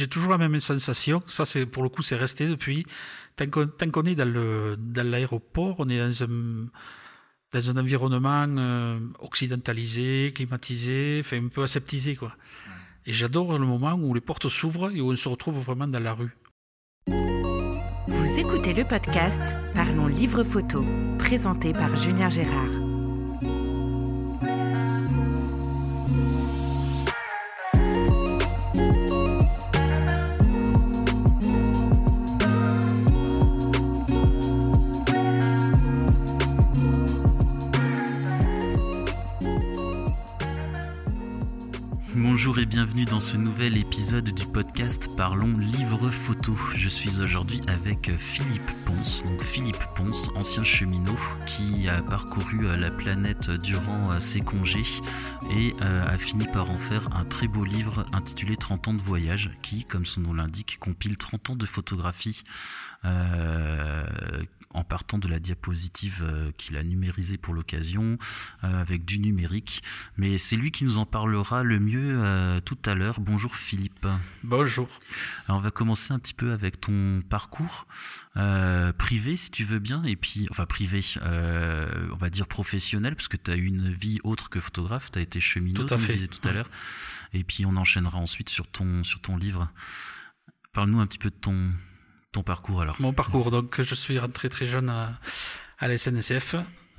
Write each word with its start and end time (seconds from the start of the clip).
j'ai 0.00 0.08
toujours 0.08 0.32
la 0.32 0.38
même 0.38 0.58
sensation. 0.60 1.22
Ça, 1.26 1.44
c'est 1.44 1.66
pour 1.66 1.82
le 1.82 1.90
coup, 1.90 2.02
c'est 2.02 2.16
resté 2.16 2.48
depuis. 2.48 2.86
Tant 3.36 3.46
qu'on 3.50 4.04
est 4.04 4.14
dans 4.14 4.28
le 4.28 4.76
dans 4.78 5.06
l'aéroport, 5.06 5.76
on 5.78 5.88
est 5.88 5.98
dans 5.98 6.22
un 6.24 6.68
dans 7.52 7.70
un 7.70 7.76
environnement 7.76 8.46
euh, 8.48 8.98
occidentalisé, 9.18 10.32
climatisé, 10.34 11.22
fait 11.22 11.38
un 11.38 11.48
peu 11.48 11.62
aseptisé, 11.62 12.16
quoi. 12.16 12.32
Et 13.06 13.12
j'adore 13.12 13.58
le 13.58 13.66
moment 13.66 13.94
où 13.94 14.14
les 14.14 14.20
portes 14.20 14.48
s'ouvrent 14.48 14.90
et 14.94 15.00
où 15.00 15.10
on 15.10 15.16
se 15.16 15.28
retrouve 15.28 15.58
vraiment 15.58 15.88
dans 15.88 16.02
la 16.02 16.14
rue. 16.14 16.36
Vous 18.08 18.38
écoutez 18.38 18.72
le 18.72 18.84
podcast 18.84 19.42
Parlons 19.74 20.06
Livre 20.06 20.44
Photo, 20.44 20.84
présenté 21.18 21.72
par 21.72 21.94
Julien 21.96 22.30
Gérard. 22.30 22.79
Bonjour 42.40 42.58
et 42.58 42.64
bienvenue 42.64 43.04
dans 43.04 43.20
ce 43.20 43.36
nouvel 43.36 43.76
épisode 43.76 44.30
du 44.30 44.46
podcast 44.46 45.10
Parlons 45.14 45.58
Livre 45.58 46.08
Photo. 46.08 46.56
Je 46.74 46.88
suis 46.88 47.20
aujourd'hui 47.20 47.60
avec 47.66 48.16
Philippe 48.16 48.70
Ponce, 48.86 49.24
donc 49.24 49.42
Philippe 49.42 49.84
Ponce, 49.94 50.30
ancien 50.34 50.64
cheminot 50.64 51.18
qui 51.46 51.86
a 51.86 52.00
parcouru 52.00 52.66
euh, 52.66 52.78
la 52.78 52.90
planète 52.90 53.50
durant 53.50 54.12
euh, 54.12 54.20
ses 54.20 54.40
congés 54.40 54.86
et 55.50 55.74
euh, 55.82 56.06
a 56.08 56.16
fini 56.16 56.46
par 56.46 56.70
en 56.70 56.78
faire 56.78 57.14
un 57.14 57.26
très 57.26 57.46
beau 57.46 57.62
livre 57.62 58.06
intitulé 58.14 58.56
30 58.56 58.88
ans 58.88 58.94
de 58.94 59.02
voyage 59.02 59.50
qui, 59.60 59.84
comme 59.84 60.06
son 60.06 60.22
nom 60.22 60.32
l'indique, 60.32 60.78
compile 60.80 61.18
30 61.18 61.50
ans 61.50 61.56
de 61.56 61.66
photographies 61.66 62.42
en 64.72 64.84
partant 64.84 65.18
de 65.18 65.28
la 65.28 65.40
diapositive 65.40 66.22
euh, 66.22 66.52
qu'il 66.56 66.76
a 66.76 66.82
numérisée 66.82 67.38
pour 67.38 67.54
l'occasion, 67.54 68.18
euh, 68.62 68.80
avec 68.80 69.04
du 69.04 69.18
numérique. 69.18 69.82
Mais 70.16 70.38
c'est 70.38 70.56
lui 70.56 70.70
qui 70.70 70.84
nous 70.84 70.98
en 70.98 71.06
parlera 71.06 71.62
le 71.62 71.80
mieux 71.80 72.20
euh, 72.22 72.60
tout 72.60 72.78
à 72.86 72.94
l'heure. 72.94 73.20
Bonjour 73.20 73.56
Philippe. 73.56 74.06
Bonjour. 74.44 74.88
Alors 75.46 75.58
on 75.58 75.62
va 75.62 75.70
commencer 75.70 76.12
un 76.12 76.18
petit 76.18 76.34
peu 76.34 76.52
avec 76.52 76.80
ton 76.80 77.22
parcours 77.28 77.86
privé, 78.98 79.36
si 79.36 79.50
tu 79.50 79.64
veux 79.64 79.80
bien, 79.80 80.02
et 80.04 80.16
puis, 80.16 80.46
enfin 80.50 80.64
privé, 80.64 81.00
on 81.20 82.16
va 82.16 82.30
dire 82.30 82.46
professionnel, 82.46 83.16
parce 83.16 83.28
que 83.28 83.36
tu 83.36 83.50
as 83.50 83.56
eu 83.56 83.64
une 83.64 83.92
vie 83.92 84.18
autre 84.22 84.48
que 84.48 84.60
photographe, 84.60 85.10
tu 85.10 85.18
as 85.18 85.22
été 85.22 85.40
cheminot, 85.40 85.84
tout 85.84 85.92
à 85.92 85.98
fait. 85.98 86.28
tout 86.28 86.48
à 86.48 86.52
l'heure. 86.52 86.70
Et 87.32 87.44
puis 87.44 87.66
on 87.66 87.76
enchaînera 87.76 88.18
ensuite 88.18 88.48
sur 88.48 88.66
ton, 88.68 89.04
sur 89.04 89.20
ton 89.20 89.36
livre. 89.36 89.68
Parle-nous 90.72 91.00
un 91.00 91.06
petit 91.06 91.18
peu 91.18 91.30
de 91.30 91.34
ton, 91.34 91.72
ton 92.32 92.42
parcours 92.42 92.82
alors 92.82 92.96
Mon 93.00 93.12
parcours, 93.12 93.50
donc 93.50 93.80
je 93.80 93.94
suis 93.94 94.18
rentré 94.18 94.48
très 94.48 94.66
jeune 94.66 94.88
à, 94.88 95.18
la 95.80 95.98
SNCF, 95.98 96.56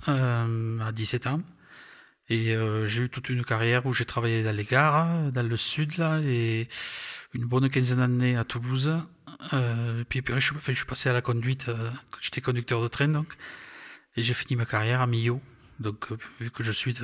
euh, 0.08 0.80
à 0.80 0.92
17 0.92 1.28
ans. 1.28 1.42
Et 2.30 2.56
euh, 2.56 2.86
j'ai 2.86 3.04
eu 3.04 3.10
toute 3.10 3.30
une 3.30 3.44
carrière 3.44 3.86
où 3.86 3.94
j'ai 3.94 4.06
travaillé 4.06 4.44
dans 4.44 4.56
les 4.56 4.64
gares, 4.64 5.32
dans 5.32 5.46
le 5.46 5.58
sud, 5.58 5.98
là, 5.98 6.22
et 6.24 6.70
une 7.34 7.46
bonne 7.46 7.70
quinzaine 7.70 8.00
d'années 8.00 8.38
à 8.38 8.44
Toulouse. 8.44 8.94
Euh, 9.54 10.04
puis, 10.08 10.22
puis 10.22 10.34
je, 10.40 10.54
suis, 10.74 10.86
passé 10.86 11.10
à 11.10 11.14
la 11.14 11.22
conduite, 11.22 11.70
euh, 11.70 11.90
j'étais 12.22 12.42
conducteur 12.42 12.82
de 12.82 12.88
train, 12.88 13.08
donc. 13.08 13.34
Et 14.16 14.24
j'ai 14.24 14.34
fini 14.34 14.56
ma 14.56 14.66
carrière 14.66 15.02
à 15.02 15.08
Millau, 15.08 15.42
donc 15.80 16.12
euh, 16.12 16.18
vu 16.40 16.52
que 16.52 16.64
je 16.64 16.72
suis 16.72 16.96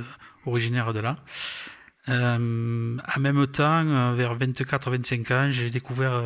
originaire 0.46 0.92
de 0.92 1.00
là. 1.00 1.16
Euh, 2.08 2.96
en 3.16 3.20
même 3.20 3.46
temps, 3.48 4.14
vers 4.14 4.36
24-25 4.38 5.32
ans, 5.32 5.50
j'ai 5.50 5.70
découvert 5.70 6.22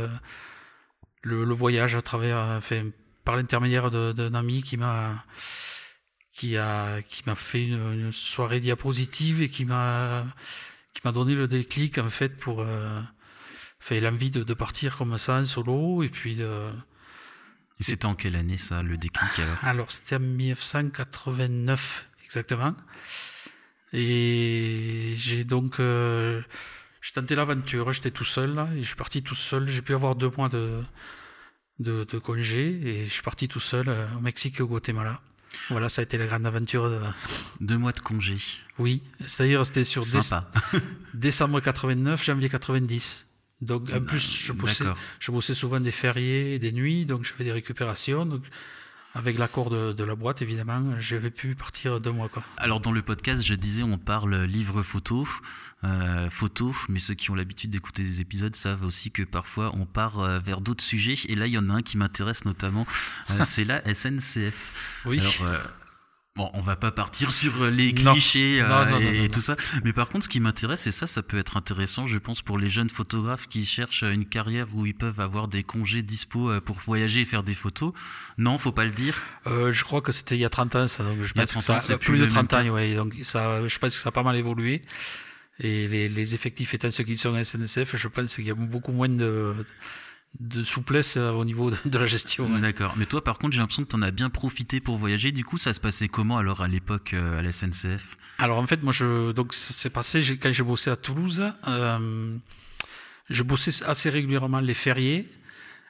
le, 1.22 1.44
le, 1.44 1.54
voyage 1.54 1.96
à 1.96 2.02
travers, 2.02 2.38
enfin, 2.38 2.90
par 3.24 3.36
l'intermédiaire 3.36 3.90
d'un 3.90 4.34
ami 4.34 4.62
qui 4.62 4.76
m'a 4.76 5.24
qui 6.32 6.56
a 6.56 7.02
qui 7.02 7.22
m'a 7.26 7.34
fait 7.34 7.66
une, 7.66 7.92
une, 7.92 8.12
soirée 8.12 8.60
diapositive 8.60 9.42
et 9.42 9.48
qui 9.48 9.64
m'a 9.64 10.24
qui 10.94 11.02
m'a 11.04 11.12
donné 11.12 11.34
le 11.34 11.46
déclic 11.46 11.98
en 11.98 12.08
fait 12.08 12.36
pour 12.36 12.60
euh, 12.60 13.00
fait 13.78 14.00
l'envie 14.00 14.30
de, 14.30 14.42
de, 14.42 14.54
partir 14.54 14.96
comme 14.96 15.18
ça 15.18 15.34
en 15.34 15.44
solo 15.44 16.02
et 16.02 16.08
puis 16.08 16.36
de 16.36 16.70
et 17.80 17.84
c'était 17.84 18.06
en 18.06 18.14
quelle 18.14 18.36
année 18.36 18.56
ça 18.56 18.82
le 18.82 18.96
déclic 18.96 19.38
alors? 19.38 19.64
Alors 19.64 19.92
c'était 19.92 20.16
en 20.16 20.20
1989 20.20 22.08
exactement. 22.24 22.74
Et 23.92 25.12
j'ai 25.16 25.44
donc 25.44 25.78
euh, 25.78 26.40
j'ai 27.02 27.12
tenté 27.12 27.34
l'aventure, 27.34 27.92
j'étais 27.92 28.12
tout 28.12 28.24
seul 28.24 28.54
là, 28.54 28.68
et 28.76 28.82
je 28.82 28.86
suis 28.86 28.96
parti 28.96 29.22
tout 29.22 29.34
seul. 29.34 29.68
J'ai 29.68 29.82
pu 29.82 29.92
avoir 29.92 30.14
deux 30.14 30.30
mois 30.36 30.48
de, 30.48 30.80
de, 31.80 32.04
de 32.04 32.18
congé 32.18 32.80
et 32.84 33.08
je 33.08 33.12
suis 33.12 33.22
parti 33.22 33.48
tout 33.48 33.60
seul 33.60 33.88
euh, 33.88 34.06
au 34.16 34.20
Mexique 34.20 34.60
et 34.60 34.62
au 34.62 34.68
Guatemala. 34.68 35.20
Voilà, 35.68 35.88
ça 35.88 36.00
a 36.00 36.04
été 36.04 36.16
la 36.16 36.26
grande 36.26 36.46
aventure. 36.46 36.88
De... 36.88 37.00
Deux 37.60 37.76
mois 37.76 37.92
de 37.92 38.00
congé. 38.00 38.36
Oui, 38.78 39.02
c'est-à-dire 39.26 39.66
c'était 39.66 39.84
sur 39.84 40.04
décembre 41.14 41.60
89, 41.60 42.24
janvier 42.24 42.48
90. 42.48 43.26
Donc 43.60 43.90
en 43.92 44.02
plus, 44.02 44.38
je 44.44 44.52
bossais, 44.52 44.84
je 45.18 45.30
bossais 45.30 45.54
souvent 45.54 45.80
des 45.80 45.90
fériés, 45.90 46.58
des 46.58 46.72
nuits, 46.72 47.04
donc 47.04 47.24
j'avais 47.24 47.44
des 47.44 47.52
récupérations. 47.52 48.24
Donc 48.26 48.42
avec 49.14 49.38
l'accord 49.38 49.70
de, 49.70 49.92
de, 49.92 50.04
la 50.04 50.14
boîte, 50.14 50.42
évidemment, 50.42 50.98
j'avais 50.98 51.30
pu 51.30 51.54
partir 51.54 52.00
deux 52.00 52.12
mois. 52.12 52.28
Quoi. 52.28 52.42
Alors 52.56 52.80
dans 52.80 52.92
le 52.92 53.02
podcast, 53.02 53.42
je 53.42 53.54
disais, 53.54 53.82
on 53.82 53.98
parle 53.98 54.44
livre 54.44 54.82
photo, 54.82 55.28
euh, 55.84 56.30
photo, 56.30 56.74
mais 56.88 56.98
ceux 56.98 57.14
qui 57.14 57.30
ont 57.30 57.34
l'habitude 57.34 57.70
d'écouter 57.70 58.02
des 58.04 58.20
épisodes 58.20 58.54
savent 58.54 58.84
aussi 58.84 59.10
que 59.10 59.22
parfois 59.22 59.72
on 59.74 59.84
part 59.84 60.20
euh, 60.20 60.38
vers 60.38 60.60
d'autres 60.60 60.84
sujets. 60.84 61.14
Et 61.28 61.34
là, 61.34 61.46
il 61.46 61.52
y 61.52 61.58
en 61.58 61.68
a 61.68 61.74
un 61.74 61.82
qui 61.82 61.96
m'intéresse 61.96 62.44
notamment, 62.44 62.86
euh, 63.30 63.42
c'est 63.44 63.64
la 63.64 63.82
SNCF. 63.92 65.02
Oui. 65.04 65.20
Alors, 65.20 65.52
euh, 65.52 65.58
Bon, 66.34 66.50
on 66.54 66.60
va 66.60 66.76
pas 66.76 66.90
partir 66.90 67.30
sur 67.30 67.66
les 67.66 67.92
clichés 67.92 68.62
non. 68.62 68.86
Non, 68.86 68.90
non, 68.92 69.00
et, 69.00 69.28
tout 69.28 69.42
ça, 69.42 69.54
mais 69.84 69.92
par 69.92 70.08
contre, 70.08 70.24
ce 70.24 70.30
qui 70.30 70.40
m'intéresse, 70.40 70.86
et 70.86 70.90
ça, 70.90 71.06
ça 71.06 71.22
peut 71.22 71.36
être 71.38 71.58
intéressant, 71.58 72.06
je 72.06 72.16
pense, 72.16 72.40
pour 72.40 72.58
les 72.58 72.70
jeunes 72.70 72.88
photographes 72.88 73.48
qui 73.48 73.66
cherchent 73.66 74.02
une 74.02 74.24
carrière 74.24 74.66
où 74.72 74.86
ils 74.86 74.94
peuvent 74.94 75.20
avoir 75.20 75.46
des 75.46 75.62
congés 75.62 76.00
dispo 76.00 76.58
pour 76.62 76.78
voyager 76.78 77.20
et 77.20 77.24
faire 77.26 77.42
des 77.42 77.52
photos. 77.52 77.92
Non, 78.38 78.56
faut 78.56 78.72
pas 78.72 78.86
le 78.86 78.92
dire. 78.92 79.22
Euh, 79.46 79.74
je 79.74 79.84
crois 79.84 80.00
que 80.00 80.10
c'était 80.10 80.36
il 80.36 80.40
y 80.40 80.46
a 80.46 80.48
30 80.50 80.74
ans, 80.76 80.86
ça. 80.86 81.04
Donc 81.04 81.20
je 81.20 81.32
il 81.34 81.38
y 81.38 81.42
a 81.42 81.46
30 81.46 81.68
ans, 81.68 81.78
plus, 81.78 81.98
plus 81.98 82.18
de 82.18 82.26
30 82.26 82.54
ans, 82.54 82.68
oui. 82.70 82.94
Donc 82.94 83.14
ça, 83.24 83.68
je 83.68 83.78
pense 83.78 83.94
que 83.94 84.02
ça 84.02 84.08
a 84.08 84.12
pas 84.12 84.22
mal 84.22 84.36
évolué. 84.36 84.80
Et 85.60 85.86
les, 85.86 86.08
les 86.08 86.34
effectifs 86.34 86.72
étant 86.72 86.90
ceux 86.90 87.04
qui 87.04 87.18
sont 87.18 87.34
à 87.34 87.44
SNCF, 87.44 87.94
je 87.94 88.08
pense 88.08 88.36
qu'il 88.36 88.46
y 88.46 88.50
a 88.50 88.54
beaucoup 88.54 88.92
moins 88.92 89.10
de 89.10 89.54
de 89.54 89.64
souplesse 90.64 91.16
au 91.16 91.44
niveau 91.44 91.70
de 91.84 91.98
la 91.98 92.06
gestion. 92.06 92.52
Ouais. 92.52 92.60
D'accord. 92.60 92.94
Mais 92.96 93.06
toi, 93.06 93.22
par 93.22 93.38
contre, 93.38 93.52
j'ai 93.54 93.60
l'impression 93.60 93.84
que 93.84 93.90
tu 93.90 93.96
en 93.96 94.02
as 94.02 94.10
bien 94.10 94.30
profité 94.30 94.80
pour 94.80 94.96
voyager. 94.96 95.32
Du 95.32 95.44
coup, 95.44 95.58
ça 95.58 95.72
se 95.72 95.80
passait 95.80 96.08
comment 96.08 96.38
alors 96.38 96.62
à 96.62 96.68
l'époque 96.68 97.14
euh, 97.14 97.38
à 97.38 97.42
la 97.42 97.52
SNCF 97.52 98.16
Alors 98.38 98.58
en 98.58 98.66
fait, 98.66 98.82
moi, 98.82 98.92
je 98.92 99.32
donc 99.32 99.54
c'est 99.54 99.90
passé 99.90 100.22
quand 100.40 100.52
j'ai 100.52 100.62
bossé 100.62 100.90
à 100.90 100.96
Toulouse. 100.96 101.44
Euh, 101.68 102.36
je 103.30 103.42
bossais 103.42 103.84
assez 103.84 104.10
régulièrement 104.10 104.60
les 104.60 104.74
fériés 104.74 105.28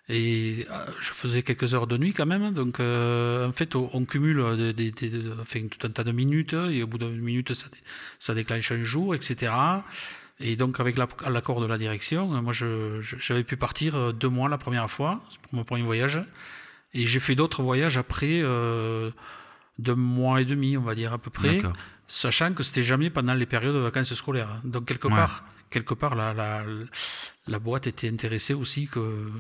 et 0.09 0.67
euh, 0.71 0.87
je 1.01 1.13
faisais 1.13 1.43
quelques 1.43 1.75
heures 1.75 1.87
de 1.87 1.97
nuit 1.97 2.13
quand 2.13 2.27
même. 2.27 2.53
Donc 2.53 2.81
euh, 2.81 3.49
en 3.49 3.53
fait, 3.53 3.75
on, 3.77 3.91
on 3.93 4.05
cumule 4.05 4.57
des, 4.57 4.91
des, 4.91 4.91
des, 4.91 5.31
enfin, 5.41 5.67
tout 5.69 5.87
un 5.87 5.91
tas 5.91 6.05
de 6.05 6.13
minutes 6.13 6.55
et 6.55 6.83
au 6.83 6.87
bout 6.87 6.99
d'une 6.99 7.21
minute, 7.21 7.55
ça, 7.55 7.67
ça 8.19 8.35
déclenche 8.35 8.73
un 8.73 8.83
jour, 8.83 9.15
etc. 9.15 9.53
Et 10.45 10.57
donc, 10.57 10.81
avec 10.81 10.97
l'accord 10.99 11.61
de 11.61 11.67
la 11.67 11.79
direction, 11.79 12.27
moi, 12.43 12.53
j'avais 12.53 13.45
pu 13.45 13.57
partir 13.57 14.13
deux 14.13 14.29
mois 14.29 14.49
la 14.49 14.59
première 14.59 14.91
fois 14.91 15.21
pour 15.43 15.55
mon 15.55 15.65
premier 15.65 15.83
voyage. 15.85 16.21
Et 16.95 17.07
j'ai 17.07 17.21
fait 17.21 17.35
d'autres 17.35 17.63
voyages 17.63 17.97
après 17.97 18.41
euh, 18.43 19.11
deux 19.79 19.95
mois 19.95 20.41
et 20.41 20.45
demi, 20.45 20.77
on 20.77 20.83
va 20.83 20.95
dire 20.95 21.13
à 21.13 21.19
peu 21.19 21.31
près, 21.31 21.63
sachant 22.07 22.53
que 22.55 22.63
c'était 22.63 22.83
jamais 22.83 23.09
pendant 23.09 23.35
les 23.35 23.47
périodes 23.47 23.75
de 23.75 23.81
vacances 23.81 24.13
scolaires. 24.15 24.61
Donc, 24.65 24.85
quelque 24.87 25.07
Ouais. 25.09 25.15
part, 25.15 25.45
quelque 25.71 25.95
part, 25.95 26.15
la, 26.17 26.35
la, 26.35 26.63
la 27.47 27.59
boîte 27.59 27.87
était 27.87 28.11
intéressée 28.11 28.53
aussi 28.55 28.89
que 28.89 29.31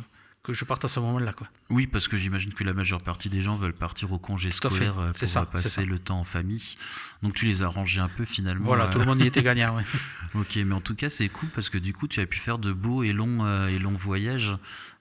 que 0.42 0.52
je 0.52 0.64
parte 0.64 0.84
à 0.84 0.88
ce 0.88 0.98
moment-là. 1.00 1.32
Quoi. 1.32 1.46
Oui, 1.70 1.86
parce 1.86 2.08
que 2.08 2.16
j'imagine 2.16 2.52
que 2.52 2.64
la 2.64 2.72
majeure 2.74 3.00
partie 3.00 3.28
des 3.28 3.42
gens 3.42 3.56
veulent 3.56 3.72
partir 3.72 4.12
au 4.12 4.18
congé 4.18 4.50
scolaire 4.50 4.98
euh, 4.98 5.12
pour 5.12 5.28
ça, 5.28 5.42
euh, 5.42 5.44
passer 5.44 5.84
le 5.84 5.98
temps 6.00 6.18
en 6.18 6.24
famille. 6.24 6.74
Donc 7.22 7.34
tu 7.34 7.46
les 7.46 7.62
as 7.62 7.68
rangés 7.68 8.00
un 8.00 8.08
peu 8.08 8.24
finalement. 8.24 8.64
Voilà, 8.64 8.86
euh, 8.86 8.92
tout 8.92 8.98
le 8.98 9.04
monde 9.04 9.20
y 9.20 9.26
était 9.26 9.42
gagnant. 9.42 9.76
Ouais. 9.76 9.84
Ok, 10.34 10.56
mais 10.56 10.74
en 10.74 10.80
tout 10.80 10.94
cas 10.94 11.10
c'est 11.10 11.28
cool 11.28 11.50
parce 11.50 11.68
que 11.68 11.76
du 11.78 11.92
coup 11.92 12.08
tu 12.08 12.20
as 12.20 12.26
pu 12.26 12.38
faire 12.38 12.58
de 12.58 12.72
beaux 12.72 13.02
et 13.02 13.12
longs 13.12 13.44
euh, 13.44 13.68
et 13.68 13.78
longs 13.78 13.92
voyages. 13.92 14.56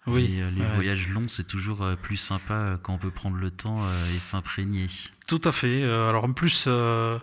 Oui, 0.08 0.36
Et, 0.38 0.42
euh, 0.42 0.50
les 0.52 0.62
ouais. 0.62 0.76
voyages 0.76 1.08
longs 1.10 1.28
c'est 1.30 1.48
toujours 1.48 1.84
euh, 1.84 1.96
plus 1.96 2.18
sympa 2.18 2.54
euh, 2.54 2.78
quand 2.82 2.94
on 2.94 2.98
peut 2.98 3.12
prendre 3.12 3.38
le 3.38 3.50
temps 3.50 3.80
euh, 3.82 4.16
et 4.16 4.20
s'imprégner. 4.20 4.88
Tout 5.28 5.40
à 5.46 5.52
fait. 5.52 5.84
Euh, 5.84 6.10
Alors 6.10 6.26
en 6.26 6.34
plus, 6.34 6.66
euh, 6.68 7.18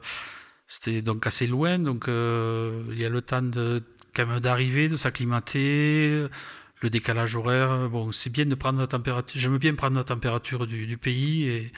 c'était 0.66 1.02
donc 1.02 1.26
assez 1.26 1.46
loin, 1.46 1.78
donc 1.78 2.08
euh, 2.08 2.82
il 2.90 2.98
y 2.98 3.04
a 3.04 3.10
le 3.10 3.20
temps 3.20 3.42
de 3.42 3.82
quand 4.14 4.26
même 4.26 4.40
d'arriver, 4.40 4.88
de 4.88 4.96
s'acclimater, 4.96 6.26
le 6.80 6.90
décalage 6.90 7.36
horaire. 7.36 7.88
Bon, 7.88 8.12
c'est 8.12 8.30
bien 8.30 8.46
de 8.46 8.54
prendre 8.54 8.78
la 8.78 8.86
température. 8.86 9.40
J'aime 9.40 9.58
bien 9.58 9.74
prendre 9.74 9.96
la 9.96 10.04
température 10.04 10.66
du, 10.66 10.86
du 10.86 10.96
pays 10.96 11.48
et 11.48 11.72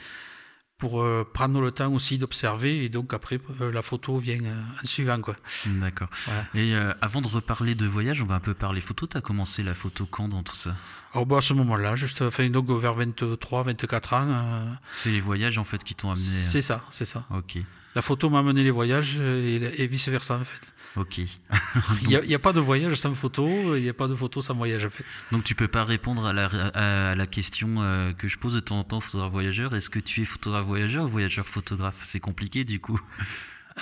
pour 0.81 1.03
euh, 1.03 1.23
prendre 1.31 1.61
le 1.61 1.71
temps 1.71 1.93
aussi 1.93 2.17
d'observer 2.17 2.83
et 2.83 2.89
donc 2.89 3.13
après 3.13 3.39
euh, 3.61 3.71
la 3.71 3.83
photo 3.83 4.17
vient 4.17 4.43
euh, 4.43 4.61
en 4.83 4.87
suivant 4.87 5.21
quoi. 5.21 5.35
D'accord. 5.67 6.09
Et 6.55 6.73
avant 7.01 7.21
de 7.21 7.27
reparler 7.27 7.75
de 7.75 7.85
voyage, 7.85 8.21
on 8.23 8.25
va 8.25 8.35
un 8.35 8.39
peu 8.39 8.55
parler 8.55 8.81
photo. 8.81 9.05
Tu 9.05 9.15
as 9.15 9.21
commencé 9.21 9.61
la 9.61 9.75
photo 9.75 10.07
quand 10.09 10.27
dans 10.27 10.41
tout 10.41 10.55
ça? 10.55 10.75
Alors 11.13 11.27
bah, 11.27 11.37
à 11.37 11.41
ce 11.41 11.53
moment-là, 11.53 11.95
juste 11.95 12.23
enfin, 12.23 12.49
donc 12.49 12.69
vers 12.71 12.95
23, 12.95 13.63
24 13.63 14.13
ans. 14.13 14.65
c'est 14.91 15.11
les 15.11 15.21
voyages 15.21 15.59
en 15.59 15.63
fait 15.63 15.83
qui 15.83 15.93
t'ont 15.93 16.09
amené. 16.09 16.25
C'est 16.25 16.63
ça, 16.63 16.83
c'est 16.89 17.05
ça. 17.05 17.25
Ok. 17.29 17.59
La 17.95 18.01
photo 18.01 18.29
m'a 18.29 18.39
amené 18.39 18.63
les 18.63 18.71
voyages 18.71 19.19
et, 19.19 19.87
vice 19.87 20.07
versa 20.09 20.35
en 20.37 20.43
fait. 20.43 20.73
Ok. 20.95 21.19
Il 22.09 22.21
n'y 22.27 22.35
a, 22.35 22.39
pas 22.39 22.53
de 22.53 22.59
voyage 22.59 22.95
sans 22.95 23.13
photo, 23.13 23.75
il 23.77 23.83
n'y 23.83 23.89
a 23.89 23.93
pas 23.93 24.07
de 24.07 24.15
photo 24.15 24.41
sans 24.41 24.55
voyage 24.55 24.85
en 24.85 24.89
fait. 24.89 25.05
Donc 25.31 25.45
tu 25.45 25.55
peux 25.55 25.69
pas 25.69 25.85
répondre 25.85 26.25
à 26.25 26.33
la, 26.33 26.47
à 26.47 27.15
la 27.15 27.27
question 27.27 27.81
euh, 27.81 28.11
que 28.11 28.27
je 28.27 28.37
pose 28.37 28.55
de 28.55 28.59
temps 28.59 28.79
en 28.79 28.83
temps, 28.83 28.99
photographe 28.99 29.31
voyageur. 29.31 29.73
Est-ce 29.73 29.89
que 29.89 29.99
tu 29.99 30.21
es 30.21 30.25
photographe 30.25 30.65
voyageur 30.65 31.05
ou 31.05 31.07
voyageur 31.07 31.47
photographe 31.47 32.01
C'est 32.03 32.19
compliqué 32.19 32.65
du 32.65 32.81
coup. 32.81 32.99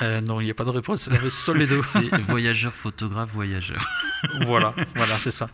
Euh, 0.02 0.22
non, 0.22 0.40
il 0.40 0.46
n'y 0.46 0.52
a 0.52 0.54
pas 0.54 0.66
de 0.66 0.70
réponse. 0.70 1.10
C'est 1.10 1.30
seul 1.30 1.58
les 1.58 1.68
deux. 1.68 1.82
C'est 1.86 2.10
voyageur, 2.22 2.74
photographe, 2.74 3.32
voyageur. 3.34 3.84
voilà, 4.46 4.76
voilà, 4.96 5.16
c'est 5.16 5.32
ça. 5.32 5.50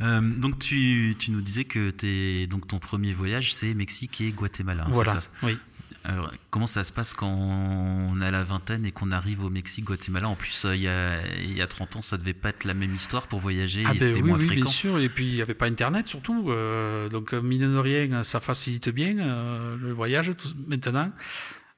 Euh, 0.00 0.20
donc 0.20 0.58
tu, 0.58 1.16
tu, 1.18 1.32
nous 1.32 1.40
disais 1.40 1.64
que 1.64 1.92
es, 2.02 2.46
donc 2.46 2.68
ton 2.68 2.78
premier 2.78 3.12
voyage 3.12 3.52
c'est 3.52 3.74
Mexique 3.74 4.20
et 4.20 4.30
Guatemala. 4.30 4.84
Hein, 4.86 4.90
voilà. 4.92 5.20
Ça? 5.20 5.28
oui. 5.42 5.58
Alors, 6.04 6.32
comment 6.50 6.66
ça 6.66 6.84
se 6.84 6.92
passe 6.92 7.12
quand 7.12 7.28
on 7.28 8.20
a 8.20 8.30
la 8.30 8.42
vingtaine 8.42 8.86
et 8.86 8.92
qu'on 8.92 9.10
arrive 9.10 9.44
au 9.44 9.50
Mexique, 9.50 9.84
Guatemala? 9.84 10.28
En 10.28 10.36
plus, 10.36 10.64
euh, 10.64 10.74
il 10.74 10.82
y, 10.82 10.88
a, 10.88 11.20
il 11.38 11.56
y 11.56 11.60
a 11.60 11.66
30 11.66 11.96
ans, 11.96 12.02
ça 12.02 12.16
devait 12.16 12.34
pas 12.34 12.50
être 12.50 12.64
la 12.64 12.74
même 12.74 12.94
histoire 12.94 13.26
pour 13.26 13.40
voyager 13.40 13.82
ah 13.84 13.90
et 13.94 13.98
ben 13.98 14.06
c'était 14.06 14.22
oui, 14.22 14.28
moins 14.28 14.38
oui, 14.38 14.46
fréquent. 14.46 14.62
bien 14.62 14.70
sûr. 14.72 14.98
Et 15.00 15.08
puis, 15.08 15.26
il 15.26 15.34
n'y 15.34 15.42
avait 15.42 15.54
pas 15.54 15.66
Internet 15.66 16.06
surtout. 16.08 16.50
Euh, 16.50 17.08
donc, 17.08 17.32
mine 17.32 17.72
de 17.72 17.78
rien, 17.78 18.22
ça 18.22 18.40
facilite 18.40 18.88
bien 18.88 19.18
euh, 19.18 19.76
le 19.76 19.92
voyage 19.92 20.32
tout, 20.38 20.48
maintenant. 20.66 21.12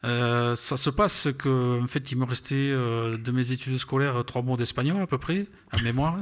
Euh, 0.05 0.55
ça 0.55 0.77
se 0.77 0.91
passe 0.91 1.29
que, 1.39 1.83
en 1.83 1.87
fait, 1.87 2.11
il 2.11 2.19
me 2.19 2.25
restait 2.25 2.55
euh, 2.57 3.19
de 3.19 3.33
mes 3.33 3.53
études 3.53 3.77
scolaires 3.79 4.25
trois 4.25 4.43
mois 4.43 4.57
d'espagnol 4.57 5.01
à 5.03 5.07
peu 5.07 5.19
près, 5.19 5.47
à 5.73 5.83
mémoire. 5.83 6.17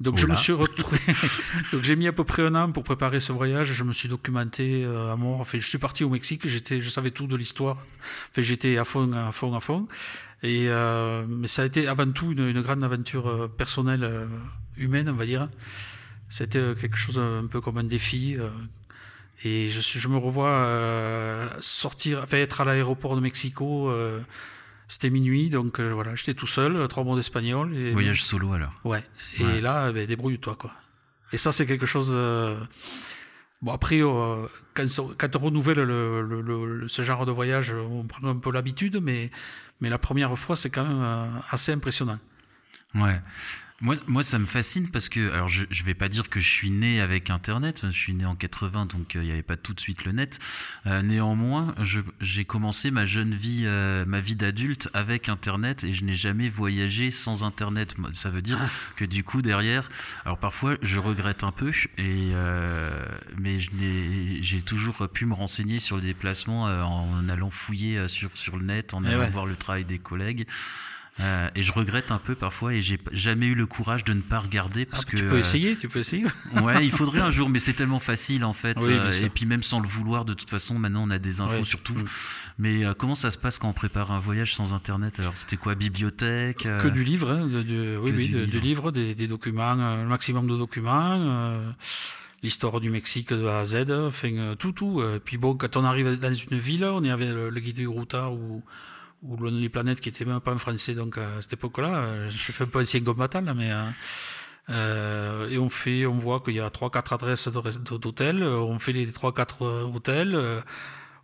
Donc 0.00 0.16
je 0.16 0.26
me 0.26 0.34
suis 0.36 0.52
retrouvé. 0.52 0.98
Donc 1.72 1.82
j'ai 1.82 1.96
mis 1.96 2.06
à 2.06 2.12
peu 2.12 2.22
près 2.22 2.42
un 2.42 2.54
an 2.54 2.70
pour 2.70 2.84
préparer 2.84 3.18
ce 3.18 3.32
voyage. 3.32 3.72
Je 3.72 3.82
me 3.82 3.92
suis 3.92 4.08
documenté 4.08 4.84
euh, 4.84 5.12
à 5.12 5.16
mort. 5.16 5.40
Enfin, 5.40 5.58
je 5.58 5.66
suis 5.66 5.78
parti 5.78 6.04
au 6.04 6.08
Mexique. 6.08 6.46
J'étais, 6.46 6.80
je 6.80 6.88
savais 6.88 7.10
tout 7.10 7.26
de 7.26 7.34
l'histoire. 7.34 7.78
Enfin, 8.30 8.42
j'étais 8.42 8.78
à 8.78 8.84
fond, 8.84 9.12
à 9.12 9.32
fond, 9.32 9.54
à 9.54 9.60
fond. 9.60 9.88
Et 10.42 10.68
euh, 10.68 11.24
mais 11.28 11.48
ça 11.48 11.62
a 11.62 11.64
été 11.64 11.88
avant 11.88 12.10
tout 12.10 12.32
une, 12.32 12.48
une 12.48 12.60
grande 12.60 12.84
aventure 12.84 13.28
euh, 13.28 13.48
personnelle, 13.48 14.04
euh, 14.04 14.26
humaine, 14.76 15.08
on 15.08 15.14
va 15.14 15.26
dire. 15.26 15.48
C'était 16.28 16.74
quelque 16.80 16.96
chose 16.96 17.18
un 17.18 17.46
peu 17.46 17.60
comme 17.60 17.78
un 17.78 17.84
défi. 17.84 18.36
et 19.44 19.70
je, 19.70 19.80
je 19.80 20.08
me 20.08 20.18
revois 20.18 21.48
sortir, 21.58 22.20
enfin 22.22 22.36
être 22.36 22.60
à 22.60 22.66
l'aéroport 22.66 23.16
de 23.16 23.22
Mexico 23.22 23.90
c'était 24.88 25.10
minuit, 25.10 25.50
donc 25.50 25.78
euh, 25.78 25.92
voilà, 25.92 26.14
j'étais 26.14 26.32
tout 26.32 26.46
seul, 26.46 26.74
euh, 26.74 26.86
trois 26.86 27.04
mois 27.04 27.14
d'espagnol. 27.14 27.76
Et, 27.76 27.92
Voyage 27.92 28.24
solo 28.24 28.54
alors. 28.54 28.72
Ouais. 28.84 29.04
Et 29.38 29.60
là, 29.60 29.92
ben, 29.92 30.06
débrouille-toi 30.06 30.56
quoi. 30.56 30.72
Et 31.32 31.36
ça, 31.36 31.52
c'est 31.52 31.66
quelque 31.66 31.84
chose. 31.84 32.10
Euh, 32.14 32.58
bon 33.60 33.72
après, 33.72 34.00
quand, 34.00 34.84
quand, 35.18 35.36
on 35.36 35.38
renouvelle 35.38 35.82
le, 35.82 36.22
le, 36.22 36.40
le, 36.40 36.88
ce 36.88 37.02
genre 37.02 37.26
de 37.26 37.32
voyage, 37.32 37.70
on 37.72 38.04
prend 38.04 38.26
un 38.26 38.36
peu 38.36 38.50
l'habitude, 38.50 38.98
mais 39.02 39.30
mais 39.80 39.90
la 39.90 39.98
première 39.98 40.36
fois, 40.38 40.56
c'est 40.56 40.70
quand 40.70 40.84
même 40.84 41.42
assez 41.50 41.70
impressionnant. 41.70 42.18
Ouais. 42.94 43.20
Moi, 43.80 43.94
moi, 44.08 44.24
ça 44.24 44.40
me 44.40 44.46
fascine 44.46 44.90
parce 44.90 45.08
que, 45.08 45.30
alors, 45.30 45.46
je, 45.46 45.64
je 45.70 45.84
vais 45.84 45.94
pas 45.94 46.08
dire 46.08 46.28
que 46.28 46.40
je 46.40 46.50
suis 46.50 46.70
né 46.70 47.00
avec 47.00 47.30
Internet. 47.30 47.82
Je 47.84 47.96
suis 47.96 48.12
né 48.12 48.26
en 48.26 48.34
80, 48.34 48.86
donc 48.86 49.14
il 49.14 49.20
n'y 49.20 49.30
avait 49.30 49.42
pas 49.42 49.56
tout 49.56 49.72
de 49.72 49.78
suite 49.78 50.04
le 50.04 50.10
net. 50.10 50.40
Euh, 50.86 51.00
néanmoins, 51.02 51.76
j'ai 52.20 52.44
commencé 52.44 52.90
ma 52.90 53.06
jeune 53.06 53.34
vie, 53.34 53.62
euh, 53.66 54.04
ma 54.04 54.18
vie 54.18 54.34
d'adulte 54.34 54.88
avec 54.94 55.28
Internet 55.28 55.84
et 55.84 55.92
je 55.92 56.04
n'ai 56.04 56.14
jamais 56.14 56.48
voyagé 56.48 57.12
sans 57.12 57.44
Internet. 57.44 57.94
Ça 58.12 58.30
veut 58.30 58.42
dire 58.42 58.58
que 58.96 59.04
du 59.04 59.22
coup 59.22 59.42
derrière, 59.42 59.88
alors 60.24 60.38
parfois 60.38 60.76
je 60.82 60.98
regrette 60.98 61.44
un 61.44 61.52
peu 61.52 61.70
et 61.98 62.30
euh, 62.32 62.90
mais 63.36 63.60
je 63.60 63.70
n'ai, 63.72 64.42
j'ai 64.42 64.60
toujours 64.60 65.08
pu 65.08 65.24
me 65.26 65.34
renseigner 65.34 65.78
sur 65.78 65.96
les 65.96 66.02
déplacements 66.02 66.64
en 66.64 67.28
allant 67.28 67.50
fouiller 67.50 68.08
sur 68.08 68.30
sur 68.32 68.56
le 68.56 68.64
net, 68.64 68.94
en 68.94 69.04
eh 69.04 69.08
allant 69.08 69.28
voir 69.28 69.46
le 69.46 69.56
travail 69.56 69.84
des 69.84 69.98
collègues. 69.98 70.46
Euh, 71.20 71.50
et 71.56 71.62
je 71.62 71.72
regrette 71.72 72.12
un 72.12 72.18
peu 72.18 72.34
parfois 72.34 72.74
et 72.74 72.80
j'ai 72.80 72.98
jamais 73.12 73.46
eu 73.46 73.54
le 73.54 73.66
courage 73.66 74.04
de 74.04 74.12
ne 74.12 74.20
pas 74.20 74.38
regarder 74.38 74.86
parce 74.86 75.04
ah, 75.06 75.10
que 75.10 75.16
tu 75.16 75.26
peux 75.26 75.38
essayer, 75.38 75.76
tu 75.76 75.88
peux 75.88 75.98
essayer. 75.98 76.24
ouais, 76.62 76.84
il 76.84 76.92
faudrait 76.92 77.20
un 77.20 77.30
jour, 77.30 77.48
mais 77.48 77.58
c'est 77.58 77.72
tellement 77.72 77.98
facile 77.98 78.44
en 78.44 78.52
fait. 78.52 78.76
Euh, 78.78 79.10
et 79.10 79.28
puis 79.28 79.44
même 79.44 79.62
sans 79.62 79.80
le 79.80 79.88
vouloir, 79.88 80.24
de 80.24 80.34
toute 80.34 80.48
façon, 80.48 80.78
maintenant 80.78 81.04
on 81.06 81.10
a 81.10 81.18
des 81.18 81.40
infos 81.40 81.64
sur 81.64 81.82
tout. 81.82 81.94
Mm. 81.94 82.04
Mais 82.58 82.84
euh, 82.84 82.94
comment 82.94 83.16
ça 83.16 83.30
se 83.30 83.38
passe 83.38 83.58
quand 83.58 83.68
on 83.68 83.72
prépare 83.72 84.12
un 84.12 84.20
voyage 84.20 84.54
sans 84.54 84.74
internet? 84.74 85.18
Alors 85.18 85.36
c'était 85.36 85.56
quoi, 85.56 85.74
bibliothèque 85.74 86.68
Que 86.78 86.88
du 86.88 87.02
livre, 87.02 87.30
hein, 87.30 87.46
de, 87.46 87.62
de, 87.62 87.98
oui, 88.00 88.12
oui, 88.14 88.28
du, 88.28 88.46
de, 88.46 88.58
livre, 88.58 88.92
des, 88.92 89.14
des 89.14 89.26
documents, 89.26 89.74
le 89.74 90.06
maximum 90.06 90.48
de 90.48 90.56
documents. 90.56 91.60
L'histoire 92.44 92.78
du 92.78 92.88
Mexique 92.88 93.32
de 93.32 93.46
A 93.46 93.58
à 93.58 93.64
Z, 93.64 93.90
enfin 93.90 94.54
tout, 94.56 94.70
tout. 94.70 95.02
Et 95.02 95.18
puis 95.18 95.38
bon, 95.38 95.56
quand 95.56 95.76
on 95.76 95.82
arrive 95.82 96.20
dans 96.20 96.32
une 96.32 96.58
ville, 96.58 96.84
on 96.84 97.02
est 97.02 97.10
avec 97.10 97.30
le, 97.30 97.50
le 97.50 97.60
guide 97.60 97.74
du 97.74 97.88
routard 97.88 98.32
ou 98.34 98.62
ou 99.22 99.36
les 99.46 99.68
planètes 99.68 100.00
qui 100.00 100.08
étaient 100.08 100.24
même 100.24 100.40
pas 100.40 100.52
en 100.52 100.58
français 100.58 100.94
donc 100.94 101.18
à 101.18 101.40
cette 101.40 101.54
époque-là. 101.54 101.96
Euh, 101.96 102.30
je 102.30 102.52
fais 102.52 102.64
un 102.64 102.66
peu 102.66 102.80
ancien 102.80 103.00
combattant 103.00 103.40
là, 103.40 103.54
mais 103.54 103.72
euh, 103.72 103.84
euh, 104.70 105.48
et 105.48 105.58
on 105.58 105.68
fait, 105.68 106.06
on 106.06 106.18
voit 106.18 106.40
qu'il 106.40 106.54
y 106.54 106.60
a 106.60 106.70
trois 106.70 106.90
quatre 106.90 107.12
adresses 107.12 107.48
d'hôtels. 107.48 108.42
On 108.42 108.78
fait 108.78 108.92
les 108.92 109.10
trois 109.12 109.32
quatre 109.32 109.62
hôtels. 109.62 110.62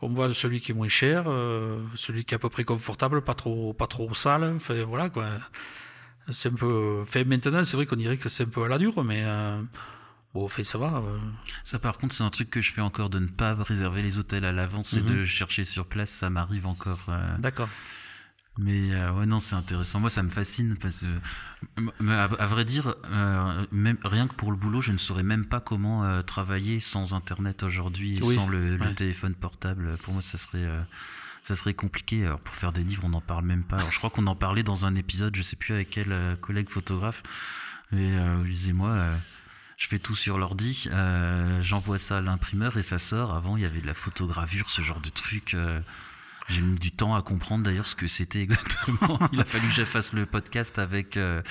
on 0.02 0.08
voit 0.08 0.32
celui 0.34 0.60
qui 0.60 0.72
est 0.72 0.74
moins 0.74 0.88
cher, 0.88 1.24
celui 1.94 2.24
qui 2.24 2.34
est 2.34 2.36
à 2.36 2.38
peu 2.38 2.48
près 2.50 2.64
confortable, 2.64 3.22
pas 3.22 3.34
trop 3.34 3.72
pas 3.74 3.86
trop 3.86 4.14
sale. 4.14 4.54
Enfin 4.56 4.84
voilà 4.84 5.10
quoi. 5.10 5.26
C'est 6.30 6.50
un 6.50 6.54
peu. 6.54 7.04
Fait 7.06 7.24
maintenant, 7.24 7.64
c'est 7.64 7.76
vrai 7.76 7.86
qu'on 7.86 7.96
dirait 7.96 8.16
que 8.16 8.28
c'est 8.30 8.44
un 8.44 8.48
peu 8.48 8.64
à 8.64 8.68
la 8.68 8.78
dure, 8.78 9.04
mais 9.04 9.22
Bon, 10.34 10.48
fait, 10.48 10.64
ça 10.64 10.78
va. 10.78 10.96
Euh. 10.96 11.18
Ça, 11.62 11.78
par 11.78 11.96
contre, 11.96 12.14
c'est 12.14 12.24
un 12.24 12.30
truc 12.30 12.50
que 12.50 12.60
je 12.60 12.72
fais 12.72 12.80
encore 12.80 13.08
de 13.08 13.20
ne 13.20 13.28
pas 13.28 13.54
réserver 13.54 14.02
les 14.02 14.18
hôtels 14.18 14.44
à 14.44 14.50
l'avance 14.50 14.94
et 14.94 15.00
de 15.00 15.14
mhm. 15.14 15.24
chercher 15.24 15.64
sur 15.64 15.86
place. 15.86 16.10
Ça 16.10 16.28
m'arrive 16.28 16.66
encore. 16.66 17.06
Euh. 17.08 17.38
D'accord. 17.38 17.68
Mais 18.58 18.92
euh, 18.92 19.12
ouais, 19.12 19.26
non, 19.26 19.38
c'est 19.38 19.54
intéressant. 19.54 20.00
Moi, 20.00 20.10
ça 20.10 20.24
me 20.24 20.30
fascine 20.30 20.76
parce 20.76 21.04
que, 21.04 22.10
à, 22.10 22.46
vrai 22.46 22.64
dire, 22.64 22.94
même 23.70 23.98
rien 24.04 24.26
que 24.26 24.34
pour 24.34 24.50
le 24.50 24.56
boulot, 24.56 24.80
je 24.80 24.92
ne 24.92 24.98
saurais 24.98 25.22
même 25.22 25.46
pas 25.46 25.60
comment 25.60 26.22
travailler 26.22 26.80
sans 26.80 27.14
Internet 27.14 27.62
aujourd'hui, 27.62 28.20
sans 28.22 28.48
le, 28.48 28.78
téléphone 28.94 29.34
portable. 29.34 29.96
Pour 30.02 30.14
moi, 30.14 30.22
ça 30.22 30.38
serait 30.38 30.68
ça 31.42 31.54
serait 31.54 31.74
compliqué. 31.74 32.24
Alors 32.24 32.40
pour 32.40 32.54
faire 32.54 32.72
des 32.72 32.82
livres, 32.82 33.02
on 33.04 33.10
n'en 33.10 33.20
parle 33.20 33.44
même 33.44 33.64
pas. 33.64 33.76
Alors 33.76 33.92
je 33.92 33.98
crois 33.98 34.10
qu'on 34.10 34.26
en 34.26 34.36
parlait 34.36 34.62
dans 34.62 34.86
un 34.86 34.94
épisode, 34.94 35.36
je 35.36 35.42
sais 35.42 35.56
plus 35.56 35.74
avec 35.74 35.90
quel 35.90 36.38
collègue 36.40 36.70
photographe. 36.70 37.22
Mais 37.92 38.16
euh, 38.16 38.42
disais-moi, 38.44 39.10
je 39.76 39.88
fais 39.88 39.98
tout 39.98 40.14
sur 40.14 40.38
l'ordi, 40.38 40.88
euh, 40.92 41.62
j'envoie 41.62 41.98
ça 41.98 42.18
à 42.18 42.20
l'imprimeur 42.20 42.76
et 42.76 42.82
ça 42.82 42.98
sort. 42.98 43.34
Avant, 43.34 43.56
il 43.56 43.62
y 43.62 43.66
avait 43.66 43.80
de 43.80 43.86
la 43.86 43.94
photogravure, 43.94 44.70
ce 44.70 44.82
genre 44.82 45.00
de 45.00 45.10
truc. 45.10 45.54
Euh, 45.54 45.80
j'ai 46.48 46.60
mis 46.60 46.78
du 46.78 46.92
temps 46.92 47.14
à 47.14 47.22
comprendre 47.22 47.64
d'ailleurs 47.64 47.86
ce 47.86 47.94
que 47.94 48.06
c'était 48.06 48.42
exactement. 48.42 49.18
il 49.32 49.40
a 49.40 49.44
fallu 49.44 49.68
que 49.68 49.74
je 49.74 49.84
fasse 49.84 50.12
le 50.12 50.26
podcast 50.26 50.78
avec 50.78 51.16
euh, 51.16 51.42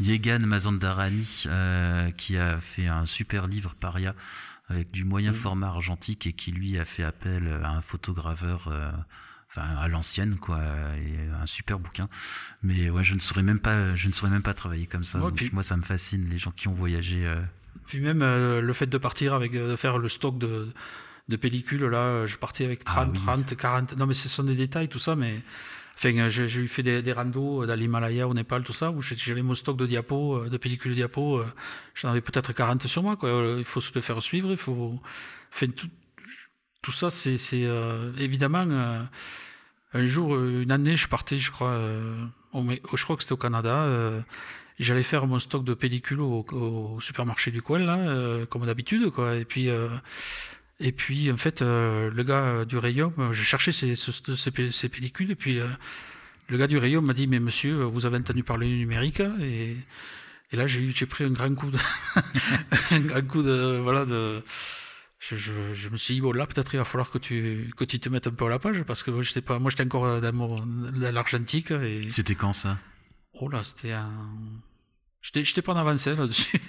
Yegan 0.00 0.40
Mazandarani, 0.40 1.44
euh, 1.46 2.10
qui 2.10 2.36
a 2.36 2.58
fait 2.58 2.86
un 2.86 3.06
super 3.06 3.46
livre 3.46 3.74
Paria 3.74 4.14
avec 4.68 4.90
du 4.90 5.04
moyen 5.04 5.32
mmh. 5.32 5.34
format 5.34 5.68
argentique 5.68 6.26
et 6.26 6.32
qui 6.32 6.52
lui 6.52 6.78
a 6.78 6.84
fait 6.84 7.02
appel 7.02 7.60
à 7.62 7.70
un 7.70 7.80
photograveur. 7.80 8.68
Euh, 8.68 8.90
enfin 9.54 9.76
à 9.76 9.86
l'ancienne 9.86 10.38
quoi 10.38 10.62
et 10.96 11.28
un 11.38 11.44
super 11.44 11.78
bouquin 11.78 12.08
mais 12.62 12.88
ouais 12.88 13.04
je 13.04 13.14
ne 13.14 13.20
saurais 13.20 13.42
même 13.42 13.60
pas 13.60 13.94
je 13.96 14.08
ne 14.08 14.14
saurais 14.14 14.32
même 14.32 14.40
pas 14.40 14.54
travailler 14.54 14.86
comme 14.86 15.04
ça 15.04 15.18
moi 15.52 15.62
ça 15.62 15.76
me 15.76 15.82
fascine 15.82 16.26
les 16.30 16.38
gens 16.38 16.52
qui 16.52 16.68
ont 16.68 16.72
voyagé 16.72 17.30
puis 17.92 18.00
même 18.00 18.22
euh, 18.22 18.62
le 18.62 18.72
fait 18.72 18.86
de 18.86 18.96
partir 18.96 19.34
avec, 19.34 19.54
euh, 19.54 19.72
de 19.72 19.76
faire 19.76 19.98
le 19.98 20.08
stock 20.08 20.38
de, 20.38 20.68
de 21.28 21.36
pellicules, 21.36 21.84
là, 21.84 21.98
euh, 21.98 22.26
je 22.26 22.38
partais 22.38 22.64
avec 22.64 22.84
30, 22.84 23.12
30, 23.12 23.54
40. 23.54 23.98
Non, 23.98 24.06
mais 24.06 24.14
ce 24.14 24.30
sont 24.30 24.44
des 24.44 24.54
détails, 24.54 24.88
tout 24.88 24.98
ça, 24.98 25.14
mais. 25.14 25.34
Enfin, 25.94 26.30
j'ai 26.30 26.46
eu 26.46 26.68
fait 26.68 26.82
des, 26.82 27.02
des 27.02 27.12
randos 27.12 27.66
dans 27.66 27.74
l'Himalaya, 27.74 28.26
au 28.26 28.32
Népal, 28.32 28.64
tout 28.64 28.72
ça, 28.72 28.90
où 28.90 29.02
j'avais 29.02 29.42
mon 29.42 29.54
stock 29.54 29.76
de 29.76 29.84
diapos, 29.84 30.46
de 30.48 30.56
pellicules 30.56 30.94
diapos. 30.94 31.44
J'en 31.94 32.08
avais 32.08 32.22
peut-être 32.22 32.54
40 32.54 32.86
sur 32.86 33.02
moi, 33.02 33.16
quoi. 33.16 33.56
Il 33.58 33.64
faut 33.64 33.82
se 33.82 33.92
le 33.94 34.00
faire 34.00 34.22
suivre, 34.22 34.50
il 34.50 34.56
faut. 34.56 34.98
Enfin, 35.52 35.66
tout, 35.66 35.90
tout 36.80 36.92
ça, 36.92 37.10
c'est 37.10 37.36
évidemment. 38.18 38.66
un 39.92 40.06
jour, 40.06 40.42
une 40.42 40.72
année, 40.72 40.96
je 40.96 41.08
partais, 41.08 41.36
je 41.36 41.52
crois, 41.52 41.78
au, 42.54 42.64
je 42.96 43.04
crois 43.04 43.16
que 43.16 43.22
c'était 43.22 43.34
au 43.34 43.36
Canada 43.36 43.86
j'allais 44.82 45.02
faire 45.02 45.26
mon 45.26 45.38
stock 45.38 45.64
de 45.64 45.74
pellicules 45.74 46.20
au, 46.20 46.44
au 46.52 47.00
supermarché 47.00 47.50
du 47.50 47.62
coin 47.62 47.78
là, 47.78 47.96
euh, 47.96 48.46
comme 48.46 48.66
d'habitude 48.66 49.10
quoi. 49.10 49.36
Et 49.36 49.44
puis 49.44 49.68
euh, 49.68 49.88
et 50.80 50.92
puis 50.92 51.30
en 51.30 51.36
fait 51.36 51.62
euh, 51.62 52.10
le 52.10 52.22
gars 52.22 52.64
du 52.64 52.78
rayon, 52.78 53.12
je 53.32 53.42
cherchais 53.42 53.72
ces, 53.72 53.94
ces, 53.94 54.72
ces 54.72 54.88
pellicules 54.88 55.30
et 55.30 55.36
puis 55.36 55.60
le 56.48 56.58
gars 56.58 56.66
du 56.66 56.78
rayon 56.78 57.02
m'a 57.02 57.12
dit 57.12 57.26
mais 57.26 57.40
monsieur 57.40 57.84
vous 57.84 58.06
avez 58.06 58.18
entendu 58.18 58.42
parler 58.42 58.68
du 58.68 58.76
numérique 58.78 59.22
et 59.40 59.76
et 60.50 60.56
là 60.56 60.66
j'ai 60.66 60.90
j'ai 60.90 61.06
pris 61.06 61.24
un 61.24 61.30
grand 61.30 61.54
coup 61.54 61.70
de 61.70 61.78
un 62.90 63.00
grand 63.00 63.26
coup 63.26 63.42
de 63.42 63.78
voilà 63.82 64.04
de 64.04 64.42
je, 65.18 65.36
je, 65.36 65.52
je, 65.72 65.88
me 65.88 65.96
suis 65.96 66.14
dit, 66.14 66.20
bon, 66.20 66.32
là, 66.32 66.48
peut-être 66.48 66.74
il 66.74 66.78
va 66.78 66.84
falloir 66.84 67.08
que 67.08 67.18
tu, 67.18 67.72
que 67.76 67.84
tu 67.84 68.00
te 68.00 68.08
mettes 68.08 68.26
un 68.26 68.32
peu 68.32 68.44
à 68.46 68.48
la 68.48 68.58
page, 68.58 68.82
parce 68.82 69.04
que 69.04 69.22
j'étais 69.22 69.40
pas, 69.40 69.60
moi, 69.60 69.70
j'étais 69.70 69.84
encore 69.84 70.20
dans, 70.20 70.32
dans 70.32 71.14
l'argentique. 71.14 71.70
Et... 71.70 72.10
C'était 72.10 72.34
quand 72.34 72.52
ça? 72.52 72.76
Oh 73.34 73.48
là, 73.48 73.62
c'était 73.64 73.92
un. 73.92 74.10
J'étais 75.22 75.62
pas 75.62 75.72
en 75.72 75.76
avancé 75.76 76.16
là-dessus. 76.16 76.60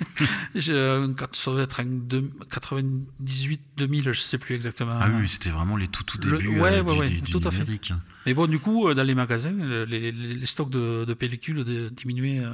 doit 0.53 1.63
être 1.63 1.79
en 1.79 1.83
98-2000, 1.83 4.03
je 4.03 4.13
sais 4.13 4.38
plus 4.38 4.53
exactement. 4.53 4.91
Ah 4.93 5.10
oui, 5.10 5.27
c'était 5.27 5.50
vraiment 5.50 5.75
les 5.75 5.88
tout 5.88 6.03
tout 6.03 6.19
débuts 6.19 6.60
ouais, 6.60 6.77
euh, 6.77 6.83
ouais, 6.83 7.10
du, 7.10 7.22
du, 7.22 7.31
tout 7.31 7.39
numérique. 7.39 7.89
À 7.91 7.95
fait. 7.95 8.01
Mais 8.27 8.36
bon, 8.36 8.45
du 8.45 8.60
coup, 8.60 8.88
euh, 8.88 8.93
dans 8.93 9.03
les 9.03 9.15
magasins, 9.15 9.51
les, 9.51 9.88
les, 9.88 10.12
les 10.12 10.45
stocks 10.45 10.69
de, 10.69 11.03
de 11.03 11.13
pellicules 11.15 11.63
de, 11.63 11.89
diminuaient. 11.89 12.45
Euh, 12.45 12.53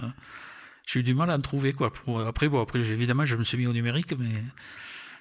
j'ai 0.85 1.01
eu 1.01 1.03
du 1.03 1.13
mal 1.13 1.29
à 1.29 1.35
en 1.35 1.41
trouver 1.41 1.73
quoi. 1.73 1.91
Après, 2.25 2.47
bon, 2.47 2.61
après, 2.61 2.79
évidemment, 2.79 3.25
je 3.25 3.35
me 3.35 3.43
suis 3.43 3.57
mis 3.57 3.67
au 3.67 3.73
numérique, 3.73 4.13
mais. 4.17 4.41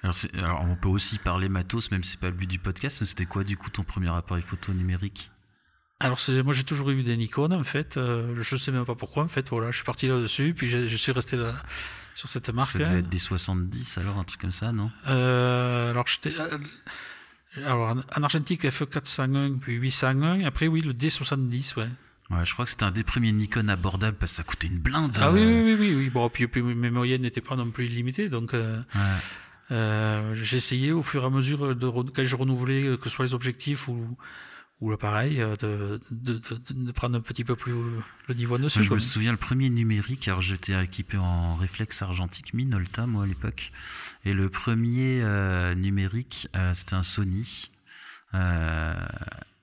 Alors, 0.01 0.15
alors, 0.35 0.65
on 0.67 0.77
peut 0.77 0.87
aussi 0.87 1.19
parler 1.19 1.49
matos, 1.49 1.91
même 1.91 2.03
si 2.03 2.11
c'est 2.11 2.21
pas 2.21 2.29
le 2.29 2.33
but 2.33 2.49
du 2.49 2.57
podcast, 2.57 2.99
mais 3.01 3.05
c'était 3.05 3.25
quoi 3.25 3.43
du 3.43 3.57
coup 3.57 3.69
ton 3.69 3.83
premier 3.83 4.09
appareil 4.09 4.43
photo 4.43 4.73
numérique? 4.73 5.29
Alors 5.99 6.19
moi 6.43 6.53
j'ai 6.53 6.63
toujours 6.63 6.89
eu 6.91 7.03
des 7.03 7.17
Nikon 7.17 7.51
en 7.51 7.63
fait, 7.63 7.97
euh, 7.97 8.33
je 8.41 8.55
sais 8.55 8.71
même 8.71 8.85
pas 8.85 8.95
pourquoi 8.95 9.23
en 9.23 9.27
fait, 9.27 9.49
voilà, 9.49 9.71
je 9.71 9.77
suis 9.77 9.85
parti 9.85 10.07
là-dessus, 10.07 10.53
puis 10.55 10.69
je, 10.69 10.95
suis 10.95 11.11
resté 11.11 11.37
là 11.37 11.55
sur 12.15 12.29
cette 12.29 12.49
marque. 12.49 12.71
Ça 12.71 12.79
devait 12.79 12.99
être 12.99 13.09
des 13.09 13.19
70 13.19 13.97
alors, 13.97 14.17
un 14.17 14.23
truc 14.23 14.41
comme 14.41 14.51
ça, 14.51 14.71
non? 14.71 14.91
Euh, 15.07 15.91
Alors 15.91 16.07
j'étais... 16.07 16.33
Euh, 16.39 16.57
alors 17.65 17.97
en 18.15 18.23
argentique 18.23 18.63
F401 18.63 19.59
puis 19.59 19.75
801, 19.75 20.45
après 20.45 20.67
oui 20.67 20.81
le 20.81 20.93
D70, 20.93 21.77
ouais. 21.77 21.89
Ouais, 22.29 22.45
je 22.45 22.53
crois 22.53 22.65
que 22.65 22.71
c'était 22.71 22.83
un 22.83 22.91
des 22.91 23.03
premiers 23.03 23.31
Nikon 23.31 23.67
abordables 23.69 24.15
parce 24.17 24.33
que 24.33 24.37
ça 24.37 24.43
coûtait 24.43 24.67
une 24.67 24.77
blinde. 24.77 25.17
Ah 25.19 25.31
oui, 25.31 25.43
oui, 25.43 25.63
oui, 25.63 25.75
oui, 25.79 25.95
oui. 25.95 26.09
Bon, 26.09 26.29
puis, 26.29 26.47
puis 26.47 26.61
mes 26.61 26.91
moyennes 26.91 27.23
n'étaient 27.23 27.41
pas 27.41 27.55
non 27.55 27.71
plus 27.71 27.87
illimitées, 27.87 28.29
donc 28.29 28.53
euh, 28.53 28.79
Ouais. 28.93 29.01
euh, 29.71 30.35
essayé 30.35 30.91
au 30.91 31.01
fur 31.01 31.23
et 31.23 31.25
à 31.25 31.29
mesure 31.31 31.75
de 31.75 31.89
quand 31.89 32.23
je 32.23 32.35
renouvelais, 32.35 32.83
euh, 32.83 32.97
que 32.97 33.05
ce 33.05 33.09
soit 33.09 33.25
les 33.25 33.33
objectifs 33.33 33.87
ou 33.87 34.15
ou 34.81 34.91
l'appareil, 34.91 35.41
euh, 35.41 35.55
de, 35.57 35.99
de, 36.11 36.33
de, 36.33 36.85
de 36.85 36.91
prendre 36.91 37.17
un 37.17 37.21
petit 37.21 37.43
peu 37.43 37.55
plus 37.55 37.73
le 38.27 38.33
niveau 38.33 38.57
dessus. 38.57 38.79
Moi, 38.79 38.87
je 38.87 38.93
me 38.93 38.99
souviens 38.99 39.31
le 39.31 39.37
premier 39.37 39.69
numérique, 39.69 40.27
alors 40.27 40.41
j'étais 40.41 40.81
équipé 40.81 41.17
en 41.17 41.55
réflexe 41.55 42.01
argentique 42.01 42.53
Minolta 42.53 43.05
moi 43.05 43.23
à 43.23 43.27
l'époque, 43.27 43.71
et 44.23 44.33
le 44.33 44.49
premier 44.49 45.21
euh, 45.21 45.75
numérique 45.75 46.47
euh, 46.55 46.73
c'était 46.73 46.95
un 46.95 47.03
Sony. 47.03 47.71
Euh, 48.33 48.93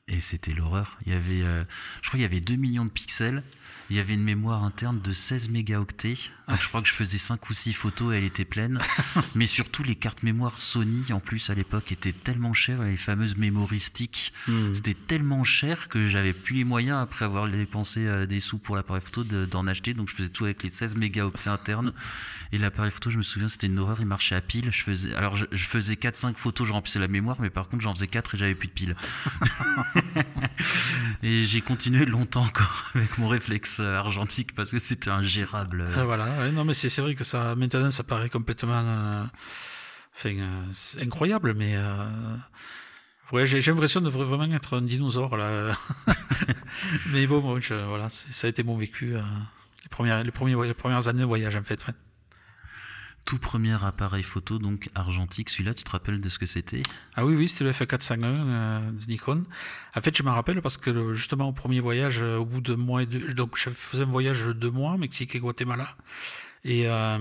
et 0.09 0.21
c'était 0.21 0.53
l'horreur. 0.53 0.99
Il 1.05 1.13
y 1.13 1.17
avait, 1.17 1.41
je 1.41 2.09
crois, 2.09 2.13
qu'il 2.13 2.21
y 2.21 2.25
avait 2.25 2.41
2 2.41 2.55
millions 2.55 2.85
de 2.85 2.91
pixels. 2.91 3.43
Il 3.89 3.97
y 3.97 4.01
avait 4.01 4.15
une 4.15 4.25
mémoire 4.25 4.65
interne 4.65 5.01
de 5.01 5.13
16 5.13 5.49
mégaoctets. 5.51 6.17
Donc, 6.49 6.61
je 6.61 6.69
crois 6.69 6.83
que 6.83 6.89
je 6.89 6.93
faisais 6.93 7.19
5 7.19 7.49
ou 7.51 7.55
6 7.55 7.73
photos 7.73 8.15
et 8.15 8.19
elle 8.19 8.25
était 8.25 8.45
pleine. 8.45 8.81
Mais 9.37 9.47
surtout, 9.47 9.85
les 9.85 9.95
cartes 9.95 10.23
mémoire 10.25 10.53
Sony, 10.53 11.13
en 11.13 11.21
plus, 11.21 11.51
à 11.51 11.55
l'époque, 11.55 11.93
étaient 11.93 12.13
tellement 12.13 12.53
chères. 12.53 12.83
Les 12.83 12.97
fameuses 12.97 13.37
mémoristiques. 13.37 14.33
Hmm. 14.49 14.75
C'était 14.75 14.95
tellement 14.95 15.45
cher 15.45 15.89
que 15.89 16.09
j'avais 16.09 16.33
plus 16.33 16.57
les 16.57 16.65
moyens, 16.65 16.99
après 17.01 17.25
avoir 17.25 17.49
dépensé 17.49 18.07
euh, 18.07 18.27
des 18.27 18.41
sous 18.41 18.59
pour 18.59 18.77
l'appareil 18.77 19.03
photo, 19.03 19.25
de- 19.25 19.47
d'en 19.47 19.67
acheter. 19.67 19.95
Donc, 19.95 20.09
je 20.11 20.15
faisais 20.15 20.29
tout 20.29 20.45
avec 20.45 20.63
les 20.63 20.71
16 20.71 20.97
mégaoctets 20.97 21.51
internes. 21.51 21.93
Et 22.53 22.59
l'appareil 22.59 22.91
photo, 22.91 23.11
je 23.11 23.19
me 23.19 23.23
souviens, 23.23 23.49
c'était 23.49 23.67
une 23.69 23.79
horreur. 23.79 23.99
Il 24.01 24.07
marchait 24.07 24.35
à 24.35 24.41
pile. 24.41 24.71
Je 24.73 24.83
faisais, 24.83 25.15
alors, 25.15 25.37
je, 25.37 25.47
je 25.53 25.65
faisais 25.65 25.95
4-5 25.95 26.35
photos, 26.35 26.67
je 26.67 26.73
remplissais 26.73 26.99
la 26.99 27.09
mémoire. 27.09 27.41
Mais 27.41 27.51
par 27.51 27.69
contre, 27.69 27.83
j'en 27.83 27.95
faisais 27.95 28.09
4 28.09 28.35
et 28.35 28.39
j'avais 28.39 28.55
plus 28.55 28.69
de 28.69 28.73
piles. 28.73 28.97
et 31.23 31.45
j'ai 31.45 31.61
continué 31.61 32.05
longtemps 32.05 32.43
encore 32.43 32.85
avec 32.95 33.19
mon 33.19 33.29
réflexe 33.29 33.56
argentique 33.81 34.55
parce 34.55 34.71
que 34.71 34.79
c'était 34.79 35.11
ingérable. 35.11 35.87
Ah, 35.97 36.05
voilà, 36.05 36.27
ouais, 36.39 36.51
non 36.53 36.65
mais 36.65 36.75
c'est 36.75 37.01
vrai 37.01 37.15
que 37.15 37.25
ça 37.25 37.55
maintenant 37.57 37.91
ça 37.91 38.03
paraît 38.05 38.29
complètement 38.29 38.83
euh, 38.85 39.25
enfin, 40.17 40.31
euh, 40.37 40.73
incroyable 41.03 41.55
mais 41.55 41.75
euh, 41.77 42.07
ouais 43.33 43.47
j'ai 43.47 43.61
l'impression 43.61 44.01
de 44.01 44.11
vra- 44.11 44.25
vraiment 44.25 44.55
être 44.55 44.77
un 44.77 44.83
dinosaure 44.83 45.37
là. 45.37 45.77
mais 47.13 47.27
bon, 47.27 47.41
bon, 47.41 47.61
je- 47.61 47.75
voilà, 47.75 48.09
ça 48.09 48.47
a 48.47 48.51
été 48.51 48.63
mon 48.63 48.77
vécu 48.77 49.17
euh, 49.17 49.21
les 49.83 49.89
premières 49.89 50.23
les 50.25 50.31
premiers 50.31 50.67
les 50.67 50.75
premières 50.75 51.09
années 51.09 51.21
de 51.21 51.27
voyage 51.27 51.57
en 51.57 51.63
fait. 51.63 51.85
ouais. 51.87 51.95
Tout 53.27 53.39
premier 53.39 53.77
appareil 53.85 54.23
photo, 54.23 54.59
donc 54.61 54.89
argentique. 54.95 55.51
Celui-là, 55.51 55.75
tu 55.75 55.83
te 55.83 55.91
rappelles 55.91 56.21
de 56.21 56.29
ce 56.29 56.39
que 56.39 56.47
c'était? 56.47 56.83
Ah 57.17 57.27
oui, 57.27 57.35
oui, 57.35 57.49
c'était 57.49 57.65
le 57.65 57.73
F401 57.73 58.21
euh, 58.25 58.91
de 58.93 59.07
Nikon. 59.07 59.45
En 59.97 60.01
fait, 60.01 60.17
je 60.17 60.23
me 60.23 60.31
rappelle 60.31 60.63
parce 60.63 60.77
que 60.79 61.13
justement 61.13 61.49
au 61.49 61.53
premier 61.53 61.81
voyage, 61.81 62.21
euh, 62.23 62.37
au 62.37 62.45
bout 62.45 62.61
de 62.61 62.75
mois 62.75 63.03
et 63.03 63.07
deux, 63.07 63.35
donc 63.35 63.57
je 63.57 63.69
faisais 63.71 64.05
un 64.05 64.07
voyage 64.07 64.45
de 64.47 64.53
deux 64.53 64.71
mois, 64.71 64.97
Mexique 64.97 65.35
et 65.35 65.41
Guatemala. 65.41 65.97
Et 66.65 66.85
euh, 66.89 67.19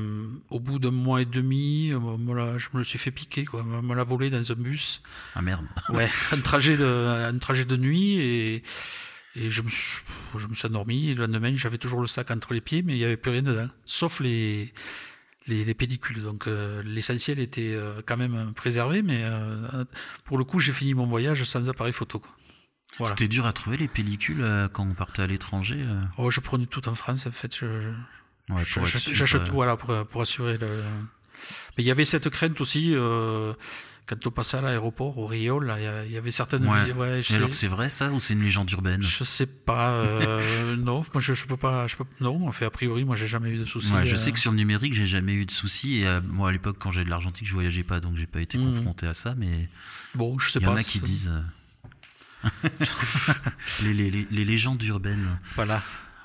au 0.51 0.59
bout 0.59 0.77
d'un 0.77 0.91
mois 0.91 1.21
et 1.21 1.25
demi, 1.25 1.89
euh, 1.91 1.99
me 1.99 2.35
l'a- 2.35 2.57
je 2.59 2.69
me 2.73 2.79
le 2.79 2.83
suis 2.83 2.99
fait 2.99 3.09
piquer, 3.11 3.45
quoi. 3.45 3.63
Me 3.63 3.81
me 3.81 3.95
l'a 3.95 4.03
volé 4.03 4.29
dans 4.29 4.51
un 4.51 4.55
bus. 4.55 5.01
Ah 5.33 5.41
merde. 5.41 5.65
Ouais, 5.89 6.09
un 6.33 6.41
trajet 6.41 6.77
de, 6.77 6.85
un 6.85 7.37
trajet 7.39 7.65
de 7.65 7.77
nuit 7.77 8.17
et, 8.19 8.63
et 9.35 9.49
je 9.49 9.61
me 9.63 9.69
suis, 9.69 10.01
je 10.37 10.45
me 10.47 10.53
suis 10.53 10.67
endormi. 10.67 11.09
Et 11.09 11.15
le 11.15 11.25
lendemain, 11.25 11.55
j'avais 11.55 11.79
toujours 11.79 12.01
le 12.01 12.07
sac 12.07 12.29
entre 12.29 12.53
les 12.53 12.61
pieds, 12.61 12.83
mais 12.83 12.93
il 12.93 12.99
n'y 12.99 13.05
avait 13.05 13.17
plus 13.17 13.31
rien 13.31 13.41
dedans, 13.41 13.69
sauf 13.85 14.19
les, 14.19 14.71
les, 15.47 15.65
les 15.65 15.73
pellicules. 15.73 16.21
Donc 16.21 16.47
euh, 16.47 16.81
l'essentiel 16.83 17.39
était 17.39 17.73
euh, 17.73 18.01
quand 18.05 18.17
même 18.17 18.53
préservé, 18.55 19.01
mais 19.01 19.19
euh, 19.21 19.85
pour 20.25 20.37
le 20.37 20.43
coup, 20.43 20.59
j'ai 20.59 20.71
fini 20.71 20.93
mon 20.93 21.05
voyage 21.07 21.43
sans 21.43 21.69
appareil 21.69 21.93
photo. 21.93 22.19
Quoi. 22.19 22.31
Voilà. 22.97 23.09
C'était 23.09 23.27
dur 23.27 23.45
à 23.45 23.53
trouver 23.53 23.77
les 23.77 23.87
pellicules 23.87 24.41
euh, 24.41 24.67
quand 24.67 24.87
on 24.87 24.93
partait 24.93 25.23
à 25.23 25.27
l'étranger. 25.27 25.77
euh 25.79 26.01
Oh, 26.17 26.29
je 26.31 26.39
prenais 26.39 26.65
tout 26.65 26.87
en 26.87 26.95
France, 26.95 27.27
en 27.27 27.31
fait. 27.31 27.61
Ouais, 28.49 28.63
j'achète 28.63 29.41
euh, 29.41 29.45
tout, 29.45 29.53
voilà, 29.53 29.75
pour, 29.75 30.05
pour 30.07 30.21
assurer 30.21 30.57
le. 30.57 30.83
Mais 31.77 31.83
il 31.83 31.85
y 31.85 31.91
avait 31.91 32.05
cette 32.05 32.29
crainte 32.29 32.61
aussi. 32.61 32.93
Euh, 32.95 33.53
quand 34.07 34.27
on 34.27 34.31
passait 34.31 34.57
à 34.57 34.61
l'aéroport, 34.61 35.17
au 35.17 35.25
Rio, 35.25 35.59
là, 35.59 36.03
il 36.05 36.11
y 36.11 36.17
avait 36.17 36.31
certaines. 36.31 36.67
Ouais. 36.67 36.91
ouais, 36.91 37.13
je 37.15 37.19
Et 37.19 37.23
sais- 37.23 37.35
alors 37.35 37.53
c'est 37.53 37.67
vrai 37.67 37.89
ça 37.89 38.11
ou 38.11 38.19
c'est 38.19 38.33
une 38.35 38.43
légende 38.43 38.69
urbaine? 38.71 39.01
Je 39.01 39.23
sais 39.23 39.45
pas, 39.47 39.91
euh, 39.93 40.75
non, 40.77 41.03
moi 41.13 41.21
je, 41.21 41.33
je 41.33 41.45
peux 41.47 41.57
pas, 41.57 41.87
je 41.87 41.95
peux, 41.95 42.03
non, 42.21 42.51
fait 42.51 42.65
a 42.65 42.69
priori, 42.69 43.03
moi 43.03 43.15
j'ai 43.15 43.27
jamais 43.27 43.49
eu 43.49 43.57
de 43.57 43.65
soucis. 43.65 43.93
Ouais, 43.93 44.05
je 44.05 44.13
euh, 44.15 44.17
sais 44.17 44.31
que 44.31 44.39
sur 44.39 44.51
le 44.51 44.57
numérique, 44.57 44.93
j'ai 44.93 45.05
jamais 45.07 45.33
eu 45.33 45.45
de 45.45 45.51
soucis. 45.51 45.99
Et 46.01 46.07
euh, 46.07 46.21
moi, 46.21 46.49
à 46.49 46.51
l'époque, 46.51 46.77
quand 46.79 46.91
j'avais 46.91 47.05
de 47.05 47.09
l'argentique, 47.09 47.47
je 47.47 47.53
voyageais 47.53 47.83
pas, 47.83 47.99
donc 47.99 48.15
j'ai 48.15 48.27
pas 48.27 48.41
été 48.41 48.57
Mhm. 48.57 48.75
confronté 48.75 49.07
à 49.07 49.13
ça. 49.13 49.33
Mais 49.37 49.67
bon, 50.13 50.37
je 50.39 50.51
sais 50.51 50.59
il 50.59 50.63
y 50.63 50.65
pas. 50.65 50.71
en 50.71 50.75
a 50.75 50.83
qui 50.83 50.99
disent 50.99 51.31
les, 53.83 53.93
les, 53.93 54.11
les, 54.11 54.27
les 54.29 54.45
légendes 54.45 54.83
urbaines. 54.83 55.39
Voilà. 55.55 55.81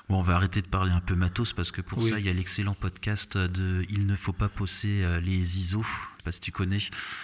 Bon, 0.09 0.19
on 0.19 0.21
va 0.23 0.35
arrêter 0.35 0.61
de 0.61 0.67
parler 0.67 0.91
un 0.91 0.99
peu 0.99 1.15
matos 1.15 1.53
parce 1.53 1.71
que 1.71 1.79
pour 1.81 1.99
Oui. 1.99 2.09
ça, 2.09 2.19
il 2.19 2.25
y 2.25 2.29
a 2.29 2.33
l'excellent 2.33 2.73
podcast 2.73 3.37
de 3.37 3.85
Il 3.89 4.07
ne 4.07 4.15
faut 4.15 4.33
pas 4.33 4.49
poser 4.49 5.05
euh, 5.05 5.21
les 5.21 5.59
ISO. 5.59 5.81
Je 5.83 5.87
sais 6.17 6.23
pas 6.25 6.31
si 6.33 6.41
tu 6.41 6.51
connais, 6.51 6.77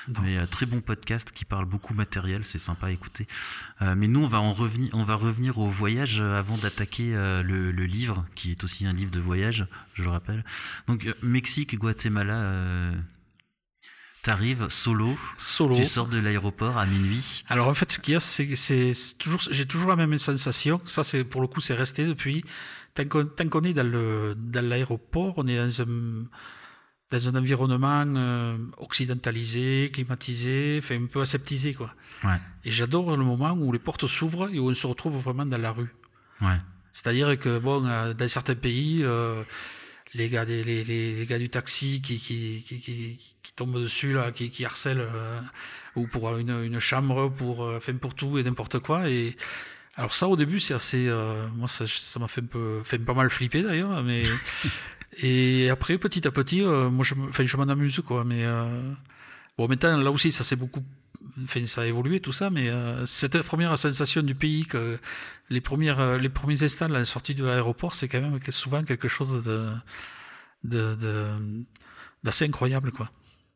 Non. 0.07 0.21
mais 0.23 0.37
euh, 0.37 0.45
très 0.45 0.65
bon 0.65 0.79
podcast 0.81 1.31
qui 1.31 1.43
parle 1.45 1.65
beaucoup 1.65 1.93
matériel, 1.93 2.43
c'est 2.45 2.57
sympa 2.57 2.87
à 2.87 2.91
écouter. 2.91 3.27
Euh, 3.81 3.93
mais 3.95 4.07
nous, 4.07 4.21
on 4.23 4.27
va 4.27 4.39
en 4.39 4.51
revenir, 4.51 4.89
on 4.93 5.03
va 5.03 5.15
revenir 5.15 5.59
au 5.59 5.67
voyage 5.67 6.21
avant 6.21 6.57
d'attaquer 6.57 7.11
le, 7.13 7.71
le 7.71 7.85
livre, 7.85 8.25
qui 8.35 8.51
est 8.51 8.63
aussi 8.63 8.85
un 8.87 8.93
livre 8.93 9.11
de 9.11 9.19
voyage, 9.19 9.67
je 9.93 10.03
le 10.03 10.09
rappelle. 10.09 10.43
Donc 10.87 11.07
Mexique, 11.21 11.77
Guatemala, 11.77 12.33
euh, 12.35 12.95
t'arrives 14.27 14.67
solo, 14.69 15.15
Solo. 15.37 15.73
tu 15.75 15.85
sors 15.85 16.07
de 16.07 16.19
l'aéroport 16.19 16.77
à 16.77 16.85
minuit? 16.85 17.43
Alors 17.47 17.67
en 17.69 17.73
fait, 17.73 17.89
ce 17.93 17.99
qu'il 17.99 18.13
y 18.13 18.17
a, 18.17 18.19
c'est 18.19 18.55
c'est 18.55 18.93
toujours, 19.17 19.41
j'ai 19.49 19.65
toujours 19.65 19.89
la 19.89 19.95
même 19.95 20.17
sensation. 20.19 20.81
Ça, 20.85 21.03
c'est 21.09 21.23
pour 21.23 21.41
le 21.41 21.47
coup, 21.47 21.61
c'est 21.61 21.73
resté 21.85 22.05
depuis. 22.05 22.43
Tant 22.93 23.05
qu'on 23.11 23.25
tant 23.25 23.47
qu'on 23.47 23.63
est 23.69 23.73
dans 23.73 23.87
le 23.95 24.35
dans 24.55 24.65
l'aéroport, 24.69 25.33
on 25.37 25.47
est 25.47 25.57
dans 25.57 25.81
un 25.81 25.87
dans 27.13 27.23
un 27.29 27.35
environnement 27.41 28.03
euh, 28.17 28.57
occidentalisé, 28.87 29.89
climatisé, 29.93 30.79
enfin 30.83 30.95
un 31.01 31.05
peu 31.13 31.21
aseptisé 31.21 31.73
quoi. 31.73 31.89
Ouais, 32.25 32.39
Et 32.65 32.71
j'adore 32.77 33.15
le 33.15 33.23
moment 33.23 33.53
où 33.53 33.71
les 33.71 33.79
portes 33.79 34.07
s'ouvrent 34.07 34.49
et 34.53 34.59
où 34.59 34.69
on 34.69 34.73
se 34.73 34.87
retrouve 34.87 35.15
vraiment 35.27 35.45
dans 35.45 35.61
la 35.67 35.71
rue. 35.71 35.91
ouais, 36.41 36.59
C'est-à-dire 36.91 37.39
que 37.39 37.59
bon, 37.59 37.85
euh, 37.85 38.13
dans 38.13 38.27
certains 38.27 38.55
pays, 38.55 39.03
euh, 39.03 39.41
les 40.13 40.29
gars, 40.29 40.45
des, 40.45 40.63
les, 40.63 40.83
les, 40.83 41.15
les 41.15 41.25
gars 41.25 41.39
du 41.39 41.49
taxi 41.49 42.01
qui 42.01 42.17
qui, 42.19 42.63
qui, 42.65 42.79
qui, 42.79 43.19
qui 43.43 43.53
tombent 43.53 43.81
dessus 43.81 44.13
là, 44.13 44.31
qui, 44.31 44.49
qui 44.49 44.65
harcèlent, 44.65 45.01
euh, 45.01 45.39
ou 45.95 46.07
pour 46.07 46.35
une, 46.37 46.63
une 46.63 46.79
chambre, 46.79 47.29
pour 47.29 47.63
euh, 47.63 47.77
enfin 47.77 47.93
pour 47.95 48.15
tout 48.15 48.37
et 48.37 48.43
n'importe 48.43 48.79
quoi. 48.79 49.09
Et 49.09 49.35
alors 49.95 50.13
ça, 50.13 50.27
au 50.27 50.35
début, 50.35 50.59
c'est 50.59 50.75
assez, 50.75 51.07
euh, 51.07 51.47
moi 51.55 51.67
ça 51.67 51.85
ça 51.87 52.19
m'a 52.19 52.27
fait 52.27 52.41
un 52.41 52.45
peu, 52.45 52.81
fait 52.83 52.99
pas 52.99 53.15
mal 53.15 53.29
flipper 53.29 53.63
d'ailleurs, 53.63 54.03
mais 54.03 54.21
et 55.23 55.69
après 55.69 55.97
petit 55.97 56.27
à 56.27 56.31
petit, 56.31 56.61
euh, 56.61 56.89
moi 56.89 57.03
je, 57.03 57.15
enfin 57.27 57.45
je 57.45 57.57
m'en 57.57 57.63
amuse 57.63 58.01
quoi, 58.05 58.23
mais 58.23 58.45
euh, 58.45 58.93
bon 59.57 59.67
maintenant 59.67 59.97
là 59.97 60.11
aussi 60.11 60.31
ça 60.31 60.43
s'est 60.43 60.55
beaucoup 60.55 60.83
Ça 61.65 61.81
a 61.81 61.85
évolué 61.85 62.19
tout 62.19 62.31
ça, 62.31 62.49
mais 62.49 62.69
euh, 62.69 63.05
cette 63.05 63.41
première 63.41 63.77
sensation 63.77 64.21
du 64.23 64.35
pays 64.35 64.65
les 65.49 65.61
premières, 65.61 65.99
euh, 65.99 66.17
les 66.17 66.29
premiers 66.29 66.63
instants 66.63 66.87
la 66.87 67.05
sortie 67.05 67.35
de 67.35 67.45
l'aéroport, 67.45 67.95
c'est 67.95 68.07
quand 68.07 68.21
même 68.21 68.39
souvent 68.49 68.83
quelque 68.83 69.07
chose 69.07 69.43
de, 69.43 70.95
de- 70.95 71.65
d'assez 72.23 72.45
incroyable, 72.45 72.91
quoi. 72.91 73.11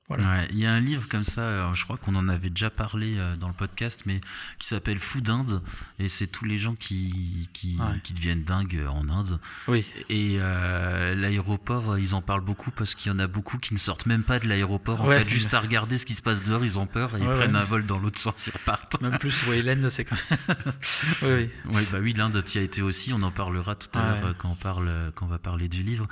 Voilà. 0.07 0.45
il 0.49 0.57
y 0.59 0.65
a 0.65 0.73
un 0.73 0.81
livre 0.81 1.07
comme 1.07 1.23
ça, 1.23 1.41
euh, 1.41 1.73
je 1.73 1.83
crois 1.85 1.95
qu'on 1.97 2.15
en 2.15 2.27
avait 2.27 2.49
déjà 2.49 2.69
parlé 2.69 3.15
euh, 3.17 3.37
dans 3.37 3.47
le 3.47 3.53
podcast, 3.53 4.01
mais 4.05 4.19
qui 4.59 4.67
s'appelle 4.67 4.99
Fou 4.99 5.21
d'Inde, 5.21 5.61
et 5.99 6.09
c'est 6.09 6.27
tous 6.27 6.43
les 6.43 6.57
gens 6.57 6.75
qui, 6.75 7.47
qui, 7.53 7.77
Ouais. 7.79 7.99
qui 8.03 8.13
deviennent 8.13 8.43
dingues 8.43 8.85
en 8.89 9.07
Inde. 9.09 9.39
Oui, 9.69 9.85
Et 10.09 10.35
euh, 10.39 11.15
l'aéroport, 11.15 11.97
ils 11.97 12.13
en 12.13 12.21
parlent 12.21 12.43
beaucoup 12.43 12.71
parce 12.71 12.93
qu'il 12.93 13.09
y 13.11 13.15
en 13.15 13.19
a 13.19 13.27
beaucoup 13.27 13.57
qui 13.57 13.73
ne 13.73 13.79
sortent 13.79 14.05
même 14.05 14.23
pas 14.23 14.39
de 14.39 14.47
l'aéroport. 14.47 14.99
En 15.01 15.07
fait, 15.09 15.27
juste 15.29 15.53
à 15.53 15.59
regarder 15.61 15.97
ce 15.97 16.05
qui 16.05 16.13
se 16.13 16.21
passe 16.21 16.43
dehors, 16.43 16.65
ils 16.65 16.77
ont 16.77 16.87
peur 16.87 17.15
et 17.15 17.19
ils 17.21 17.25
prennent 17.29 17.55
un 17.55 17.63
vol 17.63 17.85
dans 17.85 17.97
l'autre 17.99 18.19
sens, 18.19 18.47
ils 18.47 18.53
repartent. 18.53 18.99
même 19.01 19.17
plus, 19.17 19.47
oui, 19.47 19.61
l'Inde, 19.61 19.87
c'est 19.89 20.03
quand 20.03 20.17
oui, 21.21 21.27
oui. 21.29 21.49
Ouais, 21.73 21.83
bah 21.91 21.99
oui, 22.01 22.11
l'Inde, 22.13 22.43
tu 22.45 22.57
y 22.57 22.61
as 22.61 22.63
été 22.63 22.81
aussi. 22.81 23.13
On 23.13 23.21
en 23.21 23.31
parlera 23.31 23.75
tout 23.75 23.87
à 23.97 24.03
l'heure 24.03 24.25
euh, 24.25 24.33
quand 24.37 24.49
on 24.49 24.55
parle, 24.55 24.87
euh, 24.89 25.11
quand 25.15 25.25
on 25.25 25.29
va 25.29 25.39
parler 25.39 25.69
du 25.69 25.83
livre. 25.83 26.07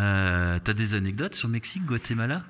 Euh, 0.00 0.58
T'as 0.62 0.72
des 0.74 0.94
anecdotes 0.94 1.34
sur 1.36 1.48
Mexique, 1.48 1.84
Guatemala? 1.86 2.44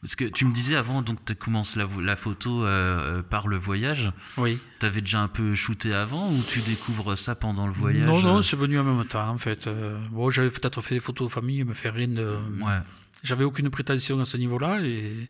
Parce 0.00 0.14
que 0.14 0.24
tu 0.26 0.44
me 0.44 0.54
disais 0.54 0.76
avant, 0.76 1.02
donc 1.02 1.24
tu 1.24 1.34
commences 1.34 1.74
la, 1.74 1.88
la 2.00 2.14
photo 2.14 2.64
euh, 2.64 3.18
euh, 3.18 3.22
par 3.22 3.48
le 3.48 3.56
voyage. 3.56 4.12
oui. 4.36 4.58
T'avais 4.78 5.00
déjà 5.00 5.20
un 5.20 5.26
peu 5.28 5.56
shooté 5.56 5.92
avant 5.92 6.30
ou 6.30 6.40
tu 6.48 6.60
découvres 6.60 7.18
ça 7.18 7.34
pendant 7.34 7.66
le 7.66 7.72
voyage 7.72 8.06
Non, 8.06 8.20
non, 8.22 8.38
euh, 8.38 8.42
c'est 8.42 8.54
venu 8.56 8.78
en 8.78 8.84
même 8.84 9.04
temps, 9.06 9.28
en 9.28 9.38
fait. 9.38 9.66
Euh, 9.66 9.98
bon, 10.12 10.30
j'avais 10.30 10.50
peut-être 10.50 10.80
fait 10.82 10.94
des 10.94 11.00
photos 11.00 11.26
de 11.26 11.32
famille, 11.32 11.64
mais 11.64 11.74
fait 11.74 11.90
rien 11.90 12.06
de... 12.06 12.38
Ouais. 12.60 12.78
J'avais 13.24 13.42
aucune 13.42 13.70
prétention 13.70 14.20
à 14.20 14.24
ce 14.24 14.36
niveau-là, 14.36 14.80
et... 14.82 15.28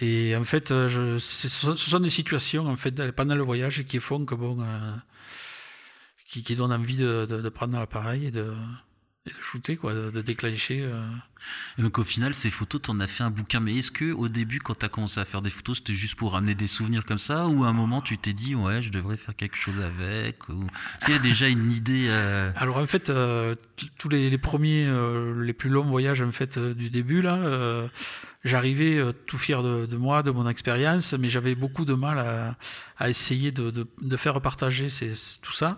Et 0.00 0.34
en 0.36 0.44
fait, 0.44 0.68
je, 0.70 1.18
ce 1.18 1.48
sont 1.48 1.76
ce 1.76 1.90
sont 1.90 2.00
des 2.00 2.10
situations, 2.10 2.66
en 2.68 2.76
fait, 2.76 3.10
pendant 3.12 3.34
le 3.34 3.42
voyage 3.42 3.82
qui 3.84 3.98
font 4.00 4.24
que, 4.24 4.34
bon... 4.36 4.58
euh, 4.60 4.94
qui, 6.26 6.42
qui 6.44 6.54
donnent 6.56 6.72
envie 6.72 6.96
de, 6.96 7.26
de, 7.28 7.40
de 7.40 7.48
prendre 7.48 7.78
l'appareil 7.78 8.26
et 8.26 8.30
de, 8.30 8.52
et 9.26 9.30
de 9.30 9.40
shooter, 9.40 9.76
quoi, 9.76 9.94
de, 9.94 10.10
de 10.10 10.20
déclencher... 10.20 10.80
euh. 10.82 11.02
Et 11.76 11.82
donc 11.82 11.98
au 11.98 12.04
final, 12.04 12.32
ces 12.34 12.48
photos, 12.50 12.80
t'en 12.80 12.98
as 13.00 13.06
fait 13.06 13.22
un 13.22 13.30
bouquin. 13.30 13.60
Mais 13.60 13.76
est-ce 13.76 13.92
que 13.92 14.12
au 14.12 14.28
début, 14.28 14.60
quand 14.60 14.76
t'as 14.76 14.88
commencé 14.88 15.20
à 15.20 15.26
faire 15.26 15.42
des 15.42 15.50
photos, 15.50 15.76
c'était 15.76 15.92
juste 15.94 16.14
pour 16.14 16.32
ramener 16.32 16.54
des 16.54 16.66
souvenirs 16.66 17.04
comme 17.04 17.18
ça, 17.18 17.48
ou 17.48 17.64
à 17.64 17.68
un 17.68 17.74
moment 17.74 18.00
tu 18.00 18.16
t'es 18.16 18.32
dit 18.32 18.54
ouais, 18.54 18.80
je 18.80 18.90
devrais 18.90 19.18
faire 19.18 19.36
quelque 19.36 19.56
chose 19.56 19.78
avec 19.80 20.48
ou... 20.48 20.64
Est-ce 20.64 21.04
qu'il 21.04 21.14
y 21.14 21.18
a 21.18 21.20
déjà 21.20 21.48
une 21.48 21.70
idée 21.70 22.06
euh, 22.08 22.50
Alors 22.56 22.78
en 22.78 22.86
fait, 22.86 23.10
euh, 23.10 23.56
tous 23.98 24.08
les, 24.08 24.30
les 24.30 24.38
premiers, 24.38 24.86
euh, 24.86 25.44
les 25.44 25.52
plus 25.52 25.68
longs 25.68 25.84
voyages 25.84 26.22
en 26.22 26.32
fait 26.32 26.56
euh, 26.56 26.72
du 26.72 26.88
début 26.88 27.20
là, 27.20 27.36
euh, 27.36 27.88
j'arrivais 28.44 29.02
tout 29.26 29.36
fier 29.36 29.62
de, 29.62 29.84
de 29.84 29.96
moi, 29.98 30.22
de 30.22 30.30
mon 30.30 30.48
expérience, 30.48 31.12
mais 31.12 31.28
j'avais 31.28 31.54
beaucoup 31.54 31.84
de 31.84 31.92
mal 31.92 32.20
à, 32.20 32.56
à 32.96 33.10
essayer 33.10 33.50
de, 33.50 33.70
de, 33.70 33.86
de 34.00 34.16
faire 34.16 34.40
partager 34.40 34.88
ces, 34.88 35.12
tout 35.42 35.52
ça. 35.52 35.76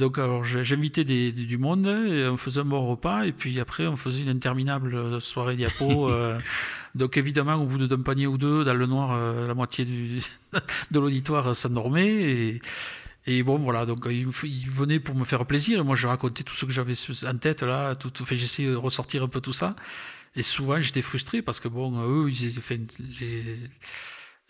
Donc 0.00 0.16
alors 0.18 0.44
j'invitais 0.44 1.04
du 1.04 1.58
monde, 1.58 1.86
et 1.86 2.26
on 2.26 2.38
faisait 2.38 2.60
un 2.60 2.64
bon 2.64 2.88
repas, 2.88 3.24
et 3.24 3.32
puis 3.32 3.60
après 3.60 3.86
on 3.86 3.96
faisait 3.96 4.22
une 4.22 4.30
interminable 4.30 4.94
euh, 4.94 5.20
soirée 5.20 5.56
diapo. 5.56 6.08
euh, 6.10 6.38
donc 6.94 7.18
évidemment 7.18 7.56
au 7.56 7.66
bout 7.66 7.86
d'un 7.86 8.00
panier 8.00 8.26
ou 8.26 8.38
deux, 8.38 8.64
dans 8.64 8.72
le 8.72 8.86
noir, 8.86 9.12
euh, 9.12 9.46
la 9.46 9.52
moitié 9.52 9.84
du, 9.84 10.18
de 10.90 10.98
l'auditoire 10.98 11.54
s'endormait. 11.54 12.08
Et, 12.08 12.62
et 13.26 13.42
bon, 13.42 13.58
voilà, 13.58 13.84
donc 13.84 14.06
il, 14.06 14.26
il 14.44 14.70
venait 14.70 15.00
pour 15.00 15.14
me 15.14 15.26
faire 15.26 15.44
plaisir, 15.44 15.80
et 15.80 15.82
moi 15.84 15.96
je 15.96 16.06
racontais 16.06 16.44
tout 16.44 16.54
ce 16.54 16.64
que 16.64 16.72
j'avais 16.72 16.94
en 17.28 17.36
tête, 17.36 17.62
là, 17.62 17.94
tout, 17.94 18.08
tout 18.08 18.24
fait, 18.24 18.38
j'essayais 18.38 18.70
de 18.70 18.76
ressortir 18.76 19.22
un 19.22 19.28
peu 19.28 19.42
tout 19.42 19.52
ça. 19.52 19.76
Et 20.34 20.42
souvent 20.42 20.80
j'étais 20.80 21.02
frustré 21.02 21.42
parce 21.42 21.60
que 21.60 21.68
bon, 21.68 21.92
eux, 22.08 22.30
ils 22.30 22.46
étaient, 22.46 22.60
fait, 22.62 22.80
les- 23.20 23.58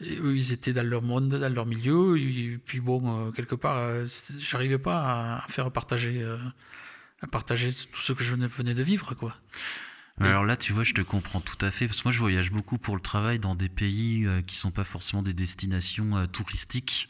eux, 0.03 0.37
ils 0.37 0.53
étaient 0.53 0.73
dans 0.73 0.87
leur 0.87 1.03
monde, 1.03 1.29
dans 1.29 1.53
leur 1.53 1.67
milieu, 1.67 2.19
et 2.19 2.59
puis 2.65 2.81
bon, 2.81 3.29
euh, 3.29 3.31
quelque 3.31 3.55
part, 3.55 3.77
euh, 3.79 4.07
j'arrivais 4.39 4.79
pas 4.79 5.37
à, 5.37 5.49
faire 5.49 5.71
partager, 5.71 6.23
euh, 6.23 6.37
à 7.23 7.27
partager 7.27 7.73
tout 7.73 8.01
ce 8.01 8.13
que 8.13 8.25
je 8.25 8.35
venais- 8.35 8.75
de 8.75 8.83
vivre, 8.83 9.15
quoi. 9.15 9.37
Alors 10.21 10.45
là, 10.45 10.57
tu 10.57 10.75
vois, 10.75 10.83
je 10.83 10.93
te 10.93 11.01
comprends 11.01 11.41
tout 11.41 11.65
à 11.65 11.71
fait 11.71 11.87
parce 11.87 12.03
que 12.03 12.09
moi, 12.09 12.13
je 12.13 12.19
voyage 12.19 12.51
beaucoup 12.51 12.77
pour 12.77 12.95
le 12.95 13.01
travail 13.01 13.39
dans 13.39 13.55
des 13.55 13.71
pays 13.71 14.29
qui 14.47 14.55
sont 14.55 14.71
pas 14.71 14.85
forcément 14.85 15.23
des 15.23 15.33
destinations 15.33 16.27
touristiques. 16.27 17.09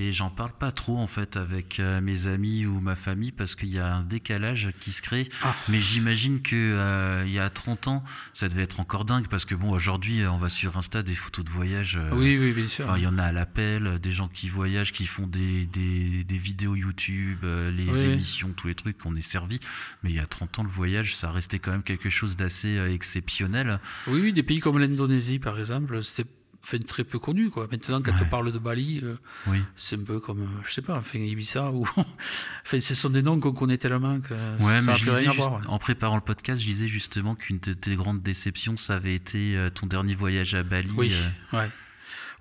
Et 0.00 0.12
j'en 0.12 0.30
parle 0.30 0.52
pas 0.52 0.70
trop 0.70 0.96
en 0.96 1.08
fait 1.08 1.36
avec 1.36 1.80
euh, 1.80 2.00
mes 2.00 2.28
amis 2.28 2.64
ou 2.66 2.78
ma 2.80 2.94
famille 2.94 3.32
parce 3.32 3.56
qu'il 3.56 3.70
y 3.70 3.80
a 3.80 3.92
un 3.96 4.04
décalage 4.04 4.68
qui 4.78 4.92
se 4.92 5.02
crée. 5.02 5.28
Ah. 5.42 5.52
Mais 5.68 5.80
j'imagine 5.80 6.40
que 6.40 6.54
euh, 6.54 7.24
il 7.26 7.32
y 7.32 7.40
a 7.40 7.50
30 7.50 7.88
ans, 7.88 8.04
ça 8.32 8.48
devait 8.48 8.62
être 8.62 8.78
encore 8.78 9.04
dingue 9.04 9.26
parce 9.26 9.44
que 9.44 9.56
bon, 9.56 9.72
aujourd'hui, 9.72 10.22
euh, 10.22 10.30
on 10.30 10.38
va 10.38 10.50
sur 10.50 10.76
Insta 10.76 11.02
des 11.02 11.16
photos 11.16 11.44
de 11.44 11.50
voyage. 11.50 11.96
euh, 11.96 12.10
oui, 12.12 12.38
oui, 12.38 12.52
bien 12.52 12.68
sûr. 12.68 12.84
Enfin, 12.84 12.96
il 12.96 13.02
y 13.02 13.06
en 13.08 13.18
a 13.18 13.24
à 13.24 13.32
l'appel, 13.32 13.98
des 13.98 14.12
gens 14.12 14.28
qui 14.28 14.48
voyagent, 14.48 14.92
qui 14.92 15.04
font 15.04 15.26
des, 15.26 15.66
des, 15.66 16.22
des 16.22 16.36
vidéos 16.38 16.76
YouTube, 16.76 17.38
euh, 17.42 17.72
les 17.72 17.90
Oui. 17.90 18.00
émissions, 18.12 18.52
tous 18.56 18.68
les 18.68 18.76
trucs 18.76 18.98
qu'on 18.98 19.16
est 19.16 19.20
servi. 19.20 19.58
Mais 20.04 20.10
il 20.10 20.16
y 20.16 20.20
a 20.20 20.26
30 20.26 20.60
ans, 20.60 20.62
le 20.62 20.70
voyage, 20.70 21.16
ça 21.16 21.28
restait 21.28 21.58
quand 21.58 21.72
même 21.72 21.82
quelque 21.82 22.08
chose 22.08 22.36
d'assez 22.36 22.76
exceptionnel. 22.94 23.80
Oui, 24.06 24.20
oui, 24.22 24.32
des 24.32 24.44
pays 24.44 24.60
comme 24.60 24.78
l'Indonésie, 24.78 25.40
par 25.40 25.58
exemple, 25.58 26.04
c'était 26.04 26.28
enfin, 26.70 26.78
très 26.86 27.02
peu 27.04 27.18
connu, 27.18 27.48
quoi. 27.48 27.66
Maintenant, 27.70 28.02
quand 28.02 28.12
Ouais. 28.12 28.18
on 28.22 28.28
parle 28.28 28.52
de 28.52 28.58
Bali, 28.58 29.00
euh, 29.02 29.16
Oui. 29.46 29.62
c'est 29.74 29.96
un 29.96 30.02
peu 30.04 30.20
comme, 30.20 30.42
euh, 30.42 30.62
je 30.66 30.72
sais 30.74 30.82
pas, 30.82 30.96
enfin, 30.98 31.18
Ibiza 31.18 31.70
ou, 31.72 31.84
enfin, 32.64 32.78
ce 32.80 32.94
sont 32.94 33.08
des 33.10 33.22
noms 33.22 33.40
qu'on 33.40 33.52
connaît 33.52 33.78
tellement 33.78 34.20
que 34.20 34.34
Ouais, 34.34 34.58
ça 34.58 34.80
mais 34.82 34.86
n'a 34.88 34.92
je 34.94 35.02
plus 35.04 35.10
disais 35.10 35.20
rien 35.22 35.30
à 35.30 35.32
juste- 35.32 35.48
voir. 35.48 35.60
ouais. 35.60 35.66
en 35.66 35.78
préparant 35.78 36.16
le 36.16 36.20
podcast, 36.22 36.60
je 36.60 36.66
disais 36.66 36.88
justement 36.88 37.34
qu'une 37.34 37.58
de 37.58 37.72
tes 37.72 37.96
grandes 37.96 38.22
déceptions, 38.22 38.76
ça 38.76 38.96
avait 38.96 39.14
été 39.14 39.56
euh, 39.56 39.70
ton 39.70 39.86
dernier 39.86 40.14
voyage 40.14 40.54
à 40.54 40.62
Bali. 40.62 40.90
Oui, 40.96 41.10
euh, 41.54 41.58
ouais. 41.58 41.70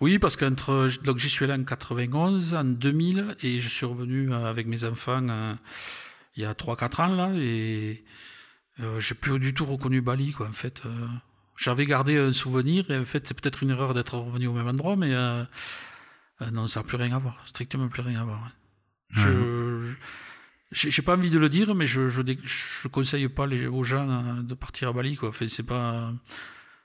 Oui, 0.02 0.20
parce 0.20 0.36
qu'entre, 0.36 0.90
donc 1.04 1.18
j'y 1.20 1.30
suis 1.30 1.46
allé 1.46 1.54
en 1.54 1.64
91, 1.64 2.54
en 2.54 2.64
2000, 2.66 3.36
et 3.42 3.62
je 3.62 3.70
suis 3.70 3.86
revenu 3.86 4.34
avec 4.34 4.68
mes 4.68 4.84
enfants 4.84 5.26
euh, 5.30 5.56
il 6.36 6.44
y 6.44 6.46
a 6.46 6.54
3-4 6.54 7.00
ans, 7.02 7.16
là, 7.16 7.32
et 7.36 8.04
j'ai 9.00 9.16
plus 9.16 9.40
du 9.40 9.56
tout 9.56 9.66
reconnu 9.66 10.02
Bali, 10.02 10.34
quoi, 10.34 10.48
en 10.48 10.52
fait. 10.52 10.84
J'avais 11.58 11.86
gardé 11.86 12.18
un 12.18 12.32
souvenir, 12.34 12.90
et 12.92 12.98
en 12.98 13.06
fait, 13.06 13.28
c'est 13.28 13.34
peut-être 13.34 13.64
une 13.64 13.72
erreur 13.72 13.94
d'être 13.94 14.16
revenu 14.18 14.48
au 14.48 14.54
même 14.54 14.68
endroit, 14.68 14.96
mais 14.96 15.14
euh, 15.14 15.44
euh, 16.42 16.52
non, 16.52 16.68
ça 16.68 16.80
n'a 16.82 16.84
plus 16.86 16.98
rien 16.98 17.16
à 17.16 17.20
voir, 17.20 17.42
strictement 17.46 17.88
plus 17.90 18.02
rien 18.04 18.22
à 18.22 18.24
voir. 18.24 18.42
ouais. 18.44 18.50
Je, 19.12 19.94
je- 20.72 20.90
j'ai 20.90 21.02
pas 21.02 21.16
envie 21.16 21.30
de 21.30 21.40
le 21.40 21.50
dire, 21.50 21.74
mais 21.76 21.88
je 21.88 22.10
je, 22.10 22.22
je 22.46 22.88
conseille 22.90 23.28
pas 23.30 23.48
les, 23.48 23.68
aux 23.68 23.84
gens 23.84 24.08
euh, 24.10 24.42
de 24.42 24.54
partir 24.54 24.90
à 24.90 24.94
Bali, 24.94 25.16
quoi. 25.16 25.30
Enfin, 25.30 25.48
c'est 25.48 25.64
pas. 25.64 26.12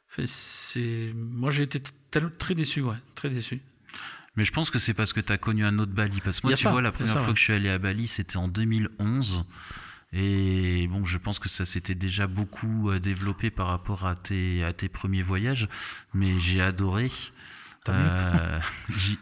enfin, 0.09 0.23
c'est. 0.27 1.13
Moi, 1.15 1.51
j'ai 1.51 1.65
été 1.65 1.83
tel- 2.11 2.31
très 2.39 2.55
déçu, 2.55 2.81
ouais, 2.83 2.97
très 3.15 3.29
déçu. 3.29 3.61
Mais 4.37 4.45
je 4.45 4.53
pense 4.53 4.71
que 4.71 4.79
c'est 4.79 4.95
parce 4.95 5.13
que 5.13 5.21
tu 5.21 5.33
as 5.33 5.37
connu 5.37 5.65
un 5.67 5.79
autre 5.79 5.93
Bali. 5.93 6.21
Parce 6.23 6.41
que 6.41 6.47
moi, 6.47 6.57
tu 6.57 6.63
ça, 6.63 6.71
vois, 6.71 6.81
la 6.81 6.93
première 6.93 7.13
ça, 7.13 7.19
fois 7.19 7.29
ouais. 7.29 7.33
que 7.35 7.39
je 7.39 7.45
suis 7.45 7.53
allé 7.53 7.69
à 7.69 7.79
Bali, 7.79 8.07
c'était 8.07 8.37
en 8.39 8.49
2011. 8.49 9.45
Et 10.13 10.89
bon, 10.89 11.05
je 11.05 11.19
pense 11.19 11.39
que 11.39 11.49
ça 11.49 11.65
s'était 11.65 11.95
déjà 11.95 12.27
beaucoup 12.27 12.91
euh, 12.91 13.01
développé 13.01 13.51
par 13.51 13.69
rapport 13.69 14.07
à 14.07 14.15
tes, 14.15 14.63
à 14.63 14.73
tes 14.73 14.89
premiers 14.89 15.23
voyages. 15.23 15.69
Mais 16.13 16.39
j'ai 16.39 16.61
adoré. 16.61 17.11
Euh, 17.89 18.61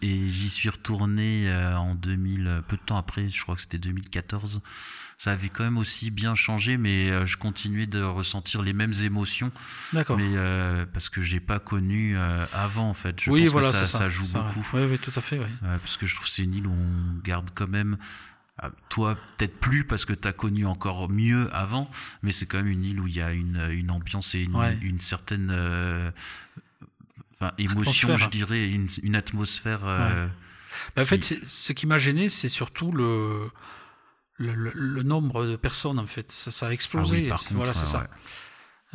et 0.02 0.28
j'y 0.28 0.50
suis 0.50 0.68
retourné 0.68 1.48
euh, 1.48 1.76
en 1.76 1.94
2000, 1.94 2.46
euh, 2.46 2.60
peu 2.60 2.76
de 2.76 2.82
temps 2.82 2.98
après, 2.98 3.28
je 3.30 3.42
crois 3.42 3.54
que 3.54 3.62
c'était 3.62 3.78
2014. 3.78 4.60
Ça 5.16 5.32
avait 5.32 5.48
quand 5.48 5.64
même 5.64 5.78
aussi 5.78 6.10
bien 6.10 6.34
changé, 6.34 6.78
mais 6.78 7.26
je 7.26 7.36
continuais 7.36 7.86
de 7.86 8.02
ressentir 8.02 8.62
les 8.62 8.72
mêmes 8.72 8.94
émotions, 9.02 9.52
D'accord. 9.92 10.16
mais 10.16 10.24
euh, 10.28 10.86
parce 10.86 11.10
que 11.10 11.20
j'ai 11.20 11.40
pas 11.40 11.58
connu 11.58 12.16
avant 12.54 12.88
en 12.88 12.94
fait. 12.94 13.20
Je 13.20 13.30
oui, 13.30 13.42
pense 13.42 13.52
voilà, 13.52 13.70
que 13.70 13.76
ça, 13.76 13.84
ça. 13.84 13.98
ça 13.98 14.08
joue 14.08 14.24
ça, 14.24 14.40
beaucoup. 14.40 14.66
Oui, 14.72 14.84
oui, 14.90 14.98
tout 14.98 15.12
à 15.14 15.20
fait, 15.20 15.38
oui. 15.38 15.50
Parce 15.60 15.98
que 15.98 16.06
je 16.06 16.14
trouve 16.14 16.26
que 16.26 16.32
c'est 16.32 16.44
une 16.44 16.54
île 16.54 16.66
où 16.66 16.72
on 16.72 17.18
garde 17.22 17.50
quand 17.54 17.68
même. 17.68 17.98
Ah, 18.60 18.70
Toi, 18.88 19.16
peut-être 19.36 19.58
plus 19.58 19.84
parce 19.84 20.04
que 20.04 20.12
tu 20.12 20.28
as 20.28 20.32
connu 20.32 20.66
encore 20.66 21.08
mieux 21.08 21.48
avant, 21.54 21.90
mais 22.22 22.32
c'est 22.32 22.46
quand 22.46 22.58
même 22.58 22.68
une 22.68 22.84
île 22.84 23.00
où 23.00 23.06
il 23.06 23.14
y 23.16 23.20
a 23.22 23.32
une, 23.32 23.68
une 23.70 23.90
ambiance 23.90 24.34
et 24.34 24.40
une, 24.42 24.54
Ouais. 24.56 24.78
une 24.82 25.00
certaine 25.00 25.50
euh, 25.50 26.10
enfin, 27.34 27.52
émotion, 27.58 28.16
je 28.16 28.28
dirais, 28.28 28.68
une, 28.68 28.88
une 29.02 29.16
atmosphère. 29.16 29.82
euh, 29.86 30.26
Ben, 30.94 31.02
en 31.02 31.06
fait, 31.06 31.18
Qui- 31.18 31.40
ce 31.44 31.72
qui 31.72 31.86
m'a 31.86 31.98
gêné, 31.98 32.28
c'est 32.28 32.48
surtout 32.48 32.92
le, 32.92 33.50
le, 34.36 34.54
le- 34.54 34.72
le 34.74 35.02
nombre 35.02 35.44
de 35.46 35.56
personnes, 35.56 35.98
en 35.98 36.06
fait. 36.06 36.30
Ça, 36.30 36.50
ça 36.50 36.66
a 36.66 36.68
ah 36.68 36.72
explosé. 36.72 37.16
oui, 37.22 37.28
par 37.28 37.40
contre, 37.40 37.54
voilà, 37.54 37.74
c'est 37.74 37.80
ouais, 37.96 38.04
ça. 38.04 38.10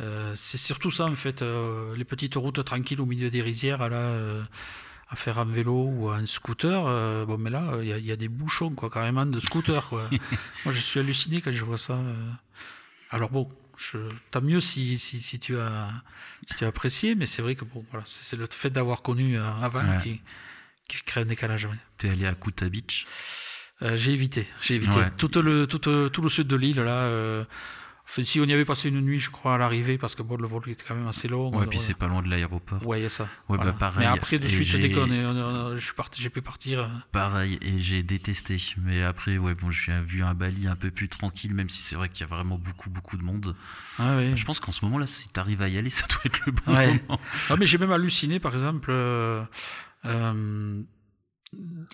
Euh, 0.00 0.32
c'est 0.34 0.58
surtout 0.58 0.90
ça, 0.90 1.06
en 1.06 1.14
fait. 1.16 1.42
les 1.96 2.04
petites 2.04 2.34
routes 2.36 2.64
tranquilles 2.64 3.00
au 3.00 3.06
milieu 3.06 3.30
des 3.30 3.42
rizières, 3.42 3.88
là, 3.88 3.98
à 5.08 5.16
faire 5.16 5.38
en 5.38 5.44
vélo 5.44 5.84
ou 5.86 6.10
en 6.10 6.24
scooter. 6.26 6.84
euh, 6.86 7.24
bon, 7.26 7.38
mais 7.38 7.50
là, 7.50 7.78
il 7.80 7.88
y 7.88 7.92
a, 7.92 7.98
il 7.98 8.04
y 8.06 8.12
a 8.12 8.16
des 8.16 8.28
bouchons, 8.28 8.70
quoi, 8.74 8.90
carrément, 8.90 9.24
de 9.26 9.38
scooters, 9.40 9.88
quoi. 9.88 10.08
Moi, 10.64 10.72
je 10.74 10.80
suis 10.80 10.98
halluciné 11.00 11.40
quand 11.40 11.52
je 11.52 11.64
vois 11.64 11.78
ça. 11.78 11.94
euh. 11.94 12.30
Alors 13.10 13.30
bon, 13.30 13.48
je, 13.76 13.98
tant 14.32 14.40
mieux 14.40 14.60
si, 14.60 14.98
si, 14.98 15.20
si 15.20 15.38
tu 15.38 15.58
as, 15.58 15.88
si 16.48 16.56
tu 16.56 16.64
as 16.64 16.68
apprécié, 16.68 17.14
mais 17.14 17.26
c'est 17.26 17.40
vrai 17.42 17.54
que 17.54 17.64
bon, 17.64 17.84
voilà, 17.90 18.04
c'est 18.06 18.36
le 18.36 18.48
fait 18.50 18.70
d'avoir 18.70 19.02
connu 19.02 19.38
euh, 19.38 19.44
avant 19.62 19.84
Ouais. 19.84 20.02
qui, 20.02 20.20
qui 20.88 21.02
crée 21.04 21.20
un 21.20 21.24
décalage. 21.26 21.66
ouais. 21.66 21.76
T'es 21.98 22.10
allé 22.10 22.26
à 22.26 22.34
Kuta 22.34 22.68
Beach? 22.68 23.06
Euh, 23.82 23.96
j'ai 23.96 24.12
évité, 24.12 24.46
j'ai 24.62 24.74
évité 24.74 24.96
Ouais. 24.96 25.10
tout 25.18 25.30
le 25.40 25.66
tout, 25.66 25.78
tout 26.08 26.22
le 26.22 26.28
sud 26.30 26.46
de 26.48 26.56
l'île 26.56 26.80
là. 26.80 27.02
euh, 27.04 27.44
Enfin, 28.08 28.22
si 28.22 28.38
on 28.40 28.44
y 28.44 28.52
avait 28.52 28.64
passé 28.64 28.88
une 28.88 29.00
nuit, 29.00 29.18
je 29.18 29.30
crois, 29.30 29.54
à 29.56 29.58
l'arrivée, 29.58 29.98
parce 29.98 30.14
que 30.14 30.22
bon, 30.22 30.36
le 30.36 30.46
vol 30.46 30.62
était 30.68 30.84
quand 30.86 30.94
même 30.94 31.08
assez 31.08 31.26
long. 31.26 31.50
Ouais, 31.50 31.64
on- 31.66 31.68
puis 31.68 31.78
c'est 31.80 31.92
pas 31.94 32.06
loin 32.06 32.22
de 32.22 32.28
l'aéroport. 32.28 32.86
Ouais, 32.86 33.00
il 33.00 33.02
y 33.02 33.06
a 33.06 33.08
ça. 33.08 33.28
Ouais, 33.48 33.58
bah, 33.58 33.72
pareil. 33.72 33.98
Mais 33.98 34.06
après, 34.06 34.38
de 34.38 34.46
Et 34.46 34.48
suite, 34.48 34.96
on- 34.96 35.10
on- 35.10 35.76
je 35.76 35.92
parti, 35.92 36.22
j'ai 36.22 36.30
pu 36.30 36.40
partir. 36.40 36.78
euh, 36.80 36.86
Pareil, 37.10 37.58
et 37.62 37.80
j'ai 37.80 38.04
détesté. 38.04 38.58
Mais 38.78 39.02
après, 39.02 39.38
ouais, 39.38 39.54
bon, 39.54 39.72
j'ai 39.72 40.00
vu 40.02 40.22
un 40.22 40.34
Bali 40.34 40.68
un 40.68 40.76
peu 40.76 40.92
plus 40.92 41.08
tranquille, 41.08 41.52
même 41.52 41.68
si 41.68 41.82
c'est 41.82 41.96
vrai 41.96 42.08
qu'il 42.08 42.20
y 42.20 42.24
a 42.24 42.34
vraiment 42.34 42.58
beaucoup, 42.58 42.90
beaucoup 42.90 43.16
de 43.16 43.24
monde. 43.24 43.56
Ah 43.98 44.16
ouais. 44.16 44.32
Je 44.36 44.44
pense 44.44 44.60
qu'en 44.60 44.72
ce 44.72 44.84
moment-là, 44.84 45.06
si 45.08 45.28
t'arrives 45.28 45.62
à 45.62 45.68
y 45.68 45.76
aller, 45.76 45.90
ça 45.90 46.06
doit 46.06 46.20
être 46.26 46.40
le 46.46 46.52
bon 46.52 46.74
Ouais. 46.74 46.86
moment. 47.08 47.20
Ah, 47.50 47.56
mais 47.58 47.66
j'ai 47.66 47.78
même 47.78 47.90
halluciné, 47.92 48.38
par 48.38 48.52
exemple, 48.54 48.88
euh, 48.90 49.42
euh, 50.04 50.80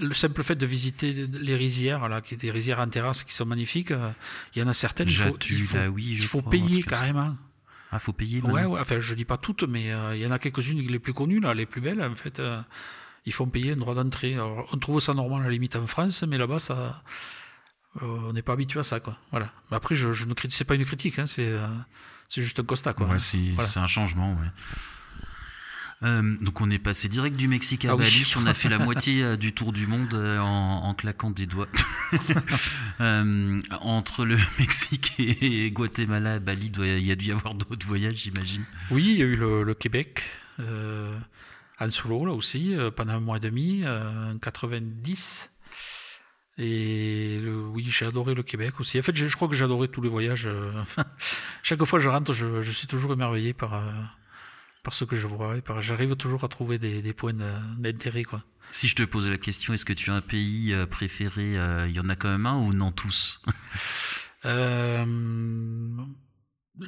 le 0.00 0.14
simple 0.14 0.42
fait 0.42 0.54
de 0.56 0.66
visiter 0.66 1.12
les 1.26 1.56
rizières, 1.56 2.08
là, 2.08 2.20
qui 2.20 2.34
est 2.34 2.38
des 2.38 2.50
rizières 2.50 2.80
en 2.80 2.88
terrasse 2.88 3.22
qui 3.22 3.34
sont 3.34 3.46
magnifiques. 3.46 3.90
euh, 3.92 4.10
Il 4.54 4.60
y 4.60 4.62
en 4.62 4.68
a 4.68 4.72
certaines, 4.72 5.08
il 5.08 5.14
faut, 5.16 5.24
Jatu, 5.32 5.54
il 5.54 5.62
faut, 5.62 5.76
là, 5.76 5.88
oui, 5.88 6.14
je 6.16 6.22
il 6.22 6.26
faut 6.26 6.40
crois, 6.40 6.48
un 6.48 6.50
payer 6.58 6.82
carrément. 6.82 7.36
Ah, 7.90 7.98
faut 7.98 8.12
payer 8.14 8.40
Ouais, 8.40 8.52
maintenant. 8.52 8.70
ouais, 8.72 8.80
enfin, 8.80 9.00
je 9.00 9.14
dis 9.14 9.26
pas 9.26 9.36
toutes, 9.36 9.64
mais 9.64 9.92
euh, 9.92 10.16
il 10.16 10.22
y 10.22 10.26
en 10.26 10.30
a 10.30 10.38
quelques-unes 10.38 10.78
les 10.80 10.98
plus 10.98 11.12
connues, 11.12 11.40
là, 11.40 11.52
les 11.54 11.66
plus 11.66 11.80
belles, 11.82 12.02
en 12.02 12.14
fait. 12.14 12.40
euh, 12.40 12.60
ils 13.26 13.32
font 13.32 13.46
payer 13.46 13.72
un 13.72 13.76
droit 13.76 13.94
d'entrée. 13.94 14.36
On 14.40 14.78
trouve 14.78 14.98
ça 15.00 15.14
normal 15.14 15.42
à 15.42 15.44
la 15.44 15.50
limite 15.50 15.76
en 15.76 15.86
France, 15.86 16.22
mais 16.24 16.38
là-bas, 16.38 16.58
ça, 16.58 17.02
euh, 18.02 18.06
on 18.06 18.32
n'est 18.32 18.42
pas 18.42 18.54
habitué 18.54 18.80
à 18.80 18.82
ça, 18.82 18.98
quoi. 18.98 19.18
Voilà. 19.30 19.52
Mais 19.70 19.76
après, 19.76 19.94
je, 19.94 20.12
je 20.12 20.24
ne 20.24 20.32
critique, 20.34 20.56
c'est 20.56 20.64
pas 20.64 20.74
une 20.74 20.84
critique, 20.86 21.18
hein, 21.18 21.26
c'est, 21.26 21.52
c'est 22.28 22.40
juste 22.42 22.58
un 22.58 22.64
constat, 22.64 22.94
quoi. 22.94 23.06
Ouais, 23.06 23.18
c'est 23.20 23.38
Voilà. 23.54 23.68
c'est 23.68 23.78
un 23.78 23.86
changement, 23.86 24.32
ouais. 24.32 24.48
Euh, 26.04 26.36
donc 26.40 26.60
on 26.60 26.68
est 26.70 26.78
passé 26.80 27.08
direct 27.08 27.36
du 27.36 27.46
Mexique 27.46 27.84
à 27.84 27.90
Ah 27.92 27.94
oui. 27.94 28.02
Bali, 28.04 28.32
on 28.36 28.46
a 28.46 28.54
fait 28.54 28.68
la 28.68 28.78
moitié 28.84 29.22
euh, 29.22 29.36
du 29.36 29.52
tour 29.52 29.72
du 29.72 29.86
monde 29.86 30.12
euh, 30.14 30.38
en, 30.40 30.84
en 30.84 30.94
claquant 30.94 31.30
des 31.30 31.46
doigts. 31.46 31.68
Euh, 33.00 33.60
entre 33.80 34.24
le 34.24 34.36
Mexique 34.60 35.14
et 35.18 35.70
Guatemala, 35.72 36.38
Bali, 36.38 36.70
il 36.78 37.04
y 37.04 37.10
a 37.10 37.16
dû 37.16 37.26
y 37.28 37.32
avoir 37.32 37.54
d'autres 37.54 37.86
voyages, 37.86 38.16
j'imagine. 38.16 38.64
Oui, 38.90 39.02
il 39.12 39.16
y 39.16 39.22
a 39.22 39.24
eu 39.24 39.34
le, 39.34 39.62
le 39.64 39.74
Québec, 39.74 40.22
euh, 40.60 41.18
en 41.80 41.88
solo, 41.88 42.26
là 42.26 42.32
aussi, 42.32 42.76
pendant 42.94 43.14
un 43.14 43.20
mois 43.20 43.38
et 43.38 43.40
demi, 43.40 43.82
en 43.86 44.38
90. 44.38 45.50
Et 46.58 47.38
le- 47.42 47.62
oui, 47.68 47.86
j'ai 47.90 48.04
adoré 48.06 48.34
le 48.34 48.42
Québec 48.42 48.78
aussi. 48.78 48.98
En 48.98 49.02
fait, 49.02 49.16
je, 49.16 49.26
je 49.26 49.34
crois 49.36 49.48
que 49.48 49.54
j'ai 49.54 49.64
adoré 49.64 49.88
tous 49.88 50.02
les 50.02 50.08
voyages. 50.10 50.48
chaque 51.62 51.82
fois 51.84 51.98
que 51.98 52.04
je 52.04 52.08
rentre, 52.10 52.32
je, 52.32 52.60
je 52.62 52.70
suis 52.70 52.86
toujours 52.86 53.14
émerveillé 53.14 53.52
par, 53.54 53.82
par 54.82 54.94
ce 54.94 55.04
que 55.04 55.16
je 55.16 55.26
vois. 55.26 55.56
Et 55.56 55.60
par, 55.60 55.80
j'arrive 55.82 56.16
toujours 56.16 56.44
à 56.44 56.48
trouver 56.48 56.78
des, 56.78 57.02
des 57.02 57.12
points 57.12 57.34
d'intérêt, 57.78 58.24
quoi. 58.24 58.42
Si 58.70 58.88
je 58.88 58.94
te 58.94 59.02
pose 59.02 59.28
la 59.28 59.38
question, 59.38 59.74
est-ce 59.74 59.84
que 59.84 59.92
tu 59.92 60.10
as 60.10 60.14
un 60.14 60.20
pays 60.20 60.72
euh, 60.72 60.86
préféré 60.86 61.58
euh, 61.58 61.88
Il 61.88 61.94
y 61.94 62.00
en 62.00 62.08
a 62.08 62.16
quand 62.16 62.30
même 62.30 62.46
un 62.46 62.58
ou 62.58 62.72
non 62.72 62.92
tous? 62.92 63.40
Euh, 64.44 65.04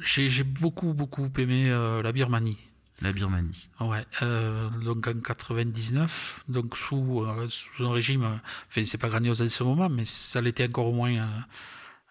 j'ai, 0.01 0.43
beaucoup, 0.43 0.93
beaucoup 0.93 1.29
aimé 1.37 1.69
euh, 1.69 2.01
la 2.01 2.11
Birmanie. 2.11 2.57
La 3.01 3.13
Birmanie. 3.13 3.69
Ouais, 3.79 4.05
euh, 4.21 4.69
donc 4.83 5.07
en 5.07 5.13
99, 5.13 6.43
donc 6.49 6.75
sous, 6.75 7.25
sous 7.47 7.85
un 7.85 7.93
régime, 7.93 8.25
enfin 8.67 8.83
c'est 8.85 8.97
pas 8.97 9.07
grandiose 9.07 9.41
en 9.41 9.47
ce 9.47 9.63
moment, 9.63 9.87
mais 9.87 10.03
ça 10.03 10.41
l'était 10.41 10.67
encore 10.67 10.91
moins 10.91 11.17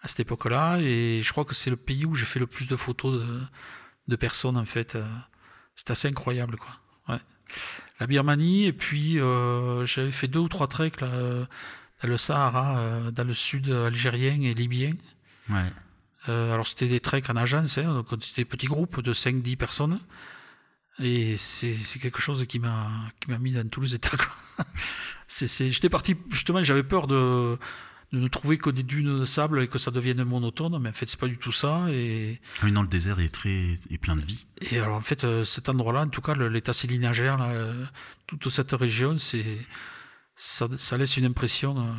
à 0.01 0.07
cette 0.07 0.21
époque-là, 0.21 0.79
et 0.79 1.21
je 1.23 1.31
crois 1.31 1.45
que 1.45 1.53
c'est 1.53 1.69
le 1.69 1.75
pays 1.75 2.05
où 2.05 2.15
j'ai 2.15 2.25
fait 2.25 2.39
le 2.39 2.47
plus 2.47 2.67
de 2.67 2.75
photos 2.75 3.19
de, 3.19 3.41
de 4.07 4.15
personnes 4.15 4.57
en 4.57 4.65
fait. 4.65 4.97
C'est 5.75 5.91
assez 5.91 6.07
incroyable 6.07 6.57
quoi. 6.57 6.71
Ouais. 7.09 7.21
La 7.99 8.07
Birmanie, 8.07 8.65
et 8.65 8.73
puis 8.73 9.19
euh, 9.19 9.85
j'avais 9.85 10.11
fait 10.11 10.27
deux 10.27 10.39
ou 10.39 10.49
trois 10.49 10.67
treks 10.67 11.01
là, 11.01 11.07
euh, 11.07 11.45
dans 12.01 12.09
le 12.09 12.17
Sahara, 12.17 12.77
euh, 12.77 13.11
dans 13.11 13.23
le 13.23 13.33
sud 13.33 13.69
algérien 13.69 14.41
et 14.41 14.53
libyen. 14.53 14.93
Ouais. 15.49 15.71
Euh, 16.27 16.53
alors 16.53 16.67
c'était 16.67 16.87
des 16.87 16.99
treks 16.99 17.29
en 17.29 17.35
agence, 17.35 17.77
hein, 17.77 17.93
donc 17.93 18.07
c'était 18.21 18.41
des 18.41 18.45
petits 18.45 18.67
groupes 18.67 19.01
de 19.01 19.13
5-10 19.13 19.57
personnes. 19.57 19.99
Et 20.99 21.35
c'est 21.35 21.99
quelque 21.99 22.21
chose 22.21 22.45
qui 22.47 22.57
m'a 22.57 22.87
qui 23.19 23.29
m'a 23.29 23.37
mis 23.37 23.51
dans 23.51 23.67
tous 23.67 23.81
les 23.81 23.95
états. 23.95 24.17
quoi. 24.17 24.65
c'est 25.27 25.47
c'est 25.47 25.71
j'étais 25.71 25.89
parti 25.89 26.15
justement, 26.29 26.63
j'avais 26.63 26.83
peur 26.83 27.07
de 27.07 27.57
de 28.11 28.19
ne 28.19 28.27
trouver 28.27 28.57
que 28.57 28.69
des 28.69 28.83
dunes 28.83 29.21
de 29.21 29.25
sable 29.25 29.63
et 29.63 29.67
que 29.67 29.77
ça 29.77 29.91
devienne 29.91 30.23
monotone, 30.23 30.77
mais 30.79 30.89
en 30.89 30.93
fait 30.93 31.07
c'est 31.07 31.19
pas 31.19 31.27
du 31.27 31.37
tout 31.37 31.51
ça. 31.51 31.85
Et, 31.89 32.39
Oui, 32.63 32.71
non, 32.71 32.81
le 32.81 32.87
désert 32.87 33.19
est 33.19 33.29
très 33.29 33.79
est 33.89 33.97
plein 33.97 34.15
de 34.15 34.21
vie. 34.21 34.45
et 34.61 34.79
alors 34.79 34.95
en 34.95 35.01
fait 35.01 35.23
euh, 35.23 35.43
cet 35.43 35.69
endroit-là, 35.69 36.01
en 36.01 36.09
tout 36.09 36.21
cas 36.21 36.35
l'état 36.35 36.73
sélinagère, 36.73 37.37
là, 37.37 37.49
euh, 37.49 37.85
toute 38.27 38.49
cette 38.49 38.71
région, 38.71 39.17
c'est 39.17 39.57
ça, 40.35 40.67
ça 40.75 40.97
laisse 40.97 41.17
une 41.17 41.25
impression 41.25 41.77
euh, 41.79 41.91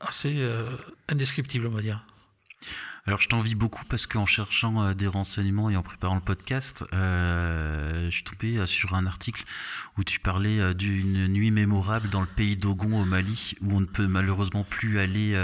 assez 0.00 0.34
euh, 0.38 0.68
indescriptible, 1.08 1.66
on 1.66 1.70
va 1.70 1.82
dire. 1.82 2.04
Alors 3.08 3.22
je 3.22 3.28
t'envie 3.28 3.54
beaucoup 3.54 3.86
parce 3.88 4.06
qu'en 4.06 4.26
cherchant 4.26 4.82
euh, 4.82 4.92
des 4.92 5.06
renseignements 5.06 5.70
et 5.70 5.76
en 5.78 5.82
préparant 5.82 6.16
le 6.16 6.20
podcast, 6.20 6.84
euh, 6.92 8.04
je 8.10 8.14
suis 8.14 8.22
tombé 8.22 8.58
euh, 8.58 8.66
sur 8.66 8.94
un 8.94 9.06
article 9.06 9.44
où 9.96 10.04
tu 10.04 10.20
parlais 10.20 10.60
euh, 10.60 10.74
d'une 10.74 11.26
nuit 11.28 11.50
mémorable 11.50 12.10
dans 12.10 12.20
le 12.20 12.26
pays 12.26 12.58
d'Ogon 12.58 13.00
au 13.00 13.06
Mali 13.06 13.54
où 13.62 13.74
on 13.74 13.80
ne 13.80 13.86
peut 13.86 14.06
malheureusement 14.06 14.62
plus 14.62 15.00
aller. 15.00 15.34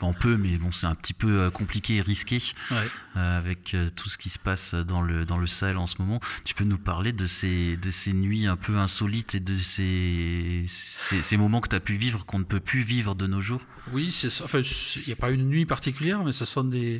on 0.00 0.14
peut, 0.14 0.38
mais 0.38 0.56
bon, 0.56 0.72
c'est 0.72 0.86
un 0.86 0.94
petit 0.94 1.12
peu 1.12 1.50
compliqué 1.50 1.96
et 1.96 2.00
risqué 2.00 2.38
Ouais. 2.70 2.88
avec 3.20 3.76
tout 3.96 4.08
ce 4.08 4.16
qui 4.16 4.30
se 4.30 4.38
passe 4.38 4.74
dans 4.74 5.02
le 5.02 5.26
dans 5.26 5.36
le 5.36 5.46
Sahel 5.46 5.76
en 5.76 5.86
ce 5.86 5.96
moment. 5.98 6.20
Tu 6.46 6.54
peux 6.54 6.64
nous 6.64 6.78
parler 6.78 7.12
de 7.12 7.26
ces 7.26 7.76
de 7.76 7.90
ces 7.90 8.14
nuits 8.14 8.46
un 8.46 8.56
peu 8.56 8.78
insolites 8.78 9.34
et 9.34 9.40
de 9.40 9.54
ces 9.56 10.64
ces, 10.68 11.20
ces 11.20 11.36
moments 11.36 11.60
que 11.60 11.68
tu 11.68 11.76
as 11.76 11.80
pu 11.80 11.96
vivre 11.96 12.24
qu'on 12.24 12.38
ne 12.38 12.44
peut 12.44 12.60
plus 12.60 12.80
vivre 12.82 13.14
de 13.14 13.26
nos 13.26 13.42
jours? 13.42 13.60
Oui, 13.92 14.10
c'est 14.10 14.30
ça. 14.30 14.44
Enfin, 14.44 14.60
il 14.96 15.02
n'y 15.06 15.12
a 15.12 15.16
pas 15.16 15.30
une 15.30 15.46
nuit 15.48 15.66
particulière, 15.66 16.24
mais 16.24 16.32
ce 16.32 16.46
sont 16.46 16.64
des. 16.64 16.93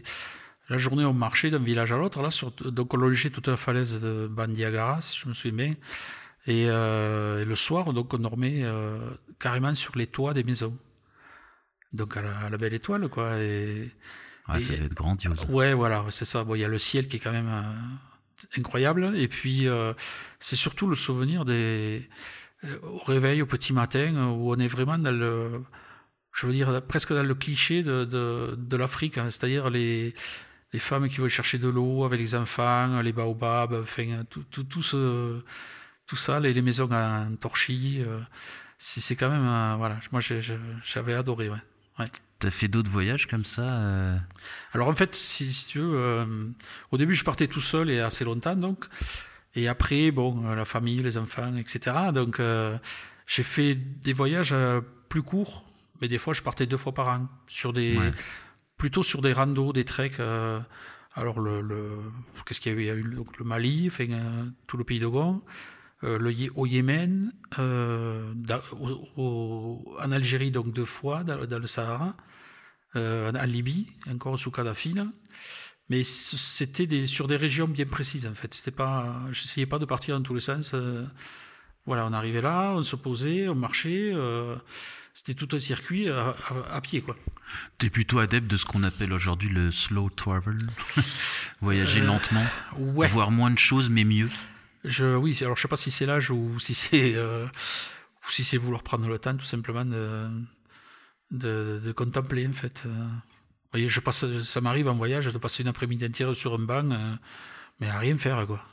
La 0.70 0.78
journée, 0.78 1.04
on 1.04 1.12
marchait 1.12 1.50
d'un 1.50 1.58
village 1.58 1.92
à 1.92 1.96
l'autre. 1.96 2.22
Là, 2.22 2.30
sur... 2.30 2.50
donc 2.52 2.94
on 2.94 2.96
longeait 2.96 3.30
toute 3.30 3.48
la 3.48 3.56
falaise 3.56 4.00
de 4.00 4.26
Bandiagara, 4.30 5.00
si 5.02 5.18
je 5.18 5.28
me 5.28 5.34
souviens 5.34 5.56
bien. 5.66 5.74
Et, 6.46 6.66
euh, 6.68 7.42
et 7.42 7.44
le 7.44 7.54
soir, 7.54 7.92
donc 7.92 8.12
on 8.14 8.18
dormait 8.18 8.60
euh, 8.62 8.98
carrément 9.38 9.74
sur 9.74 9.96
les 9.96 10.06
toits 10.06 10.34
des 10.34 10.44
maisons. 10.44 10.76
Donc 11.92 12.16
à 12.16 12.22
la, 12.22 12.36
à 12.38 12.50
la 12.50 12.56
belle 12.58 12.74
étoile, 12.74 13.08
quoi. 13.08 13.38
Et 13.38 13.90
Et- 14.54 14.60
ça 14.60 14.74
va 14.74 14.84
être 14.84 14.94
grandiose. 14.94 15.46
ouais, 15.48 15.74
voilà, 15.74 16.04
c'est 16.10 16.24
ça. 16.26 16.44
Bon, 16.44 16.54
il 16.54 16.60
y 16.60 16.64
a 16.64 16.68
le 16.68 16.78
ciel 16.78 17.08
qui 17.08 17.16
est 17.16 17.20
quand 17.20 17.32
même 17.32 17.48
euh, 17.48 18.58
incroyable. 18.58 19.12
Et 19.16 19.28
puis, 19.28 19.66
c'est 20.38 20.56
surtout 20.56 20.86
le 20.86 20.96
souvenir 20.96 21.44
des 21.44 22.08
au 22.82 22.98
réveil, 23.04 23.42
au 23.42 23.46
petit 23.46 23.74
matin, 23.74 24.28
où 24.30 24.50
on 24.54 24.58
est 24.58 24.68
vraiment 24.68 24.96
dans 24.98 25.10
le, 25.12 25.62
je 26.34 26.46
veux 26.46 26.52
dire, 26.52 26.82
presque 26.82 27.12
dans 27.14 27.22
le 27.22 27.34
cliché 27.34 27.82
de, 27.82 28.04
de, 28.04 28.56
de 28.58 28.76
l'Afrique, 28.76 29.18
hein. 29.18 29.30
c'est-à-dire 29.30 29.70
les, 29.70 30.14
les 30.72 30.78
femmes 30.80 31.08
qui 31.08 31.18
vont 31.18 31.28
chercher 31.28 31.58
de 31.58 31.68
l'eau 31.68 32.04
avec 32.04 32.18
les 32.18 32.34
enfants, 32.34 33.00
les 33.00 33.12
baobabs, 33.12 33.74
enfin, 33.80 34.24
tout, 34.28 34.44
tout, 34.50 34.64
tout, 34.64 34.82
ce, 34.82 35.40
tout 36.06 36.16
ça, 36.16 36.40
les, 36.40 36.52
les 36.52 36.62
maisons 36.62 36.90
en 36.92 37.34
torchis. 37.36 38.02
euh, 38.06 38.18
c'est 38.78 39.16
quand 39.16 39.30
même, 39.30 39.46
euh, 39.46 39.76
voilà, 39.78 39.98
moi 40.12 40.20
j'avais 40.20 41.14
adoré, 41.14 41.48
ouais. 41.48 41.62
ouais. 41.98 42.06
T'as 42.38 42.50
fait 42.50 42.68
d'autres 42.68 42.90
voyages 42.90 43.26
comme 43.26 43.44
ça 43.44 43.62
euh, 43.62 44.18
Alors 44.72 44.88
en 44.88 44.94
fait, 44.94 45.14
si, 45.14 45.50
si 45.52 45.68
tu 45.68 45.78
veux, 45.78 45.94
euh, 45.94 46.26
au 46.90 46.98
début 46.98 47.14
je 47.14 47.24
partais 47.24 47.46
tout 47.46 47.60
seul 47.60 47.88
et 47.90 48.00
assez 48.00 48.24
longtemps 48.24 48.56
donc, 48.56 48.84
et 49.54 49.68
après 49.68 50.10
bon, 50.10 50.52
la 50.54 50.64
famille, 50.64 51.02
les 51.02 51.16
enfants, 51.16 51.56
etc. 51.56 51.96
Donc 52.12 52.42
j'ai 53.26 53.42
fait 53.42 53.74
des 53.74 54.12
voyages 54.12 54.54
plus 55.08 55.22
courts, 55.22 55.64
mais 56.04 56.08
des 56.08 56.18
fois 56.18 56.34
je 56.34 56.42
partais 56.42 56.66
deux 56.66 56.76
fois 56.76 56.92
par 56.92 57.08
an 57.08 57.28
sur 57.46 57.72
des, 57.72 57.96
Ouais. 57.96 58.12
plutôt 58.76 59.02
sur 59.02 59.22
des 59.22 59.32
randos, 59.32 59.72
des 59.72 59.86
treks. 59.86 60.20
euh, 60.20 60.60
alors 61.14 61.40
le, 61.40 61.62
le 61.62 61.80
qu'est-ce 62.44 62.60
qu'il 62.60 62.72
y 62.72 62.74
a 62.74 62.78
eu 62.78 62.82
Il 62.82 62.86
y 62.86 62.90
a 62.90 62.94
eu 62.94 63.14
donc, 63.14 63.38
le 63.38 63.44
Mali, 63.46 63.84
enfin 63.86 64.06
euh, 64.10 64.44
tout 64.66 64.76
le 64.76 64.84
pays 64.84 65.00
d'Ogon. 65.00 65.40
euh, 66.02 66.18
le, 66.18 66.30
au 66.56 66.66
Yémen, 66.66 67.32
euh, 67.58 68.30
da- 68.34 68.62
au- 68.72 69.08
au- 69.16 69.96
en 69.98 70.12
Algérie 70.12 70.50
donc 70.50 70.70
deux 70.72 70.84
fois 70.84 71.24
dans, 71.24 71.46
dans 71.46 71.58
le 71.58 71.66
Sahara, 71.66 72.14
en 72.94 73.46
Libye, 73.46 73.86
encore 74.10 74.38
sous 74.38 74.50
Kadhafi. 74.50 74.92
là. 74.92 75.06
Mais 75.88 76.02
c'était 76.04 76.86
des, 76.86 77.06
sur 77.06 77.26
des 77.28 77.36
régions 77.38 77.68
bien 77.68 77.86
précises 77.86 78.26
en 78.26 78.34
fait. 78.34 78.52
C'était 78.54 78.70
pas, 78.84 79.20
j'essayais 79.32 79.66
pas 79.66 79.78
de 79.78 79.86
partir 79.86 80.16
dans 80.16 80.22
tous 80.22 80.34
les 80.34 80.40
sens. 80.50 80.74
Voilà, 81.86 82.06
on 82.06 82.12
arrivait 82.12 82.40
là, 82.42 82.72
on 82.74 82.82
se 82.82 82.96
posait, 82.96 83.48
on 83.48 83.54
marchait. 83.54 84.10
euh, 84.14 84.56
c'était 85.12 85.34
tout 85.34 85.48
un 85.54 85.60
circuit 85.60 86.08
à, 86.08 86.30
à- 86.48 86.74
à 86.76 86.80
pied 86.80 87.00
quoi. 87.00 87.16
T'es 87.78 87.88
plutôt 87.90 88.18
adepte 88.18 88.48
de 88.50 88.56
ce 88.56 88.64
qu'on 88.64 88.82
appelle 88.82 89.12
aujourd'hui 89.12 89.48
le 89.48 89.70
slow 89.70 90.10
travel, 90.10 90.58
voyager 91.60 92.00
Euh, 92.00 92.06
lentement, 92.06 92.44
Ouais. 92.76 93.06
voir 93.08 93.30
moins 93.30 93.50
de 93.50 93.58
choses 93.58 93.90
mais 93.90 94.04
mieux? 94.04 94.28
Je, 94.84 95.14
oui, 95.16 95.38
alors 95.42 95.56
je 95.56 95.62
sais 95.62 95.68
pas 95.68 95.76
si 95.76 95.90
c'est 95.90 96.04
l'âge 96.06 96.30
ou 96.30 96.58
si 96.58 96.74
c'est 96.74 97.14
euh, 97.14 97.46
ou 97.46 98.30
si 98.30 98.44
c'est 98.44 98.56
vouloir 98.56 98.82
prendre 98.82 99.08
le 99.08 99.18
temps 99.18 99.36
tout 99.36 99.44
simplement 99.44 99.84
de, 99.84 100.28
de, 101.30 101.80
de 101.84 101.92
contempler 101.92 102.46
en 102.46 102.52
fait. 102.52 102.82
Vous 102.84 102.92
voyez, 103.72 103.88
je 103.88 104.00
passe, 104.00 104.24
ça 104.42 104.60
m'arrive 104.60 104.88
en 104.88 104.94
voyage 104.94 105.26
de 105.26 105.38
passer 105.38 105.62
une 105.62 105.68
après-midi 105.68 106.06
entière 106.06 106.34
sur 106.36 106.54
un 106.54 106.58
banc, 106.58 106.96
mais 107.80 107.88
à 107.88 107.98
rien 107.98 108.16
faire 108.18 108.46
quoi. 108.46 108.64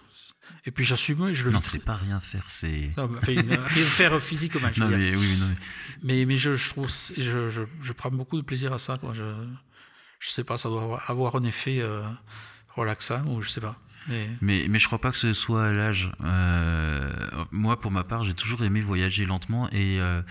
Et 0.65 0.71
puis 0.71 0.85
j'assume 0.85 1.27
et 1.29 1.33
je 1.33 1.45
le 1.45 1.51
Non, 1.51 1.61
c'est 1.61 1.83
pas 1.83 1.95
rien 1.95 2.19
faire, 2.21 2.43
c'est. 2.47 2.91
Non, 2.97 3.07
mais, 3.07 3.17
enfin, 3.17 3.33
rien 3.33 3.63
faire 3.69 4.19
physiquement, 4.21 4.69
je 4.73 4.79
Non 4.79 4.87
veux 4.87 4.97
dire. 4.97 5.11
mais 5.13 5.17
oui, 5.17 5.37
non 5.39 5.47
mais. 5.47 5.55
Mais, 6.03 6.25
mais 6.25 6.37
je, 6.37 6.55
je 6.55 6.69
trouve, 6.69 6.89
je, 7.17 7.49
je, 7.49 7.61
je 7.81 7.93
prends 7.93 8.11
beaucoup 8.11 8.37
de 8.37 8.45
plaisir 8.45 8.71
à 8.73 8.77
ça. 8.77 8.97
Quoi. 8.97 9.13
Je, 9.13 9.23
je 10.19 10.29
sais 10.29 10.43
pas, 10.43 10.57
ça 10.57 10.69
doit 10.69 10.83
avoir- 10.83 11.09
avoir 11.09 11.35
un 11.35 11.43
effet. 11.43 11.79
euh, 11.79 12.03
relaxant 12.75 13.25
ou 13.27 13.41
je 13.41 13.49
sais 13.49 13.59
pas. 13.61 13.77
Mais, 14.07 14.29
Mais, 14.41 14.65
mais 14.69 14.79
je 14.79 14.87
crois 14.87 14.99
pas 15.01 15.11
que 15.11 15.17
ce 15.17 15.33
soit 15.33 15.65
à 15.67 15.71
l'âge. 15.73 16.09
Euh, 16.23 17.11
moi, 17.51 17.79
pour 17.79 17.91
ma 17.91 18.03
part, 18.05 18.23
j'ai 18.23 18.33
toujours 18.33 18.63
aimé 18.63 18.79
voyager 18.81 19.25
lentement 19.25 19.69
et 19.71 19.99
euh, 19.99 20.21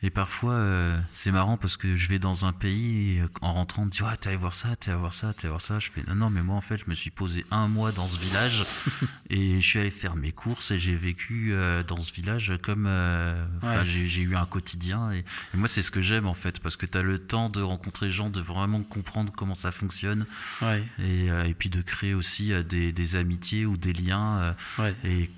et 0.00 0.10
parfois, 0.10 0.52
euh, 0.52 0.96
c'est 1.12 1.32
marrant 1.32 1.56
parce 1.56 1.76
que 1.76 1.96
je 1.96 2.08
vais 2.08 2.20
dans 2.20 2.46
un 2.46 2.52
pays 2.52 3.16
et, 3.16 3.20
euh, 3.20 3.28
en 3.42 3.52
rentrant, 3.52 3.82
on 3.82 3.86
me 3.86 3.90
dit 3.90 3.98
ah 4.04 4.16
t'es 4.16 4.28
allé 4.28 4.36
voir 4.36 4.54
ça, 4.54 4.76
t'es 4.76 4.90
allé 4.92 5.00
voir 5.00 5.12
ça, 5.12 5.32
t'es 5.34 5.46
allé 5.46 5.48
voir 5.50 5.60
ça. 5.60 5.80
Je 5.80 5.90
fais 5.90 6.04
non 6.06 6.14
non 6.14 6.30
mais 6.30 6.42
moi 6.42 6.54
en 6.54 6.60
fait 6.60 6.78
je 6.78 6.84
me 6.88 6.94
suis 6.94 7.10
posé 7.10 7.44
un 7.50 7.66
mois 7.66 7.90
dans 7.90 8.06
ce 8.06 8.20
village 8.20 8.64
et 9.30 9.60
je 9.60 9.66
suis 9.66 9.80
allé 9.80 9.90
faire 9.90 10.14
mes 10.14 10.30
courses 10.30 10.70
et 10.70 10.78
j'ai 10.78 10.94
vécu 10.94 11.52
euh, 11.52 11.82
dans 11.82 12.00
ce 12.00 12.12
village 12.12 12.52
comme 12.62 12.86
euh, 12.86 13.44
Ouais. 13.62 13.84
j'ai 13.84 14.22
eu 14.22 14.36
un 14.36 14.46
quotidien 14.46 15.10
et, 15.10 15.18
et 15.18 15.56
moi 15.56 15.66
c'est 15.68 15.82
ce 15.82 15.90
que 15.90 16.00
j'aime 16.00 16.26
en 16.26 16.34
fait 16.34 16.60
parce 16.60 16.76
que 16.76 16.86
t'as 16.86 17.02
le 17.02 17.18
temps 17.18 17.48
de 17.50 17.60
rencontrer 17.60 18.06
les 18.06 18.12
gens, 18.12 18.30
de 18.30 18.40
vraiment 18.40 18.82
comprendre 18.84 19.32
comment 19.36 19.54
ça 19.54 19.72
fonctionne 19.72 20.26
ouais, 20.62 20.84
et, 21.00 21.26
et 21.26 21.54
puis 21.54 21.70
de 21.70 21.82
créer 21.82 22.14
aussi 22.14 22.52
des, 22.64 22.92
des 22.92 23.16
amitiés 23.16 23.66
ou 23.66 23.76
des 23.76 23.92
liens 23.92 24.54
ouais. 24.78 24.94
et 25.04 25.28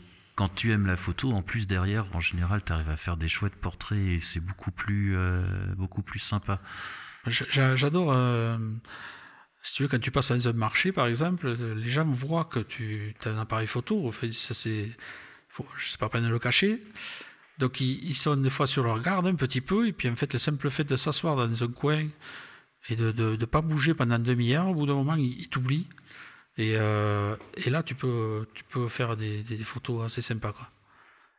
quand 0.41 0.49
tu 0.55 0.73
aimes 0.73 0.87
la 0.87 0.97
photo, 0.97 1.33
en 1.33 1.43
plus 1.43 1.67
derrière, 1.67 2.07
en 2.17 2.21
général, 2.21 2.65
tu 2.65 2.73
arrives 2.73 2.89
à 2.89 2.97
faire 2.97 3.19
des 3.19 3.29
chouettes 3.29 3.57
portraits 3.57 3.99
et 3.99 4.21
c'est 4.21 4.41
beaucoup 4.41 4.71
plus, 4.71 5.15
euh, 5.15 5.43
beaucoup 5.77 6.01
plus 6.01 6.19
sympa. 6.19 6.63
J'a- 7.27 7.45
j'a- 7.51 7.77
J'adore. 7.77 8.11
euh, 8.11 8.57
si 9.61 9.75
tu 9.75 9.83
veux, 9.83 9.89
quand 9.91 9.99
tu 10.01 10.11
passes 10.11 10.33
dans 10.33 10.49
un 10.49 10.55
marché, 10.55 10.93
par 10.93 11.07
exemple, 11.09 11.47
euh, 11.47 11.75
les 11.75 11.91
gens 11.91 12.07
voient 12.07 12.47
que 12.47 12.61
tu 12.61 13.15
as 13.27 13.29
un 13.29 13.39
appareil 13.39 13.67
photo. 13.67 14.11
Ça 14.33 14.55
c'est, 14.55 14.97
je 15.77 15.87
sais 15.91 15.99
pas 15.99 16.09
peine 16.09 16.25
de 16.25 16.31
le 16.31 16.39
cacher. 16.39 16.83
Donc 17.59 17.83
ils, 17.83 18.15
sont 18.17 18.37
des 18.39 18.49
fois 18.49 18.67
sur 18.67 18.83
leur 18.83 18.99
garde 19.03 19.27
un 19.27 19.35
petit 19.35 19.61
peu, 19.61 19.87
et 19.89 19.93
puis 19.93 20.09
en 20.09 20.17
fait 20.17 20.33
le 20.33 20.39
simple 20.39 20.71
fait 20.71 20.85
de 20.85 20.97
s'asseoir 20.97 21.37
dans 21.37 21.63
un 21.65 21.69
coin 21.71 22.09
et 22.89 22.97
de 22.97 23.13
de 23.13 23.45
pas 23.45 23.61
bouger 23.61 23.93
pendant 23.93 24.17
une 24.17 24.23
demi-heure, 24.23 24.69
au 24.69 24.75
bout 24.75 24.87
d'un 24.87 24.95
moment 24.95 25.17
ils 25.17 25.49
t'oublient. 25.51 25.87
Et, 26.61 26.75
euh, 26.77 27.37
et 27.57 27.71
là 27.71 27.83
tu 27.83 27.95
peux 27.95 28.47
tu 28.53 28.65
peux 28.65 28.87
faire 28.89 29.17
des, 29.17 29.43
photos 29.65 30.05
assez 30.05 30.21
sympas 30.21 30.53
quoi. 30.53 30.69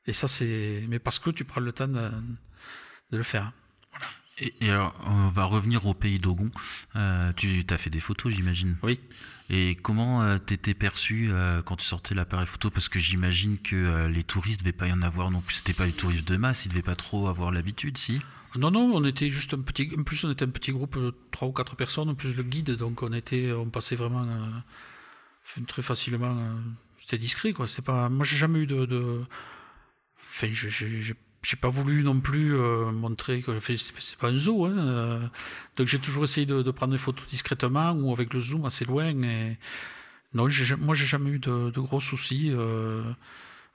Et 0.07 0.13
ça 0.13 0.27
c'est, 0.27 0.83
mais 0.89 0.97
parce 0.97 1.19
que 1.19 1.29
tu 1.29 1.45
prends 1.45 1.61
le 1.61 1.71
temps 1.71 1.87
de, 1.87 2.09
de 3.11 3.17
le 3.17 3.23
faire. 3.23 3.51
Et, 4.39 4.51
et 4.61 4.71
alors, 4.71 4.95
on 5.05 5.27
va 5.27 5.43
revenir 5.43 5.85
au 5.85 5.93
pays 5.93 6.17
d'Ogon. 6.17 6.49
Euh, 6.95 7.31
tu 7.33 7.63
as 7.69 7.77
fait 7.77 7.91
des 7.91 7.99
photos, 7.99 8.33
j'imagine. 8.33 8.77
Oui. 8.81 8.99
Et 9.51 9.75
comment 9.75 10.23
euh, 10.23 10.39
t'étais 10.39 10.73
perçu 10.73 11.29
euh, 11.29 11.61
quand 11.61 11.75
tu 11.75 11.85
sortais 11.85 12.15
l'appareil 12.15 12.47
photo? 12.47 12.71
Parce 12.71 12.89
que 12.89 12.97
j'imagine 12.97 13.59
que 13.59 14.07
les 14.07 14.23
touristes 14.23 14.61
devaient 14.61 14.71
pas 14.71 14.87
y 14.87 14.93
en 14.93 15.03
avoir 15.03 15.29
non 15.29 15.41
plus. 15.41 15.57
C'était 15.57 15.73
pas 15.73 15.85
des 15.85 15.91
touristes 15.91 16.27
de 16.27 16.37
masse, 16.37 16.65
ils 16.65 16.69
devaient 16.69 16.81
pas 16.81 16.95
trop 16.95 17.27
avoir 17.27 17.51
l'habitude, 17.51 17.99
si? 17.99 18.21
Non, 18.55 18.71
non, 18.71 18.91
on 18.95 19.05
était 19.05 19.29
juste 19.29 19.53
un 19.53 19.61
petit. 19.61 19.91
En 19.95 20.01
plus, 20.01 20.23
on 20.23 20.31
était 20.31 20.45
un 20.45 20.49
petit 20.49 20.71
groupe 20.71 20.97
de 20.97 21.13
trois 21.29 21.47
ou 21.47 21.51
quatre 21.51 21.75
personnes, 21.75 22.09
en 22.09 22.15
plus 22.15 22.33
le 22.33 22.41
guide, 22.41 22.71
donc 22.71 23.03
on 23.03 23.13
était, 23.13 23.51
on 23.51 23.69
passait 23.69 23.95
vraiment 23.95 24.25
très 25.67 25.81
facilement. 25.81 26.35
euh, 26.37 26.53
C'était 26.99 27.17
discret, 27.17 27.53
quoi. 27.53 27.67
C'est 27.67 27.83
pas. 27.83 28.09
Moi, 28.09 28.25
j'ai 28.25 28.37
jamais 28.37 28.59
eu 28.59 28.67
de. 28.67 28.85
de... 28.85 29.21
Enfin, 30.21 30.47
j'ai 30.51 30.69
j'ai- 30.69 31.15
pas 31.59 31.69
voulu 31.69 32.03
non 32.03 32.19
plus 32.21 32.55
euh, 32.55 32.91
montrer 32.91 33.41
que. 33.41 33.59
c'est 33.59 34.17
pas 34.19 34.29
un 34.29 34.37
zoo, 34.37 34.65
hein. 34.65 34.77
euh, 34.77 35.27
Donc, 35.75 35.87
j'ai 35.87 35.99
toujours 35.99 36.23
essayé 36.23 36.45
de, 36.45 36.61
de 36.61 36.71
prendre 36.71 36.93
des 36.93 36.99
photos 36.99 37.25
discrètement 37.27 37.91
ou 37.93 38.13
avec 38.13 38.33
le 38.33 38.39
zoom 38.39 38.65
assez 38.65 38.85
loin. 38.85 39.07
Et 39.23 39.57
non, 40.33 40.47
moi, 40.77 40.95
j'ai 40.95 41.05
jamais 41.05 41.31
eu 41.31 41.39
de, 41.39 41.71
de 41.71 41.79
gros 41.79 41.99
soucis 41.99 42.49
euh, 42.51 43.03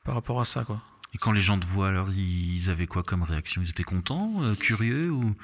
par 0.04 0.14
rapport 0.14 0.40
à 0.40 0.44
ça, 0.44 0.64
quoi. 0.64 0.80
Et 1.14 1.18
quand 1.18 1.32
les 1.32 1.40
gens 1.40 1.58
te 1.58 1.66
voient, 1.66 1.88
alors 1.88 2.10
ils, 2.12 2.68
avaient 2.70 2.86
quoi 2.86 3.02
comme 3.02 3.22
réaction? 3.22 3.62
Ils 3.62 3.70
étaient 3.70 3.84
contents, 3.84 4.54
curieux 4.60 5.10
ou? 5.10 5.34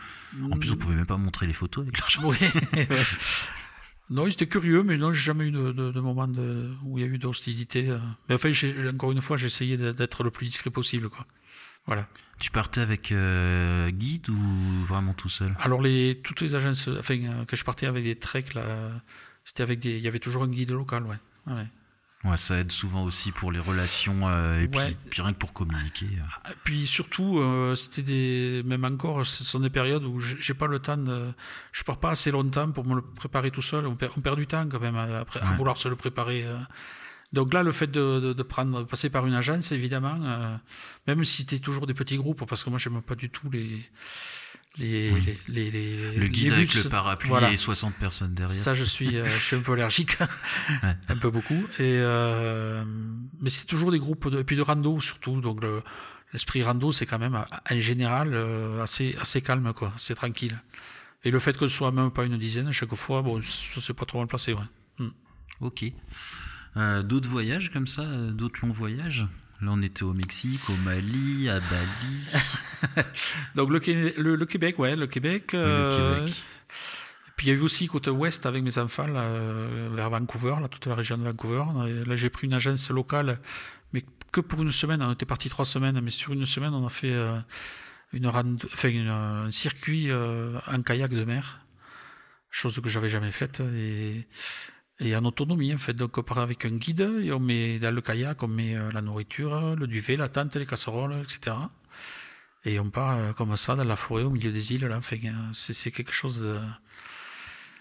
En 0.50 0.56
plus, 0.58 0.72
on 0.72 0.76
pouvait 0.76 0.94
même 0.96 1.06
pas 1.06 1.16
montrer 1.16 1.46
les 1.46 1.52
photos 1.54 1.82
avec 1.84 1.98
l'argent. 1.98 2.22
Oui. 2.24 2.36
Non, 4.10 4.26
ils 4.26 4.32
étaient 4.32 4.46
curieux, 4.46 4.82
mais 4.82 4.98
non, 4.98 5.12
j'ai 5.12 5.22
jamais 5.22 5.46
eu 5.46 5.50
de, 5.50 5.72
de, 5.72 5.90
de 5.90 6.00
moment 6.00 6.28
de, 6.28 6.70
où 6.84 6.98
il 6.98 7.04
y 7.04 7.08
a 7.08 7.10
eu 7.10 7.18
d'hostilité. 7.18 7.88
euh. 7.88 7.98
Mais 8.28 8.34
enfin, 8.34 8.50
encore 8.92 9.12
une 9.12 9.22
fois, 9.22 9.36
j'ai 9.36 9.46
essayé 9.46 9.76
d'être 9.76 10.22
le 10.22 10.30
plus 10.30 10.46
discret 10.46 10.70
possible, 10.70 11.08
quoi. 11.08 11.26
Voilà. 11.86 12.06
Tu 12.38 12.50
partais 12.50 12.80
avec 12.80 13.10
euh, 13.10 13.90
guide 13.90 14.28
ou 14.28 14.84
vraiment 14.84 15.14
tout 15.14 15.28
seul? 15.28 15.54
Alors, 15.58 15.80
les, 15.80 16.20
toutes 16.22 16.40
les 16.40 16.54
agences, 16.54 16.88
enfin, 16.88 17.16
euh, 17.22 17.44
que 17.44 17.56
je 17.56 17.64
partais 17.64 17.86
avec 17.86 18.04
des 18.04 18.16
treks, 18.16 18.54
là, 18.54 18.90
c'était 19.44 19.62
avec 19.62 19.80
des, 19.80 19.96
il 19.96 20.02
y 20.02 20.08
avait 20.08 20.18
toujours 20.18 20.42
un 20.42 20.48
guide 20.48 20.72
local, 20.72 21.04
ouais. 21.04 21.18
Ouais, 21.46 21.66
ouais. 22.24 22.30
Ouais, 22.30 22.36
ça 22.36 22.58
aide 22.58 22.70
souvent 22.72 23.02
aussi 23.04 23.32
pour 23.32 23.50
les 23.52 23.58
relations 23.58 24.28
euh, 24.28 24.60
et 24.60 24.68
Ouais. 24.76 24.94
puis, 24.94 24.96
puis 25.10 25.22
rien 25.22 25.32
que 25.32 25.38
pour 25.38 25.52
communiquer. 25.52 26.06
euh. 26.06 26.50
Et 26.52 26.54
puis 26.64 26.86
surtout, 26.86 27.38
euh, 27.40 27.74
c'était 27.74 28.02
des, 28.02 28.62
même 28.64 28.84
encore, 28.84 29.24
ce 29.26 29.44
sont 29.44 29.60
des 29.60 29.70
périodes 29.70 30.04
où 30.04 30.18
j'ai 30.20 30.54
pas 30.54 30.66
le 30.66 30.78
temps 30.78 30.96
de, 30.96 31.32
je 31.72 31.82
pars 31.84 31.98
pas 31.98 32.10
assez 32.10 32.30
longtemps 32.30 32.70
pour 32.70 32.86
me 32.86 32.94
le 32.96 33.02
préparer 33.02 33.50
tout 33.50 33.62
seul. 33.62 33.86
On 33.86 33.96
perd, 33.96 34.12
on 34.16 34.20
perd 34.20 34.36
du 34.38 34.46
temps 34.46 34.68
quand 34.68 34.80
même 34.80 34.96
euh, 34.96 35.24
à 35.40 35.50
Ouais. 35.50 35.56
vouloir 35.56 35.76
se 35.76 35.88
le 35.88 35.96
préparer. 35.96 36.44
euh. 36.46 36.58
Donc 37.32 37.54
là, 37.54 37.62
le 37.62 37.72
fait 37.72 37.86
de, 37.86 38.20
de, 38.20 38.32
de 38.34 38.42
prendre, 38.42 38.84
passer 38.86 39.08
par 39.08 39.26
une 39.26 39.32
agence, 39.34 39.72
évidemment, 39.72 40.18
euh, 40.22 40.54
même 41.06 41.24
si 41.24 41.38
c'était 41.42 41.58
toujours 41.60 41.86
des 41.86 41.94
petits 41.94 42.18
groupes, 42.18 42.44
parce 42.46 42.62
que 42.62 42.68
moi 42.70 42.78
j'aime 42.78 43.00
pas 43.00 43.14
du 43.14 43.30
tout 43.30 43.48
les, 43.50 43.82
les, 44.78 45.10
Oui. 45.12 45.22
les, 45.48 45.70
les, 45.70 45.96
les- 45.96 46.16
Le 46.16 46.26
guide 46.28 46.52
avec 46.52 46.74
le 46.74 46.88
parapluie 46.88 47.28
Voilà. 47.28 47.52
et 47.52 47.56
60 47.56 47.94
personnes 47.96 48.34
derrière. 48.34 48.54
Ça, 48.54 48.74
je 48.74 48.84
suis, 48.84 49.16
euh, 49.16 49.24
je 49.24 49.30
suis 49.30 49.56
un 49.56 49.60
peu 49.60 49.72
allergique, 49.72 50.16
Ouais. 50.82 50.96
un 51.08 51.16
peu 51.16 51.30
beaucoup. 51.30 51.66
Et 51.78 51.98
euh, 51.98 52.84
mais 53.40 53.50
c'est 53.50 53.66
toujours 53.66 53.92
des 53.92 53.98
groupes 53.98 54.28
de, 54.28 54.40
et 54.40 54.44
puis 54.44 54.56
de 54.56 54.62
rando 54.62 55.00
surtout. 55.00 55.40
Donc 55.40 55.62
le, 55.62 55.82
l'esprit 56.32 56.62
rando, 56.62 56.90
c'est 56.92 57.06
quand 57.06 57.18
même 57.18 57.34
en 57.36 57.80
général 57.80 58.32
euh, 58.34 58.82
assez 58.82 59.14
assez 59.20 59.42
calme 59.42 59.72
quoi, 59.74 59.92
c'est 59.98 60.14
tranquille. 60.14 60.58
Et 61.24 61.30
le 61.30 61.38
fait 61.38 61.52
que 61.56 61.68
ce 61.68 61.76
soit 61.76 61.92
même 61.92 62.10
pas 62.10 62.24
une 62.24 62.36
dizaine 62.38 62.66
à 62.66 62.72
chaque 62.72 62.94
fois, 62.94 63.22
bon, 63.22 63.40
ça 63.42 63.80
c'est 63.80 63.94
pas 63.94 64.06
trop 64.06 64.18
mal 64.18 64.26
placé, 64.26 64.54
ouais. 64.54 65.06
Ok. 65.60 65.84
Euh, 66.76 67.02
d'autres 67.02 67.28
voyages 67.28 67.70
comme 67.70 67.86
ça, 67.86 68.02
euh, 68.02 68.30
d'autres 68.32 68.58
longs 68.66 68.72
voyages? 68.72 69.26
Là, 69.62 69.70
on 69.70 69.82
était 69.82 70.02
au 70.02 70.12
Mexique, 70.12 70.68
au 70.68 70.76
Mali, 70.84 71.48
à 71.48 71.60
Bali. 71.60 73.06
Donc 73.54 73.70
le, 73.70 74.20
le, 74.20 74.34
le 74.34 74.46
Québec, 74.46 74.78
ouais, 74.78 74.96
le 74.96 75.06
Québec. 75.06 75.52
le 75.52 75.58
euh, 75.60 76.16
Québec. 76.18 76.34
et 77.28 77.30
puis 77.36 77.46
il 77.46 77.50
y 77.50 77.52
a 77.52 77.58
eu 77.58 77.62
aussi 77.62 77.86
côté 77.86 78.10
ouest 78.10 78.44
avec 78.44 78.62
mes 78.62 78.78
enfants 78.78 79.06
là, 79.06 79.30
vers 79.94 80.10
Vancouver, 80.10 80.56
là, 80.60 80.68
toute 80.68 80.86
la 80.86 80.96
région 80.96 81.16
de 81.16 81.22
Vancouver. 81.22 81.64
Là, 82.06 82.16
j'ai 82.16 82.28
pris 82.28 82.48
une 82.48 82.54
agence 82.54 82.90
locale, 82.90 83.38
mais 83.92 84.04
que 84.32 84.40
pour 84.40 84.62
une 84.62 84.72
semaine. 84.72 85.02
On 85.02 85.12
était 85.12 85.26
parti 85.26 85.48
trois 85.48 85.64
semaines, 85.64 86.00
mais 86.00 86.10
sur 86.10 86.32
une 86.32 86.46
semaine, 86.46 86.74
on 86.74 86.86
a 86.86 86.88
fait 86.88 87.12
euh, 87.12 87.38
une 88.12 88.26
rando, 88.26 88.66
enfin, 88.72 88.88
une, 88.88 89.08
un 89.08 89.50
circuit 89.50 90.10
euh, 90.10 90.58
en 90.66 90.82
kayak 90.82 91.12
de 91.12 91.24
mer, 91.24 91.60
chose 92.50 92.80
que 92.80 92.88
j'avais 92.88 93.10
jamais 93.10 93.30
faite. 93.30 93.60
Et, 93.60 94.26
et 95.02 95.16
en 95.16 95.24
autonomie, 95.24 95.74
en 95.74 95.78
fait. 95.78 95.94
Donc, 95.94 96.16
on 96.16 96.22
part 96.22 96.38
avec 96.38 96.64
un 96.64 96.76
guide 96.76 97.08
et 97.22 97.32
on 97.32 97.40
met 97.40 97.78
dans 97.78 97.94
le 97.94 98.00
kayak, 98.00 98.42
on 98.42 98.48
met 98.48 98.76
euh, 98.76 98.90
la 98.92 99.02
nourriture, 99.02 99.76
le 99.76 99.86
duvet, 99.86 100.16
la 100.16 100.28
tente, 100.28 100.56
les 100.56 100.66
casseroles, 100.66 101.16
etc. 101.22 101.56
Et 102.64 102.78
on 102.78 102.90
part 102.90 103.18
euh, 103.18 103.32
comme 103.32 103.56
ça 103.56 103.74
dans 103.74 103.84
la 103.84 103.96
forêt 103.96 104.22
au 104.22 104.30
milieu 104.30 104.52
des 104.52 104.72
îles. 104.72 104.86
Là. 104.86 104.96
Enfin, 104.96 105.16
euh, 105.24 105.30
c'est, 105.52 105.90
quelque 105.90 106.12
chose 106.12 106.42
de... 106.42 106.58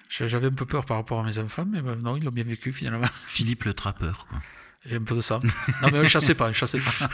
J'avais 0.10 0.48
un 0.48 0.52
peu 0.52 0.66
peur 0.66 0.86
par 0.86 0.98
rapport 0.98 1.20
à 1.20 1.24
mes 1.24 1.38
enfants, 1.38 1.66
mais 1.66 1.82
ben, 1.82 1.96
non, 1.96 2.18
ils 2.18 2.24
l'ont 2.24 2.32
bien 2.32 2.44
vécu 2.44 2.74
finalement. 2.74 3.08
Philippe 3.28 3.64
le 3.64 3.74
trappeur, 3.74 4.26
quoi. 4.28 4.42
Et 4.90 4.96
un 4.96 5.04
peu 5.04 5.16
de 5.16 5.22
ça. 5.22 5.40
Non, 5.84 5.90
mais 5.92 6.02
ne 6.02 6.08
chassez 6.08 6.34
pas, 6.34 6.48
ne 6.48 6.54
chassez 6.54 6.80
pas. 6.80 7.10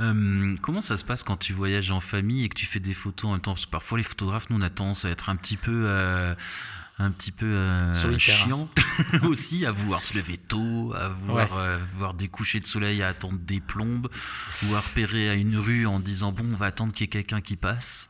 Euh, 0.00 0.56
comment 0.60 0.80
ça 0.80 0.96
se 0.96 1.04
passe 1.04 1.22
quand 1.22 1.36
tu 1.36 1.52
voyages 1.52 1.92
en 1.92 2.00
famille 2.00 2.44
et 2.44 2.48
que 2.48 2.56
tu 2.56 2.66
fais 2.66 2.80
des 2.80 2.92
photos 2.92 3.28
en 3.28 3.32
même 3.32 3.40
temps? 3.40 3.52
Parce 3.52 3.66
que 3.66 3.70
parfois 3.70 3.98
les 3.98 4.04
photographes, 4.04 4.50
nous 4.50 4.58
on 4.58 4.62
a 4.62 4.70
tendance 4.70 5.04
à 5.04 5.10
être 5.10 5.28
un 5.28 5.36
petit 5.36 5.56
peu, 5.56 5.84
euh, 5.86 6.34
un 7.02 7.10
petit 7.10 7.32
peu 7.32 7.46
euh, 7.46 8.18
chiant 8.18 8.68
aussi, 9.22 9.66
à 9.66 9.70
vouloir 9.70 10.02
se 10.04 10.14
lever 10.16 10.36
tôt, 10.38 10.92
à 10.96 11.08
vouloir 11.08 11.52
Ouais. 11.52 11.58
euh, 11.62 11.78
voir 11.98 12.14
des 12.14 12.28
couchers 12.28 12.60
de 12.60 12.66
soleil, 12.66 13.02
à 13.02 13.08
attendre 13.08 13.38
des 13.38 13.60
plombes, 13.60 14.08
ou 14.66 14.74
à 14.74 14.80
repérer 14.80 15.28
à 15.30 15.34
une 15.34 15.56
rue 15.56 15.86
en 15.86 16.00
disant 16.00 16.32
bon, 16.32 16.44
on 16.52 16.56
va 16.56 16.66
attendre 16.66 16.92
qu'il 16.92 17.04
y 17.04 17.06
ait 17.06 17.08
quelqu'un 17.10 17.40
qui 17.40 17.56
passe. 17.56 18.06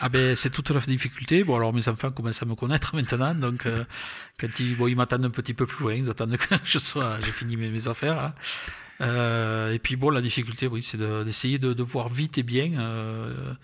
Ah 0.00 0.08
ben 0.08 0.36
c'est 0.36 0.50
toute 0.50 0.70
la 0.70 0.78
difficulté. 0.80 1.42
Bon 1.42 1.56
alors 1.56 1.72
mes 1.72 1.88
enfants 1.88 2.12
commencent 2.12 2.42
à 2.42 2.46
me 2.46 2.54
connaître 2.54 2.94
maintenant, 2.96 3.34
donc 3.34 3.66
euh, 3.66 3.84
quand 4.38 4.60
ils, 4.60 4.76
bon, 4.76 4.86
ils 4.86 4.94
m'attendent 4.96 5.24
un 5.24 5.30
petit 5.30 5.54
peu 5.54 5.66
plus 5.66 5.82
loin, 5.82 5.94
ils 5.94 6.08
attendent 6.08 6.36
que 6.36 6.54
je 6.64 6.78
sois, 6.78 7.18
j'ai 7.24 7.32
fini 7.32 7.56
mes, 7.56 7.68
mes 7.70 7.88
affaires. 7.88 8.14
Là. 8.16 8.34
Euh, 9.00 9.72
et 9.72 9.78
puis 9.78 9.96
bon 9.96 10.10
la 10.10 10.20
difficulté, 10.20 10.66
oui, 10.68 10.82
c'est 10.82 10.98
de- 10.98 11.22
d'essayer 11.24 11.58
de, 11.58 11.72
de 11.72 11.82
voir 11.82 12.08
vite 12.08 12.38
et 12.38 12.42
bien 12.44 12.78
euh, 12.78 13.54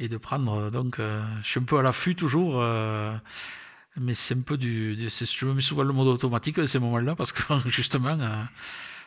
et 0.00 0.08
de 0.08 0.16
prendre. 0.16 0.70
Donc 0.70 0.96
je 0.98 1.22
suis 1.48 1.60
un 1.60 1.64
peu 1.64 1.78
à 1.78 1.82
l'affût 1.82 2.14
toujours. 2.16 2.60
Mais 4.00 4.14
c'est 4.14 4.34
un 4.36 4.40
peu 4.42 4.56
du, 4.56 4.96
je 4.98 5.46
me 5.46 5.54
mets 5.54 5.60
souvent 5.62 5.82
le 5.82 5.92
mode 5.92 6.08
automatique 6.08 6.58
à 6.58 6.66
ces 6.66 6.78
moments-là 6.78 7.14
parce 7.16 7.32
que 7.32 7.42
justement, 7.68 8.18
euh, 8.20 8.42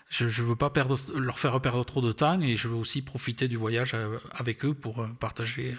je, 0.10 0.27
je 0.27 0.43
veux 0.43 0.56
pas 0.56 0.69
perdre, 0.69 0.99
leur 1.15 1.39
faire 1.39 1.60
perdre 1.62 1.84
trop 1.86 2.01
de 2.01 2.12
temps 2.12 2.39
et 2.41 2.58
je 2.58 2.67
veux 2.67 2.75
aussi 2.75 3.01
profiter 3.01 3.47
du 3.47 3.58
voyage 3.58 3.91
euh, 3.93 4.17
avec 4.32 4.65
eux 4.65 4.73
pour 4.73 5.01
euh, 5.01 5.08
partager, 5.19 5.77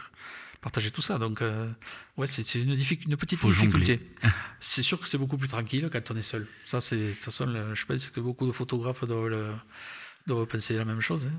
partager 0.60 0.90
tout 0.90 1.02
ça. 1.02 1.18
Donc, 1.18 1.42
euh, 1.42 1.70
ouais, 2.16 2.26
c'est 2.26 2.54
une, 2.54 2.76
petite 2.76 3.38
Faut 3.38 3.48
difficulté. 3.48 4.00
C'est 4.60 4.82
sûr 4.82 5.00
que 5.00 5.08
c'est 5.08 5.18
beaucoup 5.18 5.36
plus 5.36 5.48
tranquille 5.48 5.88
quand 5.92 6.10
on 6.10 6.16
est 6.16 6.22
seul. 6.22 6.46
Ça, 6.64 6.80
c'est, 6.80 6.96
de 6.96 7.12
toute 7.12 7.24
façon, 7.24 7.46
je 7.74 7.84
pense 7.84 8.06
que 8.08 8.20
beaucoup 8.20 8.46
de 8.46 8.52
photographes 8.52 9.04
doivent, 9.04 9.26
le- 9.28 9.52
doivent 10.26 10.46
penser 10.46 10.76
la 10.76 10.84
même 10.84 11.00
chose. 11.00 11.26
hein. 11.26 11.38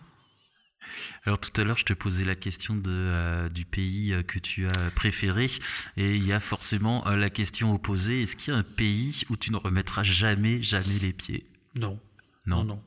Alors 1.25 1.39
tout 1.39 1.49
à 1.59 1.63
l'heure, 1.63 1.77
je 1.77 1.85
te 1.85 1.93
posais 1.93 2.25
la 2.25 2.35
question 2.35 2.75
de, 2.75 2.89
euh, 2.89 3.49
du 3.49 3.65
pays 3.65 4.15
que 4.27 4.39
tu 4.39 4.67
as 4.67 4.91
préféré, 4.95 5.49
et 5.97 6.15
il 6.15 6.25
y 6.25 6.33
a 6.33 6.39
forcément 6.39 7.03
la 7.09 7.29
question 7.29 7.73
opposée. 7.73 8.21
Est-ce 8.21 8.35
qu'il 8.35 8.53
y 8.53 8.55
a 8.55 8.59
un 8.59 8.63
pays 8.63 9.23
où 9.29 9.37
tu 9.37 9.51
ne 9.51 9.57
remettras 9.57 10.03
jamais, 10.03 10.61
jamais 10.61 10.99
les 10.99 11.13
pieds? 11.13 11.45
Non. 11.75 11.99
Non. 12.45 12.63
non. 12.63 12.83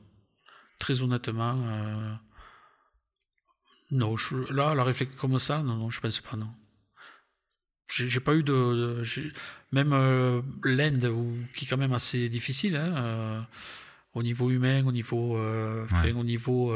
Très 0.79 1.01
honnêtement, 1.01 1.55
non. 3.91 4.17
Je, 4.17 4.35
là, 4.53 4.75
la 4.75 4.83
réflexion 4.83 5.17
comme 5.17 5.39
ça, 5.39 5.63
non, 5.63 5.75
non, 5.75 5.89
je 5.89 5.99
pense 5.99 6.19
pas, 6.19 6.37
non. 6.37 6.49
J'ai 7.89 8.19
pas 8.19 8.35
eu 8.35 8.43
de, 8.43 9.01
même 9.71 9.93
euh, 9.93 10.41
l'Inde, 10.63 11.13
qui 11.53 11.65
est 11.65 11.67
quand 11.67 11.77
même 11.77 11.93
assez 11.93 12.27
difficile, 12.27 12.75
hein, 12.75 12.93
euh, 12.97 13.41
au 14.13 14.23
niveau 14.23 14.51
humain, 14.51 14.85
au 14.85 14.91
niveau, 14.91 15.37
euh, 15.37 15.85
au 16.15 16.23
niveau, 16.23 16.75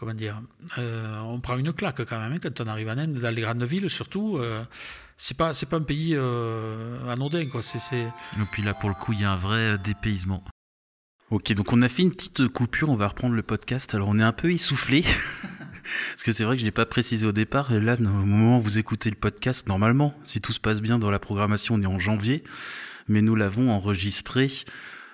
comment 0.00 0.14
dire, 0.14 0.40
on 0.78 1.38
prend 1.40 1.56
une 1.58 1.72
claque 1.72 2.04
quand 2.04 2.18
même 2.18 2.32
hein, 2.32 2.38
quand 2.42 2.60
on 2.60 2.66
arrive 2.66 2.88
en 2.88 2.98
Inde, 2.98 3.18
dans 3.18 3.34
les 3.34 3.42
grandes 3.42 3.62
villes 3.62 3.90
surtout. 3.90 4.40
c'est 5.16 5.36
pas, 5.36 5.54
c'est 5.54 5.68
pas 5.68 5.76
un 5.76 5.82
pays 5.82 6.16
anodin, 7.08 7.46
quoi. 7.46 7.60
Et 7.92 8.06
puis 8.50 8.62
là, 8.62 8.74
pour 8.74 8.88
le 8.88 8.94
coup, 8.96 9.12
il 9.12 9.20
y 9.20 9.24
a 9.24 9.30
un 9.30 9.36
vrai 9.36 9.78
dépaysement. 9.78 10.42
Ok, 11.30 11.52
donc 11.52 11.72
on 11.72 11.80
a 11.80 11.88
fait 11.88 12.02
une 12.02 12.10
petite 12.10 12.48
coupure, 12.48 12.90
on 12.90 12.96
va 12.96 13.06
reprendre 13.06 13.36
le 13.36 13.44
podcast. 13.44 13.94
Alors 13.94 14.08
on 14.08 14.18
est 14.18 14.22
un 14.22 14.32
peu 14.32 14.50
essoufflé. 14.50 15.04
Parce 16.10 16.24
que 16.24 16.32
c'est 16.32 16.42
vrai 16.42 16.56
que 16.56 16.60
je 16.60 16.64
l'ai 16.64 16.72
pas 16.72 16.86
précisé 16.86 17.24
au 17.24 17.32
départ. 17.32 17.72
Et 17.72 17.78
là, 17.78 17.94
au 17.98 18.02
moment 18.02 18.58
où 18.58 18.62
vous 18.62 18.78
écoutez 18.78 19.10
le 19.10 19.16
podcast, 19.16 19.68
normalement, 19.68 20.12
si 20.24 20.40
tout 20.40 20.52
se 20.52 20.58
passe 20.58 20.80
bien 20.80 20.98
dans 20.98 21.10
la 21.10 21.18
programmation, 21.20 21.76
on 21.76 21.82
est 21.82 21.86
en 21.86 22.00
janvier. 22.00 22.42
Mais 23.08 23.22
nous 23.22 23.36
l'avons 23.36 23.70
enregistré 23.70 24.46
euh, 24.46 24.70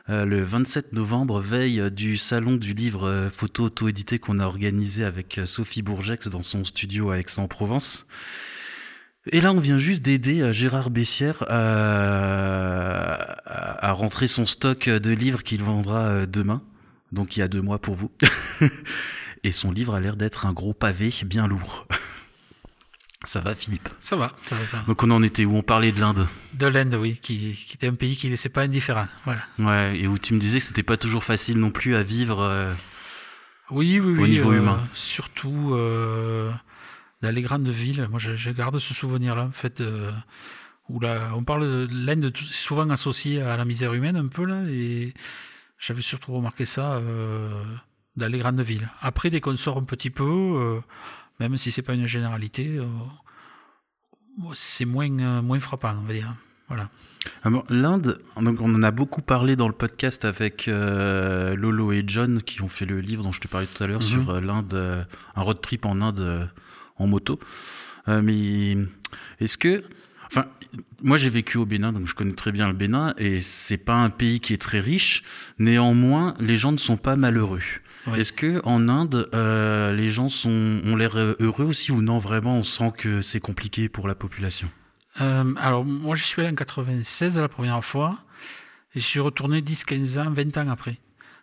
le 0.08 0.42
27 0.42 0.92
novembre, 0.92 1.40
veille 1.40 1.90
du 1.90 2.16
salon 2.16 2.56
du 2.56 2.74
livre 2.74 3.08
euh, 3.08 3.30
photo 3.30 3.64
auto-édité 3.64 4.18
qu'on 4.18 4.38
a 4.38 4.44
organisé 4.44 5.04
avec 5.04 5.38
euh, 5.38 5.46
Sophie 5.46 5.82
Bourgex 5.82 6.28
dans 6.28 6.44
son 6.44 6.64
studio 6.64 7.10
à 7.10 7.18
Aix-en-Provence. 7.18 8.06
Et 9.32 9.40
là, 9.40 9.52
on 9.52 9.58
vient 9.58 9.78
juste 9.78 10.02
d'aider 10.02 10.52
Gérard 10.52 10.90
Bessière 10.90 11.42
à, 11.48 13.16
à, 13.84 13.92
rentrer 13.92 14.28
son 14.28 14.46
stock 14.46 14.88
de 14.88 15.10
livres 15.10 15.42
qu'il 15.42 15.64
vendra 15.64 16.26
demain. 16.26 16.62
Donc 17.10 17.36
il 17.36 17.40
y 17.40 17.42
a 17.42 17.48
deux 17.48 17.60
mois 17.60 17.80
pour 17.80 17.96
vous. 17.96 18.12
et 19.42 19.50
son 19.50 19.72
livre 19.72 19.96
a 19.96 20.00
l'air 20.00 20.16
d'être 20.16 20.46
un 20.46 20.52
gros 20.52 20.74
pavé 20.74 21.12
bien 21.24 21.48
lourd. 21.48 21.88
Ça 23.26 23.40
va, 23.40 23.54
Philippe? 23.54 23.88
Ça 23.98 24.14
va, 24.14 24.32
ça 24.44 24.54
va, 24.54 24.64
ça 24.64 24.84
Donc 24.86 25.02
on 25.02 25.10
en 25.10 25.22
était 25.22 25.44
où? 25.44 25.56
On 25.56 25.62
parlait 25.62 25.90
de 25.92 26.00
l'Inde. 26.00 26.26
De 26.54 26.66
l'Inde, 26.66 26.94
oui, 26.94 27.18
qui, 27.20 27.52
qui, 27.52 27.74
était 27.74 27.88
un 27.88 27.94
pays 27.94 28.16
qui 28.16 28.26
ne 28.26 28.30
laissait 28.30 28.48
pas 28.48 28.62
indifférent. 28.62 29.08
Voilà. 29.24 29.40
Ouais, 29.58 29.98
et 29.98 30.06
où 30.06 30.16
tu 30.18 30.32
me 30.32 30.38
disais 30.38 30.60
que 30.60 30.64
c'était 30.64 30.84
pas 30.84 30.96
toujours 30.96 31.24
facile 31.24 31.58
non 31.58 31.70
plus 31.70 31.96
à 31.96 32.02
vivre. 32.02 32.40
Euh, 32.40 32.72
oui, 33.70 33.98
oui, 33.98 34.18
au 34.18 34.22
oui, 34.22 34.30
niveau 34.30 34.52
euh, 34.52 34.58
humain. 34.58 34.80
Surtout 34.94 35.74
euh, 35.74 36.52
dans 37.20 37.34
les 37.34 37.42
grandes 37.42 37.68
villes. 37.68 38.06
Moi, 38.10 38.20
je, 38.20 38.36
je 38.36 38.50
garde 38.52 38.78
ce 38.78 38.94
souvenir-là, 38.94 39.42
en 39.42 39.50
fait, 39.50 39.82
où 40.88 41.00
là, 41.00 41.32
on 41.34 41.42
parle 41.42 41.88
de 41.88 41.88
l'Inde 41.90 42.32
souvent 42.36 42.88
associée 42.90 43.42
à 43.42 43.56
la 43.56 43.64
misère 43.64 43.92
humaine 43.92 44.16
un 44.16 44.28
peu 44.28 44.44
là, 44.44 44.62
et 44.68 45.14
j'avais 45.78 46.02
surtout 46.02 46.32
remarqué 46.32 46.64
ça 46.64 47.00
dans 48.16 48.28
les 48.28 48.38
grandes 48.38 48.60
villes. 48.60 48.88
Après, 49.00 49.30
dès 49.30 49.40
qu'on 49.40 49.56
sort 49.56 49.78
un 49.78 49.84
petit 49.84 50.10
peu, 50.10 50.24
euh, 50.24 50.80
même 51.40 51.56
si 51.56 51.70
c'est 51.70 51.82
pas 51.82 51.94
une 51.94 52.06
généralité, 52.06 52.76
euh, 52.78 52.86
c'est 54.54 54.84
moins, 54.84 55.10
euh, 55.18 55.42
moins 55.42 55.60
frappant, 55.60 55.96
on 55.98 56.06
va 56.06 56.12
dire. 56.12 56.34
Voilà. 56.68 56.88
L'Inde, 57.68 58.20
donc 58.40 58.60
on 58.60 58.74
en 58.74 58.82
a 58.82 58.90
beaucoup 58.90 59.22
parlé 59.22 59.54
dans 59.54 59.68
le 59.68 59.74
podcast 59.74 60.24
avec 60.24 60.66
Lolo 60.66 61.92
et 61.92 62.02
John 62.06 62.42
qui 62.42 62.60
ont 62.60 62.68
fait 62.68 62.86
le 62.86 63.00
livre 63.00 63.22
dont 63.22 63.30
je 63.30 63.40
te 63.40 63.46
parlais 63.46 63.68
tout 63.68 63.82
à 63.82 63.86
l'heure 63.86 64.00
mhm. 64.00 64.06
sur 64.06 64.40
l'Inde, 64.40 65.06
un 65.36 65.42
road 65.42 65.60
trip 65.60 65.86
en 65.86 66.00
Inde 66.00 66.50
en 66.96 67.06
moto. 67.06 67.38
mais 68.08 68.76
est-ce 69.38 69.58
que, 69.58 69.84
enfin, 70.26 70.46
moi 71.02 71.16
j'ai 71.16 71.30
vécu 71.30 71.58
au 71.58 71.66
Bénin, 71.66 71.92
donc 71.92 72.06
je 72.06 72.14
connais 72.14 72.34
très 72.34 72.52
bien 72.52 72.66
le 72.66 72.74
Bénin 72.74 73.14
et 73.18 73.40
c'est 73.40 73.76
pas 73.76 73.96
un 73.96 74.10
pays 74.10 74.40
qui 74.40 74.52
est 74.52 74.60
très 74.60 74.80
riche. 74.80 75.22
Néanmoins, 75.58 76.34
les 76.40 76.56
gens 76.56 76.72
ne 76.72 76.78
sont 76.78 76.96
pas 76.96 77.16
malheureux. 77.16 77.60
Est-ce 78.14 78.32
que 78.32 78.60
en 78.64 78.88
Inde, 78.88 79.28
euh, 79.34 79.92
les 79.92 80.08
gens 80.08 80.28
sont, 80.28 80.80
ont 80.84 80.96
l'air 80.96 81.16
heureux 81.16 81.64
aussi 81.64 81.92
ou 81.92 82.02
non 82.02 82.18
Vraiment, 82.18 82.56
on 82.56 82.62
sent 82.62 82.92
que 82.96 83.22
c'est 83.22 83.40
compliqué 83.40 83.88
pour 83.88 84.06
la 84.06 84.14
population? 84.14 84.70
Euh, 85.20 85.54
alors 85.56 85.84
moi, 85.84 86.14
je 86.14 86.24
suis 86.24 86.40
allé 86.42 86.50
en 86.50 86.54
96 86.54 87.38
la 87.38 87.48
première 87.48 87.84
fois 87.84 88.18
et 88.94 89.00
je 89.00 89.04
suis 89.04 89.20
retourné 89.20 89.62
10, 89.62 89.84
15 89.84 90.18
ans, 90.18 90.30
20 90.30 90.56
ans 90.58 90.68
après. 90.68 90.98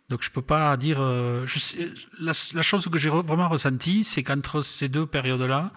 Donc 0.10 0.22
je 0.24 0.32
peux 0.32 0.42
pas 0.42 0.76
dire. 0.78 0.98
Euh, 1.00 1.46
je 1.46 1.60
sais, 1.60 1.90
la, 2.20 2.34
la, 2.54 2.62
chose 2.62 2.88
que 2.88 2.98
j'ai 2.98 3.10
vraiment 3.10 3.50
ressentie, 3.50 4.04
c'est 4.04 4.24
qu'entre 4.24 4.62
ces 4.62 4.90
deux 4.90 5.06
périodes-là, 5.06 5.72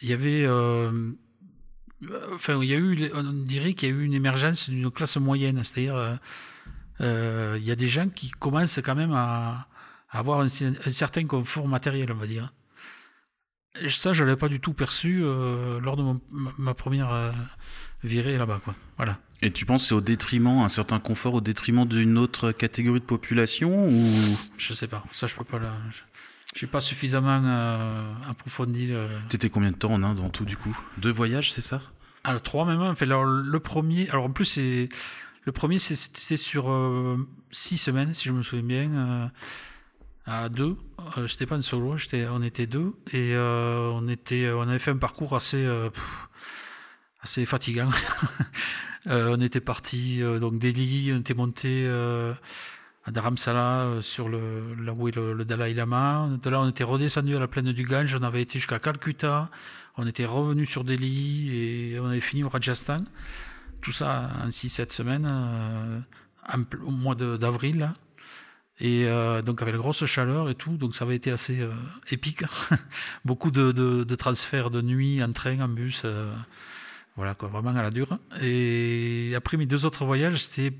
il 0.00 0.08
y 0.08 0.12
avait 0.12 0.44
euh, 0.44 1.12
enfin, 2.34 2.58
il 2.62 2.68
y 2.68 2.74
a 2.74 2.78
eu, 2.78 3.10
on 3.14 3.22
dirait 3.22 3.74
qu'il 3.74 3.88
y 3.88 3.92
a 3.92 3.94
eu 3.94 4.04
une 4.04 4.14
émergence 4.14 4.70
d'une 4.70 4.90
classe 4.90 5.16
moyenne, 5.16 5.62
c'est-à-dire, 5.64 6.18
euh, 7.00 7.56
il 7.58 7.64
y 7.64 7.70
a 7.70 7.76
des 7.76 7.88
gens 7.88 8.08
qui 8.08 8.30
commencent 8.30 8.80
quand 8.82 8.94
même 8.94 9.12
à, 9.12 9.66
avoir 10.12 10.40
un, 10.40 10.48
certain 10.48 11.26
confort 11.26 11.66
matériel, 11.66 12.12
on 12.12 12.16
va 12.16 12.26
dire. 12.26 12.52
Et 13.80 13.88
ça, 13.88 14.12
je 14.12 14.22
l'avais 14.22 14.36
pas 14.36 14.48
du 14.48 14.60
tout 14.60 14.74
perçu 14.74 15.22
euh, 15.22 15.80
lors 15.80 15.96
de 15.96 16.04
ma, 16.58 16.74
première 16.74 17.32
virée 18.04 18.36
là-bas, 18.36 18.60
quoi. 18.62 18.74
Voilà. 18.96 19.18
Et 19.40 19.50
tu 19.50 19.66
penses 19.66 19.88
c'est 19.88 19.94
au 19.94 20.00
détriment, 20.00 20.62
un 20.62 20.68
certain 20.68 21.00
confort 21.00 21.34
au 21.34 21.40
détriment 21.40 21.86
d'une 21.86 22.18
autre 22.18 22.52
catégorie 22.52 23.00
de 23.00 23.04
population 23.04 23.88
ou? 23.88 24.38
Je 24.56 24.72
sais 24.72 24.86
pas. 24.86 25.02
Ça, 25.10 25.26
je 25.26 25.34
peux 25.34 25.44
pas. 25.44 25.58
Là, 25.58 25.74
j'ai 26.54 26.66
pas 26.66 26.80
suffisamment 26.80 27.40
euh, 27.44 28.12
approfondi. 28.28 28.88
Euh... 28.90 29.18
T'étais 29.28 29.48
combien 29.48 29.70
de 29.70 29.76
temps 29.76 29.92
en 29.92 30.02
Inde 30.02 30.20
en 30.20 30.28
tout 30.28 30.44
du 30.44 30.56
coup? 30.56 30.76
Deux 30.98 31.10
voyages, 31.10 31.52
c'est 31.52 31.62
ça? 31.62 31.80
Alors 32.24 32.42
trois 32.42 32.64
même. 32.66 32.80
Enfin, 32.80 33.06
alors, 33.06 33.24
le 33.24 33.60
premier, 33.60 34.08
alors 34.10 34.26
en 34.26 34.30
plus 34.30 34.44
c'est 34.44 34.88
le 35.44 35.52
premier 35.52 35.78
c'était 35.78 36.36
sur 36.36 36.70
euh, 36.70 37.16
six 37.50 37.78
semaines 37.78 38.14
si 38.14 38.28
je 38.28 38.32
me 38.32 38.42
souviens 38.42 38.64
bien, 38.64 38.90
euh, 38.92 39.26
à 40.26 40.48
deux. 40.48 40.76
Euh, 41.18 41.26
j'étais 41.26 41.46
pas 41.46 41.56
en 41.56 41.60
solo, 41.60 41.96
on 42.30 42.42
était 42.42 42.66
deux 42.66 42.94
et 43.12 43.36
on 43.36 44.08
était, 44.08 44.50
on 44.50 44.62
avait 44.62 44.78
fait 44.78 44.92
un 44.92 44.96
parcours 44.96 45.34
assez 45.34 45.68
assez 47.22 47.44
fatigant. 47.46 47.90
on 49.06 49.40
était 49.40 49.60
parti 49.60 50.20
donc 50.40 50.58
Delhi, 50.58 51.12
on 51.12 51.20
était 51.20 51.34
monté 51.34 51.88
à 53.04 53.10
Dharamsala, 53.10 53.80
euh, 53.80 54.00
sur 54.00 54.28
le, 54.28 54.74
là 54.74 54.92
où 54.92 55.08
est 55.08 55.16
le, 55.16 55.44
Dalai 55.44 55.74
Lama. 55.74 56.28
De 56.42 56.50
là, 56.50 56.60
on 56.60 56.68
était 56.68 56.84
redescendu 56.84 57.36
à 57.36 57.40
la 57.40 57.48
plaine 57.48 57.72
du 57.72 57.84
Gange, 57.84 58.14
on 58.14 58.22
avait 58.22 58.42
été 58.42 58.58
jusqu'à 58.58 58.78
Calcutta, 58.78 59.50
on 59.96 60.06
était 60.06 60.24
revenu 60.24 60.66
sur 60.66 60.84
Delhi 60.84 61.50
et 61.54 62.00
on 62.00 62.06
avait 62.06 62.20
fini 62.20 62.44
au 62.44 62.48
Rajasthan. 62.48 63.04
Tout 63.80 63.92
ça 63.92 64.30
en 64.42 64.48
6-7 64.48 64.92
semaines, 64.92 65.26
euh, 65.26 66.00
au 66.84 66.90
mois 66.90 67.16
d'avril. 67.16 67.92
Et 68.84 69.06
euh, 69.06 69.42
donc 69.42 69.62
avec 69.62 69.74
la 69.74 69.78
grosse 69.78 70.04
chaleur 70.06 70.50
et 70.50 70.56
tout, 70.56 70.76
donc 70.76 70.96
ça 70.96 71.04
avait 71.04 71.14
été 71.14 71.30
assez 71.30 71.60
euh, 71.60 71.70
épique. 72.10 72.42
Beaucoup 73.24 73.52
de, 73.52 73.70
de, 73.70 74.02
de, 74.02 74.14
transferts 74.16 74.70
de 74.70 74.82
nuit 74.82 75.22
en 75.22 75.30
train, 75.32 75.60
en 75.60 75.68
bus, 75.68 76.02
euh, 76.04 76.34
voilà 77.14 77.36
quoi, 77.36 77.48
vraiment 77.48 77.70
à 77.70 77.82
la 77.82 77.90
dure. 77.90 78.18
Et 78.40 79.34
après 79.36 79.56
mes 79.56 79.66
deux 79.66 79.86
autres 79.86 80.04
voyages, 80.04 80.38
c'était 80.38 80.74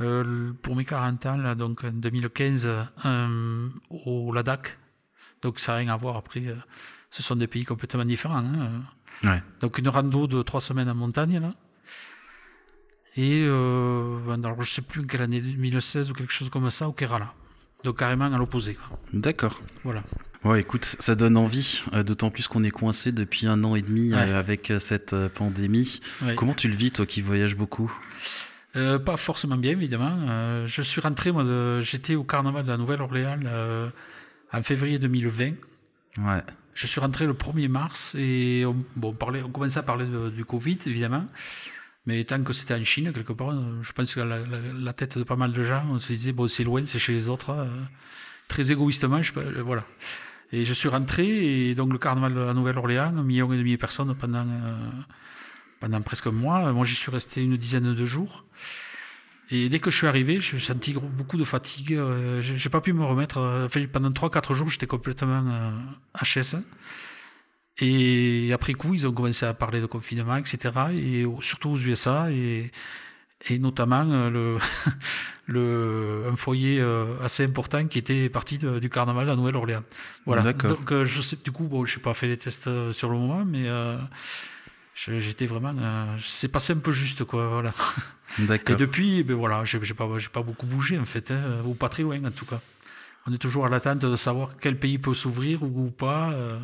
euh, 0.00 0.52
pour 0.62 0.76
mes 0.76 0.86
40 0.86 1.26
ans, 1.26 1.36
là, 1.36 1.54
donc 1.54 1.84
en 1.84 1.92
2015, 1.92 2.70
euh, 3.04 3.68
au 3.90 4.32
Ladakh. 4.32 4.78
Donc 5.42 5.58
ça 5.58 5.72
n'a 5.72 5.78
rien 5.78 5.92
à 5.92 5.96
voir 5.96 6.16
après. 6.16 6.46
Euh, 6.46 6.56
ce 7.10 7.22
sont 7.22 7.36
des 7.36 7.46
pays 7.46 7.66
complètement 7.66 8.06
différents. 8.06 8.38
Hein. 8.38 8.80
Ouais. 9.24 9.42
Donc 9.60 9.76
une 9.76 9.88
rando 9.88 10.26
de 10.26 10.42
trois 10.42 10.62
semaines 10.62 10.88
en 10.88 10.94
montagne 10.94 11.38
là. 11.38 11.52
Et 13.16 13.42
euh, 13.44 14.18
alors 14.30 14.62
je 14.62 14.70
sais 14.70 14.82
plus 14.82 15.06
quelle 15.06 15.22
année, 15.22 15.40
2016 15.40 16.10
ou 16.10 16.14
quelque 16.14 16.32
chose 16.32 16.48
comme 16.48 16.68
ça, 16.70 16.88
au 16.88 16.92
Kerala. 16.92 17.32
Donc 17.84 17.98
carrément 17.98 18.26
à 18.26 18.38
l'opposé. 18.38 18.76
D'accord. 19.12 19.60
Voilà. 19.84 20.02
Ouais, 20.44 20.60
écoute, 20.60 20.96
ça 20.98 21.14
donne 21.14 21.36
envie, 21.36 21.82
d'autant 22.06 22.30
plus 22.30 22.48
qu'on 22.48 22.64
est 22.64 22.70
coincé 22.70 23.12
depuis 23.12 23.46
un 23.46 23.62
an 23.62 23.74
et 23.74 23.82
demi 23.82 24.14
avec 24.14 24.72
cette 24.78 25.14
pandémie. 25.28 26.00
Comment 26.36 26.54
tu 26.54 26.68
le 26.68 26.74
vis, 26.74 26.92
toi 26.92 27.04
qui 27.04 27.20
voyages 27.20 27.56
beaucoup? 27.56 27.92
Euh, 28.76 28.98
pas 28.98 29.16
forcément 29.16 29.56
bien, 29.56 29.72
évidemment. 29.72 30.16
Euh, 30.28 30.66
je 30.66 30.82
suis 30.82 31.00
rentré, 31.00 31.32
moi, 31.32 31.44
de, 31.44 31.80
j'étais 31.80 32.14
au 32.14 32.24
carnaval 32.24 32.64
de 32.64 32.70
la 32.70 32.76
Nouvelle-Orléans 32.76 33.40
euh, 33.44 33.88
en 34.52 34.62
février 34.62 34.98
2020. 34.98 35.54
Ouais. 36.18 36.42
Je 36.74 36.86
suis 36.86 37.00
rentré 37.00 37.26
le 37.26 37.34
1er 37.34 37.68
mars 37.68 38.14
et 38.18 38.64
on, 38.64 38.76
bon, 38.96 39.08
on, 39.08 39.12
parlait, 39.12 39.42
on 39.42 39.50
commençait 39.50 39.80
à 39.80 39.82
parler 39.82 40.06
de, 40.06 40.30
du 40.30 40.44
Covid, 40.44 40.78
évidemment. 40.86 41.26
Mais 42.06 42.24
tant 42.24 42.42
que 42.42 42.52
c'était 42.52 42.74
en 42.74 42.84
Chine, 42.84 43.12
quelque 43.12 43.32
part, 43.32 43.52
je 43.82 43.92
pense 43.92 44.14
que 44.14 44.20
la, 44.20 44.92
tête 44.92 45.18
de 45.18 45.24
pas 45.24 45.36
mal 45.36 45.52
de 45.52 45.62
gens, 45.62 45.84
on 45.90 45.98
se 45.98 46.12
disait, 46.12 46.32
bon, 46.32 46.48
c'est 46.48 46.64
loin, 46.64 46.84
c'est 46.86 46.98
chez 46.98 47.12
les 47.12 47.28
autres. 47.28 47.50
Euh, 47.50 47.66
très 48.48 48.72
égoïstement, 48.72 49.22
je, 49.22 49.32
euh, 49.36 49.62
voilà. 49.62 49.84
Et 50.52 50.64
je 50.64 50.72
suis 50.72 50.88
rentré, 50.88 51.70
et 51.70 51.74
donc 51.74 51.92
le 51.92 51.98
carnaval 51.98 52.34
la 52.34 52.54
Nouvelle-Orléans, 52.54 53.16
un 53.16 53.22
million 53.22 53.52
et 53.52 53.58
demi 53.58 53.72
de 53.72 53.76
personnes 53.76 54.14
pendant 54.16 54.46
pendant 55.80 56.00
presque 56.02 56.26
un 56.28 56.32
mois. 56.32 56.72
Moi, 56.72 56.84
j'y 56.84 56.94
suis 56.94 57.10
resté 57.10 57.42
une 57.42 57.56
dizaine 57.56 57.94
de 57.94 58.06
jours. 58.06 58.44
Et 59.50 59.68
dès 59.68 59.80
que 59.80 59.90
je 59.90 59.96
suis 59.96 60.06
arrivé, 60.06 60.40
j'ai 60.40 60.58
senti 60.60 60.92
beaucoup 60.92 61.36
de 61.36 61.44
fatigue. 61.44 61.94
Euh, 61.94 62.40
j'ai 62.40 62.68
pas 62.68 62.80
pu 62.80 62.92
me 62.92 63.04
remettre. 63.04 63.38
Euh, 63.38 63.86
pendant 63.92 64.10
3-4 64.10 64.54
jours, 64.54 64.68
j'étais 64.68 64.86
complètement 64.86 65.44
euh, 65.48 65.72
HS. 66.22 66.58
Et 67.80 68.52
après 68.52 68.74
coup, 68.74 68.94
ils 68.94 69.06
ont 69.06 69.12
commencé 69.12 69.46
à 69.46 69.54
parler 69.54 69.80
de 69.80 69.86
confinement, 69.86 70.36
etc. 70.36 70.58
Et 70.94 71.24
surtout 71.40 71.70
aux 71.70 71.78
USA. 71.78 72.30
Et, 72.30 72.70
et 73.48 73.58
notamment 73.58 74.04
le, 74.04 74.58
le, 75.46 76.26
un 76.30 76.36
foyer 76.36 76.84
assez 77.22 77.44
important 77.44 77.86
qui 77.86 77.98
était 77.98 78.28
parti 78.28 78.58
du 78.58 78.90
carnaval 78.90 79.30
à 79.30 79.36
Nouvelle-Orléans. 79.36 79.84
Voilà. 80.26 80.52
Donc, 80.52 81.04
je 81.04 81.22
sais, 81.22 81.38
du 81.42 81.50
coup, 81.50 81.64
bon, 81.64 81.86
je 81.86 81.96
n'ai 81.96 82.02
pas 82.02 82.12
fait 82.12 82.28
les 82.28 82.36
tests 82.36 82.92
sur 82.92 83.08
le 83.08 83.16
moment, 83.16 83.44
mais 83.46 83.66
j'étais 84.94 85.46
vraiment. 85.46 85.74
c'est 86.22 86.48
passé 86.48 86.74
un 86.74 86.80
peu 86.80 86.92
juste, 86.92 87.24
quoi. 87.24 87.48
Voilà. 87.48 87.72
Et 88.38 88.74
depuis, 88.74 89.24
ben 89.24 89.34
voilà, 89.34 89.64
j'ai 89.64 89.78
pas, 89.94 90.08
pas 90.32 90.42
beaucoup 90.42 90.66
bougé 90.66 90.98
en 90.98 91.04
fait, 91.04 91.30
hein, 91.30 91.62
ou 91.64 91.74
pas 91.74 91.88
très 91.88 92.02
loin 92.02 92.24
en 92.24 92.30
tout 92.30 92.46
cas. 92.46 92.60
On 93.26 93.32
est 93.32 93.38
toujours 93.38 93.66
à 93.66 93.68
l'attente 93.68 93.98
de 93.98 94.16
savoir 94.16 94.50
quel 94.60 94.78
pays 94.78 94.98
peut 94.98 95.14
s'ouvrir 95.14 95.62
ou, 95.62 95.90
pas. 95.90 96.30
Euh, 96.30 96.58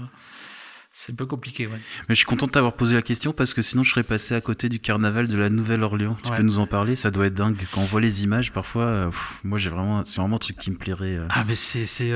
c'est 0.98 1.12
un 1.12 1.14
peu 1.14 1.26
compliqué, 1.26 1.66
ouais. 1.66 1.78
Mais 2.08 2.14
je 2.14 2.20
suis 2.20 2.24
content 2.24 2.46
de 2.46 2.52
t'avoir 2.52 2.72
posé 2.72 2.94
la 2.94 3.02
question 3.02 3.34
parce 3.34 3.52
que 3.52 3.60
sinon 3.60 3.82
je 3.82 3.90
serais 3.90 4.02
passé 4.02 4.34
à 4.34 4.40
côté 4.40 4.70
du 4.70 4.80
carnaval 4.80 5.28
de 5.28 5.36
la 5.36 5.50
Nouvelle-Orléans. 5.50 6.16
Tu 6.24 6.30
peux 6.32 6.42
nous 6.42 6.58
en 6.58 6.66
parler? 6.66 6.96
Ça 6.96 7.10
doit 7.10 7.26
être 7.26 7.34
dingue. 7.34 7.62
Quand 7.70 7.82
on 7.82 7.84
voit 7.84 8.00
les 8.00 8.24
images, 8.24 8.50
parfois, 8.50 8.84
euh, 8.84 9.10
moi 9.44 9.58
j'ai 9.58 9.68
vraiment, 9.68 10.06
c'est 10.06 10.18
vraiment 10.18 10.36
un 10.36 10.38
truc 10.38 10.56
qui 10.56 10.70
me 10.70 10.76
plairait. 10.76 11.16
Euh. 11.16 11.26
Ah, 11.28 11.44
mais 11.46 11.54
c'est, 11.54 11.84
c'est, 11.84 12.12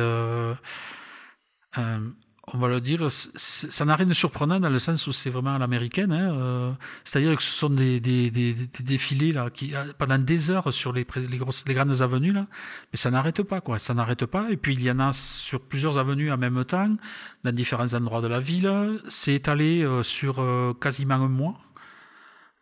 on 2.52 2.58
va 2.58 2.68
le 2.68 2.80
dire, 2.80 3.06
ça 3.10 3.84
n'a 3.84 3.94
rien 3.94 4.06
de 4.06 4.14
surprenant 4.14 4.58
dans 4.58 4.70
le 4.70 4.78
sens 4.78 5.06
où 5.06 5.12
c'est 5.12 5.30
vraiment 5.30 5.54
à 5.54 5.58
l'américaine. 5.58 6.12
Hein, 6.12 6.34
euh, 6.34 6.72
C'est-à-dire 7.04 7.36
que 7.36 7.42
ce 7.42 7.50
sont 7.50 7.70
des, 7.70 8.00
des, 8.00 8.30
des, 8.30 8.54
des, 8.54 8.82
défilés 8.82 9.32
là, 9.32 9.50
qui, 9.50 9.74
euh, 9.74 9.84
pendant 9.98 10.18
des 10.18 10.50
heures 10.50 10.72
sur 10.72 10.92
les, 10.92 11.06
les, 11.16 11.74
grandes 11.74 12.02
avenues, 12.02 12.32
là, 12.32 12.46
mais 12.92 12.96
ça 12.96 13.10
n'arrête 13.10 13.42
pas. 13.42 13.60
quoi. 13.60 13.78
Ça 13.78 13.94
n'arrête 13.94 14.26
pas. 14.26 14.50
Et 14.50 14.56
puis 14.56 14.74
il 14.74 14.82
y 14.82 14.90
en 14.90 14.98
a 14.98 15.12
sur 15.12 15.60
plusieurs 15.60 15.98
avenues 15.98 16.32
en 16.32 16.38
même 16.38 16.64
temps, 16.64 16.96
dans 17.44 17.52
différents 17.52 17.94
endroits 17.94 18.20
de 18.20 18.28
la 18.28 18.40
ville. 18.40 19.00
C'est 19.08 19.34
étalé 19.34 19.82
euh, 19.82 20.02
sur 20.02 20.44
quasiment 20.80 21.14
un 21.14 21.28
mois. 21.28 21.60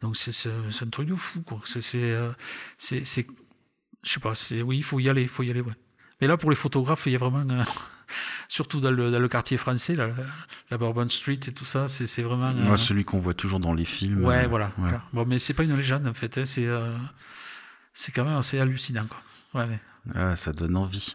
Donc 0.03 0.17
c'est 0.17 0.49
un 0.49 0.91
truc 0.91 1.09
de 1.09 1.15
fou. 1.15 1.41
quoi. 1.43 1.61
C'est... 1.65 1.81
je 2.79 3.05
sais 3.05 4.21
pas, 4.21 4.35
oui, 4.65 4.79
il 4.79 4.85
faut 4.85 5.01
y 5.01 5.09
aller, 5.09 5.27
faut 5.27 5.43
y 5.43 5.51
aller, 5.51 5.63
ouais. 5.63 5.75
Mais 6.21 6.27
là, 6.27 6.37
pour 6.37 6.51
les 6.51 6.57
photographes, 6.57 7.05
il 7.07 7.13
y 7.13 7.17
a 7.17 7.19
vraiment 7.19 7.45
surtout 8.49 8.81
dans 8.81 8.91
le, 8.91 9.11
dans 9.11 9.21
le 9.21 9.29
quartier 9.29 9.57
français, 9.57 9.95
la, 9.95 10.09
la, 10.71 10.79
Bourbon 10.79 11.09
Street 11.09 11.39
et 11.47 11.53
tout 11.53 11.65
ça, 11.65 11.87
c'est 11.89 12.23
vraiment. 12.23 12.51
Euh, 12.51 12.77
celui 12.77 13.05
qu'on 13.05 13.21
voit 13.21 13.35
toujours 13.35 13.61
dans 13.61 13.75
les 13.75 13.85
films. 13.85 14.25
Ouais, 14.25 14.45
euh, 14.45 14.49
voilà, 14.49 14.73
Bon, 15.13 15.25
mais 15.27 15.39
c'est 15.39 15.55
pas 15.55 15.65
une 15.65 15.77
légende 15.77 16.07
en 16.07 16.15
fait, 16.15 16.39
hein, 16.39 16.45
c'est 16.45 16.67
euh, 16.67 16.97
c'est 17.93 18.13
quand 18.13 18.25
même 18.25 18.37
assez 18.37 18.59
hallucinant 18.59 19.07
quoi. 19.07 19.23
Ouais, 19.55 19.79
ah, 20.15 20.37
ça 20.37 20.53
donne 20.53 20.77
envie. 20.77 21.15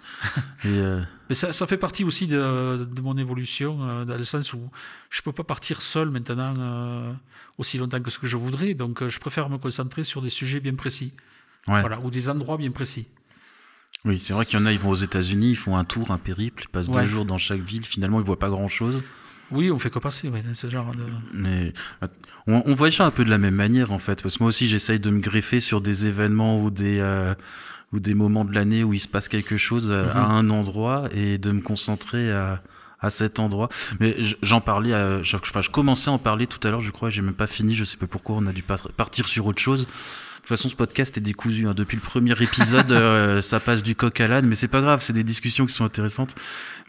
Mais 0.63 1.35
ça, 1.35 1.51
ça, 1.51 1.65
fait 1.65 1.77
partie 1.77 2.03
aussi 2.03 2.27
de, 2.27 2.85
de 2.91 3.01
mon 3.01 3.17
évolution, 3.17 4.05
dans 4.05 4.17
le 4.17 4.23
sens 4.23 4.53
où 4.53 4.69
je 5.09 5.21
peux 5.21 5.31
pas 5.31 5.43
partir 5.43 5.81
seul 5.81 6.11
maintenant 6.11 7.15
aussi 7.57 7.79
longtemps 7.79 8.01
que 8.01 8.11
ce 8.11 8.19
que 8.19 8.27
je 8.27 8.37
voudrais, 8.37 8.75
donc 8.75 9.07
je 9.07 9.19
préfère 9.19 9.49
me 9.49 9.57
concentrer 9.57 10.03
sur 10.03 10.21
des 10.21 10.29
sujets 10.29 10.59
bien 10.59 10.75
précis. 10.75 11.13
Voilà, 11.65 11.99
ou 12.01 12.11
des 12.11 12.29
endroits 12.29 12.57
bien 12.57 12.71
précis. 12.71 13.07
Oui, 14.05 14.21
c'est 14.21 14.33
vrai 14.33 14.45
qu'il 14.45 14.59
y 14.59 14.61
en 14.61 14.65
a, 14.65 14.71
ils 14.71 14.79
vont 14.79 14.89
aux 14.89 14.95
États-Unis, 14.95 15.51
ils 15.51 15.55
font 15.55 15.77
un 15.77 15.85
tour, 15.85 16.11
un 16.11 16.17
périple, 16.17 16.63
ils 16.65 16.69
passent 16.69 16.89
deux 16.89 17.05
jours 17.05 17.25
dans 17.25 17.37
chaque 17.37 17.61
ville, 17.61 17.85
finalement 17.85 18.19
ils 18.19 18.25
voient 18.25 18.39
pas 18.39 18.49
grand-chose. 18.49 19.03
Oui, 19.51 19.71
on 19.71 19.77
fait 19.77 19.89
que 19.89 19.99
passer, 19.99 20.29
ouais, 20.29 20.43
ce 20.53 20.69
genre 20.69 20.93
de... 20.93 21.05
Mais 21.33 21.73
on, 22.47 22.63
on 22.65 22.75
voyage 22.75 22.99
un 23.01 23.11
peu 23.11 23.23
de 23.23 23.29
la 23.29 23.37
même 23.37 23.55
manière 23.55 23.91
en 23.91 23.99
fait, 23.99 24.21
parce 24.21 24.37
que 24.37 24.43
moi 24.43 24.49
aussi 24.49 24.67
j'essaye 24.67 24.99
de 24.99 25.09
me 25.09 25.19
greffer 25.19 25.59
sur 25.59 25.79
des 25.79 26.07
événements 26.07 26.61
ou 26.61 26.69
des 26.69 26.99
euh, 26.99 27.33
ou 27.93 27.99
des 27.99 28.13
moments 28.13 28.43
de 28.43 28.53
l'année 28.53 28.83
où 28.83 28.93
il 28.93 28.99
se 28.99 29.07
passe 29.07 29.29
quelque 29.29 29.55
chose 29.55 29.91
euh, 29.91 30.11
à, 30.13 30.27
mhm. 30.27 30.31
un 30.31 30.49
endroit 30.49 31.07
et 31.11 31.37
de 31.37 31.51
me 31.51 31.61
concentrer 31.61 32.31
à 32.31 32.61
à 33.03 33.09
cet 33.09 33.39
endroit. 33.39 33.69
Mais 33.99 34.15
j'en 34.41 34.61
parlais, 34.61 34.93
à, 34.93 35.21
je, 35.21 35.35
enfin, 35.35 35.61
je 35.61 35.69
commençais 35.69 36.09
à 36.09 36.13
en 36.13 36.17
parler 36.17 36.47
tout 36.47 36.65
à 36.65 36.71
l'heure, 36.71 36.79
je 36.79 36.91
crois, 36.91 37.09
j'ai 37.09 37.21
même 37.21 37.33
pas 37.33 37.47
fini, 37.47 37.75
je 37.75 37.83
sais 37.83 37.97
pas 37.97 38.07
pourquoi, 38.07 38.37
on 38.37 38.47
a 38.47 38.53
dû 38.53 38.63
partir 38.63 39.27
sur 39.27 39.45
autre 39.45 39.61
chose. 39.61 39.87
De 40.43 40.47
toute 40.49 40.57
façon, 40.57 40.67
ce 40.67 40.75
podcast 40.75 41.17
est 41.17 41.21
décousu. 41.21 41.67
Hein. 41.67 41.73
Depuis 41.73 41.95
le 41.95 42.01
premier 42.01 42.33
épisode, 42.41 42.91
euh, 42.91 43.39
ça 43.41 43.61
passe 43.61 43.81
du 43.81 43.95
coq 43.95 44.19
à 44.19 44.27
l'âne, 44.27 44.45
mais 44.45 44.55
c'est 44.55 44.67
pas 44.67 44.81
grave. 44.81 45.01
C'est 45.01 45.13
des 45.13 45.23
discussions 45.23 45.65
qui 45.65 45.73
sont 45.73 45.85
intéressantes. 45.85 46.35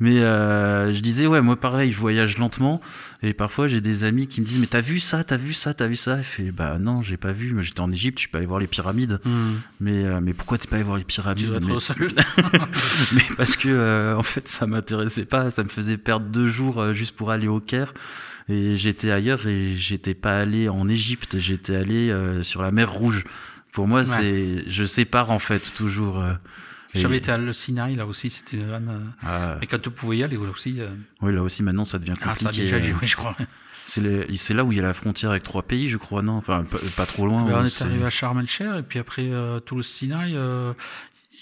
Mais 0.01 0.19
euh, 0.23 0.93
je 0.93 0.99
disais, 0.99 1.29
ouais, 1.29 1.41
moi 1.41 1.55
pareil, 1.55 1.93
je 1.93 2.01
voyage 2.01 2.37
lentement, 2.39 2.81
et 3.23 3.33
parfois 3.33 3.69
j'ai 3.69 3.81
des 3.81 4.03
amis 4.03 4.27
qui 4.27 4.41
me 4.41 4.47
disent, 4.47 4.59
mais 4.59 4.67
t'as 4.67 4.81
vu 4.81 4.99
ça, 4.99 5.23
t'as 5.23 5.37
vu 5.37 5.53
ça, 5.53 5.73
t'as 5.73 5.87
vu 5.87 5.95
ça? 5.95 6.19
Et 6.19 6.25
fait, 6.25 6.51
bah 6.51 6.79
non, 6.81 7.01
j'ai 7.03 7.17
pas 7.17 7.31
vu. 7.31 7.55
J'étais 7.63 7.79
en 7.79 7.93
Égypte, 7.93 8.19
je 8.19 8.23
suis 8.23 8.29
pas 8.29 8.39
allé 8.39 8.49
voir 8.49 8.59
les 8.59 8.67
pyramides. 8.67 9.21
Hmm. 9.25 9.53
Mais 9.79 10.05
euh, 10.05 10.19
mais 10.21 10.35
pourquoi 10.35 10.59
t'es 10.59 10.67
pas 10.67 10.75
allé 10.75 10.85
voir 10.85 10.99
les 10.99 11.05
pyramides? 11.05 11.61
Tu 11.61 11.67
mais... 12.01 12.09
mais 13.13 13.23
parce 13.37 13.57
que 13.57 14.17
en 14.17 14.25
fait, 14.25 14.49
ça 14.49 14.67
m'intéressait 14.67 15.27
pas. 15.27 15.53
Ça 15.53 15.63
me 15.63 15.69
faisait 15.69 15.97
perdre 15.97 16.27
deux 16.27 16.49
jours 16.49 16.93
juste 16.93 17.15
pour 17.15 17.31
aller 17.31 17.47
au 17.47 17.61
Caire 17.61 17.95
et 18.49 18.77
j'étais 18.77 19.13
ailleurs 19.13 19.47
et 19.47 19.77
j'étais 19.77 20.15
pas 20.15 20.41
allé 20.41 20.69
en 20.69 20.89
Égypte, 20.89 21.39
j'étais 21.39 21.77
allé 21.77 22.13
sur 22.43 22.61
la 22.61 22.73
mer 22.73 22.91
Rouge. 22.91 23.25
Pour 23.75 23.89
moi, 23.89 24.05
c'est, 24.05 24.65
je 24.69 24.85
sépare 24.85 25.31
en 25.31 25.39
fait 25.39 25.75
toujours. 25.75 26.21
Euh, 26.21 26.33
J'avais 26.95 27.17
été 27.17 27.33
à 27.33 27.37
le 27.37 27.53
Sinaï, 27.53 27.97
là 27.97 28.07
aussi, 28.07 28.31
c'était 28.31 28.57
une 28.57 28.69
vanne. 28.69 28.89
Euh, 28.89 29.27
ah. 29.27 29.57
Mais 29.61 29.67
quand 29.67 29.81
tu 29.81 29.91
pouvais 29.91 30.19
y 30.19 30.23
aller, 30.23 30.37
là 30.37 30.51
aussi. 30.51 30.79
Oui, 31.21 31.35
là 31.35 31.43
aussi, 31.43 31.63
maintenant, 31.63 31.85
ça 31.85 31.99
devient 31.99 32.13
compliqué. 32.13 32.31
Ah, 32.31 32.37
ça 32.37 32.51
déjà, 32.53 32.77
oui, 32.79 33.09
je 33.09 33.17
crois. 33.17 33.37
C'est 33.87 34.55
là 34.55 34.65
où 34.65 34.73
il 34.73 34.79
y 34.79 34.81
a 34.81 34.83
la 34.83 34.95
frontière 34.95 35.31
avec 35.31 35.43
trois 35.43 35.63
pays, 35.63 35.89
je 35.89 35.99
crois, 35.99 36.23
non? 36.23 36.37
Enfin, 36.37 36.65
pas, 36.97 37.05
trop 37.05 37.27
loin. 37.27 37.43
on 37.43 37.67
est, 37.67 37.83
arrivé 37.83 38.05
à 38.05 38.11
Sharm 38.11 38.39
el-Cher, 38.39 38.79
et 38.79 38.83
puis 38.83 38.99
après, 38.99 39.29
tout 39.67 39.77
le 39.77 39.83
Sinaï, 39.83 40.39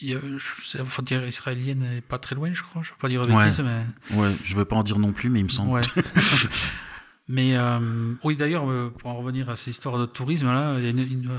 la 0.03 0.85
frontière 0.85 1.27
israélienne 1.27 1.81
n'est 1.81 2.01
pas 2.01 2.19
très 2.19 2.35
loin, 2.35 2.51
je 2.53 2.63
crois. 2.63 2.83
Je 2.83 2.89
ne 2.89 2.95
veux 2.95 2.99
pas 2.99 3.09
dire 3.09 3.27
bêtises, 3.27 3.61
mais. 3.61 4.17
Ouais, 4.17 4.31
je 4.43 4.57
veux 4.57 4.65
pas 4.65 4.77
en 4.77 4.83
dire 4.83 4.99
non 4.99 5.13
plus, 5.13 5.29
mais 5.29 5.41
il 5.41 5.45
me 5.45 5.51
semble. 5.51 5.71
Ouais. 5.71 5.83
Mais 7.29 7.57
euh, 7.57 8.15
oui, 8.25 8.37
d'ailleurs, 8.37 8.69
euh, 8.69 8.91
pour 8.91 9.11
en 9.11 9.15
revenir 9.15 9.49
à 9.49 9.57
cette 9.57 9.69
histoire 9.69 9.99
de 9.99 10.07
tourisme, 10.07 10.49
là, 10.49 10.75
il 10.79 10.85
y 10.85 10.87
a 10.87 10.91
une, 10.91 10.99
une, 10.99 11.31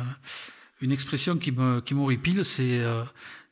expression 0.82 1.38
qui 1.38 1.52
me 1.52 1.82
qui 1.82 1.94
m'horripile, 1.94 2.44
c'est 2.44 2.80
euh, 2.82 3.04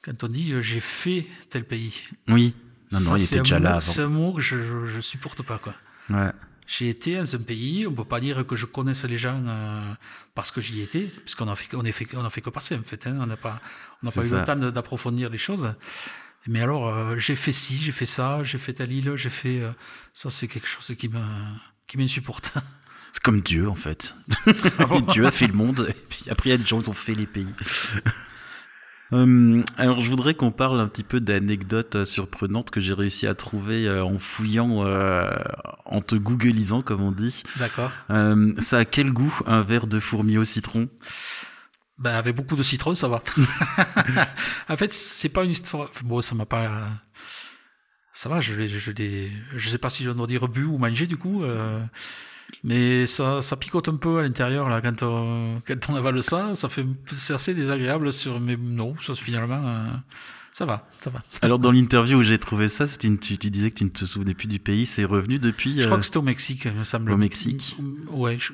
quand 0.01 0.23
on 0.23 0.27
dit 0.27 0.53
j'ai 0.61 0.79
fait 0.79 1.27
tel 1.49 1.65
pays. 1.65 2.01
Oui. 2.27 2.53
Non, 2.91 2.99
non, 2.99 3.15
il 3.15 3.23
était 3.23 3.39
déjà 3.39 3.59
là. 3.59 3.79
C'est 3.79 4.01
un 4.01 4.07
mot 4.07 4.33
que 4.33 4.41
je, 4.41 4.85
je, 4.85 4.99
supporte 4.99 5.43
pas, 5.43 5.57
quoi. 5.57 5.73
Ouais. 6.09 6.31
J'ai 6.67 6.89
été 6.89 7.15
dans 7.15 7.35
un 7.35 7.39
pays, 7.39 7.87
on 7.87 7.93
peut 7.93 8.03
pas 8.03 8.19
dire 8.19 8.45
que 8.45 8.55
je 8.55 8.65
connaisse 8.65 9.05
les 9.05 9.17
gens 9.17 9.41
parce 10.35 10.51
que 10.51 10.59
j'y 10.59 10.81
étais, 10.81 11.03
puisqu'on 11.03 11.47
a 11.47 11.55
fait, 11.55 11.75
on 11.75 11.85
a 11.85 11.91
fait, 11.91 12.07
on 12.15 12.25
a 12.25 12.29
fait 12.29 12.41
que 12.41 12.49
passer 12.49 12.75
en 12.75 12.83
fait. 12.83 13.07
Hein, 13.07 13.17
on 13.21 13.27
n'a 13.27 13.37
pas, 13.37 13.61
on 14.03 14.07
n'a 14.07 14.11
pas 14.11 14.25
eu 14.25 14.31
le 14.31 14.43
temps 14.43 14.55
d'approfondir 14.55 15.29
les 15.29 15.37
choses. 15.37 15.73
Mais 16.47 16.61
alors, 16.61 17.17
j'ai 17.17 17.35
fait 17.35 17.53
ci, 17.53 17.77
j'ai 17.77 17.91
fait 17.91 18.05
ça, 18.05 18.43
j'ai 18.43 18.57
fait 18.57 18.73
telle 18.73 18.91
île, 18.91 19.15
j'ai 19.15 19.29
fait 19.29 19.61
ça, 20.13 20.29
c'est 20.29 20.47
quelque 20.47 20.67
chose 20.67 20.93
qui 20.97 21.07
me 21.07 21.23
qui 21.87 21.97
m'insupporte. 21.97 22.53
C'est 23.13 23.23
comme 23.23 23.41
Dieu 23.41 23.69
en 23.69 23.75
fait. 23.75 24.15
Dieu 25.09 25.25
a 25.25 25.31
fait 25.31 25.47
le 25.47 25.53
monde 25.53 25.87
et 25.89 25.93
puis 25.93 26.25
après 26.29 26.49
il 26.49 26.51
y 26.53 26.55
a 26.55 26.57
des 26.57 26.65
gens 26.65 26.81
qui 26.81 26.89
ont 26.89 26.93
fait 26.93 27.15
les 27.15 27.27
pays. 27.27 27.53
Hum, 29.13 29.65
alors 29.75 29.99
je 29.99 30.09
voudrais 30.09 30.35
qu'on 30.35 30.53
parle 30.53 30.79
un 30.79 30.87
petit 30.87 31.03
peu 31.03 31.19
d'anecdotes 31.19 31.97
euh, 31.97 32.05
surprenantes 32.05 32.71
que 32.71 32.79
j'ai 32.79 32.93
réussi 32.93 33.27
à 33.27 33.35
trouver 33.35 33.85
euh, 33.85 34.05
en 34.05 34.17
fouillant, 34.17 34.85
euh, 34.85 35.29
en 35.83 35.99
te 35.99 36.15
googlisant 36.15 36.81
comme 36.81 37.01
on 37.01 37.11
dit. 37.11 37.43
D'accord. 37.57 37.91
Hum, 38.07 38.55
ça 38.61 38.77
a 38.77 38.85
quel 38.85 39.11
goût 39.11 39.37
un 39.45 39.63
verre 39.63 39.87
de 39.87 39.99
fourmi 39.99 40.37
au 40.37 40.45
citron? 40.45 40.87
Ben, 41.97 42.15
avec 42.15 42.37
beaucoup 42.37 42.55
de 42.55 42.63
citron, 42.63 42.95
ça 42.95 43.09
va. 43.09 43.21
en 44.69 44.77
fait, 44.77 44.93
c'est 44.93 45.27
pas 45.27 45.43
une 45.43 45.51
histoire. 45.51 45.91
Bon, 46.05 46.21
ça 46.21 46.33
m'a 46.33 46.45
pas 46.45 47.01
ça 48.13 48.29
va, 48.29 48.41
je, 48.41 48.67
je, 48.67 48.91
je 49.55 49.69
sais 49.69 49.77
pas 49.77 49.89
si 49.89 50.03
je 50.03 50.11
dois 50.11 50.27
dire 50.27 50.47
bu 50.47 50.65
ou 50.65 50.77
manger 50.77 51.07
du 51.07 51.17
coup, 51.17 51.43
euh, 51.43 51.81
mais 52.63 53.05
ça, 53.05 53.41
ça 53.41 53.55
picote 53.55 53.87
un 53.87 53.95
peu 53.95 54.19
à 54.19 54.21
l'intérieur 54.21 54.69
là 54.69 54.81
quand 54.81 55.03
on, 55.03 55.61
quand 55.65 55.89
on 55.89 55.95
avale 55.95 56.21
ça, 56.23 56.55
ça 56.55 56.69
fait 56.69 56.85
c'est 57.13 57.33
assez 57.33 57.53
désagréable 57.53 58.11
sur, 58.13 58.39
mais 58.39 58.57
non, 58.57 58.95
ça 59.01 59.15
finalement. 59.15 59.61
Euh, 59.65 59.87
ça 60.51 60.65
va, 60.65 60.85
ça 60.99 61.09
va. 61.09 61.23
Alors 61.41 61.59
dans 61.59 61.71
l'interview 61.71 62.19
où 62.19 62.23
j'ai 62.23 62.37
trouvé 62.37 62.67
ça, 62.67 62.83
une, 63.03 63.17
tu, 63.17 63.37
tu, 63.37 63.49
disais 63.49 63.71
que 63.71 63.77
tu 63.77 63.85
ne 63.85 63.89
te 63.89 64.03
souvenais 64.03 64.33
plus 64.33 64.47
du 64.47 64.59
pays, 64.59 64.85
c'est 64.85 65.05
revenu 65.05 65.39
depuis. 65.39 65.79
Je 65.79 65.85
crois 65.85 65.97
que 65.97 66.03
c'était 66.03 66.17
au 66.17 66.23
Mexique, 66.23 66.65
il 66.65 66.73
me 66.73 66.83
semble. 66.83 67.11
Au 67.11 67.17
Mexique. 67.17 67.77
Ouais, 68.09 68.37
je, 68.37 68.51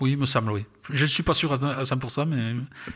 oui, 0.00 0.16
me 0.16 0.26
semble, 0.26 0.50
oui. 0.50 0.66
Je 0.92 1.04
ne 1.04 1.08
suis 1.08 1.22
pas 1.22 1.34
sûr 1.34 1.52
à 1.52 1.56
100%, 1.56 2.26
mais 2.28 2.54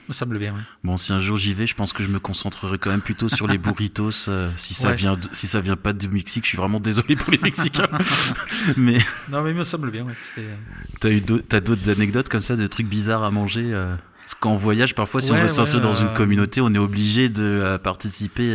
me 0.09 0.13
semble 0.13 0.39
bien, 0.39 0.53
oui. 0.55 0.61
Bon, 0.83 0.97
si 0.97 1.13
un 1.13 1.21
jour 1.21 1.37
j'y 1.37 1.55
vais, 1.55 1.67
je 1.67 1.75
pense 1.75 1.93
que 1.93 2.03
je 2.03 2.09
me 2.09 2.19
concentrerai 2.19 2.77
quand 2.79 2.91
même 2.91 3.01
plutôt 3.01 3.29
sur 3.29 3.47
les 3.47 3.57
burritos. 3.57 4.29
Euh, 4.29 4.51
si 4.57 4.75
ça 4.75 4.93
vient, 4.93 5.17
si 5.33 5.47
ça 5.47 5.61
vient 5.61 5.77
pas 5.77 5.93
du 5.93 6.09
Mexique, 6.09 6.45
je 6.45 6.49
suis 6.49 6.59
vraiment 6.59 6.81
désolé 6.81 7.15
pour 7.15 7.31
les 7.31 7.39
Mexicains. 7.39 7.89
mais. 8.77 8.99
Non, 9.31 9.43
mais 9.43 9.51
il 9.51 9.57
me 9.57 9.65
semble 9.65 9.91
bien, 9.91 10.05
oui. 10.05 10.13
Euh, 10.39 10.57
t'as 11.01 11.11
eu 11.11 11.23
t'as 11.23 11.61
d'autres 11.61 11.89
anecdotes 11.89 12.29
comme 12.29 12.41
ça, 12.41 12.57
de 12.57 12.67
trucs 12.67 12.89
bizarres 12.89 13.23
à 13.23 13.31
manger 13.31 13.73
euh 13.73 13.95
Parce 14.29 14.41
qu'en 14.41 14.57
voyage, 14.57 14.95
parfois, 14.95 15.23
si 15.23 15.33
on 15.33 15.37
veut 15.37 15.49
s'inscrire 15.49 15.81
dans 15.81 15.95
une 15.95 16.13
communauté, 16.13 16.61
on 16.61 16.69
est 16.75 16.79
obligé 16.79 17.31
de 17.31 17.79
participer. 17.83 18.53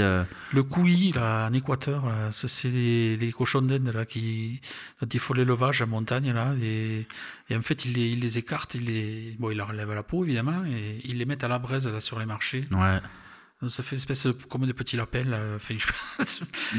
Le 0.53 0.61
couilly, 0.61 1.13
là, 1.13 1.47
en 1.49 1.53
Équateur, 1.53 2.05
là, 2.05 2.29
c'est 2.31 2.67
les, 2.67 3.17
les, 3.17 3.31
cochons 3.31 3.63
d'Inde, 3.63 3.91
là, 3.91 4.05
qui, 4.05 4.61
quand 4.99 5.11
il 5.11 5.19
faut 5.19 5.33
l'élevage 5.33 5.81
en 5.81 5.87
montagne, 5.87 6.31
là, 6.31 6.53
et, 6.61 7.07
et 7.49 7.55
en 7.55 7.61
fait, 7.61 7.85
ils 7.85 7.93
les, 7.93 8.09
ils 8.09 8.19
les 8.19 8.37
écartent, 8.37 8.75
ils 8.75 8.85
les, 8.85 9.35
bon, 9.39 9.49
ils 9.49 9.57
leur 9.57 9.69
enlèvent 9.69 9.95
la 9.95 10.03
peau, 10.03 10.23
évidemment, 10.23 10.63
et 10.63 11.01
ils 11.05 11.17
les 11.17 11.25
mettent 11.25 11.43
à 11.43 11.47
la 11.47 11.57
braise, 11.57 11.87
là, 11.87 11.99
sur 11.99 12.19
les 12.19 12.27
marchés. 12.27 12.67
Ouais. 12.69 12.99
Ça 13.69 13.83
fait 13.83 13.95
une 13.95 13.99
espèce 13.99 14.27
comme 14.49 14.65
des 14.65 14.73
petits 14.73 14.97
lapins. 14.97 15.25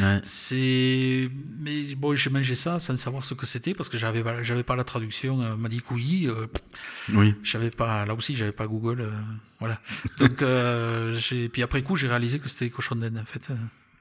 ouais. 0.01 0.21
C'est, 0.23 1.31
mais 1.59 1.95
bon, 1.95 2.15
j'ai 2.15 2.31
mangé 2.31 2.55
ça 2.55 2.79
sans 2.79 2.97
savoir 2.97 3.25
ce 3.25 3.35
que 3.35 3.47
c'était 3.47 3.75
parce 3.75 3.89
que 3.89 3.99
j'avais 3.99 4.23
pas, 4.23 4.43
j'avais 4.43 4.63
pas 4.63 4.77
la 4.77 4.85
traduction. 4.85 5.37
On 5.37 5.57
m'a 5.57 5.69
dit 5.69 5.81
couilly. 5.81 6.29
Euh, 6.29 6.47
oui. 7.13 7.35
J'avais 7.43 7.71
pas, 7.71 8.05
là 8.05 8.15
aussi, 8.15 8.35
j'avais 8.35 8.53
pas 8.53 8.67
Google. 8.67 9.01
Euh, 9.01 9.11
voilà. 9.61 9.81
Donc, 10.19 10.43
euh, 10.43 11.13
j'ai, 11.15 11.49
puis 11.49 11.63
après 11.63 11.83
coup, 11.83 11.97
j'ai 11.97 12.09
réalisé 12.09 12.39
que 12.39 12.49
c'était 12.49 12.69
cochon 12.71 12.97
d'Inde 12.97 13.19
en 13.19 13.25
fait. 13.25 13.49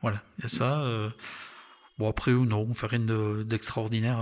voilà. 0.02 0.24
Il 0.40 0.44
y 0.44 0.46
a 0.46 0.50
ça. 0.50 0.86
bon 1.98 2.10
après, 2.10 2.32
non, 2.32 2.68
on 2.70 2.74
fait 2.74 2.88
rien 2.88 3.44
d'extraordinaire 3.46 4.20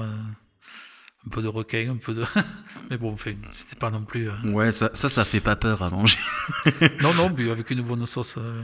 un 1.26 1.30
peu 1.30 1.42
de 1.42 1.48
requin, 1.48 1.92
un 1.92 1.98
peu 1.98 2.14
de. 2.14 2.24
Mais 2.90 2.98
bon, 2.98 3.16
fait, 3.16 3.38
c'était 3.52 3.76
pas 3.76 3.92
non 3.92 4.04
plus. 4.04 4.30
Euh, 4.30 4.52
ouais, 4.52 4.72
ça, 4.72 4.90
ça, 4.94 5.10
ça 5.10 5.24
fait 5.24 5.40
pas 5.40 5.56
peur 5.56 5.84
à 5.84 5.90
manger. 5.90 6.18
non, 7.02 7.14
non, 7.14 7.30
mais 7.36 7.50
avec 7.50 7.70
une 7.70 7.82
bonne 7.82 8.06
sauce. 8.06 8.38
Euh, 8.38 8.62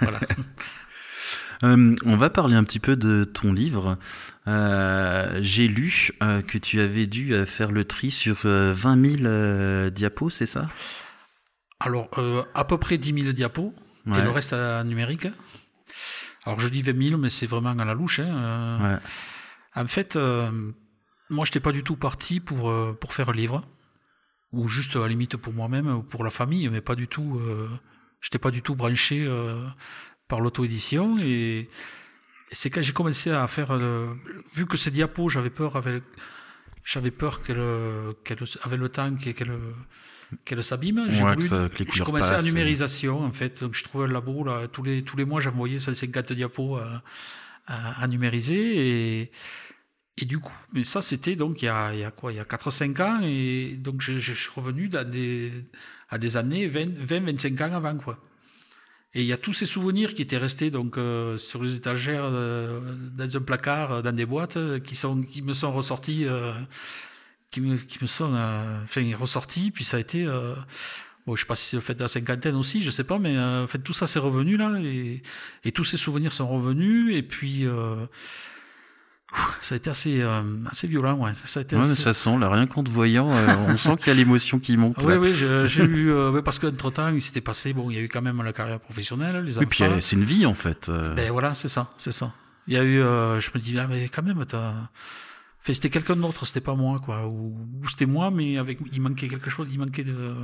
voilà. 0.00 0.20
Euh, 1.62 1.94
on 2.04 2.16
va 2.16 2.30
parler 2.30 2.56
un 2.56 2.64
petit 2.64 2.80
peu 2.80 2.94
de 2.96 3.22
ton 3.24 3.52
livre. 3.52 3.96
J'ai 4.44 5.68
lu 5.68 6.10
que 6.20 6.58
tu 6.58 6.80
avais 6.80 7.06
dû 7.06 7.46
faire 7.46 7.70
le 7.70 7.84
tri 7.84 8.10
sur 8.10 8.40
20 8.42 9.18
000 9.22 9.90
diapos, 9.90 10.30
c'est 10.30 10.46
ça? 10.46 10.68
Alors, 11.78 12.10
à 12.54 12.64
peu 12.64 12.76
près 12.76 12.98
10 12.98 13.22
000 13.22 13.32
diapos, 13.32 13.72
et 14.08 14.20
le 14.20 14.30
reste 14.30 14.52
à 14.52 14.82
numérique. 14.84 15.28
Alors, 16.44 16.60
je 16.60 16.68
dis 16.68 16.82
20 16.82 17.08
000, 17.10 17.20
mais 17.20 17.30
c'est 17.30 17.46
vraiment 17.46 17.70
à 17.70 17.84
la 17.84 17.94
louche. 17.94 18.18
Hein, 18.18 18.78
ouais. 18.82 18.98
En 19.80 19.86
fait, 19.86 20.18
moi, 21.30 21.44
je 21.44 21.50
n'étais 21.50 21.60
pas 21.60 21.72
du 21.72 21.82
tout 21.82 21.96
parti 21.96 22.40
pour, 22.40 22.70
euh, 22.70 22.96
pour 22.98 23.12
faire 23.12 23.30
un 23.30 23.32
livre, 23.32 23.62
ou 24.52 24.68
juste 24.68 24.96
à 24.96 25.00
la 25.00 25.08
limite 25.08 25.36
pour 25.36 25.52
moi-même 25.52 25.88
ou 25.88 26.02
pour 26.02 26.24
la 26.24 26.30
famille, 26.30 26.68
mais 26.68 26.80
pas 26.80 26.94
du 26.94 27.08
tout. 27.08 27.40
Euh, 27.40 27.68
j'étais 28.20 28.38
pas 28.38 28.50
du 28.50 28.62
tout 28.62 28.74
branché 28.74 29.24
euh, 29.26 29.66
par 30.28 30.40
l'auto-édition. 30.40 31.18
Et, 31.20 31.68
c'est 32.52 32.70
quand 32.70 32.82
j'ai 32.82 32.92
commencé 32.92 33.30
à 33.30 33.46
faire. 33.48 33.76
vu 34.54 34.66
que 34.66 34.76
ces 34.76 34.90
diapos, 34.90 35.28
j'avais 35.28 35.50
peur 35.50 35.76
avec. 35.76 36.04
J'avais 36.84 37.10
peur 37.10 37.40
qu'elle, 37.40 37.56
le 37.56 38.88
temps 38.88 39.14
qu'elle, 39.16 39.58
qu'elle 40.44 40.62
s'abîme. 40.62 41.06
J'ai 41.08 41.24
ouais, 41.24 41.34
voulu, 41.34 42.02
commencé 42.04 42.32
à 42.32 42.42
numérisation 42.42 43.24
en 43.24 43.32
fait. 43.32 43.64
Donc 43.64 43.74
je 43.74 43.82
trouvais 43.82 44.04
un 44.04 44.12
labo 44.12 44.44
là 44.44 44.68
tous 44.68 44.82
les 44.82 45.02
tous 45.02 45.16
les 45.16 45.24
mois 45.24 45.40
j'envoyais 45.40 45.80
150 45.80 46.34
diapos 46.34 46.76
à, 46.76 47.02
à, 47.66 48.02
à 48.02 48.06
numériser 48.06 49.22
et 49.22 49.30
et 50.16 50.24
du 50.26 50.38
coup, 50.38 50.52
mais 50.72 50.84
ça 50.84 51.02
c'était 51.02 51.34
donc 51.34 51.62
il 51.62 51.64
y 51.66 51.68
a, 51.68 51.92
il 51.92 52.00
y 52.00 52.04
a 52.04 52.10
quoi 52.10 52.32
Il 52.32 52.36
y 52.36 52.40
a 52.40 52.44
4-5 52.44 53.02
ans, 53.02 53.20
et 53.24 53.74
donc 53.76 54.00
je, 54.00 54.18
suis 54.18 54.50
revenu 54.54 54.88
dans 54.88 55.08
des, 55.08 55.52
à 56.08 56.18
des 56.18 56.36
années 56.36 56.68
20-25 56.68 57.62
ans 57.64 57.74
avant, 57.74 57.96
quoi. 57.96 58.18
Et 59.16 59.22
il 59.22 59.26
y 59.26 59.32
a 59.32 59.36
tous 59.36 59.52
ces 59.52 59.66
souvenirs 59.66 60.14
qui 60.14 60.22
étaient 60.22 60.38
restés 60.38 60.70
donc 60.72 60.98
euh, 60.98 61.38
sur 61.38 61.62
les 61.62 61.76
étagères, 61.76 62.24
euh, 62.24 62.80
dans 63.16 63.36
un 63.36 63.40
placard, 63.40 63.92
euh, 63.92 64.02
dans 64.02 64.12
des 64.12 64.26
boîtes, 64.26 64.58
qui 64.82 64.96
sont, 64.96 65.22
qui 65.22 65.40
me 65.42 65.52
sont 65.52 65.72
ressortis, 65.72 66.26
qui 67.50 67.60
me, 67.60 67.76
qui 67.76 67.98
me 68.00 68.06
sont, 68.06 68.34
enfin 68.84 69.16
ressortis. 69.16 69.70
Puis 69.72 69.84
ça 69.84 69.96
a 69.96 70.00
été, 70.00 70.24
bon, 71.26 71.34
je 71.34 71.42
sais 71.42 71.46
pas 71.46 71.56
si 71.56 71.70
c'est 71.70 71.76
le 71.76 71.82
fait 71.82 71.94
de 71.94 72.02
la 72.02 72.08
cinquantaine 72.08 72.56
aussi, 72.56 72.82
je 72.82 72.90
sais 72.90 73.04
pas, 73.04 73.18
mais 73.18 73.38
en 73.38 73.66
fait 73.66 73.78
tout 73.78 73.92
ça 73.92 74.06
c'est 74.06 74.18
revenu 74.18 74.56
là, 74.56 74.78
et, 74.80 75.22
et 75.64 75.72
tous 75.72 75.84
ces 75.84 75.96
souvenirs 75.96 76.32
sont 76.32 76.48
revenus. 76.48 77.16
Et 77.16 77.22
puis 77.22 77.66
ça 79.60 79.74
a 79.74 79.76
été 79.76 79.90
assez, 79.90 80.20
euh, 80.22 80.42
assez 80.70 80.86
violent, 80.86 81.14
ouais. 81.14 81.32
Ça, 81.44 81.60
a 81.60 81.62
été 81.62 81.76
ouais, 81.76 81.84
ça 81.84 82.12
sent, 82.12 82.38
là, 82.38 82.48
rien 82.48 82.66
qu'en 82.66 82.84
te 82.84 82.90
voyant, 82.90 83.30
euh, 83.30 83.54
on 83.68 83.76
sent 83.76 83.96
qu'il 83.96 84.08
y 84.08 84.10
a 84.10 84.14
l'émotion 84.14 84.58
qui 84.58 84.76
monte. 84.76 85.02
Oui, 85.02 85.14
oui, 85.14 85.34
j'ai 85.34 85.84
eu, 85.84 86.12
euh, 86.12 86.42
parce 86.42 86.58
qu'entre 86.58 86.90
temps, 86.90 87.08
il 87.08 87.22
s'était 87.22 87.40
passé, 87.40 87.72
bon, 87.72 87.90
il 87.90 87.96
y 87.96 88.00
a 88.00 88.02
eu 88.02 88.08
quand 88.08 88.22
même 88.22 88.42
la 88.42 88.52
carrière 88.52 88.80
professionnelle, 88.80 89.44
les 89.44 89.58
enfants. 89.58 89.66
Oui, 89.70 89.86
puis 89.86 90.02
c'est 90.02 90.16
une 90.16 90.24
vie, 90.24 90.46
en 90.46 90.54
fait. 90.54 90.90
Ben 91.16 91.30
voilà, 91.30 91.54
c'est 91.54 91.68
ça, 91.68 91.90
c'est 91.96 92.12
ça. 92.12 92.32
Il 92.66 92.74
y 92.74 92.78
a 92.78 92.84
eu, 92.84 92.98
je 92.98 93.50
me 93.54 93.58
dis, 93.58 93.78
ah, 93.78 93.86
mais 93.88 94.08
quand 94.08 94.22
même, 94.22 94.44
t'as, 94.46 94.74
enfin, 95.64 95.72
c'était 95.72 95.90
quelqu'un 95.90 96.16
d'autre, 96.16 96.44
c'était 96.46 96.60
pas 96.60 96.74
moi, 96.74 97.00
quoi. 97.02 97.26
Ou, 97.26 97.56
ou 97.82 97.88
c'était 97.88 98.06
moi, 98.06 98.30
mais 98.30 98.58
avec, 98.58 98.78
il 98.92 99.00
manquait 99.00 99.28
quelque 99.28 99.48
chose, 99.48 99.66
il 99.72 99.78
manquait 99.78 100.04
de, 100.04 100.34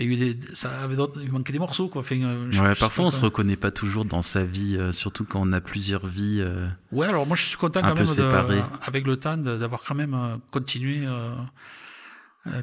il, 0.00 0.38
ça 0.52 0.82
avait 0.82 0.96
il 1.22 1.30
manquait 1.30 1.52
des 1.52 1.58
morceaux, 1.58 1.88
quoi. 1.88 2.02
Euh, 2.10 2.50
ouais, 2.50 2.74
parfois 2.74 3.06
on 3.06 3.10
se 3.10 3.20
reconnaît 3.20 3.56
pas 3.56 3.70
toujours 3.70 4.04
dans 4.04 4.22
sa 4.22 4.42
vie, 4.44 4.76
euh, 4.76 4.90
surtout 4.90 5.24
quand 5.24 5.40
on 5.40 5.52
a 5.52 5.60
plusieurs 5.60 6.06
vies. 6.06 6.40
Euh, 6.40 6.66
ouais, 6.90 7.06
alors 7.06 7.26
moi 7.26 7.36
je 7.36 7.44
suis 7.44 7.56
content 7.56 7.82
quand 7.82 7.94
même 7.94 8.04
de, 8.04 8.62
avec 8.86 9.06
le 9.06 9.16
temps 9.16 9.36
d'avoir 9.36 9.82
quand 9.82 9.94
même 9.94 10.38
continué, 10.50 11.06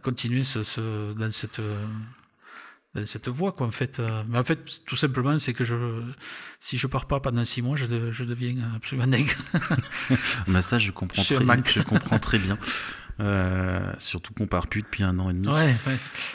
continué 0.04 0.44
ce, 0.44 0.64
ce, 0.64 1.14
dans 1.14 1.32
cette 1.32 1.62
cette 3.06 3.28
voie 3.28 3.52
quoi 3.52 3.68
en 3.68 3.72
fait. 3.72 4.02
Mais 4.28 4.38
en 4.38 4.44
fait 4.44 4.60
tout 4.86 4.96
simplement 4.96 5.38
c'est 5.40 5.54
que 5.54 5.64
je 5.64 5.76
si 6.60 6.78
je 6.78 6.88
pars 6.88 7.06
pas 7.06 7.20
pendant 7.20 7.46
six 7.46 7.62
mois 7.62 7.76
je, 7.76 8.12
je 8.12 8.24
deviens 8.24 8.56
absolument 8.76 9.08
dingue. 9.08 9.32
Bah 10.48 10.62
ça 10.62 10.78
je 10.80 10.92
comprends 10.92 11.22
je 11.22 11.36
très, 11.36 11.74
je 11.74 11.82
comprends 11.82 12.20
très 12.20 12.40
bien 12.40 12.58
euh, 13.22 13.92
surtout 13.98 14.34
qu'on 14.34 14.48
part 14.48 14.68
plus 14.68 14.82
depuis 14.82 15.04
un 15.04 15.20
an 15.20 15.30
et 15.30 15.34
demi. 15.34 15.50
Ouais, 15.50 15.76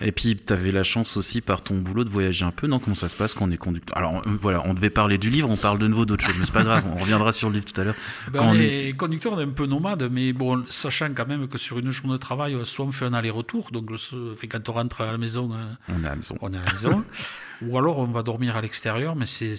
Et 0.02 0.12
puis, 0.12 0.36
tu 0.36 0.52
avais 0.52 0.70
la 0.70 0.82
chance 0.82 1.16
aussi 1.16 1.40
par 1.40 1.62
ton 1.62 1.78
boulot 1.78 2.04
de 2.04 2.10
voyager 2.10 2.44
un 2.44 2.50
peu. 2.50 2.66
Non, 2.66 2.78
comment 2.78 2.96
ça 2.96 3.08
se 3.08 3.16
passe 3.16 3.32
quand 3.32 3.46
on 3.46 3.50
est 3.50 3.56
conducteur? 3.56 3.96
Alors 3.96 4.16
euh, 4.26 4.38
voilà, 4.40 4.62
on 4.66 4.74
devait 4.74 4.90
parler 4.90 5.16
du 5.16 5.30
livre, 5.30 5.48
on 5.48 5.56
parle 5.56 5.78
de 5.78 5.88
nouveau 5.88 6.04
d'autres 6.04 6.24
choses, 6.24 6.36
mais 6.38 6.44
c'est 6.44 6.52
pas 6.52 6.62
grave, 6.62 6.84
on 6.92 6.96
reviendra 6.96 7.32
sur 7.32 7.48
le 7.48 7.54
livre 7.54 7.64
tout 7.64 7.80
à 7.80 7.84
l'heure. 7.84 7.94
Ben, 8.32 8.40
quand 8.40 8.50
on 8.50 8.54
est 8.54 8.96
conducteur, 8.96 9.32
on 9.32 9.40
est 9.40 9.44
un 9.44 9.48
peu 9.48 9.66
nomade, 9.66 10.08
mais 10.10 10.32
bon, 10.32 10.64
sachant 10.68 11.12
quand 11.14 11.26
même 11.26 11.46
que 11.46 11.58
sur 11.58 11.78
une 11.78 11.90
journée 11.90 12.14
de 12.14 12.18
travail, 12.18 12.56
soit 12.64 12.84
on 12.84 12.92
fait 12.92 13.04
un 13.04 13.12
aller-retour, 13.12 13.70
donc 13.70 13.90
fait, 14.36 14.48
quand 14.48 14.68
on 14.68 14.72
rentre 14.72 15.00
à 15.02 15.12
la 15.12 15.18
maison, 15.18 15.50
euh, 15.52 15.72
on 15.88 16.02
est 16.02 16.06
à 16.06 16.10
la 16.10 16.16
maison. 16.16 16.36
On 16.40 16.52
est 16.52 16.56
à 16.56 16.62
la 16.62 16.72
maison. 16.72 17.04
Ou 17.62 17.78
alors 17.78 17.98
on 17.98 18.06
va 18.06 18.22
dormir 18.22 18.56
à 18.56 18.60
l'extérieur, 18.60 19.14
mais 19.14 19.26
c'est 19.26 19.54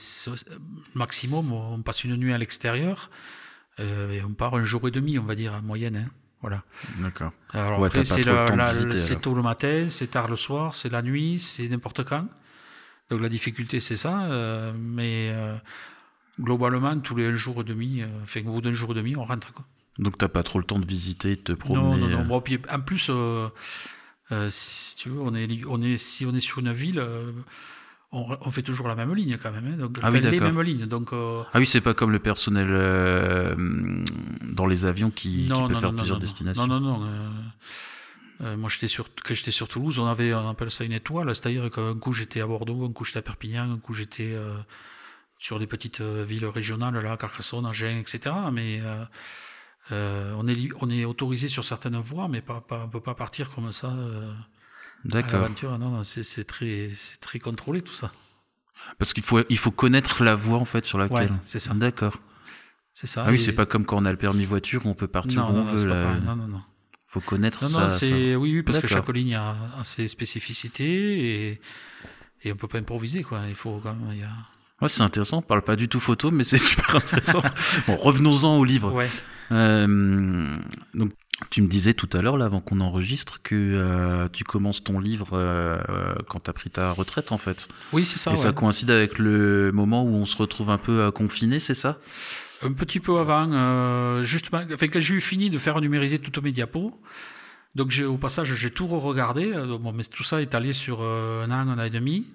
maximum, 0.93 1.51
on 1.51 1.81
passe 1.81 2.03
une 2.03 2.15
nuit 2.17 2.33
à 2.33 2.37
l'extérieur. 2.37 3.09
et 3.79 4.21
on 4.23 4.33
part 4.33 4.55
un 4.55 4.63
jour 4.63 4.87
et 4.87 4.91
demi, 4.91 5.17
on 5.17 5.23
va 5.23 5.35
dire, 5.35 5.53
en 5.53 5.61
moyenne. 5.61 5.95
Hein. 5.97 6.09
Voilà. 6.45 6.61
D'accord. 6.99 7.31
Alors 7.53 7.83
après, 7.83 8.05
c'est 8.05 9.19
tôt 9.19 9.33
le 9.33 9.41
matin, 9.41 9.87
c'est 9.89 10.11
tard 10.11 10.27
le 10.27 10.35
soir, 10.35 10.75
c'est 10.75 10.91
la 10.91 11.01
nuit, 11.01 11.39
c'est 11.39 11.67
n'importe 11.67 12.03
quand. 12.03 12.27
Donc 13.09 13.19
la 13.19 13.29
difficulté, 13.29 13.79
c'est 13.79 13.97
ça. 13.97 14.25
Euh, 14.25 14.71
mais 14.77 15.31
euh, 15.33 15.55
globalement, 16.39 16.99
tous 16.99 17.15
les 17.15 17.25
un 17.25 17.35
jour 17.35 17.61
et 17.61 17.63
demi, 17.63 18.03
euh, 18.03 18.07
enfin, 18.21 18.41
au 18.41 18.53
bout 18.53 18.61
d'un 18.61 18.73
jour 18.73 18.91
et 18.91 18.93
demi, 18.93 19.15
on 19.15 19.23
rentre. 19.23 19.53
Quoi. 19.53 19.65
Donc 19.97 20.19
t'as 20.19 20.27
pas 20.27 20.43
trop 20.43 20.59
le 20.59 20.65
temps 20.65 20.77
de 20.77 20.85
visiter, 20.85 21.35
de 21.35 21.41
te 21.41 21.51
promener. 21.53 21.97
Non, 22.01 22.09
non, 22.09 22.19
non. 22.19 22.25
Bon, 22.25 22.41
puis, 22.41 22.59
en 22.71 22.79
plus, 22.79 23.09
si 24.49 24.95
tu 24.97 25.09
veux, 25.09 25.21
on 25.21 25.33
est, 25.33 25.65
on 25.67 25.81
est, 25.81 25.97
si 25.97 26.27
on 26.27 26.35
est 26.35 26.39
sur 26.39 26.59
une 26.59 26.73
ville 26.73 27.03
on, 28.15 28.49
fait 28.49 28.61
toujours 28.61 28.87
la 28.87 28.95
même 28.95 29.13
ligne 29.13 29.37
quand 29.37 29.51
même, 29.51 29.67
hein, 29.67 29.77
donc 29.77 29.99
ah 30.01 30.09
oui, 30.09 30.21
les 30.21 30.39
mêmes 30.39 30.61
lignes. 30.61 30.85
Donc 30.85 31.11
euh, 31.11 31.43
ah 31.53 31.59
oui, 31.59 31.65
c'est 31.65 31.81
pas 31.81 31.93
comme 31.93 32.11
le 32.11 32.19
personnel 32.19 32.67
euh, 32.69 33.55
dans 34.43 34.65
les 34.65 34.85
avions 34.85 35.11
qui, 35.11 35.47
peut 35.49 35.75
faire 35.75 35.93
plusieurs 35.93 36.19
destinations. 36.19 36.65
Non, 36.65 36.79
non, 36.79 36.99
non. 36.99 37.07
Euh, 38.41 38.57
moi, 38.57 38.69
j'étais 38.69 38.87
sur, 38.87 39.05
quand 39.23 39.33
j'étais 39.33 39.51
sur 39.51 39.67
Toulouse, 39.67 39.99
on 39.99 40.07
avait, 40.07 40.33
on 40.33 40.49
appelle 40.49 40.71
ça 40.71 40.83
une 40.83 40.91
étoile, 40.91 41.33
c'est-à-dire 41.35 41.69
qu'un 41.69 41.97
coup 41.97 42.11
j'étais 42.11 42.41
à 42.41 42.47
Bordeaux, 42.47 42.85
un 42.85 42.91
coup 42.91 43.05
j'étais 43.05 43.19
à 43.19 43.21
Perpignan, 43.21 43.71
un 43.71 43.77
coup 43.77 43.93
j'étais 43.93 44.35
sur 45.39 45.59
des 45.59 45.67
petites 45.67 46.01
villes 46.01 46.45
régionales, 46.45 46.97
là, 46.97 47.17
Carcassonne, 47.17 47.65
Agen, 47.65 47.97
etc. 47.97 48.35
Mais 48.51 48.81
on 49.91 50.47
est, 50.47 50.69
on 50.81 50.89
est 50.89 51.05
autorisé 51.05 51.49
sur 51.49 51.63
certaines 51.63 51.97
voies, 51.97 52.27
mais 52.27 52.41
pas, 52.41 52.61
pas, 52.61 52.83
on 52.85 52.89
peut 52.89 53.01
pas 53.01 53.15
partir 53.15 53.49
comme 53.49 53.71
ça. 53.71 53.93
D'accord. 55.05 55.41
L'aventure, 55.41 55.77
non, 55.77 56.03
c'est 56.03 56.43
très, 56.45 56.91
c'est 56.95 57.19
très 57.19 57.39
contrôlé 57.39 57.81
tout 57.81 57.93
ça. 57.93 58.11
Parce 58.97 59.13
qu'il 59.13 59.23
faut, 59.23 59.41
il 59.49 59.57
faut 59.57 59.71
connaître 59.71 60.23
la 60.23 60.35
voie 60.35 60.57
en 60.57 60.65
fait 60.65 60.85
sur 60.85 60.97
laquelle. 60.97 61.31
Ouais, 61.31 61.37
c'est 61.43 61.59
ça. 61.59 61.73
D'accord. 61.73 62.19
C'est 62.93 63.07
ça. 63.07 63.25
Ah 63.27 63.31
oui, 63.31 63.41
c'est 63.41 63.53
pas 63.53 63.65
comme 63.65 63.85
quand 63.85 63.97
on 63.97 64.05
a 64.05 64.11
le 64.11 64.17
permis 64.17 64.45
voiture, 64.45 64.85
on 64.85 64.93
peut 64.93 65.07
partir 65.07 65.41
non, 65.41 65.49
où 65.49 65.53
non, 65.53 65.67
on 65.69 65.75
veut. 65.75 65.87
Là. 65.87 66.15
Non, 66.19 66.35
non, 66.35 66.47
non. 66.47 66.61
Faut 67.07 67.19
connaître 67.19 67.63
non, 67.63 67.69
ça. 67.69 67.81
Non, 67.81 67.89
c'est 67.89 68.35
oui, 68.35 68.55
oui, 68.55 68.63
parce 68.63 68.79
que 68.79 68.87
chaque 68.87 69.07
ligne 69.09 69.35
a, 69.35 69.55
a, 69.77 69.83
ses 69.83 70.07
spécificités 70.07 71.49
et 71.49 71.61
et 72.43 72.51
on 72.51 72.55
peut 72.55 72.67
pas 72.67 72.77
improviser 72.77 73.23
quoi. 73.23 73.41
Il 73.47 73.55
faut 73.55 73.79
quand 73.81 73.93
même. 73.95 74.11
Il 74.11 74.19
y 74.19 74.23
a... 74.23 74.33
Ouais, 74.81 74.89
c'est 74.89 75.03
intéressant. 75.03 75.37
On 75.37 75.41
parle 75.41 75.61
pas 75.61 75.75
du 75.75 75.87
tout 75.87 75.99
photo, 75.99 76.31
mais 76.31 76.43
c'est 76.43 76.57
super 76.59 76.97
intéressant. 76.97 77.41
bon, 77.87 77.95
revenons-en 77.95 78.57
au 78.57 78.63
livre. 78.63 78.93
Ouais. 78.93 79.09
Euh, 79.51 80.57
donc, 80.93 81.11
tu 81.49 81.61
me 81.61 81.67
disais 81.67 81.93
tout 81.93 82.09
à 82.13 82.21
l'heure, 82.21 82.37
là, 82.37 82.45
avant 82.45 82.59
qu'on 82.59 82.81
enregistre, 82.81 83.41
que 83.41 83.55
euh, 83.55 84.27
tu 84.31 84.43
commences 84.43 84.83
ton 84.83 84.99
livre 84.99 85.29
euh, 85.33 85.77
quand 86.27 86.41
tu 86.41 86.49
as 86.49 86.53
pris 86.53 86.69
ta 86.69 86.91
retraite, 86.91 87.31
en 87.31 87.37
fait. 87.37 87.67
Oui, 87.93 88.05
c'est 88.05 88.17
ça. 88.17 88.33
Et 88.33 88.35
ça 88.35 88.51
coïncide 88.51 88.91
avec 88.91 89.17
le 89.17 89.71
moment 89.71 90.03
où 90.03 90.15
on 90.15 90.25
se 90.25 90.35
retrouve 90.35 90.69
un 90.69 90.77
peu 90.77 91.09
confiné, 91.11 91.59
c'est 91.59 91.73
ça? 91.73 91.97
Un 92.61 92.73
petit 92.73 92.99
peu 92.99 93.17
avant, 93.19 94.21
justement, 94.23 94.61
enfin, 94.73 94.87
quand 94.87 95.01
j'ai 95.01 95.13
eu 95.13 95.21
fini 95.21 95.49
de 95.49 95.59
faire 95.59 95.79
numériser 95.81 96.19
toutes 96.19 96.41
mes 96.41 96.51
diapos, 96.51 96.99
Donc 97.75 97.93
au 98.07 98.17
passage 98.17 98.55
j'ai 98.55 98.71
tout 98.71 98.87
re-regardé. 98.87 99.51
Bon, 99.79 99.91
mais 99.91 100.05
tout 100.05 100.23
ça 100.23 100.41
est 100.41 100.55
allé 100.55 100.71
sur 100.71 101.01
un 101.01 101.51
an, 101.51 101.69
un 101.69 101.77
an 101.77 101.83
et 101.83 101.89
demi. 101.89 102.25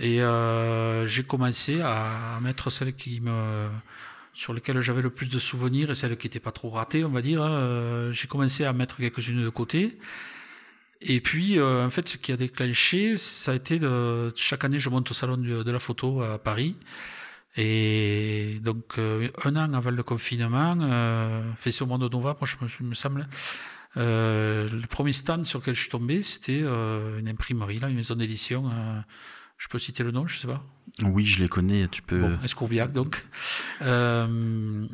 Et 0.00 0.22
euh, 0.22 1.06
j'ai 1.06 1.24
commencé 1.24 1.80
à, 1.80 2.38
mettre 2.40 2.70
celles 2.70 2.94
qui 2.94 3.20
me 3.20 3.68
sur 4.32 4.52
lesquelles 4.52 4.80
j'avais 4.80 5.02
le 5.02 5.10
plus 5.10 5.28
de 5.28 5.38
souvenirs 5.40 5.90
et 5.90 5.94
celles 5.96 6.16
qui 6.16 6.26
n'étaient 6.28 6.38
pas 6.38 6.52
trop 6.52 6.70
ratées, 6.70 7.04
on 7.04 7.08
va 7.08 7.22
dire. 7.22 7.42
hein. 7.42 7.50
Euh, 7.50 8.12
j'ai 8.12 8.28
commencé 8.28 8.64
à 8.64 8.72
mettre 8.72 8.96
quelques-unes 8.98 9.44
de 9.44 9.48
côté. 9.48 9.98
Et 11.00 11.20
puis, 11.20 11.58
euh, 11.58 11.84
en 11.84 11.90
fait, 11.90 12.08
ce 12.08 12.16
qui 12.16 12.32
a 12.32 12.36
déclenché, 12.36 13.16
ça 13.16 13.52
a 13.52 13.54
été 13.54 13.78
de, 13.78 14.32
chaque 14.36 14.64
année, 14.64 14.78
je 14.78 14.90
monte 14.90 15.10
au 15.10 15.14
salon 15.14 15.36
de, 15.36 15.70
la 15.70 15.78
photo 15.78 16.22
à 16.22 16.38
Paris. 16.38 16.76
Et 17.56 18.58
donc, 18.62 18.98
euh, 18.98 19.28
un 19.44 19.56
an 19.56 19.72
avant 19.74 19.90
le 19.90 20.02
confinement, 20.04 20.76
euh, 20.80 21.42
fait 21.58 21.72
c'est 21.72 21.82
au 21.82 21.86
mois 21.86 21.98
de 21.98 22.08
novembre, 22.08 22.46
je 22.46 22.56
me, 22.60 22.88
me 22.90 22.94
semble, 22.94 23.26
euh, 23.96 24.68
le 24.68 24.86
premier 24.86 25.12
stand 25.12 25.44
sur 25.44 25.58
lequel 25.60 25.74
je 25.74 25.80
suis 25.80 25.90
tombé, 25.90 26.22
c'était 26.22 26.60
euh, 26.62 27.18
une 27.18 27.28
imprimerie, 27.28 27.80
là, 27.80 27.88
une 27.88 27.96
maison 27.96 28.14
d'édition. 28.14 28.70
Euh, 29.58 29.64
je 29.64 29.68
peux 29.68 29.78
citer 29.78 30.02
le 30.02 30.10
nom, 30.12 30.26
je 30.26 30.38
sais 30.38 30.46
pas. 30.46 30.64
Oui, 31.02 31.24
je 31.26 31.38
les 31.40 31.48
connais. 31.48 31.88
Tu 31.88 32.02
peux. 32.02 32.20
Bon, 32.20 32.38
Escourbiac, 32.44 32.92
donc. 32.92 33.24
Euh, 33.82 34.86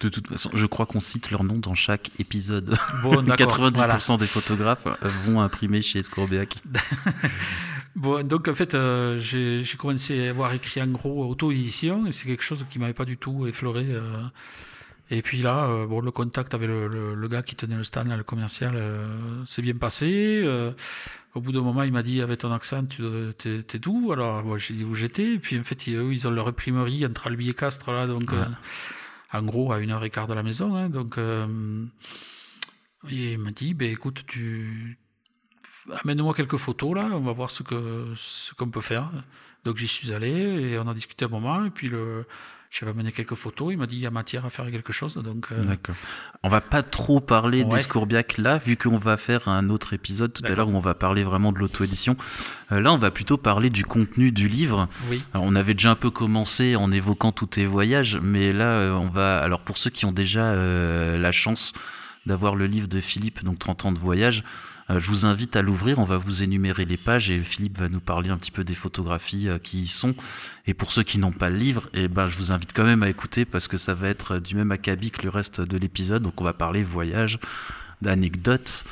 De 0.00 0.08
toute 0.08 0.28
façon, 0.28 0.50
je 0.54 0.66
crois 0.66 0.86
qu'on 0.86 1.00
cite 1.00 1.30
leur 1.30 1.42
nom 1.44 1.58
dans 1.58 1.74
chaque 1.74 2.10
épisode. 2.18 2.76
bon, 3.02 3.22
d'accord. 3.26 3.58
90% 3.58 3.72
voilà. 3.74 3.98
des 4.18 4.26
photographes 4.26 4.86
vont 5.24 5.40
imprimer 5.40 5.82
chez 5.82 5.98
Escourbiac. 5.98 6.58
Bon, 7.96 8.24
donc 8.24 8.46
en 8.46 8.54
fait, 8.54 8.74
euh, 8.76 9.18
j'ai 9.18 9.64
j'ai 9.64 9.76
commencé 9.76 10.28
à 10.28 10.30
avoir 10.30 10.52
écrit 10.54 10.80
en 10.80 10.86
gros 10.86 11.26
auto-édition, 11.28 12.06
et 12.06 12.12
c'est 12.12 12.28
quelque 12.28 12.44
chose 12.44 12.64
qui 12.70 12.78
m'avait 12.78 12.92
pas 12.92 13.04
du 13.04 13.16
tout 13.16 13.48
effleuré. 13.48 13.86
euh. 13.88 14.22
Et 15.10 15.22
puis 15.22 15.38
là, 15.42 15.64
euh, 15.68 15.86
bon, 15.86 16.00
le 16.00 16.10
contact 16.10 16.52
avec 16.54 16.68
le, 16.68 16.86
le, 16.88 17.14
le 17.14 17.28
gars 17.28 17.42
qui 17.42 17.56
tenait 17.56 17.76
le 17.76 17.84
stand, 17.84 18.08
là, 18.08 18.16
le 18.18 18.24
commercial, 18.24 18.74
euh, 18.76 19.06
s'est 19.46 19.62
bien 19.62 19.74
passé. 19.74 20.42
euh. 20.44 20.72
au 21.34 21.40
bout 21.40 21.52
d'un 21.52 21.62
moment, 21.62 21.82
il 21.82 21.92
m'a 21.92 22.02
dit, 22.02 22.20
avec 22.20 22.40
ton 22.40 22.52
accent, 22.52 22.84
tu 22.84 23.02
t'es 23.38 23.62
t'es 23.62 23.78
d'où 23.78 24.12
Alors, 24.12 24.44
moi, 24.44 24.58
j'ai 24.58 24.74
dit 24.74 24.84
où 24.84 24.94
j'étais. 24.94 25.34
Et 25.34 25.38
puis 25.38 25.58
en 25.58 25.62
fait, 25.62 25.86
ils- 25.86 25.96
eux, 25.96 26.12
ils 26.12 26.26
ont 26.28 26.30
leur 26.30 26.48
imprimerie 26.48 27.06
entre 27.06 27.28
Albi 27.28 27.48
et 27.50 27.54
Castres, 27.54 27.90
là, 27.92 28.06
donc 28.06 28.32
Ouais. 28.32 28.38
euh, 28.38 28.44
en 29.38 29.42
gros, 29.42 29.72
à 29.72 29.78
une 29.78 29.90
heure 29.92 30.04
et 30.04 30.10
quart 30.10 30.26
de 30.26 30.34
la 30.34 30.42
maison. 30.42 30.74
Hein, 30.76 30.88
donc, 30.90 31.16
et 33.10 33.32
il 33.32 33.38
m'a 33.38 33.50
dit, 33.52 33.74
ben 33.74 33.90
écoute, 33.90 34.24
tu 34.26 34.98
amène-moi 36.02 36.34
quelques 36.34 36.56
photos 36.56 36.94
là, 36.96 37.08
on 37.12 37.20
va 37.20 37.32
voir 37.32 37.50
ce 37.50 37.62
que 37.62 38.12
ce 38.16 38.52
qu'on 38.54 38.68
peut 38.70 38.80
faire. 38.80 39.10
Donc 39.64 39.76
j'y 39.76 39.88
suis 39.88 40.12
allé 40.12 40.30
et 40.30 40.78
on 40.78 40.86
a 40.88 40.94
discuté 40.94 41.24
un 41.24 41.28
moment 41.28 41.64
et 41.64 41.70
puis 41.70 41.88
le 41.88 42.26
j'avais 42.70 42.90
amené 42.92 43.12
quelques 43.12 43.34
photos, 43.34 43.72
il 43.72 43.78
m'a 43.78 43.86
dit 43.86 43.96
il 43.96 44.02
y 44.02 44.06
a 44.06 44.10
matière 44.10 44.44
à 44.44 44.50
faire 44.50 44.70
quelque 44.70 44.92
chose 44.92 45.14
donc 45.16 45.48
euh, 45.52 45.62
D'accord. 45.64 45.94
On 46.42 46.48
va 46.48 46.60
pas 46.60 46.82
trop 46.82 47.20
parler 47.20 47.62
Ouais. 47.64 47.70
d'Escourbiac 47.76 48.38
là, 48.38 48.58
vu 48.58 48.76
qu'on 48.76 48.98
va 48.98 49.16
faire 49.16 49.48
un 49.48 49.68
autre 49.70 49.92
épisode 49.94 50.32
tout 50.32 50.42
à 50.44 50.54
l'heure 50.54 50.68
où 50.68 50.74
on 50.76 50.80
va 50.80 50.94
parler 50.94 51.22
vraiment 51.22 51.52
de 51.52 51.58
l'auto-édition. 51.58 52.16
Euh, 52.72 52.80
là, 52.80 52.92
on 52.92 52.98
va 52.98 53.10
plutôt 53.10 53.36
parler 53.38 53.70
du 53.70 53.84
contenu 53.84 54.32
du 54.32 54.48
livre. 54.48 54.88
oui, 55.10 55.22
Alors, 55.34 55.46
on 55.46 55.54
avait 55.56 55.74
déjà 55.74 55.90
un 55.90 55.94
peu 55.96 56.10
commencé 56.10 56.76
en 56.76 56.92
évoquant 56.92 57.32
tous 57.32 57.46
tes 57.46 57.66
voyages, 57.66 58.18
mais 58.22 58.52
là, 58.52 58.78
euh, 58.78 58.92
on 58.92 59.08
va. 59.08 59.38
Alors, 59.40 59.60
pour 59.62 59.78
ceux 59.78 59.90
qui 59.90 60.04
ont 60.04 60.12
déjà 60.12 60.42
euh, 60.44 61.18
la 61.18 61.32
chance 61.32 61.72
d'avoir 62.26 62.54
le 62.54 62.66
livre 62.66 62.88
de 62.88 63.00
Philippe, 63.00 63.42
donc 63.42 63.58
30 63.58 63.86
ans 63.86 63.92
de 63.92 63.98
voyage, 63.98 64.44
je 64.90 65.10
vous 65.10 65.26
invite 65.26 65.56
à 65.56 65.62
l'ouvrir. 65.62 65.98
On 65.98 66.04
va 66.04 66.16
vous 66.16 66.42
énumérer 66.42 66.84
les 66.84 66.96
pages 66.96 67.30
et 67.30 67.40
Philippe 67.40 67.78
va 67.78 67.88
nous 67.88 68.00
parler 68.00 68.30
un 68.30 68.38
petit 68.38 68.50
peu 68.50 68.64
des 68.64 68.74
photographies 68.74 69.48
euh, 69.48 69.58
qui 69.58 69.82
y 69.82 69.86
sont. 69.86 70.14
Et 70.66 70.74
pour 70.74 70.92
ceux 70.92 71.02
qui 71.02 71.18
n'ont 71.18 71.32
pas 71.32 71.50
le 71.50 71.56
livre, 71.56 71.88
eh 71.94 72.08
ben, 72.08 72.26
je 72.26 72.36
vous 72.38 72.52
invite 72.52 72.72
quand 72.74 72.84
même 72.84 73.02
à 73.02 73.08
écouter 73.08 73.44
parce 73.44 73.68
que 73.68 73.76
ça 73.76 73.94
va 73.94 74.08
être 74.08 74.38
du 74.38 74.54
même 74.54 74.72
acabit 74.72 75.10
que 75.10 75.22
le 75.22 75.28
reste 75.28 75.60
de 75.60 75.76
l'épisode. 75.76 76.22
Donc, 76.22 76.40
on 76.40 76.44
va 76.44 76.52
parler 76.52 76.82
voyage, 76.82 77.38
d'anecdotes. 78.00 78.84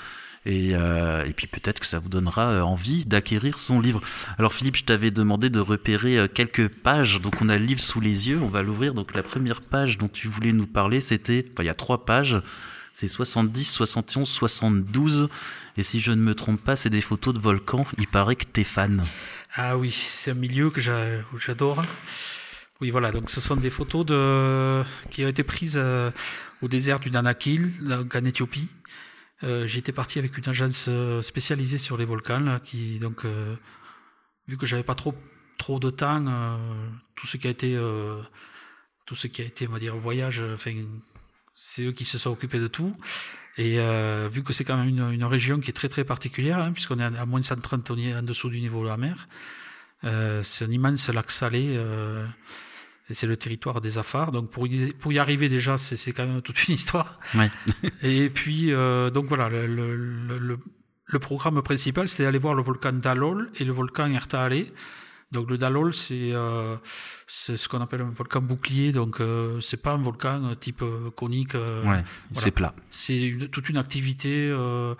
Et, 0.46 0.76
euh, 0.76 1.24
et 1.24 1.32
puis 1.32 1.48
peut-être 1.48 1.80
que 1.80 1.86
ça 1.86 1.98
vous 1.98 2.08
donnera 2.08 2.46
euh, 2.46 2.60
envie 2.62 3.04
d'acquérir 3.04 3.58
son 3.58 3.80
livre. 3.80 4.00
Alors 4.38 4.54
Philippe, 4.54 4.76
je 4.76 4.84
t'avais 4.84 5.10
demandé 5.10 5.50
de 5.50 5.58
repérer 5.58 6.18
euh, 6.18 6.28
quelques 6.28 6.68
pages. 6.68 7.20
Donc 7.20 7.42
on 7.42 7.48
a 7.48 7.58
le 7.58 7.64
livre 7.64 7.80
sous 7.80 8.00
les 8.00 8.28
yeux, 8.28 8.38
on 8.40 8.48
va 8.48 8.62
l'ouvrir. 8.62 8.94
Donc 8.94 9.12
la 9.14 9.24
première 9.24 9.60
page 9.60 9.98
dont 9.98 10.08
tu 10.08 10.28
voulais 10.28 10.52
nous 10.52 10.68
parler, 10.68 11.00
c'était, 11.00 11.44
enfin 11.52 11.64
il 11.64 11.66
y 11.66 11.70
a 11.70 11.74
trois 11.74 12.04
pages. 12.04 12.40
C'est 12.92 13.08
70, 13.08 13.64
71, 13.64 14.28
72. 14.28 15.28
Et 15.78 15.82
si 15.82 16.00
je 16.00 16.12
ne 16.12 16.22
me 16.22 16.34
trompe 16.34 16.60
pas, 16.60 16.76
c'est 16.76 16.90
des 16.90 17.00
photos 17.00 17.34
de 17.34 17.40
volcans. 17.40 17.86
Il 17.98 18.06
paraît 18.06 18.36
que 18.36 18.44
t'es 18.44 18.64
fan. 18.64 19.04
ah 19.54 19.76
oui, 19.76 19.90
c'est 19.90 20.30
un 20.32 20.34
milieu 20.34 20.70
que 20.70 20.80
j'adore. 20.80 21.82
Oui, 22.80 22.90
voilà, 22.90 23.10
donc 23.10 23.30
ce 23.30 23.40
sont 23.40 23.56
des 23.56 23.70
photos 23.70 24.04
de 24.04 24.82
qui 25.10 25.24
ont 25.24 25.28
été 25.28 25.42
prises 25.42 25.78
euh, 25.78 26.10
au 26.60 26.68
désert 26.68 27.00
du 27.00 27.08
Danakil, 27.08 27.72
donc 27.80 28.14
en 28.14 28.24
Éthiopie. 28.24 28.68
Euh, 29.44 29.66
J'étais 29.66 29.92
parti 29.92 30.18
avec 30.18 30.36
une 30.36 30.48
agence 30.48 30.86
euh, 30.88 31.22
spécialisée 31.22 31.78
sur 31.78 31.96
les 31.96 32.04
volcans, 32.04 32.60
qui 32.62 32.98
donc 32.98 33.24
vu 34.46 34.56
que 34.58 34.66
j'avais 34.66 34.82
pas 34.82 34.94
trop 34.94 35.14
trop 35.56 35.78
de 35.78 35.88
temps, 35.88 36.58
tout 37.14 37.26
ce 37.26 37.38
qui 37.38 37.46
a 37.46 37.50
été 37.50 37.78
tout 39.06 39.14
ce 39.14 39.26
qui 39.26 39.40
a 39.40 39.44
été, 39.44 39.66
on 39.68 39.72
va 39.72 39.78
dire, 39.78 39.96
voyage, 39.96 40.44
c'est 41.54 41.84
eux 41.84 41.92
qui 41.92 42.04
se 42.04 42.18
sont 42.18 42.30
occupés 42.30 42.58
de 42.58 42.68
tout. 42.68 42.94
Et 43.58 43.80
euh, 43.80 44.28
vu 44.30 44.42
que 44.42 44.52
c'est 44.52 44.64
quand 44.64 44.76
même 44.76 44.88
une, 44.88 45.12
une 45.12 45.24
région 45.24 45.60
qui 45.60 45.70
est 45.70 45.72
très 45.72 45.88
très 45.88 46.04
particulière, 46.04 46.58
hein, 46.58 46.72
puisqu'on 46.72 46.98
est 46.98 47.04
à, 47.04 47.22
à 47.22 47.24
moins 47.26 47.40
de 47.40 47.44
130 47.44 47.90
au 47.90 47.96
ni- 47.96 48.14
en 48.14 48.22
dessous 48.22 48.50
du 48.50 48.60
niveau 48.60 48.82
de 48.82 48.88
la 48.88 48.96
mer, 48.98 49.28
euh, 50.04 50.42
c'est 50.42 50.66
un 50.66 50.70
immense 50.70 51.08
lac 51.08 51.30
salé. 51.30 51.74
euh, 51.76 52.26
et 53.08 53.14
c'est 53.14 53.26
le 53.28 53.36
territoire 53.36 53.80
des 53.80 53.98
Afars. 53.98 54.32
Donc 54.32 54.50
pour 54.50 54.66
y, 54.66 54.92
pour 54.92 55.12
y 55.12 55.18
arriver 55.20 55.48
déjà, 55.48 55.76
c'est 55.78 55.96
c'est 55.96 56.12
quand 56.12 56.26
même 56.26 56.42
toute 56.42 56.66
une 56.68 56.74
histoire. 56.74 57.20
Ouais. 57.36 57.50
Et 58.02 58.28
puis 58.30 58.72
donc 58.72 59.12
donc 59.14 59.26
voilà, 59.26 59.48
le, 59.48 59.66
le, 59.66 59.96
le, 59.96 60.38
le- 60.38 60.58
le 61.08 61.18
programme 61.20 61.62
principal, 61.62 62.08
c'était 62.08 62.24
d'aller 62.24 62.38
voir 62.38 62.54
le 62.54 62.62
volcan 62.62 62.92
Dalol 62.92 63.48
et 63.60 63.64
le 63.64 63.72
volcan 63.72 64.10
Ertaale. 64.12 64.66
Donc 65.32 65.50
le 65.50 65.58
Dalol, 65.58 65.92
c'est 65.92 66.32
euh, 66.32 66.76
ce 67.26 67.68
qu'on 67.68 67.80
appelle 67.80 68.00
un 68.02 68.10
volcan 68.10 68.40
bouclier. 68.40 68.92
Donc 68.92 69.20
euh, 69.20 69.58
c'est 69.60 69.82
pas 69.82 69.92
un 69.92 69.96
volcan 70.02 70.42
euh, 70.44 70.54
type 70.54 70.82
euh, 70.82 71.10
conique. 71.10 71.54
euh, 71.56 71.82
Ouais, 71.84 72.04
c'est 72.34 72.50
plat. 72.52 72.74
c'est 72.90 73.36
toute 73.50 73.68
une 73.68 73.76
activité 73.76 74.48
euh, 74.50 74.94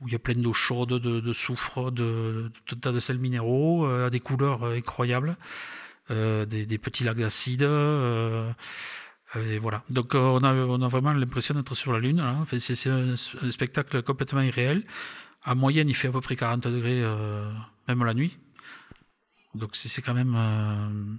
où 0.00 0.06
il 0.08 0.12
y 0.12 0.14
a 0.14 0.18
plein 0.20 0.34
d'eau 0.34 0.52
chaude, 0.52 0.90
de, 0.90 1.20
de 1.20 1.32
soufre, 1.32 1.90
de, 1.90 2.50
tout 2.66 2.76
un 2.76 2.78
tas 2.78 2.92
de 2.92 3.00
sels 3.00 3.18
minéraux, 3.18 3.86
à 3.86 4.08
des 4.10 4.20
couleurs 4.20 4.64
incroyables, 4.64 5.36
des, 6.10 6.46
des 6.66 6.78
petits 6.78 7.02
lacs 7.02 7.16
d'acide. 7.18 7.62
et 9.34 9.58
voilà. 9.58 9.82
Donc 9.90 10.14
on 10.14 10.38
a, 10.44 10.52
on 10.54 10.82
a 10.82 10.88
vraiment 10.88 11.12
l'impression 11.12 11.54
d'être 11.54 11.74
sur 11.74 11.92
la 11.92 11.98
Lune. 11.98 12.20
hein. 12.20 12.38
Enfin, 12.42 12.58
c'est 12.60 12.88
un, 12.90 13.14
un 13.14 13.50
spectacle 13.50 14.02
complètement 14.02 14.42
irréel. 14.42 14.84
En 15.44 15.56
moyenne, 15.56 15.88
il 15.88 15.94
fait 15.96 16.08
à 16.08 16.12
peu 16.12 16.20
près 16.20 16.36
40 16.36 16.66
degrés, 16.68 17.02
même 17.88 18.04
la 18.04 18.14
nuit. 18.14 18.36
Donc 19.56 19.70
c'est 19.74 20.02
quand 20.02 20.14
même... 20.14 20.34
euh, 20.36 21.16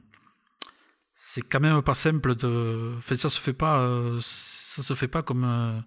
c'est 1.19 1.41
quand 1.41 1.59
même 1.59 1.81
pas 1.81 1.95
simple 1.95 2.35
de. 2.35 2.93
Enfin, 2.99 3.15
ça 3.15 3.29
se 3.29 3.41
fait 3.41 3.53
pas. 3.53 3.79
euh, 3.79 4.19
ça 4.21 4.83
se 4.83 4.93
fait 4.93 5.07
pas 5.07 5.23
comme. 5.23 5.83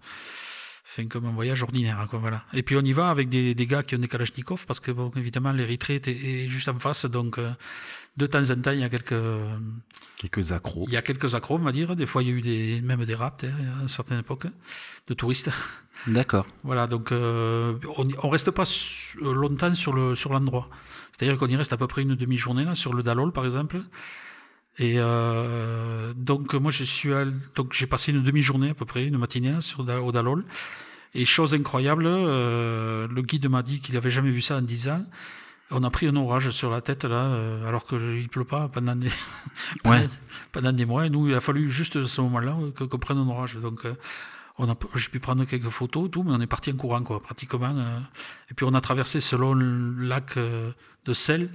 Enfin, 0.85 1.07
comme 1.07 1.25
un 1.25 1.31
voyage 1.31 1.63
ordinaire, 1.63 2.07
quoi, 2.09 2.19
voilà. 2.19 2.43
Et 2.53 2.63
puis 2.63 2.75
on 2.75 2.81
y 2.81 2.93
va 2.93 3.09
avec 3.09 3.29
des, 3.29 3.55
des 3.55 3.65
gars 3.67 3.83
qui 3.83 3.95
ont 3.95 3.99
des 3.99 4.07
Kalachnikov, 4.07 4.65
parce 4.65 4.79
que, 4.79 4.91
bon, 4.91 5.11
évidemment, 5.15 5.51
l'Érythrée 5.51 6.01
est, 6.05 6.49
juste 6.49 6.67
en 6.67 6.79
face, 6.79 7.05
donc 7.05 7.37
euh, 7.37 7.51
de 8.17 8.25
temps 8.27 8.49
en 8.49 8.61
temps, 8.61 8.71
il 8.71 8.79
y 8.79 8.83
a 8.83 8.89
quelques, 8.89 9.15
Quelques 10.17 10.51
accros. 10.51 10.85
il 10.87 10.93
y 10.93 10.97
a 10.97 11.01
quelques 11.01 11.33
accros, 11.33 11.55
on 11.55 11.63
va 11.63 11.71
dire. 11.71 11.95
Des 11.95 12.05
fois, 12.05 12.21
il 12.23 12.29
y 12.29 12.31
a 12.31 12.35
eu 12.35 12.41
des, 12.41 12.81
même 12.81 13.05
des 13.05 13.15
raptes, 13.15 13.43
hein, 13.45 13.79
à 13.79 13.81
une 13.81 13.87
certaine 13.87 14.19
époque, 14.19 14.47
de 15.07 15.13
touristes. 15.13 15.49
D'accord. 16.07 16.47
Voilà, 16.63 16.87
donc 16.87 17.11
euh, 17.11 17.75
on, 17.97 18.07
on 18.23 18.29
reste 18.29 18.51
pas 18.51 18.63
euh, 18.63 19.33
longtemps 19.33 19.73
sur 19.75 19.93
le 19.93 20.15
sur 20.15 20.33
l'endroit. 20.33 20.67
C'est-à-dire 21.11 21.37
qu'on 21.37 21.47
y 21.47 21.55
reste 21.55 21.73
à 21.73 21.77
peu 21.77 21.87
près 21.87 22.01
une 22.01 22.15
demi-journée 22.15 22.65
là 22.65 22.73
sur 22.73 22.93
le 22.93 23.03
Dalol 23.03 23.31
par 23.31 23.45
exemple. 23.45 23.81
Et 24.81 24.95
euh, 24.97 26.11
donc 26.15 26.53
moi 26.55 26.71
je 26.71 26.83
suis 26.83 27.13
all- 27.13 27.35
donc 27.55 27.71
j'ai 27.71 27.85
passé 27.85 28.11
une 28.11 28.23
demi-journée 28.23 28.71
à 28.71 28.73
peu 28.73 28.85
près, 28.85 29.05
une 29.05 29.17
matinée 29.17 29.61
sur 29.61 29.81
au 29.87 30.11
Dalol. 30.11 30.43
Et 31.13 31.25
chose 31.25 31.53
incroyable, 31.53 32.05
euh, 32.07 33.07
le 33.07 33.21
guide 33.21 33.47
m'a 33.47 33.61
dit 33.61 33.79
qu'il 33.81 33.95
avait 33.97 34.09
jamais 34.09 34.31
vu 34.31 34.41
ça 34.41 34.57
en 34.57 34.61
10 34.61 34.89
ans. 34.89 35.03
On 35.69 35.83
a 35.83 35.89
pris 35.91 36.07
un 36.07 36.15
orage 36.15 36.49
sur 36.49 36.69
la 36.71 36.81
tête 36.81 37.03
là, 37.05 37.25
euh, 37.25 37.67
alors 37.67 37.85
qu'il 37.85 38.27
pleut 38.29 38.43
pas 38.45 38.69
pendant 38.69 38.95
des, 38.95 39.09
Ouais. 39.85 40.09
pendant 40.51 40.73
des 40.73 40.85
mois. 40.85 41.05
Et 41.05 41.09
nous, 41.09 41.27
il 41.29 41.35
a 41.35 41.41
fallu 41.41 41.69
juste 41.69 41.95
à 41.97 42.05
ce 42.07 42.21
moment-là 42.21 42.57
qu'on 42.89 42.97
prenne 42.97 43.17
un 43.19 43.27
orage. 43.27 43.55
Donc, 43.57 43.85
on 44.57 44.69
a, 44.69 44.75
j'ai 44.95 45.09
pu 45.09 45.19
prendre 45.19 45.45
quelques 45.45 45.69
photos, 45.69 46.09
tout, 46.11 46.23
mais 46.23 46.31
on 46.31 46.41
est 46.41 46.47
parti 46.47 46.71
en 46.71 46.75
courant, 46.75 47.03
quoi, 47.03 47.19
pratiquement. 47.21 47.75
et 48.49 48.53
puis 48.53 48.65
on 48.67 48.73
a 48.73 48.81
traversé 48.81 49.21
ce 49.21 49.35
long 49.35 49.53
lac 49.55 50.37
de 50.37 51.13
sel. 51.13 51.49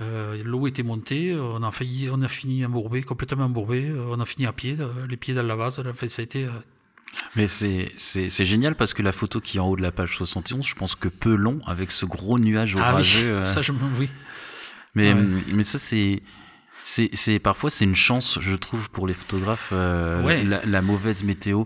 Euh, 0.00 0.42
L'eau 0.44 0.66
était 0.66 0.82
montée, 0.82 1.36
on 1.36 1.62
a 1.62 1.70
failli, 1.70 2.08
on 2.10 2.20
a 2.22 2.28
fini 2.28 2.64
embourbé, 2.64 3.02
complètement 3.02 3.44
embourbé. 3.44 3.86
euh, 3.88 4.06
On 4.08 4.20
a 4.20 4.24
fini 4.24 4.46
à 4.46 4.52
pied, 4.52 4.76
euh, 4.80 4.88
les 5.08 5.16
pieds 5.16 5.34
dans 5.34 5.42
la 5.44 5.54
vase. 5.56 5.80
Enfin, 5.88 6.08
ça 6.08 6.22
a 6.22 6.24
été. 6.24 6.44
euh, 6.44 6.50
Mais 7.36 7.46
c'est 7.46 8.44
génial 8.44 8.74
parce 8.74 8.92
que 8.92 9.02
la 9.02 9.12
photo 9.12 9.40
qui 9.40 9.58
est 9.58 9.60
en 9.60 9.68
haut 9.68 9.76
de 9.76 9.82
la 9.82 9.92
page 9.92 10.16
71, 10.16 10.66
je 10.66 10.74
pense 10.74 10.96
que 10.96 11.08
peu 11.08 11.34
long 11.36 11.60
avec 11.66 11.92
ce 11.92 12.06
gros 12.06 12.38
nuage 12.40 12.74
ah 12.76 12.80
oui, 12.86 12.90
orageux. 12.92 13.30
euh, 13.30 13.44
ça 13.44 13.62
je 13.62 13.72
oui. 13.98 14.10
Mais, 14.96 15.12
Ouais. 15.14 15.22
mais 15.52 15.64
ça, 15.64 15.78
c'est. 15.78 16.22
C'est 16.86 17.38
parfois 17.38 17.70
c'est 17.70 17.84
une 17.86 17.94
chance, 17.94 18.38
je 18.42 18.54
trouve, 18.56 18.90
pour 18.90 19.06
les 19.06 19.14
photographes, 19.14 19.72
Ouais. 19.72 20.42
la, 20.44 20.64
la 20.66 20.82
mauvaise 20.82 21.24
météo. 21.24 21.64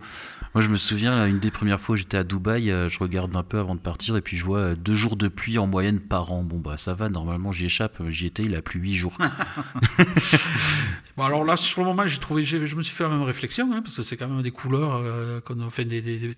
Moi, 0.54 0.62
je 0.62 0.68
me 0.68 0.76
souviens, 0.76 1.26
une 1.26 1.38
des 1.38 1.50
premières 1.50 1.80
fois 1.80 1.94
où 1.94 1.96
j'étais 1.96 2.16
à 2.16 2.24
Dubaï, 2.24 2.70
euh, 2.70 2.88
je 2.88 2.98
regarde 2.98 3.34
un 3.36 3.42
peu 3.42 3.58
avant 3.58 3.74
de 3.74 3.80
partir 3.80 4.16
et 4.16 4.20
puis 4.20 4.36
je 4.36 4.44
vois 4.44 4.58
euh, 4.58 4.74
deux 4.74 4.94
jours 4.94 5.16
de 5.16 5.28
pluie 5.28 5.58
en 5.58 5.66
moyenne 5.66 6.00
par 6.00 6.32
an. 6.32 6.42
Bon, 6.42 6.58
bah 6.58 6.76
ça 6.76 6.94
va, 6.94 7.08
normalement 7.08 7.52
j'y 7.52 7.66
échappe. 7.66 8.02
J'y 8.08 8.26
étais, 8.26 8.42
il 8.44 8.54
a 8.56 8.62
plu 8.62 8.80
huit 8.80 8.96
jours. 8.96 9.16
Bon, 11.16 11.24
alors 11.24 11.44
là, 11.44 11.56
sur 11.56 11.80
le 11.80 11.88
moment, 11.88 12.06
j'ai 12.06 12.20
trouvé, 12.20 12.44
je 12.44 12.76
me 12.76 12.82
suis 12.82 12.94
fait 12.94 13.02
la 13.02 13.10
même 13.10 13.22
réflexion, 13.22 13.72
hein, 13.72 13.82
parce 13.82 13.96
que 13.96 14.04
c'est 14.04 14.16
quand 14.16 14.28
même 14.28 14.40
des 14.40 14.52
couleurs 14.52 15.00
euh, 15.02 15.40
qu'on 15.40 15.66
a 15.66 15.68
fait 15.68 15.84
des, 15.84 16.00
des, 16.00 16.36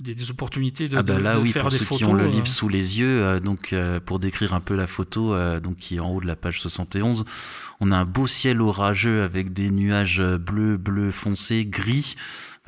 des, 0.00 0.14
des 0.14 0.30
opportunités 0.30 0.88
de, 0.88 0.96
ah 0.96 1.02
bah 1.02 1.18
là, 1.18 1.34
de 1.34 1.40
oui, 1.40 1.52
faire 1.52 1.60
pour 1.60 1.70
des 1.70 1.76
ceux 1.76 1.84
photos. 1.84 1.98
qui 1.98 2.04
ont 2.06 2.14
le 2.14 2.24
euh, 2.24 2.28
livre 2.30 2.46
sous 2.46 2.70
les 2.70 3.00
yeux, 3.00 3.22
euh, 3.22 3.38
donc 3.38 3.74
euh, 3.74 4.00
pour 4.00 4.18
décrire 4.18 4.54
un 4.54 4.60
peu 4.60 4.76
la 4.76 4.86
photo, 4.86 5.34
euh, 5.34 5.60
donc 5.60 5.76
qui 5.76 5.96
est 5.96 6.00
en 6.00 6.08
haut 6.10 6.22
de 6.22 6.26
la 6.26 6.36
page 6.36 6.58
71, 6.60 7.26
on 7.80 7.92
a 7.92 7.98
un 7.98 8.06
beau 8.06 8.26
ciel 8.26 8.62
orageux 8.62 9.22
avec 9.22 9.52
des 9.52 9.68
nuages 9.70 10.20
euh, 10.20 10.38
bleus, 10.38 10.78
bleu 10.78 11.10
foncé, 11.10 11.66
gris. 11.66 12.14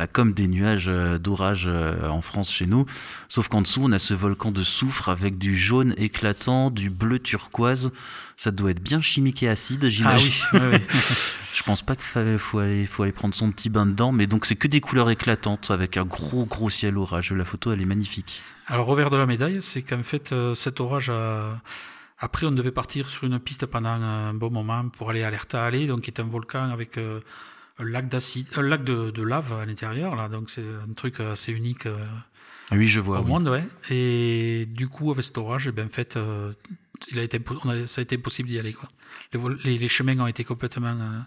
Comme 0.07 0.33
des 0.33 0.47
nuages 0.47 0.87
euh, 0.89 1.19
d'orage 1.19 1.65
euh, 1.67 2.09
en 2.09 2.21
France 2.21 2.53
chez 2.53 2.67
nous, 2.67 2.87
sauf 3.29 3.49
qu'en 3.49 3.63
dessous 3.63 3.81
on 3.85 3.93
a 3.93 3.99
ce 3.99 4.15
volcan 4.15 4.51
de 4.53 4.63
soufre 4.65 5.09
avec 5.09 5.39
du 5.39 5.57
jaune 5.57 5.95
éclatant, 5.97 6.71
du 6.71 6.91
bleu 6.91 7.19
turquoise. 7.19 7.93
Ça 8.37 8.51
doit 8.51 8.71
être 8.71 8.83
bien 8.83 9.01
chimique 9.03 9.43
et 9.43 9.49
acide, 9.49 9.85
Ah 9.85 9.91
j'imagine. 9.91 10.33
oui, 10.55 10.61
oui, 10.63 10.69
oui. 10.73 10.79
Je 11.53 11.63
pense 11.65 11.83
pas 11.83 11.95
qu'il 11.97 12.05
fa- 12.05 12.39
faut 12.39 12.61
aller, 12.61 12.87
faut 12.87 13.03
aller 13.03 13.13
prendre 13.13 13.35
son 13.35 13.51
petit 13.51 13.69
bain 13.69 13.85
dedans, 13.85 14.13
mais 14.13 14.27
donc 14.27 14.47
c'est 14.47 14.57
que 14.57 14.69
des 14.69 14.81
couleurs 14.81 15.11
éclatantes 15.11 15.71
avec 15.71 15.97
un 15.97 16.05
gros 16.05 16.47
gros 16.47 16.71
ciel 16.71 16.97
orageux. 16.97 17.35
La 17.35 17.45
photo 17.45 17.73
elle 17.73 17.83
est 17.83 17.87
magnifique. 17.87 18.41
Alors, 18.69 18.87
revers 18.87 19.11
de 19.11 19.17
la 19.17 19.27
médaille, 19.27 19.59
c'est 19.61 19.83
qu'en 19.83 20.03
fait, 20.05 20.33
euh, 20.33 20.55
cet 20.55 20.81
orage 20.81 21.11
a... 21.11 21.61
Après, 22.21 22.47
on 22.47 22.53
devait 22.53 22.71
partir 22.71 23.09
sur 23.09 23.25
une 23.25 23.39
piste 23.41 23.67
pendant 23.67 23.89
un 23.89 24.33
bon 24.33 24.51
moment 24.51 24.89
pour 24.91 25.11
aller 25.11 25.23
à 25.25 25.31
l'Erta 25.31 25.65
Alley, 25.65 25.87
donc 25.87 26.03
qui 26.03 26.11
est 26.11 26.21
un 26.21 26.25
volcan 26.25 26.71
avec 26.71 26.99
euh, 26.99 27.21
lac 27.85 28.09
d'acide, 28.09 28.47
un 28.57 28.63
lac 28.63 28.85
de, 28.85 29.11
de 29.11 29.23
lave 29.23 29.53
à 29.53 29.65
l'intérieur, 29.67 30.17
là. 30.17 30.29
Donc, 30.29 30.51
c'est 30.51 30.65
un 30.89 30.93
truc 30.95 31.21
assez 31.21 31.53
unique 31.53 31.87
euh, 31.87 31.97
Ah 32.71 32.77
oui, 32.77 32.87
je 32.87 33.01
vois. 33.01 33.21
au 33.21 33.25
oui. 33.25 33.29
monde, 33.29 33.49
ouais. 33.49 33.65
Et 33.91 34.67
du 34.67 34.89
coup, 34.89 35.11
avec 35.13 35.25
cet 35.25 35.39
orage, 35.39 35.67
eh 35.69 35.73
ben, 35.73 35.87
en 35.87 35.91
fait, 35.91 36.17
euh, 36.17 36.53
il 37.11 37.19
a 37.19 37.23
été, 37.23 37.39
impo- 37.39 37.59
on 37.65 37.71
a- 37.71 37.87
ça 37.87 38.01
a 38.01 38.03
été 38.03 38.17
impossible 38.17 38.49
d'y 38.49 38.59
aller, 38.59 38.73
quoi. 38.73 38.89
Les, 39.33 39.39
vol- 39.41 39.59
les, 39.65 39.79
les 39.79 39.89
chemins 39.89 40.19
ont 40.21 40.27
été 40.27 40.45
complètement 40.45 40.89
euh, 41.01 41.21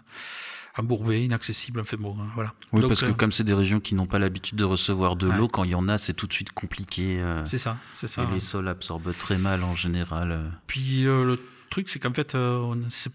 embourbés, 0.76 1.22
inaccessibles, 1.24 1.80
enfin 1.80 1.96
bon, 1.98 2.16
hein, 2.20 2.26
voilà. 2.34 2.52
Oui, 2.72 2.80
Donc, 2.80 2.90
parce 2.90 3.02
que 3.02 3.10
comme 3.12 3.32
c'est 3.32 3.44
des 3.44 3.54
régions 3.54 3.80
qui 3.80 3.94
n'ont 3.94 4.06
pas 4.06 4.18
l'habitude 4.18 4.56
de 4.58 4.64
recevoir 4.64 5.16
de 5.16 5.28
Ouais. 5.28 5.36
l'eau, 5.36 5.48
quand 5.48 5.64
il 5.64 5.70
y 5.70 5.74
en 5.74 5.88
a, 5.88 5.98
c'est 5.98 6.14
tout 6.14 6.26
de 6.26 6.32
suite 6.32 6.52
compliqué. 6.52 7.22
c'est 7.44 7.58
ça, 7.58 7.76
c'est 7.92 8.08
ça. 8.08 8.24
et 8.24 8.34
les 8.34 8.40
sols 8.40 8.68
absorbent 8.68 9.12
très 9.16 9.38
mal 9.38 9.62
en 9.62 9.74
général. 9.76 10.50
Puis 10.66 11.02
le 11.02 11.38
truc, 11.74 11.88
c'est 11.88 11.98
qu'en 11.98 12.12
fait, 12.12 12.34
euh, 12.34 12.74
c'est 12.88 13.10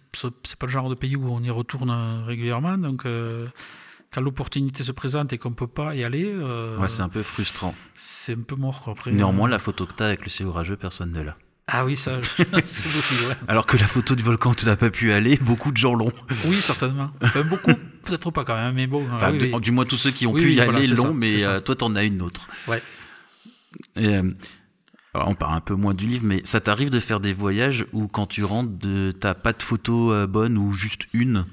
pas 0.58 0.66
le 0.66 0.72
genre 0.72 0.90
de 0.90 0.96
pays 0.96 1.16
où 1.16 1.28
on 1.32 1.42
y 1.42 1.50
retourne 1.50 1.90
euh, 1.90 2.24
régulièrement. 2.26 2.78
Donc, 2.78 3.06
euh, 3.06 3.48
quand 4.12 4.22
l'opportunité 4.22 4.84
se 4.84 4.92
présente 4.92 5.32
et 5.34 5.38
qu'on 5.38 5.54
peut 5.54 5.68
pas 5.68 5.96
y 5.96 6.04
aller, 6.04 6.34
Ouais, 6.78 6.88
c'est 6.88 7.02
un 7.02 7.10
peu 7.10 7.24
frustrant. 7.24 7.74
c'est 7.96 8.34
un 8.38 8.42
peu 8.42 8.56
mort. 8.56 8.84
Après, 8.88 9.12
Néanmoins, 9.12 9.48
la 9.50 9.60
photo 9.60 9.86
que 9.86 9.94
t'as 9.94 10.08
avec 10.08 10.24
le 10.24 10.30
ciel 10.30 10.48
orageux, 10.48 10.76
personne 10.78 11.12
ne 11.12 11.22
l'a. 11.22 11.38
Ah 11.72 11.86
oui, 11.86 11.96
ça, 11.96 12.20
c'est 12.24 12.50
possible. 12.92 13.30
ouais. 13.30 13.36
Alors 13.48 13.68
que 13.68 13.78
la 13.78 13.86
photo 13.86 14.16
du 14.16 14.24
volcan 14.24 14.50
où 14.52 14.56
tu 14.56 14.66
n'as 14.66 14.76
pas 14.76 14.90
pu 14.90 15.12
aller, 15.14 15.38
beaucoup 15.38 15.72
de 15.72 15.78
gens 15.78 15.94
l'ont. 15.94 16.12
Oui, 16.46 16.56
certainement. 16.56 17.12
Enfin, 17.22 17.44
beaucoup, 17.44 17.74
peut-être 18.04 18.32
pas 18.32 18.44
quand 18.44 18.56
même, 18.56 18.74
mais 18.74 18.88
bon. 18.88 19.08
Enfin, 19.14 19.32
oui, 19.32 19.38
de- 19.38 19.46
oui. 19.54 19.62
du 19.62 19.72
moins 19.72 19.86
tous 19.86 19.98
ceux 19.98 20.10
qui 20.12 20.26
ont 20.26 20.32
Oui, 20.34 20.42
pu 20.42 20.52
y 20.54 20.56
voilà, 20.56 20.80
aller 20.80 20.88
l'ont, 20.88 21.14
mais 21.14 21.46
euh, 21.46 21.60
toi 21.62 21.76
t'en 21.76 21.96
as 21.96 22.04
une 22.04 22.24
autre. 22.24 22.48
Ouais. 22.68 22.82
Et, 23.96 24.08
euh, 24.16 24.24
alors, 25.14 25.28
on 25.28 25.36
parle 25.36 25.56
un 25.56 25.62
peu 25.62 25.74
moins 25.74 25.96
du 25.96 26.06
livre, 26.06 26.26
mais 26.26 26.42
ça 26.44 26.62
t'arrive 26.62 26.92
de 26.92 27.00
faire 27.00 27.20
des 27.20 27.34
voyages 27.34 27.88
où 27.94 28.08
quand 28.08 28.28
tu 28.28 28.44
rentres, 28.44 28.78
de, 28.78 29.12
t'as 29.12 29.34
pas 29.34 29.54
de 29.54 29.64
photo 29.64 30.12
euh, 30.14 30.28
bonne 30.28 30.58
ou 30.58 30.74
juste 30.74 31.08
une? 31.14 31.48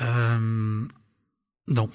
Euh, 0.00 0.84
non. 1.68 1.90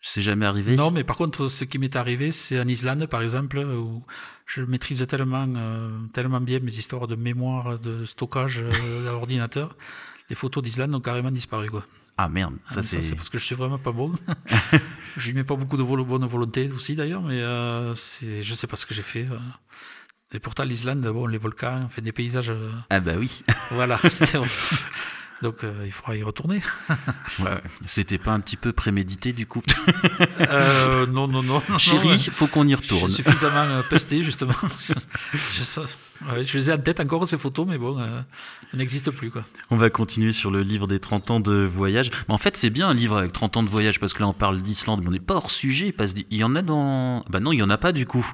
C'est 0.00 0.22
jamais 0.22 0.46
arrivé? 0.46 0.74
Non, 0.74 0.90
mais 0.90 1.04
par 1.04 1.16
contre, 1.16 1.46
ce 1.46 1.64
qui 1.64 1.78
m'est 1.78 1.94
arrivé, 1.94 2.32
c'est 2.32 2.58
en 2.58 2.66
Islande, 2.66 3.06
par 3.06 3.22
exemple, 3.22 3.58
où 3.58 4.02
je 4.46 4.62
maîtrise 4.62 5.06
tellement, 5.06 5.46
euh, 5.46 5.90
tellement 6.12 6.40
bien 6.40 6.58
mes 6.58 6.76
histoires 6.76 7.06
de 7.06 7.14
mémoire, 7.14 7.78
de 7.78 8.04
stockage 8.04 8.62
euh, 8.62 8.72
à 9.08 9.12
l'ordinateur. 9.12 9.76
Les 10.30 10.36
photos 10.36 10.62
d'Islande 10.62 10.94
ont 10.94 11.00
carrément 11.00 11.30
disparu, 11.30 11.70
quoi. 11.70 11.84
Ah 12.24 12.28
merde, 12.28 12.54
ça 12.66 12.76
Ah, 12.78 12.82
c'est. 12.82 13.00
c'est 13.02 13.16
parce 13.16 13.28
que 13.28 13.36
je 13.38 13.44
suis 13.44 13.56
vraiment 13.56 13.78
pas 13.78 13.90
bon. 13.90 14.12
je 15.16 15.26
lui 15.26 15.34
mets 15.34 15.42
pas 15.42 15.56
beaucoup 15.56 15.76
de 15.76 15.82
bonne 15.82 16.24
volonté 16.24 16.70
aussi, 16.70 16.94
d'ailleurs, 16.94 17.20
mais 17.22 17.40
euh, 17.40 17.94
je 17.94 18.54
sais 18.54 18.68
pas 18.68 18.76
ce 18.76 18.86
que 18.86 18.94
j'ai 18.94 19.02
fait. 19.02 19.26
euh. 19.28 19.38
Et 20.32 20.38
pourtant, 20.38 20.62
l'Islande, 20.62 21.00
bon, 21.00 21.26
les 21.26 21.36
volcans, 21.38 21.88
fait 21.90 22.00
des 22.00 22.12
paysages, 22.12 22.50
euh, 22.50 22.70
Ah 22.90 23.00
bah 23.00 23.14
oui. 23.18 23.42
voilà. 23.72 23.98
c'était- 24.08 24.38
Donc, 25.42 25.64
euh, 25.64 25.72
il 25.84 25.92
faudra 25.92 26.16
y 26.16 26.22
retourner. 26.22 26.60
Ouais, 27.40 27.60
C'était 27.86 28.18
pas 28.18 28.32
un 28.32 28.40
petit 28.40 28.56
peu 28.56 28.72
prémédité 28.72 29.32
du 29.32 29.46
coup 29.46 29.62
Euh, 30.40 31.06
non, 31.06 31.26
non, 31.28 31.42
non. 31.42 31.62
Chérie, 31.78 32.08
ouais. 32.08 32.18
faut 32.18 32.46
qu'on 32.46 32.66
y 32.68 32.74
retourne. 32.74 33.08
suis 33.08 33.22
suffisamment 33.24 33.62
euh, 33.62 33.82
pesté, 33.88 34.22
justement. 34.22 34.52
je, 35.32 35.62
sais- 35.62 35.80
ouais, 35.80 36.44
je 36.44 36.58
les 36.58 36.70
ai 36.70 36.72
en 36.74 36.78
tête 36.78 37.00
encore, 37.00 37.26
ces 37.26 37.38
photos, 37.38 37.66
mais 37.66 37.78
bon, 37.78 37.98
euh, 37.98 38.20
elles 38.72 38.78
n'existent 38.78 39.12
plus, 39.12 39.30
quoi. 39.30 39.44
On 39.70 39.76
va 39.76 39.90
continuer 39.90 40.32
sur 40.32 40.50
le 40.50 40.62
livre 40.62 40.86
des 40.86 41.00
30 41.00 41.30
ans 41.30 41.40
de 41.40 41.54
voyage. 41.64 42.10
Mais 42.28 42.34
en 42.34 42.38
fait, 42.38 42.56
c'est 42.56 42.70
bien 42.70 42.88
un 42.88 42.94
livre 42.94 43.16
avec 43.18 43.32
30 43.32 43.56
ans 43.56 43.62
de 43.62 43.70
voyage 43.70 43.98
parce 43.98 44.12
que 44.12 44.20
là, 44.20 44.28
on 44.28 44.34
parle 44.34 44.60
d'Islande, 44.60 45.00
mais 45.02 45.08
on 45.08 45.12
n'est 45.12 45.20
pas 45.20 45.34
hors 45.34 45.50
sujet 45.50 45.92
parce 45.92 46.12
qu'il 46.12 46.26
y 46.30 46.44
en 46.44 46.54
a 46.54 46.62
dans. 46.62 47.24
Bah 47.30 47.40
non, 47.40 47.52
il 47.52 47.58
y 47.58 47.62
en 47.62 47.70
a 47.70 47.78
pas 47.78 47.92
du 47.92 48.06
coup. 48.06 48.30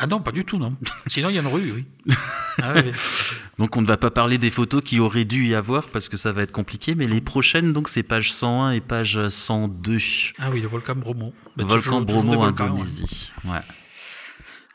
Ah 0.00 0.06
non, 0.06 0.20
pas 0.20 0.30
du 0.30 0.44
tout, 0.44 0.58
non. 0.58 0.76
Sinon, 1.08 1.28
il 1.28 1.34
y 1.34 1.40
en 1.40 1.44
aurait 1.44 1.60
eu, 1.60 1.72
oui. 1.72 2.14
Ah, 2.62 2.72
oui. 2.76 2.92
Donc, 3.58 3.76
on 3.76 3.82
ne 3.82 3.86
va 3.86 3.96
pas 3.96 4.12
parler 4.12 4.38
des 4.38 4.50
photos 4.50 4.80
qui 4.82 5.00
auraient 5.00 5.24
dû 5.24 5.48
y 5.48 5.54
avoir 5.56 5.88
parce 5.88 6.08
que 6.08 6.16
ça 6.16 6.30
va 6.30 6.42
être 6.42 6.52
compliqué. 6.52 6.94
Mais 6.94 7.06
les 7.06 7.20
prochaines, 7.20 7.72
donc, 7.72 7.88
c'est 7.88 8.04
page 8.04 8.32
101 8.32 8.70
et 8.70 8.80
page 8.80 9.28
102. 9.28 9.98
Ah 10.38 10.50
oui, 10.52 10.60
le 10.60 10.68
volcan 10.68 10.94
Bromo. 10.94 11.34
Ben, 11.56 11.66
Volcan 11.66 12.02
Bromo, 12.02 12.44
ouais. 12.44 12.48
Indonésie. 12.48 13.32
Ouais. 13.44 13.58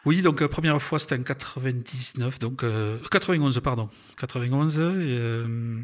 Oui, 0.06 0.22
donc 0.22 0.42
la 0.42 0.50
première 0.50 0.82
fois 0.82 1.00
c'était 1.00 1.16
en 1.16 1.24
99, 1.24 2.38
donc 2.40 2.64
euh, 2.64 3.00
91 3.10 3.58
pardon, 3.62 3.90
91. 4.18 4.80
Et, 4.80 4.84
euh, 4.84 5.80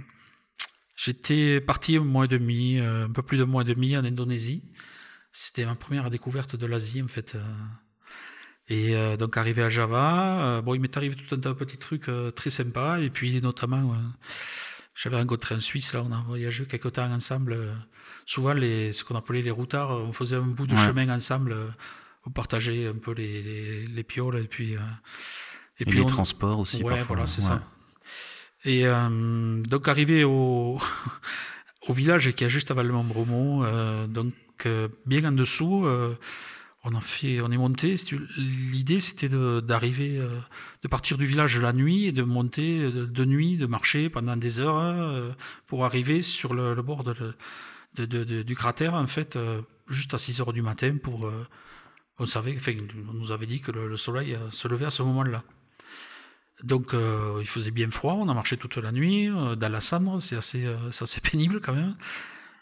J'étais 0.97 1.61
parti 1.61 1.95
un 1.95 2.03
mois 2.03 2.25
et 2.25 2.27
demi, 2.27 2.77
euh, 2.79 3.05
un 3.05 3.11
peu 3.11 3.21
plus 3.21 3.37
d'un 3.37 3.45
mois 3.45 3.61
et 3.61 3.65
demi 3.65 3.95
en 3.95 4.03
Indonésie. 4.03 4.69
C'était 5.31 5.65
ma 5.65 5.75
première 5.75 6.09
découverte 6.09 6.57
de 6.57 6.65
l'Asie 6.65 7.01
en 7.01 7.07
fait. 7.07 7.37
Et 8.71 8.95
euh, 8.95 9.17
donc 9.17 9.35
arrivé 9.37 9.63
à 9.63 9.69
Java, 9.69 10.41
euh, 10.57 10.61
bon 10.61 10.75
il 10.75 10.79
m'est 10.81 10.95
arrivé 10.95 11.15
tout 11.15 11.33
un 11.35 11.39
tas 11.39 11.49
de 11.49 11.53
petits 11.55 11.77
trucs 11.77 12.07
euh, 12.07 12.29
très 12.31 12.51
sympas 12.51 12.99
et 12.99 13.09
puis 13.09 13.41
notamment 13.41 13.95
j'avais 14.95 15.15
rencontré 15.17 15.55
un 15.55 15.59
Suisse 15.59 15.93
là, 15.93 16.03
on 16.07 16.11
a 16.11 16.21
voyagé 16.27 16.65
quelque 16.65 16.87
temps 16.89 17.09
ensemble. 17.11 17.57
souvent 18.25 18.53
les 18.53 18.93
ce 18.93 19.03
qu'on 19.03 19.15
appelait 19.15 19.41
les 19.41 19.49
routards, 19.51 19.89
on 19.91 20.11
faisait 20.11 20.35
un 20.35 20.41
bout 20.41 20.67
de 20.67 20.75
Ouais. 20.75 20.85
chemin 20.85 21.09
ensemble. 21.09 21.55
on 22.27 22.31
partageait 22.31 22.87
un 22.87 22.93
peu 23.05 23.13
les, 23.13 23.41
les, 23.41 23.87
les 23.87 24.03
pioles 24.03 24.37
et 24.37 24.47
puis 24.47 24.73
Et, 25.79 25.85
les 25.85 26.01
on- 26.01 26.05
transports 26.05 26.59
aussi. 26.59 26.83
ouais 26.83 26.89
parfois. 26.97 27.07
voilà 27.15 27.27
c'est 27.27 27.41
Ouais. 27.41 27.47
ça 27.47 27.63
et 28.65 28.83
donc 29.69 29.87
arrivé 29.87 30.23
au 30.25 30.77
au 31.87 31.93
village 31.93 32.31
qui 32.33 32.43
est 32.43 32.49
juste 32.49 32.69
avant 32.71 32.83
le 32.83 32.91
Mont 32.93 33.03
Bromo 33.05 33.63
euh, 33.63 34.05
donc 34.05 34.33
bien 35.07 35.23
en 35.25 35.31
dessous 35.31 35.87
on 36.83 36.99
fait 37.01 37.41
on 37.41 37.51
est 37.51 37.57
monté 37.57 37.95
l'idée 38.37 39.01
c'était 39.01 39.29
d'arriver 39.29 40.17
euh, 40.17 40.39
de 40.81 40.87
partir 40.87 41.17
du 41.17 41.25
village 41.25 41.59
la 41.59 41.73
nuit 41.73 42.05
et 42.05 42.11
de 42.11 42.23
monter 42.23 42.79
de, 42.79 43.05
de 43.05 43.25
nuit 43.25 43.57
de 43.57 43.65
marcher 43.65 44.09
pendant 44.09 44.37
des 44.37 44.59
heures 44.59 44.77
euh, 44.79 45.31
pour 45.67 45.85
arriver 45.85 46.21
sur 46.21 46.53
le, 46.53 46.75
bord 46.81 47.03
du 47.95 48.55
cratère 48.55 48.93
en 48.93 49.07
fait 49.07 49.35
euh, 49.35 49.61
juste 49.87 50.13
à 50.13 50.17
6 50.17 50.41
heures 50.41 50.53
du 50.53 50.61
matin 50.61 50.97
pour 51.01 51.25
euh, 51.25 51.45
on 52.19 52.25
savait, 52.25 52.57
on 53.09 53.13
nous 53.13 53.31
avait 53.31 53.45
dit 53.45 53.61
que 53.61 53.71
le, 53.71 53.87
le 53.87 53.97
soleil 53.97 54.35
euh, 54.35 54.51
se 54.51 54.67
levait 54.67 54.85
à 54.85 54.89
ce 54.89 55.01
moment-là. 55.03 55.43
Donc, 56.63 56.93
euh, 56.93 57.37
il 57.39 57.47
faisait 57.47 57.71
bien 57.71 57.89
froid, 57.89 58.15
on 58.15 58.27
a 58.27 58.33
marché 58.33 58.57
toute 58.57 58.77
la 58.77 58.91
nuit 58.91 59.29
euh, 59.29 59.55
dans 59.55 59.69
la 59.69 59.79
cendre, 59.79 60.19
c'est 60.21 60.35
assez, 60.35 60.65
euh, 60.65 60.91
c'est 60.91 61.03
assez 61.03 61.21
pénible 61.31 61.61
quand 61.61 61.73
même. 61.73 61.95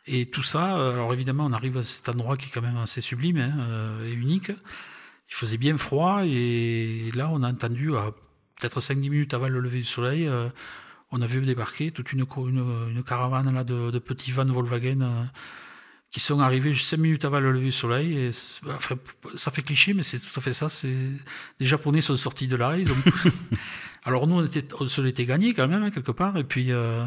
Et 0.08 0.26
tout 0.28 0.42
ça, 0.42 0.78
euh, 0.80 0.94
alors 0.94 1.14
évidemment, 1.14 1.46
on 1.46 1.54
arrive 1.54 1.78
à 1.78 1.84
cet 1.84 2.08
endroit 2.10 2.38
qui 2.38 2.48
est 2.48 2.52
quand 2.54 2.62
même 2.62 2.78
assez 2.78 3.02
sublime 3.02 3.38
hein, 3.38 3.54
euh, 3.60 4.08
et 4.10 4.14
unique. 4.14 4.50
Il 5.30 5.36
faisait 5.36 5.58
bien 5.58 5.78
froid 5.78 6.22
et 6.26 7.12
là, 7.14 7.30
on 7.32 7.44
a 7.44 7.50
entendu, 7.50 7.96
à 7.98 8.12
peut-être 8.60 8.80
5-10 8.80 8.96
minutes 9.10 9.34
avant 9.34 9.50
le 9.50 9.60
lever 9.60 9.80
du 9.80 9.84
soleil, 9.86 10.26
euh, 10.28 10.48
on 11.12 11.22
a 11.22 11.26
vu 11.28 11.46
débarquer 11.46 11.92
toute 11.92 12.14
une, 12.14 12.26
co- 12.26 12.48
une, 12.48 12.60
une 12.90 13.04
caravane 13.04 13.54
là, 13.54 13.64
de, 13.66 13.92
de 13.92 14.00
petits 14.00 14.32
vans 14.32 14.46
Volkswagen 14.46 15.02
euh, 15.02 15.24
qui 16.12 16.22
sont 16.22 16.40
arrivés 16.40 16.74
juste 16.74 16.88
5 16.88 16.98
minutes 16.98 17.26
avant 17.26 17.42
le 17.42 17.52
lever 17.52 17.66
du 17.66 17.72
soleil. 17.74 18.18
Et 18.18 18.32
c'est- 18.32 18.62
enfin, 18.70 18.96
ça 19.36 19.52
fait 19.52 19.62
cliché, 19.62 19.94
mais 19.94 20.04
c'est 20.04 20.20
tout 20.20 20.38
à 20.38 20.42
fait 20.42 20.54
ça. 20.54 20.70
C'est 20.70 20.96
les 21.60 21.66
Japonais 21.66 22.00
sont 22.02 22.16
sortis 22.16 22.48
de 22.48 22.56
là. 22.56 22.78
Ils 22.78 22.90
ont... 22.90 22.96
Alors 24.06 24.26
nous, 24.28 24.36
on, 24.36 24.46
était, 24.46 24.66
on 24.80 24.88
se 24.88 25.02
l'était 25.02 25.26
gagné 25.26 25.54
quand 25.54 25.68
même 25.68 25.84
hein, 25.84 25.92
quelque 25.92 26.12
part. 26.14 26.38
Et 26.38 26.46
puis 26.46 26.72
euh, 26.72 27.06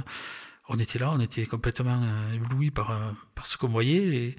on 0.70 0.78
était 0.78 0.98
là, 0.98 1.10
on 1.12 1.20
était 1.20 1.44
complètement 1.46 2.00
euh, 2.02 2.34
éblouis 2.34 2.70
par, 2.70 2.92
euh, 2.92 3.10
par 3.34 3.46
ce 3.46 3.56
qu'on 3.56 3.68
voyait. 3.68 3.96
Et, 3.96 4.36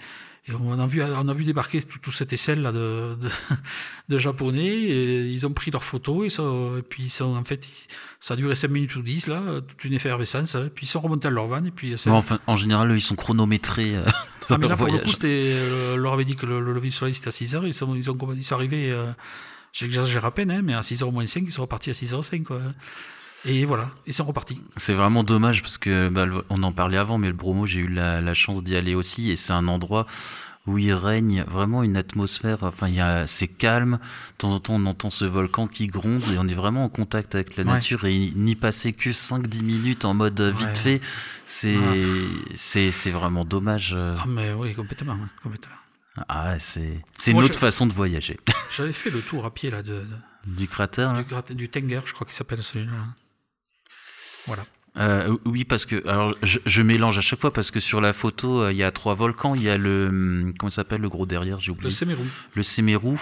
Et 0.47 0.53
on 0.59 0.79
a 0.79 0.87
vu, 0.87 1.03
on 1.03 1.27
a 1.27 1.33
vu 1.33 1.43
débarquer 1.43 1.83
tout, 1.83 1.99
tout 1.99 2.11
cet 2.11 2.33
essai 2.33 2.55
là 2.55 2.71
de, 2.71 3.15
de, 3.21 3.29
de, 4.09 4.17
japonais. 4.17 4.65
Et 4.65 5.27
ils 5.27 5.45
ont 5.45 5.53
pris 5.53 5.69
leurs 5.69 5.83
photos 5.83 6.25
et, 6.25 6.29
ça, 6.29 6.43
et 6.79 6.81
puis 6.81 7.03
ils 7.03 7.09
sont 7.09 7.35
en 7.35 7.43
fait, 7.43 7.67
ça 8.19 8.33
a 8.33 8.37
duré 8.37 8.55
5 8.55 8.71
minutes 8.71 8.95
ou 8.95 9.03
10 9.03 9.27
là, 9.27 9.61
toute 9.67 9.83
une 9.83 9.93
effervescence. 9.93 10.55
Hein, 10.55 10.69
puis 10.73 10.85
ils 10.85 10.89
sont 10.89 11.01
remontés 11.01 11.27
à 11.27 11.31
leur 11.31 11.47
van 11.47 11.63
et 11.65 11.71
puis. 11.71 11.93
Bon, 12.05 12.13
enfin, 12.13 12.39
en 12.47 12.55
général, 12.55 12.91
ils 12.91 13.01
sont 13.01 13.15
chronométrés. 13.15 13.95
Euh, 13.95 14.05
ah, 14.49 14.57
mais 14.57 14.67
là, 14.69 14.77
pour 14.77 14.87
le 14.87 14.97
coup, 14.97 15.11
euh, 15.23 15.95
leur 15.95 16.13
avait 16.13 16.25
dit 16.25 16.35
que 16.35 16.47
le, 16.47 16.59
le 16.59 16.73
lever 16.73 16.87
du 16.87 16.95
soleil 16.95 17.13
c'était 17.13 17.27
à 17.27 17.31
6 17.31 17.55
heures. 17.55 17.67
Ils 17.67 17.75
sont, 17.75 17.93
ils 17.93 18.09
ont, 18.09 18.17
ils 18.35 18.43
sont 18.43 18.55
arrivés. 18.55 18.89
Euh, 18.89 19.11
J'exagère 19.73 20.25
à 20.25 20.31
peine, 20.31 20.51
hein, 20.51 20.61
mais 20.61 20.73
à 20.73 20.81
6h 20.81 21.09
moins 21.11 21.25
5, 21.25 21.43
ils 21.45 21.51
sont 21.51 21.61
repartis 21.61 21.91
à 21.91 21.93
6h05. 21.93 22.43
Quoi. 22.43 22.59
Et 23.45 23.65
voilà, 23.65 23.89
ils 24.05 24.13
sont 24.13 24.25
repartis. 24.25 24.61
C'est 24.77 24.93
vraiment 24.93 25.23
dommage 25.23 25.61
parce 25.61 25.77
que 25.77 26.09
bah, 26.09 26.25
on 26.49 26.61
en 26.63 26.71
parlait 26.71 26.97
avant, 26.97 27.17
mais 27.17 27.27
le 27.27 27.33
Bromo, 27.33 27.65
j'ai 27.65 27.79
eu 27.79 27.87
la, 27.87 28.21
la 28.21 28.33
chance 28.33 28.63
d'y 28.63 28.75
aller 28.75 28.93
aussi, 28.93 29.31
et 29.31 29.35
c'est 29.35 29.53
un 29.53 29.67
endroit 29.67 30.05
où 30.67 30.77
il 30.77 30.93
règne 30.93 31.43
vraiment 31.47 31.81
une 31.81 31.97
atmosphère. 31.97 32.63
Enfin, 32.63 32.87
il 32.87 32.93
y 32.93 33.01
a, 33.01 33.25
c'est 33.25 33.47
calme. 33.47 33.97
De 34.33 34.37
temps 34.37 34.51
en 34.51 34.59
temps, 34.59 34.75
on 34.75 34.85
entend 34.85 35.09
ce 35.09 35.25
volcan 35.25 35.67
qui 35.67 35.87
gronde 35.87 36.21
et 36.31 36.37
on 36.37 36.47
est 36.47 36.53
vraiment 36.53 36.83
en 36.83 36.89
contact 36.89 37.33
avec 37.33 37.57
la 37.57 37.63
nature. 37.63 38.05
Et 38.05 38.31
n'y 38.35 38.55
passer 38.55 38.93
que 38.93 39.09
5-10 39.09 39.63
minutes 39.63 40.05
en 40.05 40.13
mode 40.13 40.39
vite 40.39 40.77
fait, 40.77 41.01
c'est, 41.47 41.79
c'est, 42.53 42.91
c'est 42.91 43.09
vraiment 43.09 43.43
dommage. 43.43 43.97
Ah, 43.97 44.23
mais 44.27 44.53
oui, 44.53 44.75
complètement, 44.75 45.17
complètement. 45.41 45.75
Ah, 46.27 46.59
c'est, 46.59 47.01
c'est 47.17 47.31
une 47.31 47.41
autre 47.41 47.57
façon 47.57 47.87
de 47.87 47.93
voyager. 47.93 48.39
J'avais 48.75 48.93
fait 48.93 49.09
le 49.09 49.21
tour 49.21 49.45
à 49.45 49.51
pied, 49.53 49.71
là, 49.71 49.81
de, 49.81 50.03
du 50.45 50.67
cratère, 50.67 51.13
du, 51.13 51.55
du 51.55 51.69
Tenger, 51.69 52.01
je 52.05 52.13
crois 52.13 52.27
qu'il 52.27 52.35
s'appelle 52.35 52.61
celui-là. 52.61 52.91
Voilà. 54.47 54.63
Euh, 54.97 55.37
oui, 55.45 55.63
parce 55.63 55.85
que 55.85 56.05
alors 56.05 56.35
je, 56.43 56.59
je, 56.65 56.81
mélange 56.81 57.17
à 57.17 57.21
chaque 57.21 57.39
fois 57.39 57.53
parce 57.53 57.71
que 57.71 57.79
sur 57.79 58.01
la 58.01 58.11
photo 58.11 58.61
euh, 58.61 58.73
il 58.73 58.77
y 58.77 58.83
a 58.83 58.91
trois 58.91 59.15
volcans. 59.15 59.55
Il 59.55 59.63
y 59.63 59.69
a 59.69 59.77
le 59.77 60.07
hum, 60.09 60.53
comment 60.59 60.69
s'appelle 60.69 60.99
le 60.99 61.07
gros 61.07 61.25
derrière, 61.25 61.61
j'ai 61.61 61.71
oublié. 61.71 61.85
Le 61.85 61.91
Sémérou. 61.91 62.25
Le 62.55 62.63
Sémérou. 62.63 63.19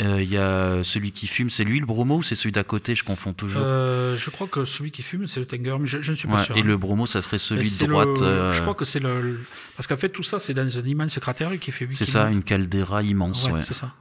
Euh, 0.00 0.20
il 0.20 0.28
y 0.28 0.36
a 0.36 0.82
celui 0.82 1.12
qui 1.12 1.28
fume, 1.28 1.50
c'est 1.50 1.62
lui 1.62 1.78
le 1.78 1.86
Bromo 1.86 2.16
ou 2.16 2.22
c'est 2.24 2.34
celui 2.34 2.50
d'à 2.50 2.64
côté 2.64 2.96
Je 2.96 3.04
confonds 3.04 3.32
toujours? 3.32 3.62
Euh, 3.64 4.16
je 4.16 4.28
crois 4.30 4.48
que 4.48 4.64
celui 4.64 4.90
qui 4.90 5.02
fume 5.02 5.28
c'est 5.28 5.38
le 5.38 5.46
Tenger, 5.46 5.76
mais 5.78 5.86
je, 5.86 6.02
je 6.02 6.10
ne 6.10 6.16
suis 6.16 6.26
pas 6.26 6.38
ouais, 6.38 6.44
sûr. 6.44 6.56
Et 6.56 6.60
hein. 6.60 6.64
le 6.64 6.76
Bromo, 6.76 7.06
ça 7.06 7.22
serait 7.22 7.38
celui 7.38 7.62
de 7.62 7.86
droite. 7.86 8.20
Le, 8.20 8.50
je 8.50 8.60
crois 8.60 8.74
que 8.74 8.84
c'est 8.84 8.98
le, 8.98 9.38
parce 9.76 9.86
qu'en 9.86 9.96
fait 9.96 10.08
tout 10.08 10.24
ça 10.24 10.40
c'est 10.40 10.52
dans 10.52 10.78
un 10.78 10.82
immense 10.82 11.16
cratère 11.20 11.56
qui 11.60 11.70
fait. 11.70 11.88
C'est 11.92 12.06
ça, 12.06 12.28
une 12.28 12.42
caldeira 12.42 13.04
immense. 13.04 13.46
Ouais, 13.46 13.52
ouais. 13.52 13.62
c'est 13.62 13.74
ça. 13.74 13.94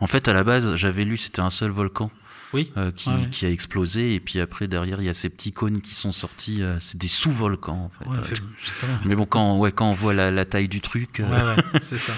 En 0.00 0.06
fait, 0.06 0.28
à 0.28 0.32
la 0.32 0.44
base, 0.44 0.74
j'avais 0.76 1.04
lu 1.04 1.16
c'était 1.16 1.40
un 1.40 1.50
seul 1.50 1.70
volcan 1.70 2.10
oui. 2.52 2.72
euh, 2.76 2.90
qui, 2.90 3.10
ouais. 3.10 3.28
qui, 3.30 3.46
a 3.46 3.50
explosé 3.50 4.14
et 4.14 4.20
puis 4.20 4.40
après 4.40 4.68
derrière 4.68 5.00
il 5.00 5.04
y 5.06 5.08
a 5.08 5.14
ces 5.14 5.28
petits 5.28 5.52
cônes 5.52 5.80
qui 5.80 5.94
sont 5.94 6.12
sortis 6.12 6.62
euh, 6.62 6.78
c'est 6.80 6.98
des 6.98 7.08
sous-volcans 7.08 7.84
en 7.84 7.88
fait, 7.90 8.08
ouais, 8.08 8.16
euh, 8.18 8.86
mais 9.04 9.14
bon 9.14 9.26
quand 9.26 9.58
ouais 9.58 9.72
quand 9.72 9.88
on 9.88 9.94
voit 9.94 10.14
la, 10.14 10.30
la 10.30 10.44
taille 10.44 10.68
du 10.68 10.80
truc 10.80 11.22
c'est 11.82 11.98
ça. 11.98 12.12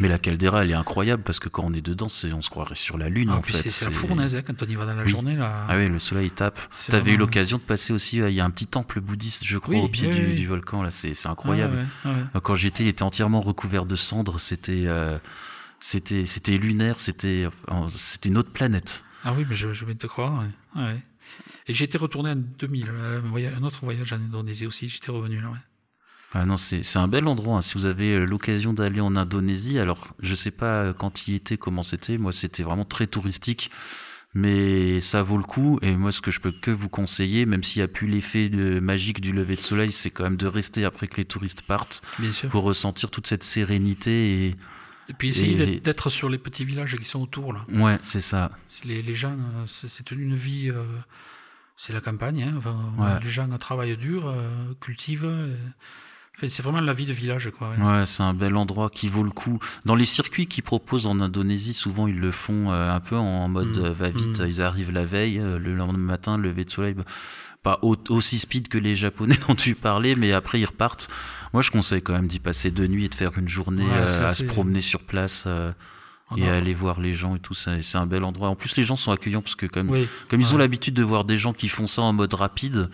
mais 0.00 0.08
la 0.08 0.18
caldeira 0.18 0.64
elle 0.64 0.70
est 0.70 0.74
incroyable 0.74 1.22
parce 1.22 1.40
que 1.40 1.48
quand 1.48 1.64
on 1.64 1.72
est 1.72 1.80
dedans 1.80 2.08
c'est 2.08 2.32
on 2.32 2.42
se 2.42 2.50
croirait 2.50 2.74
sur 2.74 2.98
la 2.98 3.08
lune 3.08 3.30
ah, 3.32 3.38
en 3.38 3.42
fait. 3.42 3.68
c'est 3.68 3.86
la 3.86 3.90
fournaise 3.90 4.36
hein, 4.36 4.42
quand 4.46 4.62
on 4.62 4.66
y 4.66 4.74
va 4.74 4.84
dans 4.84 4.94
la 4.94 5.04
oui. 5.04 5.10
journée 5.10 5.36
là. 5.36 5.66
Ah 5.68 5.76
oui 5.76 5.88
le 5.88 5.98
soleil 5.98 6.30
tape. 6.30 6.58
T'avais 6.86 7.00
vraiment... 7.00 7.14
eu 7.14 7.18
l'occasion 7.18 7.58
de 7.58 7.62
passer 7.62 7.92
aussi 7.92 8.18
il 8.18 8.34
y 8.34 8.40
a 8.40 8.44
un 8.44 8.50
petit 8.50 8.66
temple 8.66 9.00
bouddhiste 9.00 9.44
je 9.44 9.58
crois 9.58 9.74
oui, 9.74 9.80
au 9.82 9.88
pied 9.88 10.08
oui, 10.08 10.34
du, 10.34 10.46
volcan 10.46 10.82
là 10.82 10.90
c'est 10.90 11.26
incroyable. 11.26 11.86
ouais, 12.04 12.40
quand 12.42 12.54
j'étais 12.54 12.84
il 12.84 12.88
était 12.88 13.02
entièrement 13.02 13.40
recouvert 13.40 13.86
de 13.86 13.96
cendres 13.96 14.38
c'était 14.38 14.84
euh, 14.86 15.18
c'était 15.80 16.26
c'était 16.26 16.58
lunaire 16.58 17.00
c'était 17.00 17.46
c'était 17.96 18.28
une 18.28 18.38
autre 18.38 18.50
planète 18.50 19.02
ah 19.24 19.32
oui, 19.36 19.44
mais 19.48 19.54
je, 19.54 19.72
je 19.72 19.84
vais 19.84 19.94
te 19.94 20.06
croire. 20.06 20.44
Ouais. 20.76 20.82
ouais. 20.82 21.02
Et 21.66 21.74
j'étais 21.74 21.98
retourné 21.98 22.30
en 22.30 22.36
2000, 22.36 22.88
un 22.88 23.62
autre 23.62 23.84
voyage 23.84 24.12
en 24.12 24.16
Indonésie 24.16 24.66
aussi, 24.66 24.88
j'étais 24.88 25.10
revenu 25.10 25.40
là. 25.40 25.50
Ouais. 25.50 25.58
Ah 26.34 26.44
non, 26.44 26.58
c'est 26.58 26.96
un 26.96 27.08
bel 27.08 27.26
endroit. 27.26 27.56
Hein. 27.56 27.62
Si 27.62 27.74
vous 27.74 27.86
avez 27.86 28.26
l'occasion 28.26 28.74
d'aller 28.74 29.00
en 29.00 29.16
Indonésie, 29.16 29.78
alors 29.78 30.14
je 30.20 30.34
sais 30.34 30.50
pas 30.50 30.92
quand 30.92 31.26
il 31.26 31.34
était, 31.34 31.56
comment 31.56 31.82
c'était. 31.82 32.18
Moi, 32.18 32.32
c'était 32.32 32.62
vraiment 32.62 32.84
très 32.84 33.06
touristique, 33.06 33.70
mais 34.34 35.00
ça 35.00 35.22
vaut 35.22 35.38
le 35.38 35.44
coup. 35.44 35.78
Et 35.80 35.96
moi, 35.96 36.12
ce 36.12 36.20
que 36.20 36.30
je 36.30 36.40
peux 36.40 36.52
que 36.52 36.70
vous 36.70 36.90
conseiller, 36.90 37.46
même 37.46 37.62
s'il 37.62 37.80
n'y 37.80 37.84
a 37.84 37.88
plus 37.88 38.06
l'effet 38.08 38.50
magique 38.50 39.22
du 39.22 39.32
lever 39.32 39.56
de 39.56 39.62
soleil, 39.62 39.90
c'est 39.90 40.10
quand 40.10 40.24
même 40.24 40.36
de 40.36 40.46
rester 40.46 40.84
après 40.84 41.08
que 41.08 41.16
les 41.16 41.24
touristes 41.24 41.62
partent 41.62 42.02
pour 42.50 42.64
ressentir 42.64 43.10
toute 43.10 43.26
cette 43.26 43.42
sérénité 43.42 44.48
et 44.48 44.56
et 45.08 45.12
puis 45.14 45.28
essayer 45.28 45.80
d'être 45.80 46.10
sur 46.10 46.28
les 46.28 46.38
petits 46.38 46.64
villages 46.64 46.96
qui 46.96 47.04
sont 47.04 47.20
autour 47.20 47.52
là. 47.52 47.64
Ouais, 47.70 47.98
c'est 48.02 48.20
ça. 48.20 48.50
Les, 48.84 49.02
les 49.02 49.14
gens, 49.14 49.36
c'est 49.66 50.10
une 50.10 50.34
vie, 50.34 50.70
euh, 50.70 50.84
c'est 51.76 51.92
la 51.92 52.00
campagne. 52.00 52.42
Hein. 52.42 52.54
Enfin, 52.58 52.76
ouais. 52.98 53.20
Les 53.22 53.30
gens 53.30 53.48
travaillent 53.58 53.96
dur, 53.96 54.28
euh, 54.28 54.48
cultivent. 54.80 55.30
Enfin, 56.36 56.48
c'est 56.48 56.62
vraiment 56.62 56.80
la 56.80 56.92
vie 56.92 57.06
de 57.06 57.12
village, 57.12 57.50
quoi. 57.50 57.70
Ouais, 57.70 57.84
ouais 57.84 58.06
c'est 58.06 58.22
un 58.22 58.32
bel 58.32 58.56
endroit 58.56 58.90
qui 58.90 59.08
vaut 59.08 59.24
le 59.24 59.30
coup. 59.30 59.58
Dans 59.84 59.96
les 59.96 60.04
circuits 60.04 60.46
qu'ils 60.46 60.62
proposent 60.62 61.08
en 61.08 61.18
Indonésie, 61.20 61.72
souvent 61.72 62.06
ils 62.06 62.20
le 62.20 62.30
font 62.30 62.70
euh, 62.70 62.92
un 62.92 63.00
peu 63.00 63.16
en 63.16 63.48
mode 63.48 63.76
Mm. 63.76 63.88
mmh. 63.88 63.92
va 63.92 64.10
vite. 64.10 64.40
Mmh. 64.40 64.46
Ils 64.46 64.62
arrivent 64.62 64.92
la 64.92 65.04
veille, 65.04 65.40
euh, 65.40 65.58
le 65.58 65.74
lendemain 65.74 65.98
matin, 65.98 66.36
le 66.36 66.50
lever 66.50 66.64
de 66.64 66.70
soleil. 66.70 66.94
Pas 67.68 67.80
aussi 67.82 68.38
speed 68.38 68.68
que 68.68 68.78
les 68.78 68.96
Japonais 68.96 69.36
dont 69.48 69.54
tu 69.54 69.74
parlais, 69.74 70.14
mais 70.14 70.32
après 70.32 70.58
ils 70.58 70.64
repartent. 70.64 71.08
Moi, 71.52 71.60
je 71.62 71.70
conseille 71.70 72.00
quand 72.00 72.14
même 72.14 72.26
d'y 72.26 72.38
passer 72.38 72.70
deux 72.70 72.86
nuits 72.86 73.04
et 73.04 73.08
de 73.10 73.14
faire 73.14 73.36
une 73.36 73.48
journée 73.48 73.84
ouais, 73.84 73.92
euh, 73.92 74.24
à 74.24 74.30
se 74.30 74.44
promener 74.44 74.80
sur 74.80 75.02
place. 75.02 75.44
Euh, 75.46 75.72
Oh 76.30 76.36
et 76.36 76.46
aller 76.46 76.74
voir 76.74 77.00
les 77.00 77.14
gens 77.14 77.36
et 77.36 77.38
tout 77.38 77.54
c'est 77.54 77.96
un 77.96 78.04
bel 78.04 78.22
endroit 78.22 78.50
en 78.50 78.54
plus 78.54 78.76
les 78.76 78.84
gens 78.84 78.96
sont 78.96 79.12
accueillants 79.12 79.40
parce 79.40 79.54
que 79.54 79.64
comme 79.64 79.88
oui, 79.88 80.06
comme 80.28 80.42
ils 80.42 80.48
ouais. 80.48 80.54
ont 80.56 80.58
l'habitude 80.58 80.92
de 80.92 81.02
voir 81.02 81.24
des 81.24 81.38
gens 81.38 81.54
qui 81.54 81.70
font 81.70 81.86
ça 81.86 82.02
en 82.02 82.12
mode 82.12 82.34
rapide 82.34 82.90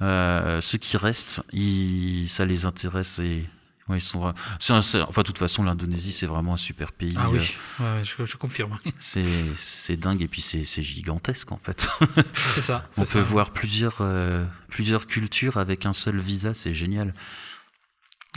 euh, 0.00 0.62
ceux 0.62 0.78
qui 0.78 0.96
restent 0.96 1.42
ils, 1.52 2.26
ça 2.30 2.46
les 2.46 2.64
intéresse 2.64 3.18
et 3.18 3.44
ouais, 3.90 3.98
ils 3.98 4.00
sont 4.00 4.20
enfin 4.22 5.22
de 5.22 5.26
toute 5.26 5.38
façon 5.38 5.62
l'Indonésie 5.62 6.12
c'est 6.12 6.26
vraiment 6.26 6.54
un 6.54 6.58
super 6.58 6.92
pays 6.92 7.14
ah 7.16 7.28
oui 7.30 7.56
euh, 7.80 7.98
ouais, 7.98 8.04
je, 8.04 8.24
je, 8.24 8.36
confirme 8.36 8.78
c'est 8.98 9.96
dingue 9.96 10.22
et 10.22 10.28
puis 10.28 10.40
c'est 10.40 10.82
gigantesque 10.82 11.52
en 11.52 11.58
fait 11.58 11.88
c'est 12.34 12.62
ça 12.62 12.88
on 12.96 13.00
peut 13.02 13.06
ça. 13.06 13.20
voir 13.20 13.50
plusieurs 13.50 13.98
euh, 14.00 14.44
plusieurs 14.68 15.06
cultures 15.06 15.56
avec 15.56 15.86
un 15.86 15.92
seul 15.92 16.18
visa 16.18 16.54
c'est 16.54 16.74
génial 16.74 17.14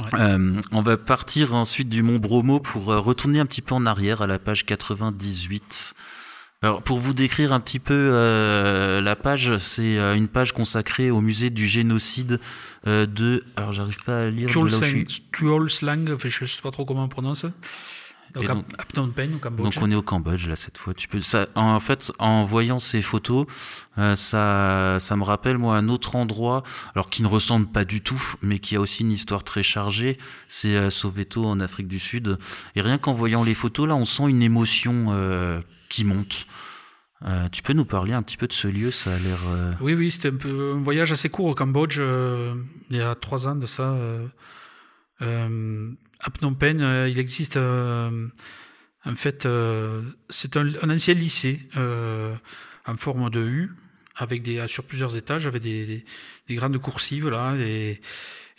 Ouais. 0.02 0.20
Euh, 0.20 0.60
on 0.72 0.82
va 0.82 0.98
partir 0.98 1.54
ensuite 1.54 1.88
du 1.88 2.02
Mont 2.02 2.18
Bromo 2.18 2.60
pour 2.60 2.86
retourner 2.86 3.40
un 3.40 3.46
petit 3.46 3.62
peu 3.62 3.76
en 3.76 3.86
arrière 3.86 4.24
à 4.24 4.28
la 4.28 4.40
page 4.40 4.66
98. 4.66 5.94
Alors 6.64 6.82
pour 6.82 6.98
vous 6.98 7.14
décrire 7.14 7.54
un 7.54 7.60
petit 7.60 7.80
peu 7.80 7.94
euh, 7.94 9.02
la 9.02 9.16
page, 9.16 9.58
c'est 9.58 9.98
euh, 9.98 10.16
une 10.16 10.28
page 10.28 10.54
consacrée 10.54 11.12
au 11.12 11.22
musée 11.22 11.50
du 11.50 11.68
génocide 11.68 12.40
euh, 12.88 13.06
de. 13.06 13.44
Alors 13.56 13.74
j'arrive 13.74 14.02
pas 14.06 14.24
à 14.24 14.30
lire. 14.30 14.50
Tuol 14.50 15.70
Slang, 15.70 16.10
enfin, 16.12 16.30
je 16.30 16.46
sais 16.46 16.62
pas 16.62 16.72
trop 16.72 16.86
comment 16.86 17.04
on 17.04 17.10
prononce. 17.10 17.46
Donc, 18.34 18.48
donc, 18.48 18.66
à 18.80 18.84
Phnom 18.84 19.12
Penh, 19.12 19.36
au 19.36 19.38
Cambodge. 19.38 19.64
Donc 19.64 19.84
on 19.84 19.92
est 19.92 19.96
au 19.96 20.02
Cambodge 20.02 20.48
là 20.48 20.56
cette 20.56 20.78
fois. 20.78 20.94
Tu 20.94 21.08
peux 21.08 21.22
ça 21.22 21.48
en 21.56 21.80
fait 21.80 22.12
en 22.18 22.46
voyant 22.46 22.80
ces 22.80 23.02
photos, 23.02 23.46
euh, 24.00 24.16
ça 24.16 24.98
ça 25.00 25.16
me 25.16 25.24
rappelle 25.24 25.60
moi 25.60 25.78
un 25.78 25.88
autre 25.88 26.16
endroit 26.16 26.64
alors 26.96 27.10
qui 27.10 27.22
ne 27.22 27.28
ressemble 27.28 27.68
pas 27.68 27.86
du 27.86 28.02
tout 28.02 28.22
mais 28.42 28.58
qui 28.58 28.76
a 28.76 28.80
aussi 28.80 29.04
une 29.04 29.12
histoire 29.12 29.44
très 29.44 29.62
chargée, 29.62 30.18
c'est 30.48 30.76
euh, 30.76 30.90
Soweto 30.90 31.46
en 31.46 31.60
Afrique 31.60 31.88
du 31.88 32.00
Sud 32.00 32.40
et 32.76 32.82
rien 32.82 32.98
qu'en 32.98 33.14
voyant 33.14 33.44
les 33.44 33.54
photos 33.54 33.88
là, 33.88 33.96
on 33.96 34.06
sent 34.06 34.30
une 34.30 34.42
émotion 34.42 35.08
euh, 35.10 35.62
qui 35.94 36.04
monte. 36.06 36.48
Euh, 37.24 37.48
tu 37.50 37.62
peux 37.62 37.74
nous 37.74 37.86
parler 37.86 38.14
un 38.14 38.24
petit 38.24 38.36
peu 38.36 38.48
de 38.48 38.54
ce 38.54 38.68
lieu 38.68 38.90
Ça 38.92 39.14
a 39.14 39.20
l'air. 39.20 39.40
Euh... 39.48 39.74
Oui, 39.80 39.94
oui, 39.94 40.10
c'était 40.10 40.30
un, 40.30 40.82
voyage 40.82 41.12
assez 41.12 41.30
court 41.30 41.46
au 41.46 41.54
Cambodge 41.54 41.98
euh, 42.00 42.56
il 42.90 42.98
y 42.98 43.02
a 43.02 43.14
trois 43.16 43.48
ans 43.48 43.56
de 43.56 43.68
ça. 43.68 43.96
À 45.20 46.30
Phnom 46.32 46.54
Penh, 46.56 46.82
il 47.10 47.20
existe 47.20 47.58
en 47.58 49.16
fait, 49.16 49.48
c'est 50.30 50.58
un, 50.58 50.90
ancien 50.90 51.14
lycée 51.14 51.62
en 52.86 52.98
forme 52.98 53.30
de 53.30 53.42
U, 53.42 53.72
avec 54.16 54.42
des 54.42 54.68
sur 54.68 54.84
plusieurs 54.84 55.16
étages, 55.16 55.48
avec 55.48 55.62
des, 55.62 55.86
des, 55.86 56.06
des 56.48 56.56
grandes 56.56 56.78
coursives 56.80 57.30
là, 57.30 57.56
et, 57.56 58.02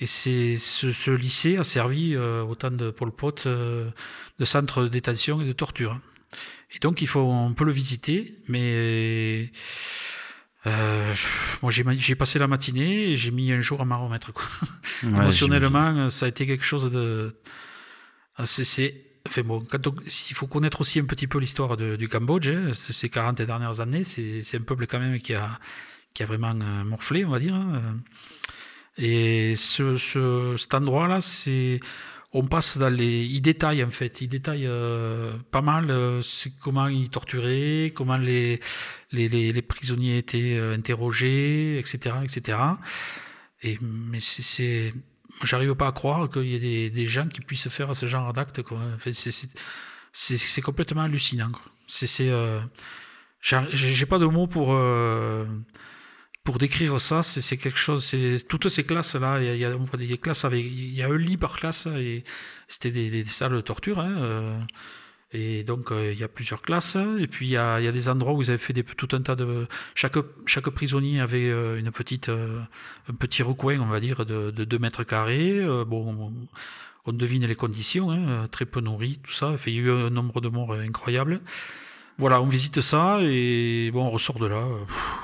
ce, 0.06 1.10
lycée 1.10 1.56
a 1.58 1.64
servi 1.64 2.16
au 2.16 2.54
temps 2.54 2.70
de 2.70 2.90
Pol 2.90 3.10
Pot 3.10 3.46
de 3.46 4.44
centre 4.44 4.84
de 4.84 4.88
détention 4.88 5.42
et 5.42 5.46
de 5.46 5.52
torture. 5.52 6.00
Et 6.74 6.78
donc 6.80 7.02
il 7.02 7.08
faut, 7.08 7.20
on 7.20 7.54
peut 7.54 7.64
le 7.64 7.72
visiter, 7.72 8.36
mais 8.48 9.50
euh, 10.66 11.14
moi 11.62 11.70
j'ai 11.70 12.14
passé 12.14 12.38
la 12.38 12.46
matinée 12.46 13.10
et 13.10 13.16
j'ai 13.16 13.30
mis 13.30 13.52
un 13.52 13.60
jour 13.60 13.80
à 13.80 13.84
m'en 13.84 14.04
remettre. 14.04 14.32
Quoi. 14.32 14.44
Ouais, 15.04 15.08
Émotionnellement, 15.22 16.08
ça 16.08 16.26
a 16.26 16.28
été 16.28 16.46
quelque 16.46 16.64
chose 16.64 16.90
de 16.90 17.34
c'est 18.44 18.94
Enfin 19.26 19.40
bon, 19.42 19.64
quand 19.70 19.86
on, 19.86 19.94
il 20.04 20.34
faut 20.34 20.46
connaître 20.46 20.82
aussi 20.82 21.00
un 21.00 21.06
petit 21.06 21.26
peu 21.26 21.38
l'histoire 21.38 21.78
du 21.78 22.08
Cambodge, 22.08 22.48
hein, 22.48 22.72
ces 22.74 23.08
40 23.08 23.40
dernières 23.40 23.80
années, 23.80 24.04
c'est 24.04 24.54
un 24.54 24.60
peuple 24.60 24.86
quand 24.86 24.98
même 24.98 25.18
qui 25.18 25.32
a, 25.32 25.48
qui 26.12 26.22
a 26.22 26.26
vraiment 26.26 26.54
euh, 26.54 26.84
morflé, 26.84 27.24
on 27.24 27.30
va 27.30 27.38
dire. 27.38 27.54
Hein. 27.54 27.80
Et 28.98 29.56
ce, 29.56 29.96
ce, 29.96 30.56
cet 30.58 30.74
endroit-là, 30.74 31.22
c'est, 31.22 31.80
on 32.34 32.46
passe 32.46 32.78
dans 32.78 32.90
les, 32.90 33.24
il 33.24 33.40
détaille 33.40 33.82
en 33.84 33.90
fait, 33.90 34.20
il 34.20 34.28
détaille 34.28 34.66
euh, 34.66 35.32
pas 35.52 35.62
mal 35.62 35.90
euh, 35.90 36.20
comment 36.60 36.88
ils 36.88 37.08
torturaient, 37.08 37.92
comment 37.94 38.16
les, 38.16 38.58
les, 39.12 39.62
prisonniers 39.62 40.18
étaient 40.18 40.56
euh, 40.58 40.74
interrogés, 40.74 41.78
etc., 41.78 42.16
etc. 42.24 42.58
Et 43.62 43.78
mais 43.80 44.18
c'est 44.20 44.92
j'arrive 45.44 45.74
pas 45.76 45.86
à 45.86 45.92
croire 45.92 46.28
qu'il 46.28 46.46
y 46.46 46.84
ait 46.84 46.90
des, 46.90 47.06
gens 47.06 47.28
qui 47.28 47.40
puissent 47.40 47.68
faire 47.68 47.94
ce 47.94 48.06
genre 48.06 48.32
d'acte. 48.32 48.60
Enfin, 48.68 49.10
c'est 50.12 50.62
complètement 50.62 51.02
hallucinant. 51.02 51.52
C'est, 51.86 52.32
j'ai 53.40 54.06
pas 54.06 54.18
de 54.18 54.26
mots 54.26 54.48
pour 54.48 54.76
pour 56.44 56.58
décrire 56.58 57.00
ça. 57.00 57.22
C'est 57.22 57.56
quelque 57.56 57.78
chose. 57.78 58.04
C'est 58.04 58.46
toutes 58.46 58.68
ces 58.68 58.84
classes 58.84 59.14
là. 59.16 59.40
Il 59.40 59.56
y 59.56 59.64
a, 59.64 59.74
des 59.96 60.18
classes 60.18 60.44
avec, 60.44 60.64
il 60.64 60.94
y 60.94 61.02
a 61.02 61.08
un 61.08 61.16
lit 61.16 61.38
par 61.38 61.56
classe 61.56 61.86
et 61.86 62.22
c'était 62.68 62.90
des, 62.90 63.24
salles 63.24 63.54
de 63.54 63.60
torture. 63.62 63.98
Hein, 63.98 64.14
euh, 64.18 64.60
et 65.32 65.64
donc, 65.64 65.90
euh, 65.90 66.12
il 66.12 66.18
y 66.18 66.22
a 66.22 66.28
plusieurs 66.28 66.62
classes. 66.62 66.96
Et 67.18 67.26
puis, 67.26 67.46
il 67.46 67.50
y 67.50 67.56
a, 67.56 67.80
des 67.80 68.08
endroits 68.08 68.34
où 68.34 68.42
ils 68.42 68.50
avaient 68.50 68.58
fait 68.58 68.74
tout 68.74 69.08
un 69.16 69.22
tas 69.22 69.34
de... 69.34 69.66
Chaque, 69.94 70.68
prisonnier 70.70 71.20
avait 71.20 71.48
euh, 71.48 71.78
une 71.78 71.90
petite, 71.90 72.28
un 72.28 73.14
petit 73.14 73.42
recoin, 73.42 73.80
on 73.80 73.86
va 73.86 73.98
dire, 73.98 74.26
de, 74.26 74.50
de 74.50 74.64
2 74.64 74.78
mètres 74.78 75.02
carrés. 75.02 75.60
bon, 75.86 76.32
on 77.06 77.12
devine 77.12 77.46
les 77.46 77.56
conditions, 77.56 78.10
hein, 78.10 78.48
très 78.50 78.64
peu 78.64 78.80
nourri, 78.80 79.18
tout 79.22 79.32
ça. 79.32 79.56
il 79.66 79.74
y 79.74 79.78
a 79.78 79.82
eu 79.82 79.90
un 79.90 80.10
nombre 80.10 80.40
de 80.40 80.48
morts 80.48 80.74
incroyable. 80.74 81.40
Voilà, 82.18 82.40
on 82.40 82.46
visite 82.46 82.80
ça 82.80 83.18
et 83.22 83.90
bon, 83.92 84.06
on 84.06 84.10
ressort 84.10 84.38
de 84.38 84.46
là 84.46 84.64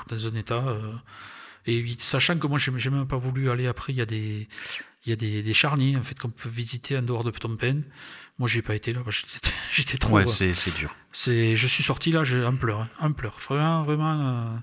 dans 0.09 0.27
un 0.27 0.35
état. 0.35 0.63
et 1.65 1.85
sachant 1.97 2.37
que 2.37 2.47
moi, 2.47 2.57
j'ai 2.59 2.89
même 2.89 3.07
pas 3.07 3.17
voulu 3.17 3.49
aller 3.49 3.67
après, 3.67 3.93
il 3.93 3.97
y 3.97 4.01
a 4.01 4.05
des, 4.05 4.47
il 5.05 5.09
y 5.09 5.13
a 5.13 5.15
des, 5.15 5.41
des 5.41 5.53
charniers 5.53 5.95
en 5.97 6.03
fait 6.03 6.17
qu'on 6.19 6.29
peut 6.29 6.49
visiter 6.49 6.97
en 6.97 7.01
dehors 7.01 7.23
de 7.23 7.31
Phnom 7.31 7.55
Penh. 7.57 7.83
Moi, 8.37 8.47
j'ai 8.47 8.61
pas 8.61 8.75
été 8.75 8.93
là, 8.93 9.01
j'étais 9.73 9.97
trop. 9.97 10.15
Ouais, 10.15 10.27
c'est 10.27 10.53
c'est 10.53 10.75
dur. 10.75 10.95
C'est, 11.11 11.55
je 11.55 11.67
suis 11.67 11.83
sorti 11.83 12.11
là, 12.11 12.23
j'ai 12.23 12.43
un 12.43 12.55
pleur, 12.55 12.87
un 12.99 13.11
pleur. 13.11 13.37
Vraiment, 13.39 13.83
vraiment, 13.83 14.19
euh, 14.19 14.57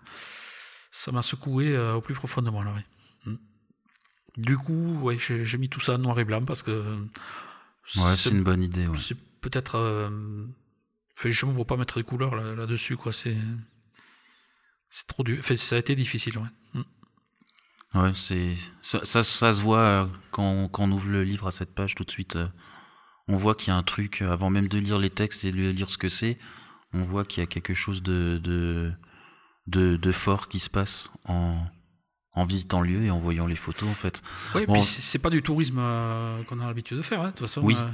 ça 0.90 1.12
m'a 1.12 1.22
secoué 1.22 1.68
euh, 1.68 1.94
au 1.94 2.00
plus 2.00 2.14
profond 2.14 2.42
de 2.42 2.50
moi 2.50 2.64
là. 2.64 2.72
Ouais. 2.72 3.32
Mm. 3.32 3.36
Du 4.36 4.56
coup, 4.56 4.98
ouais, 5.00 5.16
j'ai 5.18 5.58
mis 5.58 5.68
tout 5.68 5.80
ça 5.80 5.94
en 5.94 5.98
noir 5.98 6.18
et 6.18 6.24
blanc 6.24 6.44
parce 6.44 6.62
que. 6.62 6.96
Ouais, 7.96 8.16
c'est 8.16 8.30
une 8.30 8.44
bonne 8.44 8.62
idée. 8.62 8.86
Ouais. 8.86 8.96
C'est 8.96 9.16
peut-être. 9.40 10.10
Euh, 11.24 11.30
je 11.30 11.46
ne 11.46 11.52
vois 11.52 11.64
pas 11.64 11.76
mettre 11.76 11.98
des 11.98 12.04
couleurs 12.04 12.34
là, 12.34 12.66
dessus 12.66 12.96
quoi. 12.96 13.12
C'est 13.12 13.36
c'est 14.90 15.06
trop 15.06 15.22
dur. 15.22 15.36
Enfin, 15.40 15.56
ça 15.56 15.76
a 15.76 15.78
été 15.78 15.94
difficile. 15.94 16.38
Ouais. 16.38 16.48
Mm. 16.74 17.98
Ouais, 17.98 18.12
c'est 18.14 18.54
ça, 18.82 19.04
ça, 19.04 19.22
se 19.22 19.62
voit 19.62 20.10
quand, 20.30 20.68
quand 20.68 20.84
on 20.84 20.92
ouvre 20.92 21.08
le 21.08 21.24
livre 21.24 21.46
à 21.46 21.50
cette 21.50 21.74
page 21.74 21.94
tout 21.94 22.04
de 22.04 22.10
suite 22.10 22.36
on 23.28 23.36
voit 23.36 23.54
qu'il 23.54 23.68
y 23.68 23.70
a 23.70 23.76
un 23.76 23.82
truc, 23.82 24.22
euh, 24.22 24.32
avant 24.32 24.50
même 24.50 24.68
de 24.68 24.78
lire 24.78 24.98
les 24.98 25.10
textes 25.10 25.44
et 25.44 25.52
de 25.52 25.70
lire 25.70 25.90
ce 25.90 25.98
que 25.98 26.08
c'est, 26.08 26.38
on 26.92 27.02
voit 27.02 27.24
qu'il 27.24 27.42
y 27.42 27.44
a 27.44 27.46
quelque 27.46 27.74
chose 27.74 28.02
de, 28.02 28.40
de, 28.42 29.96
de, 29.96 30.12
fort 30.12 30.48
qui 30.48 30.58
se 30.58 30.70
passe 30.70 31.12
en, 31.26 31.66
en 32.34 32.44
visitant 32.44 32.80
le 32.80 32.88
lieu 32.88 33.04
et 33.04 33.10
en 33.10 33.18
voyant 33.18 33.46
les 33.46 33.56
photos 33.56 33.88
en 33.88 33.94
fait. 33.94 34.22
Oui, 34.54 34.66
bon, 34.66 34.74
puis 34.74 34.82
c'est 34.82 35.18
pas 35.18 35.30
du 35.30 35.42
tourisme 35.42 35.78
euh, 35.80 36.42
qu'on 36.44 36.60
a 36.60 36.66
l'habitude 36.66 36.96
de 36.96 37.02
faire, 37.02 37.20
hein, 37.20 37.26
de 37.26 37.30
toute 37.30 37.40
façon. 37.40 37.62
Oui, 37.62 37.76
euh, 37.78 37.88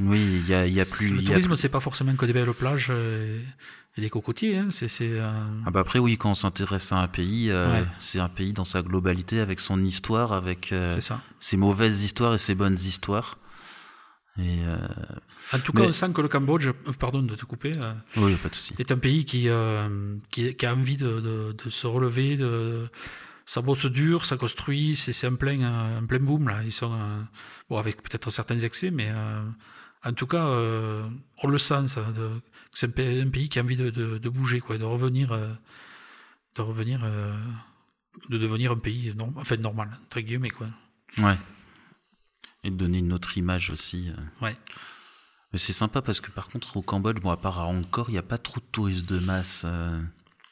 oui, 0.00 0.20
il 0.20 0.48
y 0.48 0.54
a, 0.54 0.66
y 0.66 0.80
a 0.80 0.84
plus. 0.84 1.10
Le 1.10 1.24
tourisme, 1.24 1.54
c'est 1.56 1.68
pas 1.68 1.80
forcément 1.80 2.14
que 2.14 2.26
des 2.26 2.32
belles 2.32 2.52
plages 2.54 2.90
et, 2.90 4.00
des 4.00 4.10
cocotiers. 4.10 4.56
Hein, 4.56 4.68
c'est. 4.70 5.20
Ah 5.20 5.70
bah 5.70 5.80
après 5.80 5.98
oui, 5.98 6.16
quand 6.16 6.30
on 6.30 6.34
s'intéresse 6.34 6.92
à 6.92 6.98
un 6.98 7.08
pays, 7.08 7.52
c'est 8.00 8.20
un 8.20 8.28
pays 8.28 8.52
dans 8.52 8.64
sa 8.64 8.82
globalité 8.82 9.40
avec 9.40 9.60
son 9.60 9.82
histoire, 9.82 10.32
avec 10.32 10.74
ses 11.40 11.56
mauvaises 11.56 12.02
histoires 12.02 12.34
et 12.34 12.38
ses 12.38 12.54
bonnes 12.54 12.78
histoires. 12.78 13.38
Et 14.38 14.62
euh, 14.64 14.78
en 15.52 15.58
tout 15.58 15.72
cas, 15.72 15.82
on 15.82 15.92
sent 15.92 16.12
que 16.14 16.22
le 16.22 16.28
Cambodge, 16.28 16.68
euh, 16.68 16.92
pardon 16.98 17.22
de 17.22 17.34
te 17.34 17.44
couper, 17.44 17.74
euh, 17.76 17.92
oui, 18.16 18.34
pas 18.36 18.48
de 18.48 18.54
souci. 18.54 18.74
est 18.78 18.90
un 18.90 18.96
pays 18.96 19.26
qui, 19.26 19.48
euh, 19.48 20.16
qui, 20.30 20.54
qui, 20.54 20.64
a 20.64 20.72
envie 20.72 20.96
de, 20.96 21.20
de, 21.20 21.52
de, 21.52 21.70
se 21.70 21.86
relever, 21.86 22.38
de, 22.38 22.88
ça 23.46 23.62
bosse 23.62 23.86
dur, 23.86 24.24
ça 24.24 24.36
construit, 24.36 24.96
c'est 24.96 25.26
un 25.26 25.34
plein, 25.34 25.62
un 25.98 26.04
plein 26.04 26.20
boom 26.20 26.48
là. 26.48 26.62
Ils 26.64 26.72
sont 26.72 26.96
bon 27.68 27.76
avec 27.76 28.02
peut-être 28.02 28.30
certains 28.30 28.58
excès, 28.58 28.90
mais 28.90 29.12
en 30.04 30.12
tout 30.12 30.26
cas, 30.26 30.44
on 30.44 31.48
le 31.48 31.58
sent 31.58 31.88
ça. 31.88 32.06
C'est 32.72 32.86
un, 32.98 33.28
pays 33.28 33.48
qui 33.48 33.58
a 33.58 33.62
envie 33.62 33.76
de, 33.76 33.90
de, 33.90 34.18
de, 34.18 34.28
bouger, 34.28 34.60
quoi, 34.60 34.78
de 34.78 34.84
revenir, 34.84 35.30
de 35.30 36.62
revenir, 36.62 37.00
de 38.30 38.38
devenir 38.38 38.72
un 38.72 38.78
pays 38.78 39.12
normal, 39.14 39.42
enfin 39.42 39.56
normal 39.56 39.90
entre 40.06 40.20
guillemets 40.20 40.50
quoi. 40.50 40.68
Ouais 41.18 41.36
et 42.64 42.70
de 42.70 42.76
donner 42.76 42.98
une 42.98 43.12
autre 43.12 43.36
image 43.38 43.70
aussi. 43.70 44.08
Euh. 44.08 44.44
Ouais. 44.44 44.56
Mais 45.52 45.58
c'est 45.58 45.72
sympa 45.72 46.00
parce 46.00 46.20
que 46.20 46.30
par 46.30 46.48
contre 46.48 46.76
au 46.76 46.82
Cambodge, 46.82 47.20
bon 47.20 47.30
à 47.30 47.36
part 47.36 47.58
à 47.58 47.66
Angkor, 47.66 48.08
il 48.08 48.12
n'y 48.12 48.18
a 48.18 48.22
pas 48.22 48.38
trop 48.38 48.60
de 48.60 48.66
touristes 48.72 49.06
de 49.06 49.18
masse. 49.18 49.66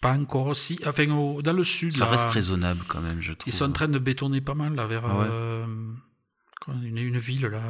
Euh. 0.01 0.09
Pas 0.09 0.13
encore 0.13 0.47
aussi. 0.47 0.81
Enfin, 0.87 1.07
dans 1.07 1.53
le 1.53 1.65
sud. 1.65 1.97
Ça 1.97 2.07
reste 2.07 2.31
raisonnable 2.31 2.83
quand 2.89 3.01
même, 3.01 3.21
je 3.21 3.33
trouve. 3.33 3.53
Ils 3.53 3.57
sont 3.57 3.67
en 3.67 3.73
train 3.73 3.89
de 3.89 3.99
bétonner 3.99 4.41
pas 4.41 4.55
mal 4.55 4.75
là 4.75 4.87
vers 4.87 5.05
ah 5.05 5.23
euh, 5.23 5.67
une, 6.69 6.97
une, 6.97 7.19
ville 7.19 7.47
là 7.47 7.63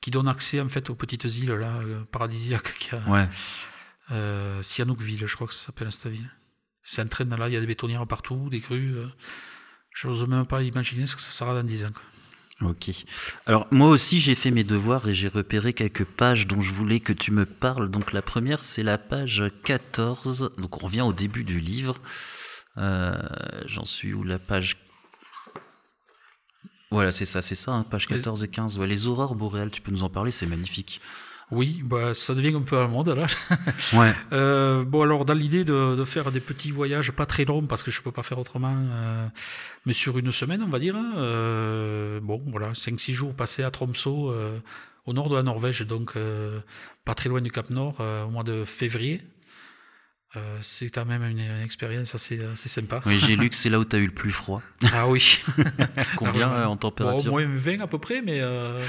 qui 0.00 0.10
donne 0.10 0.28
accès 0.28 0.60
en 0.60 0.68
fait 0.68 0.90
aux 0.90 0.94
petites 0.94 1.24
îles 1.24 1.52
là 1.52 1.80
paradisiaques. 2.10 2.92
a, 2.92 3.10
ouais. 3.10 3.28
Euh, 4.10 4.62
Sihanoukville, 4.62 5.26
je 5.26 5.34
crois 5.34 5.46
que 5.46 5.54
ça 5.54 5.66
s'appelle 5.66 5.90
cette 5.92 6.12
ville. 6.12 6.30
C'est 6.82 7.02
en 7.02 7.08
train 7.08 7.24
là, 7.24 7.48
il 7.48 7.54
y 7.54 7.56
a 7.56 7.60
des 7.60 7.66
bétonnières 7.66 8.06
partout, 8.06 8.48
des 8.50 8.60
crues. 8.60 8.96
Je 9.90 10.08
n'ose 10.08 10.28
même 10.28 10.44
pas 10.44 10.62
imaginer 10.62 11.06
ce 11.06 11.16
que 11.16 11.22
ça 11.22 11.30
sera 11.30 11.54
dans 11.54 11.64
10 11.64 11.86
ans. 11.86 11.92
Ok. 12.60 12.90
Alors 13.46 13.66
moi 13.72 13.88
aussi 13.88 14.20
j'ai 14.20 14.36
fait 14.36 14.52
mes 14.52 14.62
devoirs 14.62 15.08
et 15.08 15.14
j'ai 15.14 15.28
repéré 15.28 15.72
quelques 15.72 16.04
pages 16.04 16.46
dont 16.46 16.60
je 16.60 16.72
voulais 16.72 17.00
que 17.00 17.12
tu 17.12 17.32
me 17.32 17.46
parles. 17.46 17.90
Donc 17.90 18.12
la 18.12 18.22
première 18.22 18.62
c'est 18.62 18.84
la 18.84 18.96
page 18.96 19.42
14. 19.64 20.52
Donc 20.58 20.80
on 20.82 20.86
revient 20.86 21.02
au 21.02 21.12
début 21.12 21.42
du 21.42 21.58
livre. 21.58 21.98
Euh, 22.76 23.16
J'en 23.66 23.84
suis 23.84 24.14
où 24.14 24.22
la 24.22 24.38
page 24.38 24.76
Voilà 26.92 27.10
c'est 27.10 27.24
ça, 27.24 27.42
c'est 27.42 27.56
ça, 27.56 27.72
hein, 27.72 27.82
page 27.82 28.06
14 28.06 28.44
et 28.44 28.48
15. 28.48 28.78
Ouais, 28.78 28.86
les 28.86 29.08
aurores 29.08 29.34
boréales, 29.34 29.70
tu 29.70 29.80
peux 29.80 29.90
nous 29.90 30.04
en 30.04 30.10
parler, 30.10 30.30
c'est 30.30 30.46
magnifique. 30.46 31.00
Oui, 31.50 31.82
bah, 31.84 32.14
ça 32.14 32.34
devient 32.34 32.54
un 32.54 32.62
peu 32.62 32.76
à 32.76 32.82
la 32.82 32.88
mode 32.88 33.08
là. 33.08 33.26
ouais. 33.94 34.14
Euh, 34.32 34.84
bon 34.84 35.02
alors 35.02 35.24
dans 35.24 35.34
l'idée 35.34 35.64
de, 35.64 35.94
de, 35.94 36.04
faire 36.04 36.32
des 36.32 36.40
petits 36.40 36.70
voyages 36.70 37.12
pas 37.12 37.26
très 37.26 37.44
longs 37.44 37.66
parce 37.66 37.82
que 37.82 37.90
je 37.90 38.00
peux 38.02 38.12
pas 38.12 38.22
faire 38.22 38.38
autrement, 38.38 38.74
euh, 38.76 39.26
mais 39.86 39.92
sur 39.92 40.18
une 40.18 40.32
semaine 40.32 40.62
on 40.62 40.70
va 40.70 40.78
dire. 40.78 40.96
Hein, 40.96 41.12
euh, 41.16 42.20
bon 42.20 42.42
voilà, 42.46 42.72
5-6 42.72 43.12
jours 43.12 43.34
passés 43.34 43.62
à 43.62 43.70
Tromsø, 43.70 44.08
au 45.06 45.12
nord 45.12 45.28
de 45.28 45.36
la 45.36 45.42
Norvège, 45.42 45.82
donc 45.82 46.14
pas 47.04 47.14
très 47.14 47.28
loin 47.28 47.40
du 47.40 47.50
Cap 47.50 47.70
Nord, 47.70 48.00
au 48.00 48.30
mois 48.30 48.44
de 48.44 48.64
février. 48.64 49.20
Euh, 50.36 50.58
c'est 50.62 50.88
quand 50.88 51.04
même 51.04 51.22
une, 51.22 51.62
expérience 51.62 52.14
assez, 52.14 52.44
assez 52.44 52.68
sympa. 52.68 53.00
Oui, 53.06 53.20
j'ai 53.20 53.36
lu 53.36 53.48
que 53.50 53.56
c'est 53.56 53.70
là 53.70 53.78
où 53.78 53.84
tu 53.84 53.94
as 53.94 54.00
eu 54.00 54.06
le 54.06 54.12
plus 54.12 54.32
froid. 54.32 54.62
Ah 54.92 55.06
oui. 55.06 55.40
Combien 56.16 56.50
euh, 56.50 56.64
en 56.64 56.76
température 56.76 57.32
Au 57.32 57.36
moins 57.36 57.46
20 57.46 57.80
à 57.80 57.86
peu 57.86 57.98
près, 57.98 58.20
mais 58.20 58.40
euh, 58.40 58.80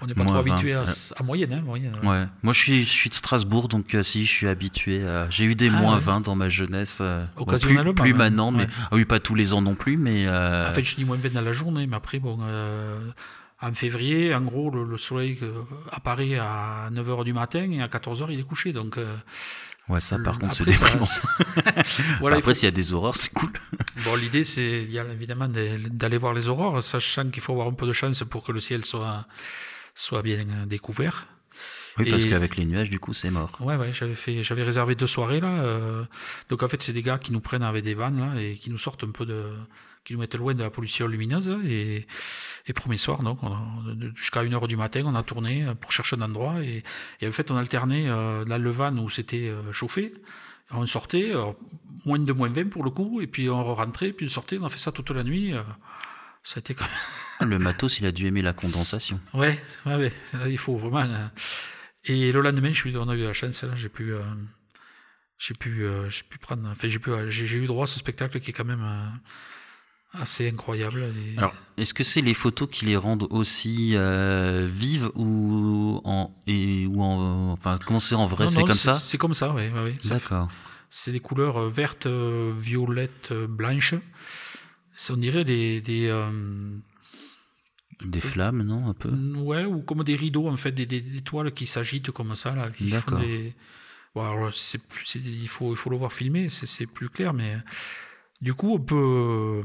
on 0.00 0.06
n'est 0.06 0.14
pas 0.14 0.24
trop 0.24 0.36
habitué 0.36 0.74
à, 0.74 0.84
à, 1.16 1.22
moyenne. 1.24 1.52
Hein, 1.52 1.62
moyenne 1.64 1.96
ouais. 2.04 2.26
Moi, 2.44 2.52
je 2.52 2.60
suis, 2.60 2.82
je 2.82 2.90
suis 2.90 3.10
de 3.10 3.14
Strasbourg, 3.14 3.66
donc 3.66 3.96
si, 4.02 4.24
je 4.24 4.30
suis 4.30 4.46
habitué. 4.46 5.04
À... 5.04 5.28
J'ai 5.30 5.44
eu 5.46 5.56
des 5.56 5.68
ah, 5.68 5.72
moins 5.80 5.98
20 5.98 6.20
dans 6.20 6.36
ma 6.36 6.48
jeunesse. 6.48 7.02
Occasionnellement. 7.36 7.94
plus, 7.94 8.12
plus 8.12 8.14
maintenant, 8.14 8.52
mais 8.52 8.68
ah 8.82 8.88
oui, 8.92 9.04
pas 9.04 9.18
tous 9.18 9.34
les 9.34 9.52
ans 9.52 9.62
non 9.62 9.74
plus, 9.74 9.96
mais. 9.96 10.28
En 10.28 10.72
fait, 10.72 10.84
je 10.84 10.94
dis 10.94 11.04
moins 11.04 11.16
20 11.16 11.32
dans 11.32 11.40
la 11.40 11.52
journée, 11.52 11.88
mais 11.88 11.96
après, 11.96 12.20
bon. 12.20 12.38
en 13.60 13.72
février, 13.72 14.32
en 14.32 14.42
gros, 14.42 14.70
le, 14.70 14.84
le, 14.84 14.98
soleil 14.98 15.40
apparaît 15.90 16.38
à 16.38 16.88
9h 16.92 17.24
du 17.24 17.32
matin 17.32 17.68
et 17.72 17.82
à 17.82 17.88
14h, 17.88 18.26
il 18.30 18.38
est 18.38 18.44
couché. 18.44 18.72
Donc, 18.72 18.96
Ouais, 19.88 20.00
ça 20.00 20.18
par 20.18 20.38
contre 20.38 20.54
c'est 20.54 20.64
déprimant. 20.64 21.06
voilà, 22.20 22.38
Après, 22.38 22.54
s'il 22.54 22.64
y 22.64 22.68
a 22.68 22.70
des 22.70 22.94
aurores, 22.94 23.16
c'est 23.16 23.32
cool. 23.32 23.52
bon, 24.04 24.16
l'idée 24.16 24.44
c'est 24.44 24.62
évidemment 24.62 25.48
d'aller 25.48 26.16
voir 26.16 26.32
les 26.32 26.48
aurores, 26.48 26.82
sachant 26.82 27.28
qu'il 27.28 27.42
faut 27.42 27.52
avoir 27.52 27.68
un 27.68 27.74
peu 27.74 27.86
de 27.86 27.92
chance 27.92 28.24
pour 28.24 28.44
que 28.44 28.52
le 28.52 28.60
ciel 28.60 28.84
soit, 28.84 29.26
soit 29.94 30.22
bien 30.22 30.46
découvert. 30.66 31.26
Oui, 31.98 32.10
parce 32.10 32.24
qu'avec 32.24 32.56
les 32.56 32.64
nuages, 32.64 32.90
du 32.90 32.98
coup, 32.98 33.12
c'est 33.12 33.30
mort. 33.30 33.56
Ouais, 33.60 33.76
ouais, 33.76 33.92
j'avais 33.92 34.14
fait, 34.14 34.42
j'avais 34.42 34.64
réservé 34.64 34.94
deux 34.96 35.06
soirées 35.06 35.40
là. 35.40 35.60
Euh, 35.60 36.04
donc 36.48 36.62
en 36.62 36.68
fait, 36.68 36.82
c'est 36.82 36.92
des 36.92 37.02
gars 37.02 37.18
qui 37.18 37.32
nous 37.32 37.40
prennent 37.40 37.62
avec 37.62 37.84
des 37.84 37.94
vannes 37.94 38.18
là 38.18 38.40
et 38.40 38.56
qui 38.56 38.70
nous 38.70 38.78
sortent 38.78 39.04
un 39.04 39.10
peu 39.10 39.24
de, 39.24 39.44
qui 40.04 40.12
nous 40.12 40.20
mettent 40.20 40.34
loin 40.34 40.54
de 40.54 40.62
la 40.62 40.70
pollution 40.70 41.06
lumineuse. 41.06 41.58
Et, 41.64 42.06
et 42.66 42.72
premier 42.72 42.98
soir, 42.98 43.22
donc, 43.22 43.38
jusqu'à 44.14 44.42
une 44.42 44.54
heure 44.54 44.68
du 44.68 44.76
matin, 44.76 45.02
on 45.04 45.14
a 45.14 45.22
tourné 45.22 45.66
pour 45.80 45.92
chercher 45.92 46.16
un 46.16 46.22
endroit. 46.22 46.62
Et, 46.62 46.82
et 47.20 47.28
en 47.28 47.32
fait, 47.32 47.50
on 47.50 47.56
alternait 47.56 48.08
euh, 48.08 48.44
dans 48.44 48.58
le 48.58 48.70
van 48.70 48.96
où 48.96 49.10
c'était 49.10 49.48
euh, 49.48 49.72
chauffé. 49.72 50.14
On 50.70 50.86
sortait, 50.86 51.34
euh, 51.34 51.52
moins 52.04 52.18
de 52.18 52.32
moins 52.32 52.48
20 52.48 52.70
pour 52.70 52.84
le 52.84 52.90
coup, 52.90 53.20
et 53.20 53.26
puis 53.26 53.48
on 53.48 53.74
rentrait, 53.74 54.12
puis 54.12 54.26
on 54.26 54.28
sortait, 54.28 54.58
on 54.58 54.64
a 54.64 54.68
fait 54.68 54.78
ça 54.78 54.92
toute 54.92 55.10
la 55.10 55.22
nuit. 55.22 55.54
Ça 56.42 56.58
a 56.58 56.60
été 56.60 56.74
quand 56.74 56.84
même... 56.84 56.94
Ah, 57.40 57.44
le 57.46 57.58
matos, 57.58 58.00
il 58.00 58.06
a 58.06 58.12
dû 58.12 58.26
aimer 58.26 58.42
la 58.42 58.52
condensation. 58.52 59.20
Ouais, 59.34 59.60
ouais, 59.86 59.96
ouais 59.96 60.12
il 60.48 60.58
faut 60.58 60.76
vraiment. 60.76 61.02
Euh, 61.02 61.28
et 62.04 62.32
le 62.32 62.40
lendemain, 62.40 62.72
je 62.72 62.78
suis, 62.78 62.96
on 62.96 63.08
a 63.08 63.14
eu 63.14 63.22
la 63.22 63.32
chance, 63.32 63.62
là, 63.64 63.74
j'ai 63.76 63.88
pu, 63.88 64.12
j'ai 65.38 65.54
pu, 65.54 65.86
j'ai 66.10 66.22
pu 66.22 66.38
prendre, 66.38 66.68
enfin, 66.68 66.88
j'ai 66.88 66.98
pu, 66.98 67.10
j'ai 67.28 67.56
eu 67.56 67.66
droit 67.66 67.84
à 67.84 67.86
ce 67.86 67.98
spectacle 67.98 68.40
qui 68.40 68.50
est 68.50 68.52
quand 68.52 68.66
même 68.66 68.84
assez 70.14 70.48
incroyable. 70.48 71.12
Alors, 71.36 71.54
est-ce 71.76 71.92
que 71.94 72.04
c'est 72.04 72.20
les 72.20 72.34
photos 72.34 72.68
qui 72.70 72.86
les 72.86 72.96
rendent 72.96 73.26
aussi 73.30 73.92
euh, 73.96 74.68
vives 74.70 75.10
ou 75.14 76.00
en 76.04 76.32
et 76.46 76.86
ou 76.86 77.02
en 77.02 77.50
enfin 77.52 77.78
comment 77.84 78.00
c'est 78.00 78.14
en 78.14 78.26
vrai? 78.26 78.48
C'est 78.48 78.64
comme 78.64 78.74
ça? 78.74 78.94
C'est 78.94 79.18
comme 79.18 79.34
ça, 79.34 79.52
oui. 79.54 79.64
oui, 79.74 79.96
D'accord. 80.08 80.48
C'est 80.88 81.12
des 81.12 81.20
couleurs 81.20 81.56
euh, 81.58 81.68
vertes, 81.68 82.06
euh, 82.06 82.52
violettes, 82.56 83.32
blanches. 83.32 83.94
On 85.10 85.16
dirait 85.16 85.44
des 85.44 85.80
des 85.80 86.08
Des 88.04 88.20
flammes, 88.20 88.62
non, 88.62 88.88
un 88.88 88.94
peu? 88.94 89.10
Ouais, 89.10 89.64
ou 89.64 89.82
comme 89.82 90.04
des 90.04 90.16
rideaux, 90.16 90.48
en 90.48 90.56
fait, 90.56 90.72
des, 90.72 90.86
des, 90.86 91.00
des 91.00 91.22
toiles 91.22 91.52
qui 91.52 91.66
s'agitent 91.66 92.10
comme 92.10 92.34
ça, 92.34 92.54
là, 92.54 92.70
D'accord. 92.80 93.18
des... 93.18 93.54
Bon, 94.14 94.22
alors, 94.24 94.52
c'est 94.52 94.86
plus, 94.86 95.04
c'est- 95.06 95.20
il, 95.20 95.48
faut, 95.48 95.72
il 95.72 95.76
faut 95.76 95.90
le 95.90 95.96
voir 95.96 96.12
c'est 96.12 96.66
c'est 96.66 96.86
plus 96.86 97.08
clair, 97.08 97.32
mais 97.32 97.56
du 98.40 98.54
coup, 98.54 98.74
on 98.74 98.80
peut... 98.80 99.62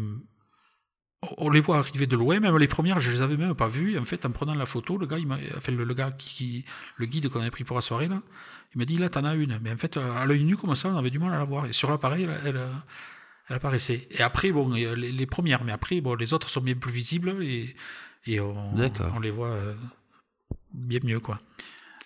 On 1.38 1.50
les 1.50 1.60
voit 1.60 1.80
arriver 1.80 2.08
de 2.08 2.16
loin, 2.16 2.40
même 2.40 2.58
les 2.58 2.68
premières, 2.68 3.00
je 3.02 3.12
les 3.12 3.22
avais 3.22 3.36
même 3.36 3.54
pas 3.54 3.68
vues. 3.68 3.98
En 4.00 4.06
fait, 4.06 4.26
en 4.26 4.32
prenant 4.32 4.56
la 4.56 4.66
photo, 4.66 4.98
le 4.98 5.06
gars, 5.06 5.18
il 5.18 5.28
enfin, 5.58 5.72
le, 5.72 5.84
le 5.84 5.94
gars 5.94 6.12
qui, 6.12 6.64
le 6.96 7.06
guide 7.06 7.28
qu'on 7.28 7.42
avait 7.42 7.52
pris 7.52 7.66
pour 7.66 7.76
la 7.76 7.82
soirée, 7.82 8.08
là, 8.08 8.22
il 8.74 8.78
m'a 8.80 8.86
dit, 8.86 8.98
là, 8.98 9.10
t'en 9.10 9.26
as 9.26 9.36
une. 9.36 9.60
Mais 9.62 9.72
en 9.74 9.78
fait, 9.78 9.98
à 9.98 10.26
l'œil 10.26 10.44
nu, 10.46 10.56
comme 10.56 10.74
ça, 10.76 10.90
on 10.90 10.98
avait 10.98 11.10
du 11.10 11.20
mal 11.20 11.34
à 11.34 11.38
la 11.38 11.44
voir. 11.44 11.66
Et 11.66 11.74
sur 11.74 11.90
l'appareil, 11.90 12.24
elle, 12.24 12.40
elle, 12.46 12.62
elle 13.50 13.56
apparaissait. 13.56 14.08
Et 14.12 14.22
après, 14.22 14.52
bon, 14.52 14.74
les, 14.74 14.96
les 14.96 15.26
premières, 15.26 15.64
mais 15.64 15.72
après, 15.72 16.00
bon, 16.02 16.16
les 16.16 16.34
autres 16.34 16.50
sont 16.50 16.62
bien 16.62 16.76
plus 16.76 16.92
visibles 16.92 17.44
et, 17.44 17.76
et 18.26 18.40
on, 18.40 19.20
les 19.22 19.32
voit 19.32 19.50
euh, 19.50 19.76
bien 20.74 21.00
mieux, 21.04 21.20
quoi. 21.20 21.40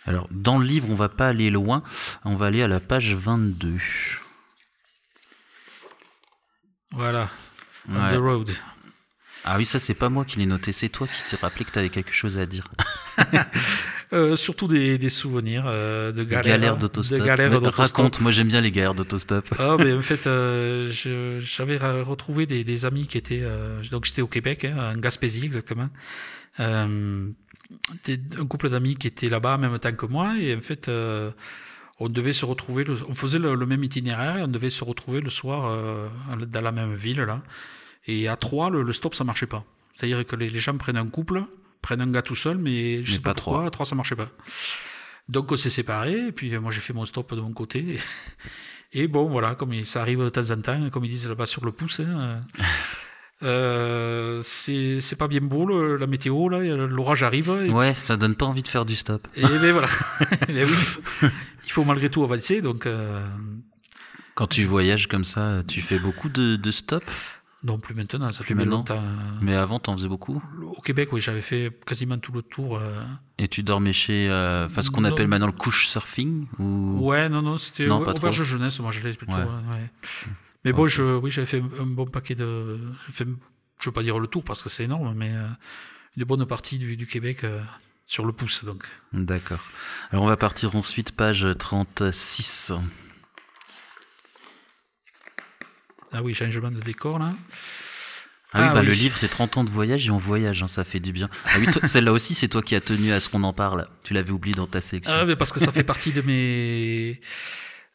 Alors, 0.06 0.28
dans 0.32 0.58
le 0.58 0.66
livre, 0.66 0.90
on 0.90 0.96
va 0.96 1.10
pas 1.10 1.28
aller 1.28 1.50
loin, 1.50 1.84
on 2.26 2.36
va 2.36 2.48
aller 2.48 2.62
à 2.62 2.68
la 2.68 2.80
page 2.80 3.16
22. 3.16 3.78
Voilà. 6.92 7.30
On 7.90 7.94
the 7.94 8.18
road. 8.18 8.52
Ah 9.46 9.56
oui, 9.58 9.66
ça 9.66 9.78
c'est 9.80 9.94
pas 9.94 10.10
moi 10.10 10.24
qui 10.26 10.40
l'ai 10.40 10.46
noté, 10.46 10.72
c'est 10.72 10.90
toi 10.90 11.06
qui 11.08 11.22
t'es 11.30 11.36
rappelé 11.42 11.66
que 11.66 11.72
t'avais 11.72 11.90
quelque 11.90 12.14
chose 12.14 12.40
à 12.40 12.46
dire. 12.46 12.70
Euh, 14.12 14.36
surtout 14.36 14.68
des, 14.68 15.00
des 15.00 15.10
souvenirs 15.10 15.64
euh, 15.66 16.12
de 16.12 16.24
galères. 16.24 16.44
Galère 16.60 16.76
d'autostop. 16.78 17.18
Raconte, 17.98 18.22
moi 18.22 18.32
j'aime 18.32 18.48
bien 18.48 18.62
les 18.62 18.70
galères 18.72 18.94
d'autostop. 18.94 19.48
Ah, 19.58 19.76
mais 19.80 19.92
en 19.92 20.02
fait, 20.04 20.28
euh, 20.28 20.92
j'avais 21.42 21.78
re- 21.78 22.04
retrouvé 22.04 22.46
des, 22.46 22.64
des 22.64 22.86
amis 22.86 23.08
qui 23.08 23.18
étaient. 23.18 23.42
euh, 23.42 23.82
donc, 23.90 24.06
j'étais 24.06 24.22
au 24.22 24.28
Québec, 24.28 24.66
hein, 24.66 24.94
en 24.96 25.00
Gaspésie 25.00 25.44
exactement. 25.46 25.90
Euh, 26.60 27.28
des- 28.04 28.20
un 28.40 28.46
couple 28.46 28.70
d'amis 28.70 28.96
qui 28.98 29.08
étaient 29.08 29.30
là-bas 29.30 29.56
en 29.56 29.58
même 29.58 29.80
temps 29.80 29.94
que 29.94 30.06
moi. 30.06 30.36
Et 30.40 30.56
en 30.56 30.62
fait, 30.62 30.90
euh, 30.90 31.32
on 32.00 32.08
devait 32.08 32.34
se 32.34 32.46
retrouver. 32.46 32.84
le- 32.84 32.98
on 33.08 33.16
faisait 33.16 33.40
le, 33.40 33.56
le 33.56 33.66
même 33.66 33.84
itinéraire 33.84 34.38
et 34.38 34.44
on 34.44 34.48
devait 34.48 34.70
se 34.70 34.84
retrouver 34.84 35.22
le 35.22 35.32
soir 35.32 35.66
euh, 35.66 36.08
dans 36.46 36.62
la 36.62 36.72
même 36.72 36.94
ville, 36.94 37.22
là. 37.22 37.42
Et 38.08 38.28
à 38.28 38.36
trois, 38.36 38.70
le, 38.70 38.84
le 38.84 38.94
stop, 38.94 39.16
ça 39.16 39.24
marchait 39.24 39.46
pas. 39.48 39.64
C'est-à-dire 39.96 40.26
que 40.26 40.36
les, 40.36 40.50
les 40.50 40.60
gens 40.60 40.76
prennent 40.78 40.98
un 40.98 41.08
couple, 41.08 41.44
prennent 41.82 42.02
un 42.02 42.12
gars 42.12 42.22
tout 42.22 42.36
seul, 42.36 42.58
mais 42.58 42.98
je 43.06 43.12
Mais 43.12 43.16
sais 43.18 43.20
pas, 43.22 43.34
trois. 43.34 43.66
à 43.66 43.70
trois, 43.70 43.86
ça 43.86 43.96
marchait 43.96 44.16
pas. 44.16 44.30
Donc 45.30 45.52
on 45.52 45.58
s'est 45.58 45.70
séparés, 45.70 46.28
et 46.28 46.32
puis 46.32 46.54
euh, 46.54 46.60
moi 46.60 46.72
j'ai 46.72 46.82
fait 46.82 46.94
mon 46.94 47.06
stop 47.06 47.34
de 47.34 47.40
mon 47.42 47.54
côté. 47.54 47.98
Et 48.96 49.08
bon, 49.08 49.28
voilà, 49.30 49.56
comme 49.56 49.74
il- 49.74 49.88
ça 49.88 50.02
arrive 50.02 50.20
de 50.22 50.30
temps 50.30 50.52
en 50.52 50.62
temps, 50.62 50.90
comme 50.92 51.04
ils 51.06 51.10
disent 51.10 51.28
là-bas 51.28 51.46
sur 51.48 51.66
le 51.66 51.72
pouce, 51.72 52.00
hein, 52.02 52.42
euh, 53.42 53.44
euh, 53.44 54.42
c'est 54.44 55.16
pas 55.18 55.28
bien 55.28 55.42
beau 55.42 55.66
le- 55.66 55.98
la 55.98 56.08
météo, 56.08 56.48
là, 56.50 56.60
l'orage 56.60 57.24
arrive. 57.24 57.50
Et, 57.66 57.70
Ouais, 57.70 57.94
ça 57.94 58.18
donne 58.18 58.36
pas 58.36 58.46
envie 58.46 58.62
de 58.64 58.68
faire 58.68 58.86
du 58.86 58.96
stop. 58.96 59.28
et 59.36 59.42
ben 59.42 59.72
voilà. 59.72 59.88
Mais 60.50 60.64
oui, 61.24 61.30
il 61.66 61.72
faut 61.72 61.84
malgré 61.84 62.10
tout 62.10 62.24
avancer, 62.24 62.62
donc 62.62 62.86
euh, 62.86 63.26
Quand 64.36 64.48
tu 64.48 64.64
voyages 64.66 65.08
comme 65.08 65.26
ça, 65.26 65.62
tu 65.68 65.82
fais 65.82 66.00
beaucoup 66.00 66.30
de, 66.30 66.56
de 66.56 66.72
stops 66.72 67.06
non 67.64 67.80
plus 67.80 67.94
maintenant, 67.96 68.32
ça 68.34 68.44
fait 68.44 68.54
bien 68.54 68.66
longtemps. 68.66 68.98
euh, 68.98 69.32
Mais 69.42 69.56
avant, 69.56 69.80
t'en 69.80 69.96
faisais 69.98 70.08
beaucoup? 70.10 70.42
Au 70.62 70.82
Québec, 70.82 71.10
oui, 71.14 71.22
j'avais 71.22 71.42
fait 71.42 71.72
quasiment 71.86 72.18
tout 72.18 72.32
le 72.34 72.42
tour. 72.42 72.78
euh, 72.78 73.02
Et 73.38 73.48
tu 73.48 73.64
dormais 73.64 73.94
chez, 73.94 74.30
euh, 74.30 74.66
enfin, 74.66 74.82
ce 74.82 74.90
qu'on 74.92 75.04
appelle 75.06 75.28
maintenant 75.28 75.48
le 75.48 75.54
couch 75.54 75.88
surfing 75.88 76.48
ou... 76.60 77.00
Ouais, 77.08 77.30
non, 77.30 77.42
non, 77.42 77.58
c'était 77.58 77.88
Non, 77.88 78.00
au- 78.02 78.06
pas 78.06 78.12
auberge 78.12 78.36
trop. 78.36 78.44
jeunesse, 78.44 78.80
moi 78.80 78.92
je 78.92 79.00
l'ai 79.00 79.14
plutôt. 79.14 79.34
Ouais. 79.34 79.40
ouais, 79.40 79.46
ouais. 79.76 79.90
Mais 80.66 80.74
bon, 80.74 80.88
je, 80.88 81.04
oui, 81.18 81.32
j'avais 81.32 81.46
fait 81.48 81.62
un 81.80 81.86
bon 81.86 82.06
paquet 82.06 82.36
de. 82.36 82.80
fait, 83.10 83.28
je 83.80 83.90
veux 83.90 83.94
pas 83.94 84.04
dire 84.04 84.18
le 84.20 84.28
tour 84.28 84.44
parce 84.44 84.62
que 84.62 84.70
c'est 84.70 84.84
énorme, 84.86 85.14
mais 85.16 85.32
euh, 85.34 85.48
une 86.18 86.24
bonne 86.26 86.46
partie 86.46 86.78
du, 86.78 86.96
du 86.96 87.06
Québec 87.08 87.44
euh, 87.44 87.62
sur 88.06 88.26
le 88.26 88.32
pouce. 88.34 88.64
Donc. 88.64 88.86
D'accord. 89.12 89.60
Alors 90.12 90.24
on 90.24 90.28
va 90.28 90.38
partir 90.38 90.76
ensuite, 90.76 91.12
page 91.14 91.46
36. 91.60 92.72
Ah 96.14 96.22
oui, 96.24 96.34
changement 96.34 96.72
de 96.72 96.80
décor 96.80 97.20
là. 97.20 97.34
Ah, 98.56 98.60
oui, 98.62 98.68
Ah 98.70 98.74
bah 98.76 98.80
oui. 98.82 98.86
le 98.86 98.92
livre 98.94 99.18
c'est 99.18 99.28
30 99.30 99.58
ans 99.58 99.64
de 99.64 99.72
voyage 99.72 100.06
et 100.08 100.12
on 100.12 100.18
voyage, 100.18 100.62
hein, 100.62 100.68
ça 100.68 100.84
fait 100.84 101.00
du 101.00 101.12
bien. 101.12 101.28
Ah 101.46 101.56
oui, 101.60 101.66
celle-là 101.88 102.12
aussi 102.12 102.36
c'est 102.36 102.48
toi 102.48 102.62
qui 102.62 102.76
as 102.76 102.82
tenu 102.82 103.12
à 103.12 103.20
ce 103.20 103.28
qu'on 103.30 103.44
en 103.44 103.54
parle. 103.54 103.88
Tu 104.04 104.14
l'avais 104.14 104.32
oublié 104.32 104.56
dans 104.56 104.68
ta 104.68 104.80
sélection. 104.80 105.14
Ah, 105.16 105.26
mais 105.26 105.36
parce 105.36 105.52
que 105.52 105.60
ça 105.60 105.72
fait 105.72 105.84
partie 105.94 106.12
de 106.12 106.22
mes. 106.22 107.20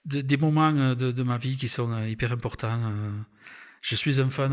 de- 0.04 0.20
des 0.20 0.36
moments 0.36 0.74
euh, 0.74 0.94
de, 0.96 1.12
de 1.12 1.22
ma 1.22 1.36
vie 1.38 1.56
qui 1.56 1.68
sont 1.68 1.92
euh, 1.92 2.08
hyper 2.08 2.32
importants. 2.32 2.80
euh. 2.84 3.10
Je 3.82 3.94
suis 3.94 4.20
un 4.20 4.28
fan, 4.30 4.52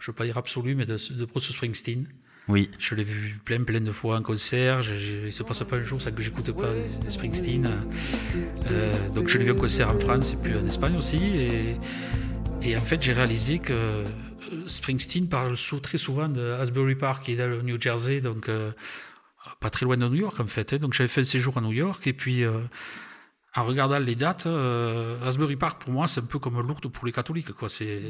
je 0.00 0.10
veux 0.10 0.14
pas 0.16 0.24
dire 0.24 0.36
absolu, 0.36 0.74
mais 0.74 0.84
de, 0.86 0.96
de 1.14 1.24
Bruce 1.24 1.48
Springsteen. 1.52 2.08
Oui, 2.48 2.68
Je 2.80 2.94
l'ai 2.96 3.04
vu 3.04 3.38
plein, 3.44 3.62
plein 3.62 3.80
de 3.80 3.92
fois 3.92 4.18
en 4.18 4.22
concert. 4.22 4.82
Je, 4.82 4.94
je, 4.96 5.26
il 5.26 5.32
se 5.32 5.42
passe 5.44 5.62
pas 5.64 5.76
un 5.76 5.82
jour 5.84 6.02
sans 6.02 6.10
que 6.12 6.20
j'écoute 6.22 6.50
pas 6.52 6.68
de 7.04 7.08
Springsteen. 7.10 7.66
Euh, 8.70 9.08
donc 9.10 9.28
je 9.28 9.38
l'ai 9.38 9.44
vu 9.44 9.52
en 9.52 9.56
concert 9.56 9.88
en 9.94 9.98
France 9.98 10.32
et 10.32 10.36
puis 10.36 10.52
en 10.54 10.66
Espagne 10.66 10.96
aussi. 10.96 11.16
Et, 11.36 11.76
et 12.62 12.76
en 12.76 12.80
fait, 12.80 13.02
j'ai 13.02 13.12
réalisé 13.12 13.58
que 13.58 13.72
euh, 13.72 14.04
Springsteen 14.66 15.28
parle 15.28 15.56
très 15.82 15.98
souvent 15.98 16.28
de 16.28 16.52
Asbury 16.52 16.94
Park, 16.96 17.24
qui 17.24 17.32
est 17.32 17.36
dans 17.36 17.48
le 17.48 17.62
New 17.62 17.80
Jersey, 17.80 18.20
donc 18.20 18.48
euh, 18.48 18.72
pas 19.60 19.70
très 19.70 19.86
loin 19.86 19.96
de 19.96 20.06
New 20.08 20.14
York 20.14 20.38
en 20.40 20.46
fait. 20.46 20.72
hein. 20.72 20.78
Donc 20.78 20.92
j'avais 20.94 21.08
fait 21.08 21.20
un 21.20 21.24
séjour 21.24 21.56
à 21.58 21.60
New 21.60 21.72
York 21.72 22.06
et 22.06 22.12
puis. 22.12 22.44
euh, 22.44 22.60
en 23.58 23.64
regardant 23.64 23.98
les 23.98 24.16
dates, 24.16 24.44
euh, 24.44 25.16
Asbury 25.26 25.56
Park 25.56 25.80
pour 25.82 25.90
moi 25.90 26.06
c'est 26.06 26.20
un 26.20 26.26
peu 26.26 26.38
comme 26.38 26.60
Lourdes 26.60 26.88
pour 26.88 27.06
les 27.06 27.12
catholiques 27.12 27.52
quoi. 27.52 27.70
C'est, 27.70 28.02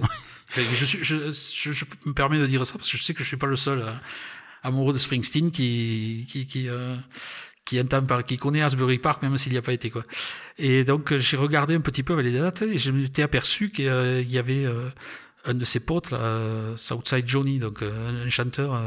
Enfin, 0.51 0.61
je, 0.77 0.85
suis, 0.85 1.05
je, 1.05 1.31
je, 1.31 1.71
je 1.73 1.85
me 2.05 2.13
permets 2.15 2.41
de 2.41 2.47
dire 2.47 2.67
ça 2.67 2.73
parce 2.77 2.91
que 2.91 2.97
je 2.99 3.03
sais 3.05 3.15
que 3.15 3.23
je 3.23 3.29
suis 3.29 3.37
pas 3.37 3.47
le 3.47 3.55
seul 3.55 3.85
amoureux 4.65 4.93
de 4.93 4.99
Springsteen 4.99 5.53
qui 5.53 6.27
qui 6.29 6.49
qui, 6.49 6.69
qui 7.67 7.79
entend 7.81 8.03
par, 8.03 8.25
qui 8.25 8.39
connaît 8.39 8.63
Asbury 8.63 8.99
Park 8.99 9.23
même 9.23 9.37
s'il 9.37 9.53
n'y 9.53 9.59
a 9.59 9.63
pas 9.63 9.75
été 9.75 9.91
quoi. 9.91 10.05
Et 10.57 10.85
donc 10.85 11.13
euh, 11.13 11.19
j'ai 11.19 11.37
regardé 11.37 11.75
un 11.75 11.81
petit 11.81 12.03
peu 12.03 12.15
avec 12.15 12.25
les 12.25 12.33
dates 12.33 12.63
et 12.63 12.79
je 12.79 12.91
m'étais 12.93 13.23
aperçu 13.23 13.71
qu'il 13.71 13.89
euh, 13.89 14.23
y 14.23 14.39
avait 14.39 14.65
euh, 14.65 14.89
un 15.45 15.55
de 15.55 15.65
ses 15.65 15.81
potes 15.81 16.15
Southside 16.77 17.29
Johnny 17.29 17.59
donc 17.59 17.83
un 17.83 18.29
chanteur 18.29 18.81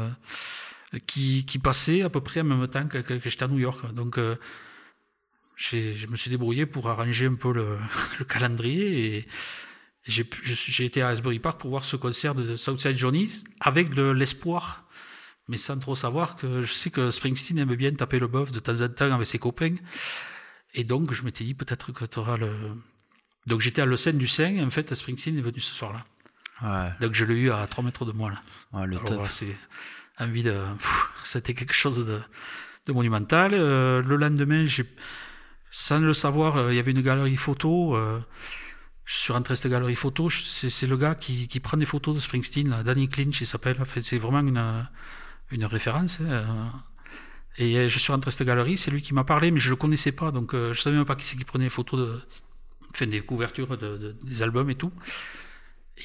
qui 1.06 1.46
qui 1.46 1.58
passait 1.58 2.02
à 2.02 2.10
peu 2.10 2.20
près 2.20 2.40
en 2.40 2.44
même 2.44 2.68
temps 2.68 2.86
que, 2.86 2.98
que, 2.98 3.18
j'étais 3.24 3.44
à 3.44 3.48
New 3.48 3.58
York. 3.58 3.94
Donc 3.94 4.18
je 5.56 6.06
me 6.06 6.16
suis 6.16 6.30
débrouillé 6.30 6.66
pour 6.66 6.90
arranger 6.90 7.26
un 7.26 7.34
peu 7.34 7.54
le, 7.54 7.78
le 8.18 8.24
calendrier 8.26 9.16
et 9.16 9.28
j'ai 10.06 10.84
été 10.84 11.02
à 11.02 11.08
Asbury 11.08 11.38
Park 11.38 11.60
pour 11.60 11.70
voir 11.70 11.84
ce 11.84 11.96
concert 11.96 12.34
de 12.34 12.56
Southside 12.56 12.96
Johnny 12.96 13.30
avec 13.60 13.94
de 13.94 14.02
l'espoir, 14.02 14.84
mais 15.50 15.58
sans 15.58 15.78
trop 15.78 15.96
savoir 15.96 16.36
que 16.36 16.62
je 16.62 16.72
sais 16.72 16.90
que 16.90 17.10
Springsteen 17.10 17.58
aime 17.58 17.74
bien 17.74 17.92
taper 17.92 18.18
le 18.20 18.28
bœuf 18.28 18.52
de 18.52 18.60
temps 18.60 18.80
en 18.80 18.88
temps 18.88 19.12
avec 19.12 19.26
ses 19.26 19.38
copains. 19.38 19.74
Et 20.74 20.84
donc 20.84 21.12
je 21.12 21.24
m'étais 21.24 21.42
dit 21.44 21.54
peut-être 21.54 21.92
que 21.92 22.04
tu 22.04 22.18
auras 22.20 22.36
le. 22.36 22.52
Donc 23.46 23.60
j'étais 23.60 23.82
à 23.82 23.86
Le 23.86 23.96
Seine 23.96 24.16
du 24.16 24.28
Seine 24.28 24.56
et 24.58 24.62
en 24.62 24.70
fait 24.70 24.94
Springsteen 24.94 25.36
est 25.36 25.40
venu 25.42 25.58
ce 25.60 25.74
soir-là. 25.74 26.04
ouais, 26.62 26.92
Donc 27.00 27.14
je 27.14 27.24
l'ai 27.24 27.34
eu 27.34 27.50
à 27.50 27.66
3 27.66 27.82
mètres 27.84 28.04
de 28.04 28.12
moi 28.12 28.30
là. 28.30 28.40
ouais, 28.72 28.86
le 28.86 28.96
Alors, 28.98 29.28
c'est 29.30 29.56
envie 30.20 30.44
de. 30.44 30.56
C'était 31.24 31.54
quelque 31.54 31.74
chose 31.74 32.06
de, 32.06 32.20
de 32.86 32.92
monumental. 32.92 33.52
Euh, 33.54 34.02
le 34.02 34.16
lendemain, 34.16 34.64
j'ai, 34.66 34.84
sans 35.72 35.98
le 35.98 36.12
savoir, 36.12 36.56
euh, 36.56 36.72
il 36.72 36.76
y 36.76 36.78
avait 36.78 36.92
une 36.92 37.02
galerie 37.02 37.36
photo. 37.36 37.96
euh, 37.96 38.20
je 39.04 39.16
suis 39.16 39.32
rentré 39.32 39.54
à 39.54 39.56
cette 39.56 39.72
galerie 39.72 39.96
photo. 39.96 40.30
C'est, 40.30 40.86
le 40.86 40.96
gars 40.96 41.16
qui, 41.16 41.48
qui 41.48 41.58
prend 41.58 41.76
des 41.76 41.84
photos 41.84 42.14
de 42.14 42.20
Springsteen, 42.20 42.68
là, 42.70 42.84
Danny 42.84 43.08
Clinch, 43.08 43.40
il 43.40 43.46
s'appelle. 43.46 43.76
En 43.80 43.84
fait, 43.84 44.02
c'est 44.02 44.18
vraiment 44.18 44.38
une, 44.38 44.86
une 45.50 45.64
référence. 45.64 46.20
hein, 46.20 46.26
euh. 46.30 46.44
Et 47.58 47.76
euh, 47.76 47.88
je 47.88 47.98
suis 47.98 48.12
rentré 48.12 48.28
à 48.28 48.32
cette 48.32 48.46
galerie. 48.46 48.78
C'est 48.78 48.90
lui 48.90 49.02
qui 49.02 49.14
m'a 49.14 49.24
parlé, 49.24 49.50
mais 49.50 49.60
je 49.60 49.70
le 49.70 49.76
connaissais 49.76 50.12
pas. 50.12 50.30
Donc, 50.30 50.54
euh, 50.54 50.72
je 50.72 50.80
savais 50.80 50.96
même 50.96 51.04
pas 51.04 51.16
qui 51.16 51.26
c'est 51.26 51.36
qui 51.36 51.44
prenait 51.44 51.64
des 51.64 51.70
photos 51.70 51.98
de, 52.00 52.20
enfin, 52.94 53.06
des 53.06 53.20
couvertures 53.20 53.76
de, 53.76 53.96
de- 53.98 54.16
des 54.22 54.42
albums 54.42 54.70
et 54.70 54.76
tout. 54.76 54.92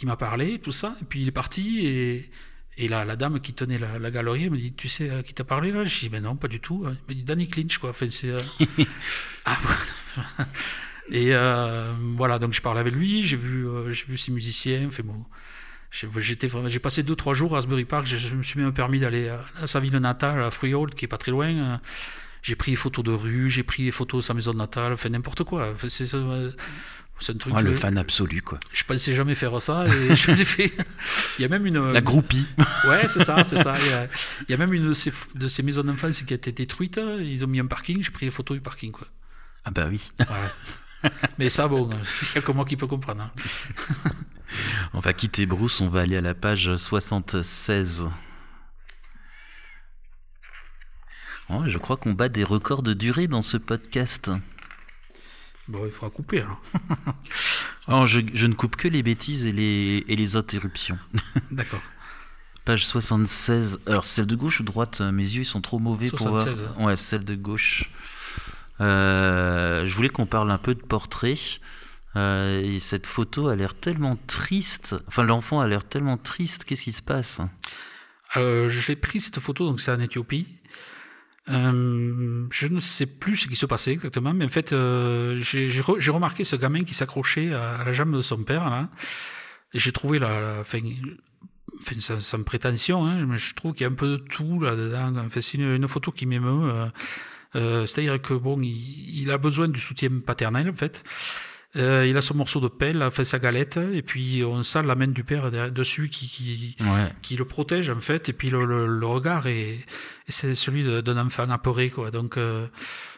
Il 0.02 0.08
m'a 0.08 0.18
parlé, 0.18 0.60
tout 0.60 0.72
ça, 0.74 0.96
et 1.02 1.06
puis 1.06 1.22
il 1.22 1.28
est 1.28 1.32
parti, 1.32 1.86
et, 1.88 2.30
et 2.78 2.88
la, 2.89 3.06
la 3.06 3.16
dame 3.16 3.39
qui 3.39 3.54
tenait 3.54 3.78
la, 3.78 3.98
la 4.00 4.12
galerie 4.12 4.43
elle 4.46 4.52
me 4.52 4.58
dit 4.58 4.74
Tu 4.74 4.89
sais 4.89 5.10
à 5.10 5.24
qui 5.24 5.34
t'a 5.34 5.46
parlé 5.46 5.72
là? 5.72 5.86
Je 5.86 6.00
dis 6.00 6.10
Ben 6.10 6.22
non, 6.24 6.36
pas 6.36 6.50
du 6.50 6.60
tout. 6.60 6.84
Il 6.86 6.89
m'a 7.08 7.14
dit 7.14 7.24
Danny 7.24 7.48
Clinch, 7.48 7.78
quoi. 7.78 7.91
Enfin, 7.91 8.08
c'est. 8.10 8.34
ah, 9.46 9.58
bon. 9.64 10.43
et 11.12 11.34
euh, 11.34 11.93
voilà, 12.16 12.39
donc 12.39 12.54
je 12.54 12.62
parlais 12.62 12.82
avec 12.82 12.93
lui, 12.93 13.24
j'ai 13.26 13.38
vu, 13.38 13.68
euh, 13.68 13.91
j'ai 13.91 14.06
vu 14.06 14.18
ses 14.18 14.32
musiciens, 14.32 14.88
enfin 14.88 15.04
bon. 15.04 15.24
J'ai- 15.92 16.08
J'étais 16.20 16.48
vraiment, 16.48 16.68
j'ai 16.70 16.80
passé 16.80 17.04
deux 17.04 17.16
trois 17.16 17.34
jours 17.34 17.56
à 17.56 17.60
Asbury 17.60 17.86
Park. 17.86 18.06
Je, 18.06 18.18
je 18.18 18.36
me 18.36 18.44
suis 18.44 18.60
même 18.60 18.74
permis 18.74 19.00
d'aller 19.00 19.30
à, 19.30 19.68
sa 19.68 19.80
ville 19.80 19.96
natale, 19.98 20.42
à 20.44 20.52
Freehold, 20.52 20.94
qui 20.96 21.06
est 21.06 21.08
pas 21.10 21.18
très 21.18 21.32
loin. 21.32 21.48
euh, 21.50 21.78
J'ai 22.42 22.56
pris 22.56 22.72
des 22.72 22.78
photos 22.78 23.04
de 23.04 23.12
rue, 23.12 23.50
j'ai 23.50 23.64
pris 23.64 23.86
des 23.86 23.92
photos 23.92 24.24
de 24.24 24.28
sa 24.28 24.34
maison 24.34 24.54
natale, 24.54 24.94
enfin 24.94 25.10
n'importe 25.10 25.44
quoi. 25.44 25.74
C'est 25.88 26.14
euh, 26.14 26.52
c'est 27.18 27.34
un 27.34 27.38
truc. 27.38 27.54
Ouais, 27.56 27.64
le 27.64 27.72
que- 27.72 27.78
fan 27.78 27.98
absolu 27.98 28.42
quoi. 28.42 28.60
je 28.74 28.84
pensais 28.84 29.14
jamais 29.14 29.36
faire 29.36 29.60
ça 29.62 29.86
et 29.88 30.16
je 30.22 30.32
l'ai 30.32 30.44
fait. 30.46 30.72
Il 31.40 31.44
y 31.44 31.46
a 31.46 31.48
même 31.48 31.66
une. 31.66 31.92
La 31.94 32.02
groupie. 32.02 32.46
Ouais, 32.88 33.08
c'est 33.08 33.24
ça, 33.24 33.44
c'est 33.46 33.58
ça. 33.64 33.74
Il 33.84 33.90
y, 33.90 33.94
a, 33.94 34.08
il 34.48 34.52
y 34.52 34.54
a 34.54 34.58
même 34.58 34.72
une 34.74 34.90
de 34.90 34.94
ces, 34.94 35.12
de 35.34 35.48
ces 35.48 35.64
maisons 35.64 35.84
d'enfance 35.84 36.22
qui 36.22 36.34
a 36.34 36.36
été 36.36 36.52
détruite. 36.52 37.00
Ils 37.20 37.44
ont 37.44 37.48
mis 37.48 37.60
un 37.60 37.66
parking. 37.66 38.04
J'ai 38.04 38.12
pris 38.12 38.28
des 38.28 38.32
photos 38.32 38.56
du 38.58 38.62
parking, 38.62 38.92
quoi. 38.92 39.08
Ah 39.64 39.72
bah 39.72 39.88
oui. 39.90 40.12
Voilà. 40.28 41.12
Mais 41.40 41.50
ça, 41.50 41.68
bon, 41.68 41.90
il 41.90 42.36
y 42.36 42.38
a 42.38 42.42
que 42.42 42.52
moi 42.52 42.64
qui 42.66 42.78
peut 42.78 42.86
comprendre. 42.86 43.24
hein. 43.24 43.32
On 44.93 44.99
va 44.99 45.14
quitter 45.14 45.45
Bruce, 45.45 45.82
on 45.82 45.89
va 45.89 46.01
aller 46.01 46.18
à 46.18 46.22
la 46.22 46.34
page 46.34 46.76
76. 46.76 48.08
Ouais, 51.49 51.70
je 51.70 51.78
crois 51.78 51.97
qu'on 51.97 52.14
bat 52.14 52.30
des 52.30 52.43
records 52.43 52.82
de 52.82 52.93
durée 52.93 53.28
dans 53.28 53.41
ce 53.41 53.58
podcast. 53.58 54.32
Bon, 55.67 55.86
il 55.86 55.92
faudra 55.92 56.09
couper 56.09 56.42
alors. 56.42 56.62
Alors, 57.88 58.08
je, 58.08 58.21
je 58.34 58.47
ne 58.47 58.54
coupe 58.54 58.75
que 58.75 58.88
les 58.88 59.04
bêtises 59.04 59.46
et 59.46 59.51
les, 59.51 60.04
et 60.08 60.16
les 60.16 60.36
interruptions. 60.36 60.97
D'accord. 61.51 61.82
Page 62.66 62.86
76. 62.86 63.82
Alors, 63.86 64.05
celle 64.05 64.25
de 64.25 64.36
gauche 64.36 64.59
ou 64.59 64.63
droite 64.63 65.01
Mes 65.01 65.24
yeux, 65.24 65.42
ils 65.42 65.46
sont 65.46 65.62
trop 65.62 65.78
mauvais 65.78 66.09
76. 66.09 66.63
pour 66.63 66.74
voir. 66.74 66.88
Ouais, 66.88 66.96
celle 66.96 67.24
de 67.24 67.36
gauche. 67.36 67.92
Euh, 68.82 69.86
je 69.86 69.96
voulais 69.96 70.09
qu'on 70.09 70.25
parle 70.25 70.51
un 70.51 70.58
peu 70.58 70.74
de 70.75 70.82
portrait. 70.82 71.36
Euh, 72.16 72.62
et 72.62 72.79
cette 72.79 73.08
photo 73.08 73.50
a 73.50 73.55
l'air 73.55 73.74
tellement 73.74 74.17
triste. 74.28 74.96
Enfin, 75.08 75.24
l'enfant 75.24 75.59
a 75.59 75.67
l'air 75.67 75.83
tellement 75.83 76.17
triste. 76.17 76.63
Qu'est-ce 76.63 76.83
qui 76.83 76.92
se 76.92 77.01
passe? 77.01 77.42
Euh, 78.37 78.70
j'ai 78.70 78.96
pris 78.96 79.21
cette 79.21 79.39
photo, 79.39 79.67
donc 79.67 79.82
c'est 79.82 79.92
en 79.92 80.00
Éthiopie. 80.00 80.47
Euh, 81.50 82.47
je 82.51 82.67
ne 82.67 82.79
sais 82.79 83.05
plus 83.05 83.36
ce 83.36 83.47
qui 83.47 83.55
se 83.55 83.66
passait 83.66 83.92
exactement, 83.92 84.33
mais 84.33 84.46
en 84.46 84.50
fait, 84.50 84.71
j'ai 84.71 85.70
j'ai 85.70 85.82
re- 85.82 86.00
j'ai 86.00 86.12
remarqué 86.12 86.43
ce 86.43 86.55
gamin 86.55 86.83
qui 86.83 86.96
s'accrochait 86.96 87.54
à, 87.54 87.83
la 87.86 87.92
jambe 87.92 88.16
de 88.16 88.21
son 88.21 88.43
père, 88.43 88.66
là. 88.66 88.89
Et 89.74 89.79
j'ai 89.79 89.92
trouvé 89.92 90.20
la, 90.20 90.63
fin, 90.63 90.79
enfin, 91.79 92.20
sans, 92.20 92.43
prétention, 92.43 93.05
hein, 93.05 93.25
mais 93.28 93.37
je 93.37 93.54
trouve 93.54 93.74
qu'il 93.74 93.82
y 93.82 93.83
a 93.86 93.92
un 93.92 93.96
peu 93.96 94.08
de 94.08 94.17
tout 94.17 94.59
là-dedans. 94.59 95.13
Enfin, 95.17 95.42
c'est 95.42 95.58
une, 95.58 95.87
photo 95.87 96.12
qui 96.12 96.25
m'émeut. 96.25 96.89
C'est-à-dire 97.54 98.21
que 98.21 98.33
bon, 98.33 98.59
il 98.62 99.29
a 99.29 99.37
besoin 99.37 99.67
du 99.67 99.79
soutien 99.79 100.09
paternel, 100.25 100.70
en 100.70 100.74
fait. 100.74 101.04
Euh, 101.76 102.06
il 102.08 102.16
a 102.16 102.22
son 102.22 102.36
morceau 102.36 102.60
de 102.62 102.68
pelle, 102.70 103.04
enfin 103.04 103.24
sa 103.26 103.38
galette, 103.39 103.78
et 103.93 104.02
puis 104.02 104.43
on 104.46 104.64
sent 104.64 104.84
la 104.84 104.96
main 104.96 105.08
du 105.08 105.24
père 105.24 105.52
dessus 105.72 106.10
qui, 106.10 106.28
qui, 106.28 106.76
Ouais. 106.82 107.12
qui 107.22 107.36
le 107.36 107.46
protège 107.46 107.89
en 107.89 108.00
fait 108.00 108.30
et 108.30 108.34
puis 108.34 108.50
le, 108.50 108.66
le, 108.66 108.86
le 108.88 109.06
regard 109.06 109.47
est, 109.47 109.72
est 109.80 109.80
c'est 110.30 110.56
celui 110.56 110.84
d'un 111.04 111.18
enfant 111.18 111.50
apeuré 111.50 111.89
quoi 111.89 112.12
donc 112.12 112.38
euh, 112.38 112.68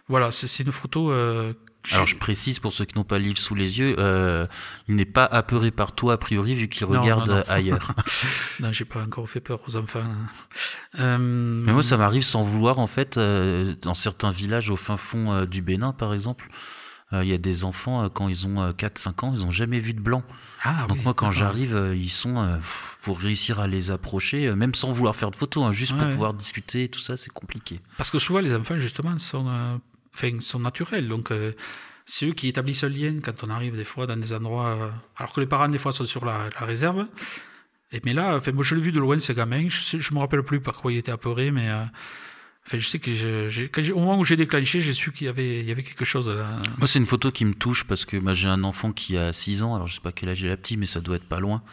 voilà 0.08 0.32
c'est 0.32 0.64
une 0.64 0.72
photo 0.72 1.12
euh, 1.12 1.54
Alors, 1.92 2.08
je 2.08 2.16
précise 2.16 2.60
pour 2.60 2.74
ceux 2.74 2.86
qui 2.86 2.96
n'ont 2.98 3.04
pas 3.04 3.18
le 3.20 3.26
livre 3.26 3.38
sous 3.38 3.54
les 3.56 3.80
yeux, 3.80 3.96
euh, 4.00 4.48
il 4.88 4.96
n'est 4.96 5.06
pas 5.06 5.26
apeuré 5.26 5.70
par 5.72 5.94
toi 5.94 6.14
a 6.14 6.18
priori 6.18 6.56
vu 6.56 6.68
qu'il 6.68 6.88
Non, 6.88 7.02
regarde 7.02 7.30
non, 7.30 7.36
non. 7.38 7.44
ailleurs. 7.50 7.94
non 8.60 8.72
j'ai 8.72 8.86
pas 8.86 9.02
encore 9.04 9.30
fait 9.30 9.40
peur 9.42 9.60
aux 9.68 9.76
enfants 9.76 10.02
euh, 11.00 11.18
Mais 11.20 11.74
moi, 11.74 11.84
ça 11.84 11.98
m'arrive 11.98 12.24
sans 12.24 12.44
vouloir, 12.44 12.80
en 12.80 12.88
fait, 12.88 13.18
euh, 13.18 13.76
dans 13.82 13.94
certains 13.94 14.32
villages 14.32 14.70
au 14.72 14.76
fin 14.76 14.98
fond 14.98 15.46
du 15.46 15.62
Bénin, 15.62 15.94
par 15.94 16.14
exemple, 16.14 16.50
euh, 17.14 17.24
il 17.24 17.30
y 17.30 17.34
a 17.34 17.38
des 17.38 17.64
enfants, 17.64 18.04
euh, 18.04 18.10
quand 18.10 18.28
ils 18.28 18.48
ont 18.48 18.62
euh, 18.62 18.72
4-5 18.74 19.26
ans, 19.26 19.32
ils 19.34 19.44
ont 19.46 19.52
jamais 19.52 19.80
vu 19.80 19.94
de 19.94 20.02
blanc. 20.02 20.24
ah 20.64 20.86
Donc 20.88 20.98
oui, 20.98 21.04
moi, 21.04 21.14
quand 21.14 21.32
j'arrive, 21.32 21.76
euh, 21.76 21.96
ils 21.96 22.10
sont, 22.10 22.38
euh, 22.38 22.58
pour 23.02 23.20
réussir 23.20 23.60
à 23.60 23.68
les 23.68 23.92
approcher, 23.92 24.48
euh, 24.48 24.56
même 24.56 24.76
sans 24.76 24.92
vouloir 24.92 25.16
faire 25.16 25.32
de 25.32 25.36
photos, 25.38 25.64
hein, 25.66 25.72
juste 25.72 25.94
Ouais, 25.94 25.98
pour 26.00 26.08
ouais. 26.08 26.14
pouvoir 26.14 26.34
discuter 26.34 26.84
et 26.86 26.90
tout 26.90 27.00
ça, 27.00 27.16
c'est 27.18 27.32
compliqué. 27.32 27.80
parce 27.98 28.12
que 28.12 28.20
souvent 28.20 28.40
les 28.40 28.54
enfants 28.54 28.78
justement 28.80 29.18
sont 29.18 29.48
euh, 29.48 29.78
enfin 30.16 30.32
sont 30.42 30.60
naturels 30.60 31.08
donc 31.08 31.32
euh, 31.32 31.54
c'est 32.06 32.26
eux 32.28 32.34
qui 32.34 32.48
établissent 32.48 32.84
un 32.84 32.90
lien 32.90 33.20
quand 33.24 33.44
on 33.44 33.50
arrive 33.50 33.76
des 33.78 33.84
fois 33.86 34.06
dans 34.08 34.18
des 34.18 34.34
endroits 34.34 34.70
euh, 34.76 34.90
alors 35.18 35.32
que 35.34 35.40
les 35.40 35.46
parents 35.48 35.70
des 35.70 35.78
fois 35.78 35.94
sont 35.94 36.06
sur 36.06 36.26
la, 36.26 36.50
la 36.60 36.66
réserve 36.66 37.06
et 37.92 38.02
mais 38.04 38.14
là 38.14 38.36
enfin 38.36 38.52
moi 38.52 38.64
je 38.64 38.74
l'ai 38.76 38.82
vu 38.82 38.92
de 38.92 39.00
loin 39.00 39.20
ce 39.20 39.32
gamin 39.34 39.68
je 39.70 40.00
je 40.00 40.14
me 40.14 40.20
rappelle 40.20 40.42
plus 40.44 40.60
par 40.60 40.74
quoi 40.74 40.92
il 40.92 40.98
était 40.98 41.12
apeuré 41.12 41.52
mais 41.52 41.70
euh, 41.70 41.84
Enfin, 42.68 42.80
je 42.80 42.85
sais 42.88 42.99
que 42.99 43.14
je- 43.15 43.94
au 43.94 43.99
moment 43.99 44.19
où 44.19 44.26
j'ai 44.26 44.35
déclenché, 44.35 44.81
j'ai 44.81 44.94
su 44.94 45.14
qu'il 45.14 45.26
y 45.26 45.30
avait, 45.30 45.61
il 45.61 45.65
y 45.65 45.72
avait 45.72 45.84
quelque 45.84 46.03
chose 46.03 46.27
là. 46.27 46.60
Moi, 46.77 46.85
c'est 46.85 46.99
une 46.99 47.06
photo 47.06 47.31
qui 47.31 47.45
me 47.45 47.53
touche 47.53 47.85
parce 47.85 48.03
que 48.03 48.18
bah, 48.18 48.34
j'ai 48.34 48.49
un 48.49 48.65
enfant 48.65 48.91
qui 48.91 49.18
a 49.18 49.31
6 49.31 49.64
ans, 49.64 49.73
alors 49.76 49.88
je 49.88 49.95
sais 49.95 50.02
pas 50.02 50.11
quel 50.11 50.27
âge 50.27 50.41
il 50.41 50.52
a 50.52 50.57
petit, 50.57 50.76
mais 50.76 50.85
ça 50.85 50.99
doit 50.99 51.15
être 51.15 51.30
pas 51.30 51.39
loin. 51.39 51.64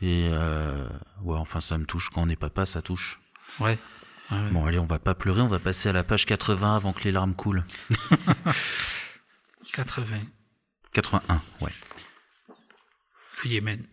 Et 0.00 0.28
euh, 0.32 0.84
ouais, 1.22 1.38
enfin, 1.38 1.60
ça 1.60 1.78
me 1.78 1.84
touche. 1.86 2.10
Quand 2.10 2.22
on 2.22 2.28
est 2.28 2.34
papa, 2.36 2.66
ça 2.66 2.82
touche. 2.82 3.20
Ouais. 3.60 3.78
Ouais. 4.32 4.50
Bon, 4.50 4.66
allez, 4.66 4.80
on 4.80 4.86
va 4.86 4.98
pas 4.98 5.14
pleurer, 5.14 5.40
on 5.42 5.46
va 5.48 5.60
passer 5.60 5.88
à 5.88 5.92
la 5.92 6.02
page 6.02 6.26
80 6.26 6.74
avant 6.74 6.92
que 6.92 7.04
les 7.04 7.12
larmes 7.12 7.34
coulent. 7.36 7.62
80. 9.72 10.18
81, 10.92 11.40
ouais. 11.60 11.72
Le 13.44 13.50
Yémen. 13.50 13.86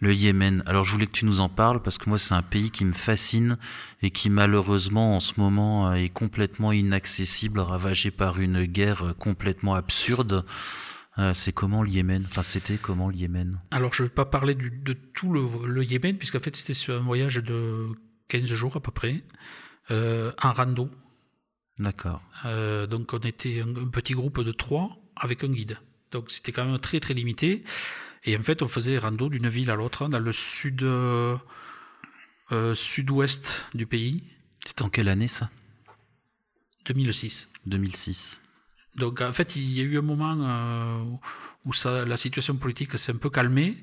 Le 0.00 0.14
Yémen. 0.14 0.62
Alors 0.66 0.84
je 0.84 0.92
voulais 0.92 1.06
que 1.06 1.12
tu 1.12 1.24
nous 1.24 1.40
en 1.40 1.48
parles 1.48 1.82
parce 1.82 1.98
que 1.98 2.08
moi 2.08 2.18
c'est 2.18 2.34
un 2.34 2.42
pays 2.42 2.70
qui 2.70 2.84
me 2.84 2.92
fascine 2.92 3.58
et 4.00 4.10
qui 4.12 4.30
malheureusement 4.30 5.16
en 5.16 5.20
ce 5.20 5.32
moment 5.38 5.88
euh, 5.90 5.94
est 5.94 6.08
complètement 6.08 6.70
inaccessible, 6.72 7.58
ravagé 7.60 8.10
par 8.12 8.38
une 8.38 8.64
guerre 8.64 9.06
euh, 9.08 9.12
complètement 9.12 9.74
absurde. 9.74 10.44
Euh, 11.18 11.34
c'est 11.34 11.50
comment 11.52 11.82
le 11.82 11.90
Yémen? 11.90 12.24
Enfin 12.28 12.44
c'était 12.44 12.76
comment 12.76 13.08
le 13.08 13.16
Yémen? 13.16 13.58
Alors, 13.72 13.92
je 13.92 14.04
ne 14.04 14.08
vais 14.08 14.14
pas 14.14 14.24
parler 14.24 14.54
du- 14.54 14.70
de 14.70 14.92
tout 14.92 15.32
le, 15.32 15.44
le 15.66 15.82
Yémen, 15.84 16.16
puisqu'en 16.16 16.38
fait, 16.38 16.54
c'était 16.54 16.74
sur 16.74 16.94
un 16.94 17.00
voyage 17.02 17.36
de 17.38 17.88
15 18.28 18.44
jours 18.44 18.76
à 18.76 18.80
peu 18.80 18.92
près, 18.92 19.24
euh, 19.90 20.30
en 20.40 20.52
rando. 20.52 20.88
D'accord. 21.80 22.22
Euh, 22.44 22.86
donc, 22.86 23.12
on 23.14 23.18
était 23.18 23.60
un, 23.62 23.70
un 23.82 23.88
petit 23.88 24.12
groupe 24.12 24.40
de 24.44 24.52
trois 24.52 24.96
avec 25.16 25.42
un 25.42 25.48
guide. 25.48 25.78
Donc, 26.12 26.30
c'était 26.30 26.52
quand 26.52 26.64
même 26.64 26.78
très, 26.78 27.00
très 27.00 27.14
limité. 27.14 27.64
Et 28.24 28.36
en 28.36 28.42
fait, 28.42 28.62
on 28.62 28.68
faisait 28.68 28.98
rando 28.98 29.28
d'une 29.28 29.48
ville 29.48 29.70
à 29.70 29.76
l'autre, 29.76 30.08
dans 30.08 30.18
le 30.20 30.32
sud, 30.32 30.82
euh, 30.82 31.36
euh, 32.52 32.74
sud-ouest 32.74 33.66
du 33.74 33.86
pays, 33.86 34.24
C'était 34.66 34.82
en 34.82 34.88
quelle 34.90 35.08
année 35.08 35.28
ça? 35.28 35.50
2006. 36.86 37.50
2006. 37.66 38.40
Donc 38.96 39.20
en 39.20 39.32
fait, 39.32 39.56
il 39.56 39.70
y 39.72 39.80
a 39.80 39.84
eu 39.84 39.98
un 39.98 40.02
moment 40.02 40.36
euh, 40.40 41.02
où 41.64 41.72
ça, 41.72 42.04
la 42.04 42.16
situation 42.16 42.56
politique 42.56 42.98
s'est 42.98 43.12
un 43.12 43.16
peu 43.16 43.30
calmée. 43.30 43.76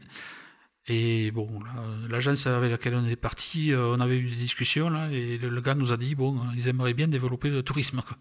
Et 0.88 1.32
bon, 1.32 1.48
la- 1.64 2.08
l'agence 2.10 2.46
avec 2.48 2.72
laquelle 2.72 2.96
on 2.96 3.06
est 3.06 3.16
parti, 3.16 3.72
on 3.76 4.00
avait 4.00 4.18
eu 4.18 4.30
des 4.30 4.36
discussions 4.36 4.90
là, 4.90 5.10
et 5.12 5.38
le, 5.38 5.50
le 5.50 5.62
gars 5.62 5.74
nous 5.76 5.92
a 5.92 5.98
dit 5.98 6.14
bon, 6.16 6.40
ils 6.56 6.68
aimeraient 6.68 6.94
bien 6.94 7.08
développer 7.08 7.50
le 7.50 7.64
tourisme. 7.64 8.02
quoi. 8.02 8.18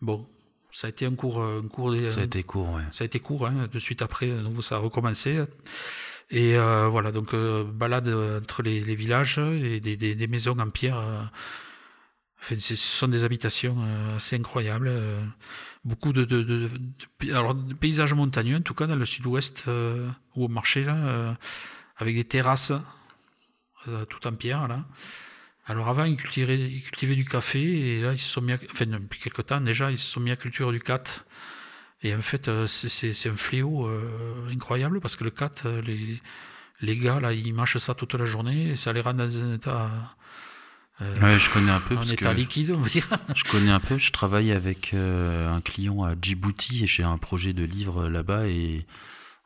Bon, 0.00 0.28
ça 0.70 0.86
a 0.86 0.90
été 0.90 1.06
un 1.06 1.14
cours, 1.14 1.40
euh, 1.40 1.62
un 1.64 1.68
cours 1.68 1.94
Ça 2.12 2.20
a 2.20 2.24
été 2.24 2.42
court, 2.42 2.70
ouais. 2.74 2.82
ça 2.90 3.04
a 3.04 3.06
été 3.06 3.20
court, 3.20 3.46
hein, 3.46 3.68
de 3.72 3.78
suite 3.78 4.02
après, 4.02 4.26
nouveau 4.26 4.62
ça 4.62 4.76
a 4.76 4.78
recommencé. 4.78 5.42
Et 6.30 6.56
euh, 6.58 6.88
voilà, 6.88 7.10
donc 7.10 7.32
euh, 7.34 7.64
balade 7.64 8.08
entre 8.08 8.62
les, 8.62 8.80
les 8.80 8.94
villages 8.94 9.38
et 9.38 9.80
des, 9.80 9.96
des, 9.96 10.14
des 10.14 10.26
maisons 10.26 10.58
en 10.58 10.68
pierre. 10.70 10.98
euh, 10.98 11.22
enfin, 12.42 12.56
ce 12.60 12.76
sont 12.76 13.08
des 13.08 13.24
habitations 13.24 13.76
assez 14.14 14.36
incroyables. 14.36 14.90
beaucoup 15.84 16.12
de, 16.12 16.24
de, 16.24 16.42
de, 16.42 16.68
de- 17.20 17.32
alors, 17.32 17.54
de 17.54 17.72
paysages 17.74 18.12
montagneux, 18.14 18.56
en 18.56 18.60
tout 18.62 18.74
cas 18.74 18.86
dans 18.86 18.96
le 18.96 19.06
sud-ouest, 19.06 19.64
ou 20.36 20.44
au 20.44 20.48
marché, 20.48 20.84
là, 20.84 21.36
avec 21.96 22.14
des 22.14 22.24
terrasses 22.24 22.72
tout 24.10 24.26
en 24.26 24.32
pierre. 24.32 24.68
Là. 24.68 24.84
Alors 25.68 25.88
avant, 25.88 26.04
ils 26.04 26.16
cultivaient, 26.16 26.58
ils 26.58 26.82
cultivaient 26.82 27.14
du 27.14 27.24
café, 27.26 27.60
et 27.62 28.00
là, 28.00 28.12
ils 28.12 28.18
se 28.18 28.28
sont 28.28 28.40
mis 28.40 28.52
à, 28.52 28.58
enfin, 28.72 28.86
depuis 28.86 29.20
quelque 29.20 29.42
temps 29.42 29.60
déjà, 29.60 29.90
ils 29.90 29.98
se 29.98 30.10
sont 30.10 30.20
mis 30.20 30.30
à 30.30 30.36
culture 30.36 30.72
du 30.72 30.80
cat. 30.80 31.02
Et 32.02 32.14
en 32.14 32.20
fait, 32.20 32.48
euh, 32.48 32.66
c'est- 32.66 33.28
un 33.28 33.36
fléau 33.36 33.86
euh, 33.86 34.48
incroyable 34.52 35.00
parce 35.00 35.16
que 35.16 35.24
le 35.24 35.30
cat, 35.30 35.50
euh, 35.66 35.82
les, 35.82 36.20
les 36.80 36.96
gars, 36.96 37.20
là, 37.20 37.32
ils 37.32 37.52
mâchent 37.52 37.76
ça 37.78 37.94
toute 37.94 38.14
la 38.14 38.24
journée 38.24 38.70
et 38.70 38.76
ça 38.76 38.92
les 38.92 39.00
rend 39.00 39.14
dans 39.14 39.36
un 39.36 39.54
état, 39.54 39.90
euh, 41.02 41.14
Ouais, 41.20 41.38
je 41.38 41.50
connais 41.50 41.70
un 41.72 41.80
peu 41.80 41.96
parce 41.96 42.12
état 42.12 42.32
que 42.32 42.38
liquide, 42.38 42.70
on 42.70 42.78
va 42.80 42.88
dire. 42.88 43.06
je 43.34 43.44
connais 43.44 43.70
un 43.70 43.80
peu. 43.80 43.98
Je 43.98 44.10
travaille 44.12 44.52
avec 44.52 44.94
euh, 44.94 45.52
un 45.54 45.60
client 45.60 46.02
à 46.04 46.14
Djibouti 46.20 46.84
et 46.84 46.86
j'ai 46.86 47.02
un 47.02 47.18
projet 47.18 47.52
de 47.52 47.64
livre 47.64 48.08
là-bas 48.08 48.46
et 48.46 48.86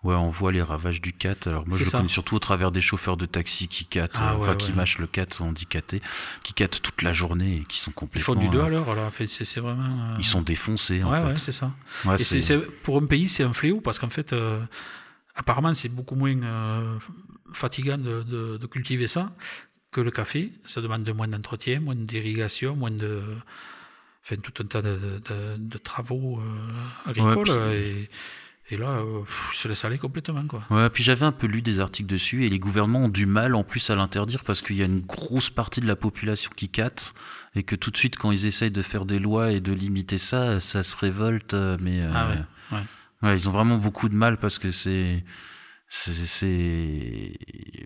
ouais, 0.05 0.15
on 0.15 0.31
voit 0.31 0.53
les 0.53 0.63
ravages 0.63 1.01
du 1.01 1.13
cat. 1.13 1.35
Alors 1.47 1.67
moi, 1.67 1.79
je 1.79 1.85
le 1.85 1.91
connais 1.91 2.09
surtout 2.09 2.37
au 2.37 2.39
travers 2.39 2.71
des 2.73 2.81
chauffeurs 2.81 3.17
de 3.17 3.27
taxi 3.27 3.69
qui 3.69 3.85
cattent, 3.87 4.13
Ah 4.17 4.33
euh, 4.33 4.37
enfin 4.39 4.51
ouais, 4.53 4.57
qui 4.57 4.71
ouais. 4.71 4.77
mâchent 4.77 4.99
le 4.99 5.07
cat, 5.07 5.27
catter, 5.69 6.03
qui 6.43 6.53
cattent 6.55 6.81
toute 6.83 7.03
la 7.03 7.13
journée 7.13 7.59
et 7.59 7.65
qui 7.65 7.79
sont 7.79 7.91
Ils 7.91 7.95
complètement. 7.95 8.35
font 8.35 8.41
du 8.41 8.49
2 8.49 8.59
euh, 8.59 8.65
à 8.65 8.69
l'heure. 8.69 9.15
Fait, 9.15 9.27
c'est 9.27 9.61
vraiment. 9.61 9.83
euh, 9.85 10.17
Ils 10.19 10.25
sont 10.25 10.43
défoncés 10.43 11.03
en 11.05 11.13
fait. 11.13 11.23
ouais, 11.25 11.37
c'est 11.37 11.53
ça. 11.53 11.73
Et 12.19 12.19
c'est- 12.25 12.59
pour 12.83 12.97
un 13.01 13.07
pays, 13.07 13.29
c'est 13.29 13.45
un 13.45 13.53
fléau 13.53 13.81
parce 13.81 13.99
qu'en 13.99 14.11
fait, 14.11 14.33
euh, 14.33 14.61
apparemment, 15.35 15.73
c'est 15.75 15.89
beaucoup 15.89 16.15
moins 16.15 16.99
fatigant 17.53 17.99
de, 17.99 18.23
de, 18.23 18.57
de 18.57 18.67
cultiver 18.67 19.07
ça 19.07 19.33
que 19.91 20.01
le 20.01 20.11
café. 20.11 20.53
Ça 20.65 20.81
demande 20.81 21.09
moins 21.15 21.29
d'entretien, 21.29 21.81
moins 21.81 21.95
d'irrigation, 21.95 22.75
moins 22.77 22.91
de. 22.91 23.21
Enfin, 24.25 24.37
tout 24.37 24.53
un 24.63 24.67
tas 24.67 24.83
de, 24.83 25.21
de, 25.29 25.57
de 25.59 25.79
travaux 25.79 26.41
euh, 26.41 27.11
agricoles. 27.11 27.73
et, 27.75 28.09
et 28.73 28.77
là, 28.77 28.89
euh, 28.89 29.21
ils 29.53 29.57
se 29.59 29.69
laissent 29.69 29.85
aller 29.85 29.99
complètement, 29.99 30.45
quoi. 30.47 30.65
Ouais, 30.71 30.89
puis 30.91 31.03
j'avais 31.05 31.27
un 31.27 31.33
peu 31.33 31.47
lu 31.47 31.61
des 31.63 31.81
articles 31.81 32.09
dessus 32.09 32.45
et 32.47 32.49
les 32.49 32.59
gouvernements 32.59 33.01
ont 33.05 33.09
du 33.09 33.27
mal 33.27 33.55
en 33.55 33.65
plus 33.65 33.91
à 33.91 33.95
l'interdire 33.95 34.45
parce 34.45 34.63
qu'il 34.63 34.77
y 34.77 34.83
a 34.83 34.87
une 34.87 35.01
grosse 35.01 35.51
partie 35.51 35.81
de 35.81 35.87
la 35.87 35.97
population 35.97 36.51
qui 36.57 36.69
catte 36.69 37.15
et 37.55 37.63
que 37.63 37.77
tout 37.77 37.91
de 37.91 37.97
suite 37.97 38.17
quand 38.17 38.31
ils 38.33 38.47
essayent 38.47 38.71
de 38.71 38.83
faire 38.83 39.05
des 39.05 39.19
lois 39.19 39.53
et 39.53 39.61
de 39.61 39.73
limiter 39.73 40.19
ça, 40.19 40.59
ça 40.61 40.83
se 40.83 40.97
révolte. 40.97 41.55
euh, 41.55 41.77
Mais 41.81 42.01
euh, 42.01 42.11
Ah 42.15 42.29
ouais, 42.31 42.79
ouais. 42.79 42.85
ouais, 43.29 43.37
ils 43.37 43.49
ont 43.49 43.53
vraiment 43.53 43.77
beaucoup 43.79 44.09
de 44.09 44.15
mal 44.17 44.39
parce 44.39 44.59
que 44.59 44.71
c'est 44.71 45.23
c'est 45.95 46.15
c'est 46.15 47.37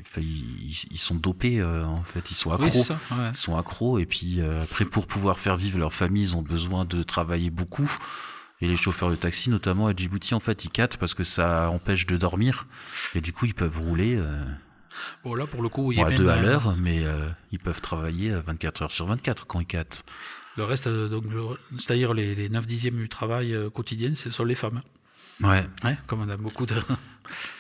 enfin, 0.02 0.20
ils, 0.20 0.76
ils 0.92 0.98
sont 0.98 1.16
dopés 1.16 1.58
euh, 1.60 1.84
en 1.84 2.02
fait, 2.02 2.30
ils 2.30 2.34
sont 2.34 2.52
accros. 2.52 2.66
Oui, 2.66 2.70
c'est 2.70 2.82
ça. 2.82 2.98
ouais. 3.10 3.30
Ils 3.34 3.36
sont 3.36 3.56
accros 3.58 3.98
et 3.98 4.06
puis 4.06 4.40
euh, 4.40 4.62
après 4.62 4.84
pour 4.84 5.08
pouvoir 5.08 5.40
faire 5.40 5.56
vivre 5.56 5.78
leur 5.78 5.92
famille, 5.92 6.22
ils 6.22 6.36
ont 6.36 6.42
besoin 6.42 6.84
de 6.84 7.02
travailler 7.02 7.50
beaucoup. 7.50 7.90
Et 8.62 8.68
les 8.68 8.76
chauffeurs 8.76 9.10
de 9.10 9.16
taxi, 9.16 9.50
notamment 9.50 9.86
à 9.86 9.92
Djibouti, 9.94 10.34
en 10.34 10.40
fait, 10.40 10.64
ils 10.64 10.70
cattent 10.70 10.96
parce 10.96 11.12
que 11.14 11.24
ça 11.24 11.68
empêche 11.70 12.06
de 12.06 12.16
dormir. 12.16 12.66
Et 13.14 13.20
du 13.20 13.32
coup, 13.32 13.44
ils 13.44 13.54
peuvent 13.54 13.78
rouler 13.78 14.16
euh, 14.16 14.44
Bon, 15.24 15.34
là, 15.34 15.46
pour 15.46 15.62
le 15.62 15.68
coup, 15.68 15.92
il 15.92 15.98
y 15.98 16.02
bon, 16.02 16.08
a 16.08 16.12
à 16.12 16.14
deux 16.14 16.28
à 16.28 16.36
euh, 16.36 16.40
l'heure, 16.40 16.74
mais 16.78 17.04
euh, 17.04 17.28
ils 17.52 17.58
peuvent 17.58 17.80
travailler 17.80 18.30
euh, 18.30 18.40
24 18.40 18.82
heures 18.82 18.92
sur 18.92 19.06
24 19.06 19.46
quand 19.46 19.60
ils 19.60 19.66
cattent. 19.66 20.04
Le 20.56 20.64
reste, 20.64 20.88
donc, 20.88 21.24
c'est-à-dire 21.78 22.14
les, 22.14 22.34
les 22.34 22.48
9 22.48 22.66
dixièmes 22.66 22.96
du 22.96 23.08
travail 23.10 23.54
quotidien, 23.74 24.14
ce 24.14 24.30
sont 24.30 24.44
les 24.44 24.54
femmes. 24.54 24.80
Ouais. 25.42 25.66
Ouais, 25.84 25.98
comme 26.06 26.22
on 26.22 26.28
a 26.30 26.36
beaucoup 26.38 26.64
de, 26.64 26.74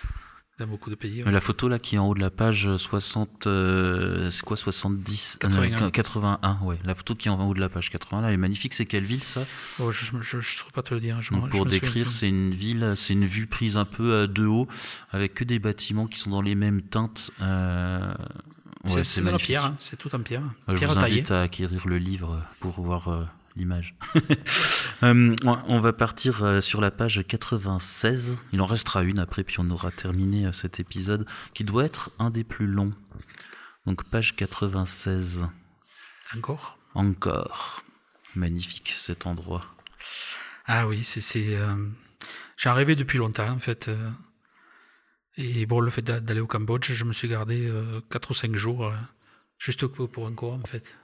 dans 0.58 0.66
beaucoup 0.66 0.88
de 0.88 0.94
pays. 0.94 1.22
ouais. 1.22 1.30
La 1.30 1.40
photo 1.40 1.68
là 1.68 1.78
qui 1.78 1.96
est 1.96 1.98
en 1.98 2.08
haut 2.08 2.14
de 2.14 2.20
la 2.20 2.30
page 2.30 2.76
60, 2.76 3.46
euh, 3.46 4.30
c'est 4.30 4.42
quoi 4.42 4.56
70 4.56 5.34
euh, 5.44 5.48
81. 5.48 5.90
81, 5.90 6.58
ouais. 6.62 6.78
La 6.84 6.94
photo 6.94 7.14
qui 7.14 7.28
est 7.28 7.30
en 7.30 7.46
haut 7.46 7.52
de 7.54 7.60
la 7.60 7.68
page 7.68 7.90
80 7.90 8.22
là, 8.22 8.28
elle 8.28 8.34
est 8.34 8.38
magnifique. 8.38 8.72
C'est 8.74 8.86
quelle 8.86 9.04
ville 9.04 9.22
ça? 9.22 9.42
Oh, 9.80 9.92
je 9.92 10.16
ne 10.16 10.22
saurais 10.22 10.72
pas 10.72 10.82
te 10.82 10.94
le 10.94 11.00
dire. 11.00 11.20
Je 11.20 11.26
je 11.26 11.30
Pour 11.38 11.50
souviens 11.50 11.64
décrire, 11.66 12.10
c'est 12.10 12.28
une 12.28 12.50
ville, 12.52 12.94
c'est 12.96 13.12
une 13.12 13.26
vue 13.26 13.46
prise 13.46 13.76
un 13.76 13.84
peu 13.84 14.12
euh, 14.12 14.26
de 14.26 14.46
haut, 14.46 14.66
avec 15.10 15.34
que 15.34 15.44
des 15.44 15.58
bâtiments 15.58 16.06
qui 16.06 16.18
sont 16.18 16.30
dans 16.30 16.42
les 16.42 16.54
mêmes 16.54 16.80
teintes. 16.82 17.30
Euh, 17.42 18.14
C'est- 18.86 18.94
ouais, 18.94 19.04
c'est 19.04 19.20
magnifique. 19.22 19.56
hein, 19.56 19.76
c'est 19.80 19.96
tout 19.98 20.14
en 20.14 20.20
pierre. 20.20 20.42
Je 20.68 20.74
pierre 20.74 20.88
vous 20.90 20.94
taillée. 20.94 21.16
invite 21.16 21.30
à 21.32 21.42
acquérir 21.42 21.86
le 21.86 21.98
livre 21.98 22.40
pour 22.60 22.80
voir 22.80 23.08
euh, 23.08 23.24
l'image. 23.56 23.96
Euh, 25.02 25.34
on- 25.44 25.78
va 25.80 25.92
partir 25.92 26.42
euh, 26.42 26.62
sur 26.62 26.80
la 26.80 26.90
page 26.90 27.22
96. 27.28 28.38
Il 28.54 28.62
en 28.62 28.64
restera 28.64 29.02
une 29.02 29.18
après, 29.18 29.44
puis 29.44 29.56
on 29.58 29.68
aura 29.68 29.90
terminé 29.90 30.46
euh, 30.46 30.52
cet 30.52 30.80
épisode 30.80 31.26
qui 31.52 31.64
doit 31.64 31.84
être 31.84 32.10
un 32.18 32.30
des 32.30 32.44
plus 32.44 32.66
longs. 32.66 32.94
Donc 33.84 34.04
page 34.04 34.34
96. 34.36 35.46
Encore? 36.34 36.78
Encore. 36.94 37.82
Magnifique 38.34 38.94
cet 38.96 39.26
endroit. 39.26 39.60
Ah 40.64 40.86
oui, 40.88 41.04
c'est. 41.04 41.54
euh, 41.56 41.76
J'ai 42.56 42.70
rêvé 42.70 42.96
depuis 42.96 43.18
longtemps, 43.18 43.50
en 43.50 43.58
fait. 43.58 43.90
Et 45.36 45.66
bon, 45.66 45.80
le 45.80 45.90
fait 45.90 46.00
d'a- 46.00 46.20
d'aller 46.20 46.40
au 46.40 46.46
Cambodge, 46.46 46.90
je 46.90 47.04
me 47.04 47.12
suis 47.12 47.28
gardé 47.28 47.70
4 48.10 48.30
ou 48.30 48.34
5 48.34 48.54
jours, 48.56 48.90
juste 49.58 49.86
pour 49.86 50.10
pour 50.10 50.26
un 50.26 50.32
cours, 50.32 50.54
en 50.54 50.64
fait. 50.66 50.96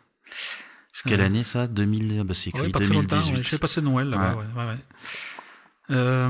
Quelle 1.07 1.21
Ouais. 1.21 1.27
année 1.27 1.43
ça 1.43 1.67
2000, 1.67 2.23
bah, 2.25 2.35
c'est 2.35 2.51
écrit 2.51 2.63
Ouais, 2.63 2.69
pas 2.71 2.79
très 2.81 2.89
longtemps, 2.89 3.17
2018. 3.17 3.37
ouais. 3.37 3.43
J'ai 3.43 3.59
passé 3.59 3.81
Noël 3.81 4.09
là-bas. 4.11 4.37
Euh, 5.91 6.29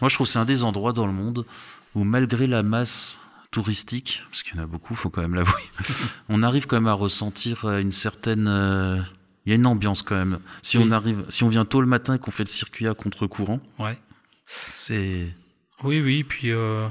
Moi, 0.00 0.08
je 0.08 0.14
trouve 0.14 0.26
que 0.26 0.32
c'est 0.32 0.38
un 0.38 0.44
des 0.44 0.62
endroits 0.64 0.92
dans 0.92 1.06
le 1.06 1.12
monde 1.12 1.46
où, 1.94 2.04
malgré 2.04 2.46
la 2.46 2.62
masse 2.62 3.18
touristique, 3.50 4.22
parce 4.30 4.42
qu'il 4.42 4.56
y 4.56 4.60
en 4.60 4.62
a 4.62 4.66
beaucoup, 4.66 4.94
faut 4.94 5.10
quand 5.10 5.22
même 5.22 5.34
l'avouer, 5.34 5.62
on 6.28 6.42
arrive 6.42 6.66
quand 6.66 6.76
même 6.76 6.86
à 6.86 6.92
ressentir 6.92 7.64
euh, 7.64 7.78
une 7.80 7.92
certaine. 7.92 8.46
euh, 8.48 9.00
Il 9.46 9.50
y 9.50 9.52
a 9.52 9.56
une 9.56 9.66
ambiance 9.66 10.02
quand 10.02 10.14
même. 10.16 10.38
Si 10.62 10.78
Oui. 10.78 10.84
on 10.86 10.92
arrive, 10.92 11.24
si 11.30 11.42
on 11.44 11.48
vient 11.48 11.64
tôt 11.64 11.80
le 11.80 11.86
matin 11.86 12.14
et 12.14 12.18
qu'on 12.18 12.30
fait 12.30 12.44
le 12.44 12.48
circuit 12.50 12.86
à 12.86 12.94
contre-courant, 12.94 13.60
ouais. 13.78 13.98
c'est. 14.46 15.34
Oui, 15.82 16.00
oui, 16.00 16.24
puis 16.24 16.50
euh, 16.52 16.86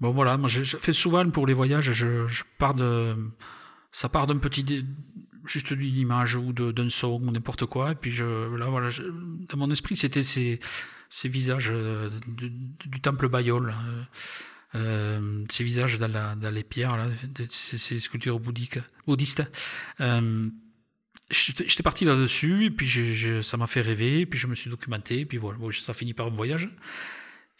bon 0.00 0.12
voilà, 0.12 0.36
moi 0.36 0.48
je, 0.48 0.62
je 0.62 0.76
fais 0.76 0.92
souvent 0.92 1.28
pour 1.30 1.46
les 1.48 1.52
voyages, 1.54 1.90
je, 1.92 2.26
je 2.28 2.44
pars 2.58 2.74
de, 2.74 3.16
ça 3.90 4.08
part 4.08 4.28
d'un 4.28 4.38
petit, 4.38 4.86
juste 5.44 5.72
d'une 5.72 5.96
image 5.96 6.36
ou 6.36 6.52
d'un 6.52 6.88
son 6.88 7.20
ou 7.22 7.30
n'importe 7.30 7.66
quoi, 7.66 7.92
et 7.92 7.94
puis 7.94 8.12
je, 8.12 8.24
là 8.56 8.66
voilà, 8.66 8.88
dans 9.48 9.58
mon 9.58 9.70
esprit 9.70 9.96
c'était 9.96 10.22
ces, 10.22 10.60
ces 11.12 11.28
visages 11.28 11.70
euh, 11.70 12.08
du, 12.26 13.00
temple 13.02 13.28
Bayol, 13.28 13.68
euh, 13.68 14.02
euh, 14.76 15.44
ces 15.50 15.62
visages 15.62 15.98
dans, 15.98 16.54
les 16.54 16.64
pierres 16.64 16.96
là, 16.96 17.06
ces, 17.50 18.00
sculptures 18.00 18.40
bouddhistes. 18.40 19.42
J'étais 21.30 21.82
parti 21.82 22.04
là-dessus, 22.06 22.66
et 22.66 22.70
puis 22.70 23.42
ça 23.42 23.56
m'a 23.58 23.66
fait 23.66 23.82
rêver, 23.82 24.20
et 24.20 24.26
puis 24.26 24.38
je 24.38 24.46
me 24.46 24.54
suis 24.54 24.70
documenté, 24.70 25.20
et 25.20 25.26
puis 25.26 25.36
voilà, 25.36 25.58
ça 25.78 25.92
finit 25.92 26.14
par 26.14 26.26
un 26.26 26.30
voyage. 26.30 26.70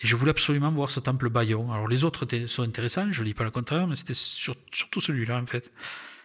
Et 0.01 0.07
je 0.07 0.17
voulais 0.17 0.31
absolument 0.31 0.71
voir 0.71 0.91
ce 0.91 1.01
temple 1.01 1.29
Bayon. 1.29 1.73
Alors 1.73 1.89
les 1.89 2.05
autres 2.05 2.27
sont 2.47 2.63
intéressants, 2.63 3.13
je 3.13 3.21
ne 3.21 3.27
dis 3.27 3.35
pas 3.35 3.45
le 3.45 3.51
contraire, 3.51 3.87
mais 3.87 3.97
c'était 3.97 4.15
sur- 4.15 4.57
surtout 4.73 5.01
celui-là 5.01 5.41
en 5.41 5.47
fait. 5.47 5.71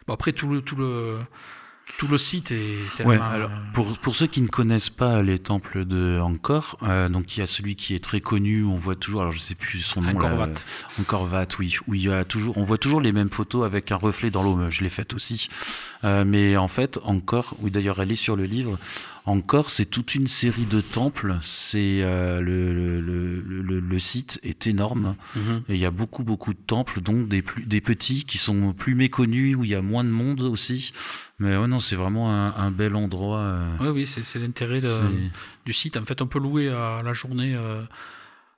Bon 0.08 0.14
après 0.14 0.32
tout 0.34 0.48
le 0.48 0.62
tout 0.62 0.76
le 0.76 1.18
tout 1.98 2.08
le 2.08 2.18
site 2.18 2.52
est 2.52 2.78
tellement. 2.96 3.14
Ouais, 3.14 3.20
alors 3.20 3.50
euh, 3.50 3.74
pour, 3.74 3.98
pour 4.00 4.16
ceux 4.16 4.28
qui 4.28 4.42
ne 4.42 4.48
connaissent 4.48 4.90
pas 4.90 5.24
les 5.24 5.40
temples 5.40 5.86
de 5.86 6.20
Angkor, 6.20 6.78
euh, 6.84 7.08
donc 7.10 7.36
il 7.36 7.40
y 7.40 7.44
a 7.44 7.48
celui 7.48 7.76
qui 7.76 7.96
est 7.96 8.04
très 8.04 8.20
connu, 8.20 8.64
on 8.64 8.78
voit 8.78 8.96
toujours, 8.96 9.22
alors 9.22 9.32
je 9.32 9.40
sais 9.40 9.56
plus 9.56 9.80
son 9.80 10.02
nom 10.02 10.10
Angkor 10.10 10.42
euh, 10.42 10.54
Angkor 11.00 11.32
Wat, 11.32 11.48
oui, 11.60 11.78
où 11.88 11.94
il 11.94 12.04
y 12.04 12.12
a 12.12 12.26
toujours, 12.26 12.58
on 12.58 12.66
voit 12.66 12.78
toujours 12.78 13.02
les 13.02 13.14
mêmes 13.14 13.32
photos 13.32 13.66
avec 13.66 13.92
un 13.92 13.96
reflet 13.96 14.30
dans 14.30 14.44
l'eau. 14.44 14.70
Je 14.70 14.84
l'ai 14.84 14.90
faite 14.90 15.14
aussi, 15.14 15.50
Euh, 16.04 16.24
mais 16.26 16.58
en 16.58 16.68
fait, 16.68 17.00
Angkor, 17.04 17.56
oui 17.62 17.72
d'ailleurs 17.72 18.00
elle 18.00 18.12
est 18.12 18.16
sur 18.16 18.36
le 18.36 18.44
livre. 18.44 18.78
Angkor, 19.28 19.70
c'est 19.70 19.86
toute 19.86 20.16
une 20.16 20.28
série 20.28 20.66
de 20.66 20.80
temples. 20.82 21.38
C'est 21.41 21.99
euh, 22.02 22.40
le, 22.40 22.74
le, 22.74 23.02
le, 23.02 23.41
le, 23.41 23.80
le 23.82 23.99
site 23.99 24.40
est 24.41 24.68
énorme. 24.68 25.16
mhm. 25.36 25.64
Et 25.68 25.74
il 25.76 25.80
y 25.80 25.86
a 25.86 25.91
beaucoup, 25.91 26.24
beaucoup 26.24 26.54
de 26.54 26.60
temples, 26.66 27.02
donc 27.02 27.28
des, 27.28 27.41
plus, 27.41 27.66
des 27.66 27.82
petits 27.82 28.24
qui 28.26 28.38
sont 28.38 28.72
plus 28.74 28.95
méconnus, 28.95 29.56
où 29.58 29.64
il 29.66 29.70
y 29.70 29.76
a 29.76 29.82
moins 29.82 30.06
de 30.06 30.10
monde 30.10 30.41
aussi. 30.44 30.94
Mais 31.40 31.58
ouais, 31.58 31.68
non, 31.68 31.80
c'est 31.80 31.98
vraiment 31.98 32.32
un, 32.34 32.56
un 32.56 32.72
bel 32.72 32.95
endroit. 32.95 33.40
euh, 33.40 33.70
Oui, 33.82 33.90
oui, 33.90 34.08
c'est 34.08 34.40
l'intérêt 34.40 34.82
du 35.66 35.74
site. 35.74 35.98
En 35.98 36.06
fait, 36.06 36.22
on 36.22 36.28
peut 36.28 36.40
louer 36.40 36.70
à 36.70 37.02
la 37.04 37.12
journée 37.12 37.54
euh, 37.54 37.82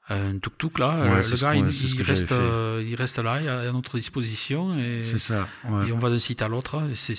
un 0.10 0.38
tuk-tuk 0.38 0.78
là. 0.78 1.02
Ouais, 1.02 1.10
Euh, 1.10 1.24
le 1.24 1.42
gars, 1.42 1.56
il, 1.56 2.02
reste, 2.04 2.34
il 2.88 2.96
reste 2.96 3.18
là, 3.20 3.42
il 3.42 3.48
est 3.48 3.50
à 3.50 3.72
notre 3.72 3.98
disposition 3.98 4.78
et, 4.78 5.02
C'est 5.04 5.18
ça. 5.20 5.48
ouais. 5.68 5.90
et 5.90 5.92
on 5.92 5.98
va 5.98 6.10
d'un 6.12 6.20
site 6.20 6.42
à 6.44 6.48
l'autre. 6.48 6.80
C'est 6.94 7.16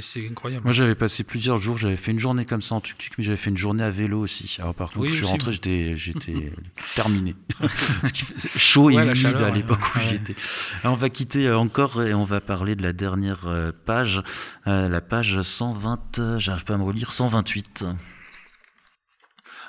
c'est- 0.00 0.26
incroyable. 0.28 0.64
Moi, 0.64 0.72
j'avais 0.72 0.94
passé 0.94 1.22
plusieurs 1.24 1.58
jours. 1.60 1.78
J'avais 1.78 1.96
fait 1.96 2.10
une 2.10 2.18
journée 2.18 2.44
comme 2.44 2.62
ça 2.62 2.74
en 2.74 2.80
tuk-tuk, 2.80 3.12
mais 3.18 3.24
j'avais 3.24 3.36
fait 3.36 3.50
une 3.50 3.56
journée 3.56 3.84
à 3.84 3.90
vélo 3.90 4.20
aussi. 4.20 4.56
Alors, 4.58 4.74
par 4.74 4.88
contre, 4.88 5.00
Oui, 5.00 5.08
je 5.08 5.14
suis 5.14 5.24
rentré, 5.24 5.52
j'étais, 5.52 5.96
j'étais 5.96 6.52
terminé. 6.94 7.36
Chaud 8.56 8.90
et 8.90 8.96
Ouais, 8.96 9.04
humide 9.04 9.14
chaleur, 9.14 9.40
à 9.42 9.44
ouais, 9.50 9.52
l'époque 9.52 9.80
où 9.94 9.98
ouais. 9.98 10.08
j'étais. 10.10 10.34
Alors, 10.82 10.94
on 10.94 10.98
va 10.98 11.10
quitter 11.10 11.46
euh, 11.46 11.58
encore 11.58 12.02
et 12.02 12.12
on 12.14 12.24
va 12.24 12.40
parler 12.40 12.74
de 12.74 12.82
la 12.82 12.92
dernière 12.92 13.46
euh, 13.46 13.72
page, 13.84 14.22
euh, 14.66 14.88
la 14.88 15.00
page 15.00 15.40
120. 15.40 16.18
euh, 16.18 16.38
J'arrive 16.38 16.64
pas 16.64 16.74
à 16.74 16.78
me 16.78 16.82
relire. 16.84 17.12
128. 17.12 17.84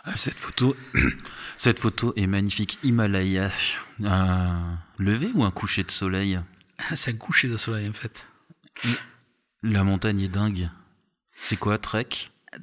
Ah, 0.05 0.11
Cette 0.17 0.39
photo, 0.39 0.75
cette 1.57 1.79
photo 1.79 2.13
est 2.15 2.27
magnifique. 2.27 2.77
Himalaya, 2.83 3.51
un 4.03 4.79
lever 4.97 5.29
ou 5.35 5.43
un 5.43 5.51
coucher 5.51 5.83
de 5.83 5.91
soleil? 5.91 6.39
C'est 6.95 7.11
un 7.11 7.17
coucher 7.17 7.47
de 7.47 7.57
soleil 7.57 7.87
en 7.87 7.93
fait. 7.93 8.25
La 9.63 9.85
montagne 9.85 10.19
est 10.19 10.27
dingue. 10.27 10.69
C'est 11.41 11.55
quoi, 11.55 11.77
Trek? 11.77 12.09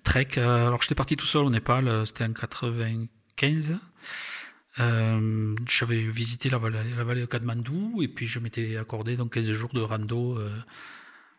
Trek, 0.05 0.29
euh, 0.37 0.67
alors 0.67 0.83
j'étais 0.83 0.95
parti 0.95 1.17
tout 1.17 1.25
seul 1.25 1.45
au 1.45 1.51
Népal, 1.51 1.89
euh, 1.89 2.05
c'était 2.05 2.25
en 2.25 2.33
95. 2.33 3.79
Euh, 4.79 5.57
J'avais 5.67 6.01
visité 6.03 6.51
la 6.51 6.59
vallée, 6.59 6.79
la 6.97 7.05
vallée 7.05 7.23
de 7.23 7.27
Katmandou 7.27 8.03
et 8.03 8.09
puis 8.09 8.27
je 8.27 8.39
m'étais 8.39 8.77
accordé 8.77 9.17
donc 9.17 9.33
15 9.33 9.51
jours 9.51 9.71
de 9.73 9.81
rando. 9.81 10.39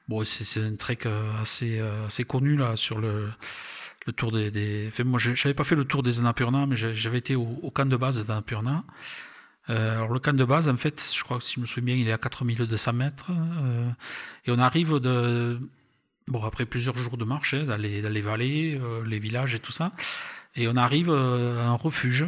bon, 0.08 0.26
c'est 0.26 0.62
un 0.62 0.76
trek 0.76 1.00
assez, 1.40 1.80
assez 1.80 2.24
connu 2.24 2.58
là 2.58 2.76
sur 2.76 3.00
le, 3.00 3.30
le 4.08 4.14
tour 4.14 4.32
des. 4.32 4.50
des... 4.50 4.88
Enfin, 4.88 5.04
moi, 5.04 5.20
je 5.20 5.30
n'avais 5.30 5.54
pas 5.54 5.64
fait 5.64 5.76
le 5.76 5.86
tour 5.86 6.02
des 6.02 6.20
Annapurna, 6.20 6.66
mais 6.66 6.76
j'avais 6.76 7.20
été 7.20 7.36
au, 7.36 7.60
au 7.62 7.70
camp 7.72 7.86
de 7.88 7.98
base 7.98 8.26
d'Annapurna. 8.26 8.84
Euh, 9.72 9.96
alors 9.96 10.12
le 10.12 10.20
camp 10.20 10.36
de 10.36 10.46
base, 10.46 10.68
en 10.70 10.78
fait, 10.78 11.02
je 11.16 11.24
crois 11.24 11.38
que 11.38 11.44
si 11.44 11.56
je 11.56 11.62
me 11.62 11.66
souviens 11.66 11.96
bien, 11.96 11.96
il 11.96 12.08
est 12.10 12.14
à 12.14 12.18
4200 12.18 12.94
mètres. 12.94 13.32
euh, 13.32 13.90
et 14.46 14.52
on 14.52 14.60
arrive 14.60 15.00
bon 16.28 16.44
après 16.44 16.66
plusieurs 16.66 16.98
jours 16.98 17.18
de 17.18 17.26
marche 17.26 17.54
hein, 17.54 17.64
dans, 17.64 17.78
les, 17.78 18.02
les 18.02 18.22
vallées, 18.22 18.80
euh, 18.82 19.04
les 19.06 19.20
villages 19.20 19.56
et 19.56 19.60
tout 19.60 19.72
ça, 19.72 19.92
et 20.56 20.68
on 20.68 20.76
arrive 20.76 21.10
à 21.10 21.68
un 21.68 21.74
refuge 21.76 22.26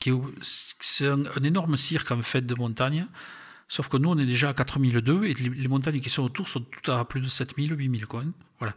qui 0.00 0.10
est, 0.10 1.06
un, 1.06 1.42
énorme 1.42 1.76
cirque 1.76 2.10
en 2.10 2.22
fait 2.22 2.42
de 2.42 2.54
montagne. 2.54 3.06
Sauf 3.68 3.88
que 3.88 3.96
nous, 3.96 4.10
on 4.10 4.18
est 4.18 4.26
déjà 4.26 4.50
à 4.50 4.54
4002 4.54 5.24
et 5.24 5.34
les, 5.34 5.68
montagnes 5.68 6.00
qui 6.00 6.10
sont 6.10 6.22
autour 6.22 6.48
sont 6.48 6.60
toutes 6.60 6.90
à 6.90 7.04
plus 7.06 7.20
de 7.20 7.28
7000, 7.28 7.74
8000 7.78 8.06
quoi. 8.06 8.20
hein. 8.20 8.32
Voilà. 8.58 8.74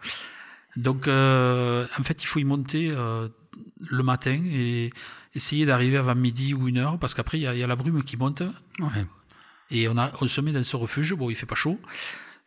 Donc, 0.77 1.07
en 1.07 2.03
fait, 2.03 2.23
il 2.23 2.27
faut 2.27 2.39
y 2.39 2.45
monter 2.45 2.89
le 2.89 4.03
matin 4.03 4.41
et 4.45 4.91
essayer 5.35 5.65
d'arriver 5.65 5.97
avant 5.97 6.15
midi 6.15 6.53
ou 6.53 6.67
une 6.67 6.77
heure 6.77 6.97
parce 6.97 7.13
qu'après, 7.13 7.37
il 7.37 7.41
y, 7.41 7.47
a- 7.47 7.53
il 7.53 7.59
y 7.59 7.63
a 7.63 7.67
la 7.67 7.75
brume 7.75 8.03
qui 8.03 8.17
monte 8.17 8.41
Ouais. 8.79 9.05
et 9.71 9.87
on, 9.87 9.97
a, 9.97 10.11
on 10.21 10.27
se 10.27 10.41
met 10.41 10.51
dans 10.51 10.63
ce 10.63 10.75
refuge. 10.75 11.13
Bon, 11.13 11.29
il 11.29 11.35
fait 11.35 11.45
pas 11.45 11.55
chaud. 11.55 11.79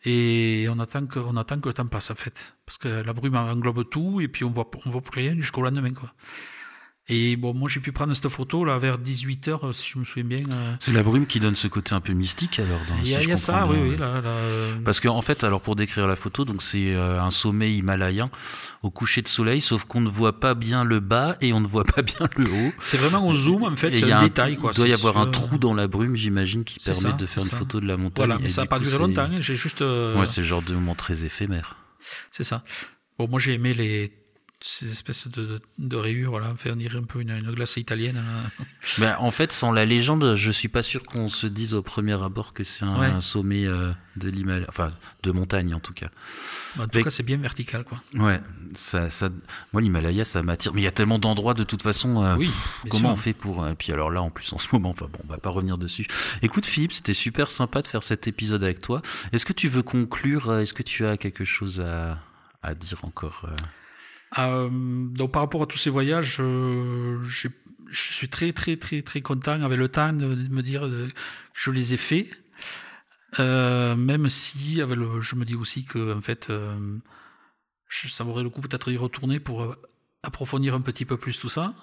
Et 0.04 0.66
on 0.70 0.78
attend, 0.78 1.06
que, 1.06 1.18
on 1.18 1.36
attend 1.36 1.58
que 1.60 1.68
le 1.68 1.74
temps 1.74 1.86
passe, 1.86 2.10
en 2.10 2.14
fait. 2.14 2.54
Parce 2.64 2.78
que 2.78 2.88
la 2.88 3.12
brume 3.12 3.34
englobe 3.34 3.88
tout, 3.90 4.20
et 4.20 4.28
puis 4.28 4.44
on 4.44 4.50
voit, 4.50 4.70
on 4.86 4.90
voit 4.90 5.00
plus 5.02 5.20
rien 5.22 5.34
jusqu'au 5.34 5.60
lendemain, 5.62 5.92
quoi. 5.92 6.12
Et 7.10 7.36
bon, 7.36 7.54
moi, 7.54 7.70
j'ai 7.70 7.80
pu 7.80 7.90
prendre 7.90 8.12
cette 8.12 8.28
photo, 8.28 8.66
là, 8.66 8.76
vers 8.76 8.98
18h, 8.98 9.72
si 9.72 9.92
je 9.94 9.98
me 9.98 10.04
souviens 10.04 10.24
bien. 10.24 10.42
euh. 10.52 10.74
C'est 10.78 10.92
la 10.92 11.02
brume 11.02 11.26
qui 11.26 11.40
donne 11.40 11.56
ce 11.56 11.66
côté 11.66 11.94
un 11.94 12.02
peu 12.02 12.12
mystique 12.12 12.58
alors. 12.58 12.78
Dans, 12.86 12.96
Il 13.02 13.08
y 13.08 13.14
a, 13.14 13.18
si 13.18 13.22
je 13.24 13.28
il 13.28 13.30
y 13.30 13.32
a 13.32 13.36
ça, 13.38 13.66
oui, 13.66 13.78
oui. 13.80 13.88
ouais. 13.90 13.96
Là, 13.96 14.20
là, 14.20 14.28
euh, 14.28 14.72
Parce 14.84 15.00
qu'en 15.00 15.16
en 15.16 15.22
fait, 15.22 15.42
alors 15.42 15.62
pour 15.62 15.74
décrire 15.74 16.06
la 16.06 16.16
photo, 16.16 16.44
donc 16.44 16.62
c'est 16.62 16.94
euh, 16.94 17.22
un 17.22 17.30
sommet 17.30 17.72
himalayen 17.74 18.30
au 18.82 18.90
coucher 18.90 19.22
de 19.22 19.28
soleil, 19.28 19.62
sauf 19.62 19.84
qu'on 19.84 20.02
ne 20.02 20.08
voit 20.10 20.38
pas 20.38 20.54
bien 20.54 20.84
le 20.84 21.00
bas 21.00 21.36
et 21.40 21.54
on 21.54 21.60
ne 21.60 21.66
voit 21.66 21.84
pas 21.84 22.02
bien 22.02 22.28
le 22.36 22.44
haut. 22.44 22.72
c'est 22.78 22.98
vraiment 22.98 23.26
au 23.26 23.32
zoom, 23.32 23.64
en 23.64 23.74
fait, 23.74 23.96
c'est 23.96 24.06
y 24.06 24.12
a 24.12 24.18
un 24.18 24.20
un- 24.20 24.24
détail, 24.24 24.56
quoi. 24.56 24.72
Il 24.74 24.76
doit 24.76 24.88
y 24.88 24.92
avoir 24.92 25.16
un 25.16 25.28
trou 25.28 25.56
dans 25.56 25.72
la 25.72 25.86
brume, 25.88 26.14
j'imagine, 26.14 26.62
qui 26.64 26.78
permet 26.78 27.00
ça, 27.00 27.12
de 27.12 27.24
faire 27.24 27.42
une 27.42 27.48
ça. 27.48 27.56
photo 27.56 27.80
de 27.80 27.86
la 27.86 27.96
montagne. 27.96 28.26
Voilà, 28.26 28.38
mais 28.38 28.48
ça 28.48 28.62
n'a 28.62 28.66
pas 28.68 28.78
duré 28.80 28.98
longtemps, 28.98 29.22
hein, 29.22 29.40
j'ai 29.40 29.54
juste. 29.54 29.80
euh, 29.80 30.18
Ouais, 30.20 30.26
c'est 30.26 30.42
le 30.42 30.46
genre 30.46 30.60
de 30.62 30.74
moment 30.74 30.94
très 30.94 31.24
éphémère. 31.24 31.76
C'est 32.30 32.44
ça. 32.44 32.62
Bon, 33.18 33.26
moi 33.28 33.40
j'ai 33.40 33.54
aimé 33.54 33.72
les, 33.74 34.12
ces 34.60 34.90
espèces 34.90 35.28
de, 35.28 35.60
de 35.78 35.96
rayures, 35.96 36.30
voilà, 36.32 36.52
fait 36.56 36.70
on 36.72 36.76
dirait 36.76 36.98
un 36.98 37.04
peu 37.04 37.20
une, 37.20 37.30
une 37.30 37.52
glace 37.52 37.76
italienne. 37.76 38.20
Ben, 38.98 39.16
en 39.20 39.30
fait, 39.30 39.52
sans 39.52 39.70
la 39.70 39.84
légende, 39.84 40.34
je 40.34 40.50
suis 40.50 40.68
pas 40.68 40.82
sûr 40.82 41.02
qu'on 41.04 41.28
se 41.28 41.46
dise 41.46 41.74
au 41.74 41.82
premier 41.82 42.20
abord 42.22 42.52
que 42.54 42.64
c'est 42.64 42.84
un, 42.84 42.98
Ouais. 42.98 43.06
un 43.06 43.20
sommet 43.20 43.66
euh, 43.66 43.92
de 44.16 44.30
l'Himalaya, 44.30 44.66
enfin 44.68 44.92
de 45.22 45.30
montagne 45.30 45.74
en 45.74 45.78
tout 45.80 45.92
cas. 45.92 46.08
En 46.78 46.88
tout 46.88 47.02
cas, 47.02 47.10
c'est 47.10 47.22
bien 47.22 47.36
vertical, 47.36 47.84
quoi. 47.84 48.00
Ouais, 48.14 48.40
ça, 48.74 49.10
ça, 49.10 49.28
moi 49.72 49.82
l'Himalaya, 49.82 50.24
ça 50.24 50.42
m'attire. 50.42 50.72
Mais 50.74 50.80
il 50.80 50.84
y 50.84 50.88
a 50.88 50.92
tellement 50.92 51.18
d'endroits 51.18 51.54
de 51.54 51.64
toute 51.64 51.82
façon. 51.82 52.24
euh, 52.24 52.34
Oui, 52.36 52.50
comment 52.88 53.00
sûr. 53.00 53.08
on 53.10 53.16
fait 53.16 53.32
pour 53.34 53.68
Et 53.68 53.74
puis 53.74 53.92
alors 53.92 54.10
là, 54.10 54.22
en 54.22 54.30
plus 54.30 54.52
en 54.52 54.58
ce 54.58 54.68
moment, 54.72 54.90
enfin 54.90 55.06
bon, 55.12 55.18
on 55.24 55.28
va 55.30 55.38
pas 55.38 55.50
revenir 55.50 55.76
dessus. 55.78 56.06
Écoute 56.42 56.64
Philippe, 56.66 56.92
c'était 56.94 57.14
super 57.14 57.50
sympa 57.50 57.82
de 57.82 57.86
faire 57.86 58.02
cet 58.02 58.26
épisode 58.26 58.64
avec 58.64 58.80
toi. 58.80 59.02
Est-ce 59.32 59.44
que 59.44 59.52
tu 59.52 59.68
veux 59.68 59.82
conclure 59.82 60.50
euh, 60.50 60.60
Est-ce 60.60 60.72
que 60.72 60.82
tu 60.82 61.04
as 61.06 61.16
quelque 61.18 61.44
chose 61.44 61.80
à, 61.82 62.18
à 62.62 62.74
dire 62.74 62.98
encore 63.04 63.46
euh 64.36 64.42
Euh, 64.42 64.68
donc 65.10 65.32
par 65.32 65.42
rapport 65.42 65.62
à 65.62 65.66
tous 65.66 65.78
ces 65.78 65.90
voyages, 65.90 66.38
euh, 66.40 67.20
je 67.22 67.48
suis 67.90 68.28
très 68.28 68.52
très 68.52 68.76
très 68.76 69.02
très 69.02 69.22
content 69.22 69.62
avec 69.62 69.78
le 69.78 69.88
temps 69.88 70.12
de 70.12 70.26
me 70.26 70.62
dire 70.62 70.86
euh, 70.86 71.08
que 71.08 71.14
je 71.54 71.70
les 71.70 71.94
ai 71.94 71.96
faits. 71.96 72.28
Euh, 73.38 73.94
même 73.96 74.28
si 74.28 74.76
je 74.76 75.34
me 75.36 75.44
dis 75.44 75.54
aussi 75.54 75.84
que 75.84 75.98
fait, 76.20 76.50
euh, 76.50 76.98
ça 77.88 78.24
vaudrait 78.24 78.42
le 78.42 78.50
coup 78.50 78.60
peut-être 78.60 78.90
d'y 78.90 78.96
retourner 78.96 79.40
pour 79.40 79.62
euh, 79.62 79.76
approfondir 80.22 80.74
un 80.74 80.80
petit 80.80 81.04
peu 81.04 81.16
plus 81.16 81.38
tout 81.38 81.48
ça. 81.48 81.74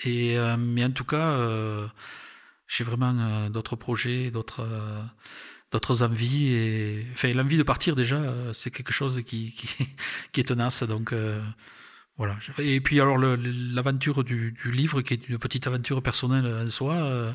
Et 0.00 0.38
euh, 0.38 0.56
mais 0.56 0.84
en 0.84 0.90
tout 0.92 1.04
cas, 1.04 1.30
euh, 1.32 1.86
j'ai 2.68 2.84
vraiment 2.84 3.14
euh, 3.18 3.48
d'autres 3.50 3.76
projets, 3.76 4.30
d'autres 4.30 4.60
euh, 4.62 5.02
d'autres 5.72 6.02
envies 6.02 6.48
et 6.48 7.06
enfin 7.12 7.32
l'envie 7.32 7.56
de 7.56 7.62
partir 7.62 7.94
déjà, 7.94 8.16
euh, 8.16 8.52
c'est 8.52 8.70
quelque 8.70 8.92
chose 8.92 9.22
qui, 9.24 9.52
qui 9.52 9.68
qui 10.32 10.40
est 10.40 10.44
tenace. 10.44 10.82
Donc 10.82 11.12
euh, 11.12 11.40
voilà. 12.16 12.36
Et 12.58 12.80
puis 12.80 13.00
alors 13.00 13.16
l'aventure 13.18 14.24
du, 14.24 14.52
du 14.52 14.72
livre, 14.72 15.00
qui 15.02 15.14
est 15.14 15.28
une 15.28 15.38
petite 15.38 15.66
aventure 15.66 16.02
personnelle 16.02 16.46
en 16.66 16.68
soi, 16.70 16.94
euh, 16.94 17.32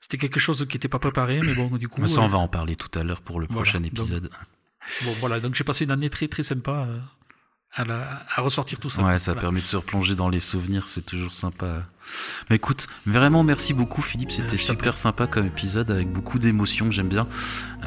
c'était 0.00 0.18
quelque 0.18 0.40
chose 0.40 0.66
qui 0.68 0.76
n'était 0.76 0.88
pas 0.88 0.98
préparé, 0.98 1.40
mais 1.42 1.54
bon 1.54 1.68
du 1.76 1.88
coup. 1.88 2.00
Mais 2.02 2.08
Ça, 2.08 2.20
on 2.22 2.28
va 2.28 2.38
en 2.38 2.48
parler 2.48 2.74
tout 2.76 2.90
à 2.98 3.04
l'heure 3.04 3.22
pour 3.22 3.38
le 3.40 3.46
Voilà, 3.46 3.62
prochain 3.62 3.78
donc- 3.80 3.92
épisode. 3.92 4.28
bon 5.04 5.12
voilà. 5.20 5.38
Donc 5.40 5.54
j'ai 5.54 5.64
passé 5.64 5.84
une 5.84 5.92
année 5.92 6.10
très 6.10 6.28
très 6.28 6.42
sympa 6.42 6.88
à, 7.74 7.84
la, 7.84 8.22
à 8.34 8.40
ressortir 8.42 8.78
tout 8.78 8.90
ça. 8.90 9.02
Ouais, 9.02 9.18
ça 9.18 9.32
Voilà. 9.32 9.40
permet 9.42 9.60
de 9.60 9.66
se 9.66 9.76
replonger 9.76 10.14
dans 10.14 10.28
les 10.28 10.40
souvenirs, 10.40 10.88
c'est 10.88 11.06
toujours 11.06 11.34
sympa. 11.34 11.84
Mais 12.50 12.56
écoute, 12.56 12.88
vraiment 13.06 13.42
merci 13.44 13.72
beaucoup 13.74 14.02
Philippe, 14.02 14.32
c'était 14.32 14.48
Euh, 14.48 14.50
t'en 14.58 14.72
super 14.72 14.96
sympa 14.96 15.26
comme 15.26 15.46
épisode 15.46 15.90
avec 15.90 16.08
beaucoup 16.12 16.38
d'émotions, 16.38 16.90
j'aime 16.90 17.08
bien. 17.08 17.26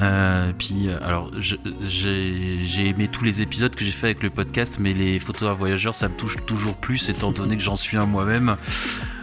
Euh, 0.01 0.53
puis 0.57 0.87
euh, 0.87 0.97
alors 1.03 1.31
j'ai 1.39 2.87
aimé 2.87 3.07
tous 3.09 3.23
les 3.23 3.41
épisodes 3.41 3.75
que 3.75 3.83
j'ai 3.85 3.91
fait 3.91 4.07
avec 4.07 4.23
le 4.23 4.29
podcast, 4.29 4.77
mais 4.79 4.93
les 4.93 5.19
photos 5.19 5.49
à 5.49 5.53
voyageurs 5.53 5.93
ça 5.95 6.07
me 6.07 6.15
touche 6.15 6.37
toujours 6.45 6.77
plus 6.77 7.09
étant 7.09 7.31
donné 7.31 7.57
que 7.57 7.63
j'en 7.63 7.75
suis 7.75 7.97
un 7.97 8.05
moi-même. 8.05 8.55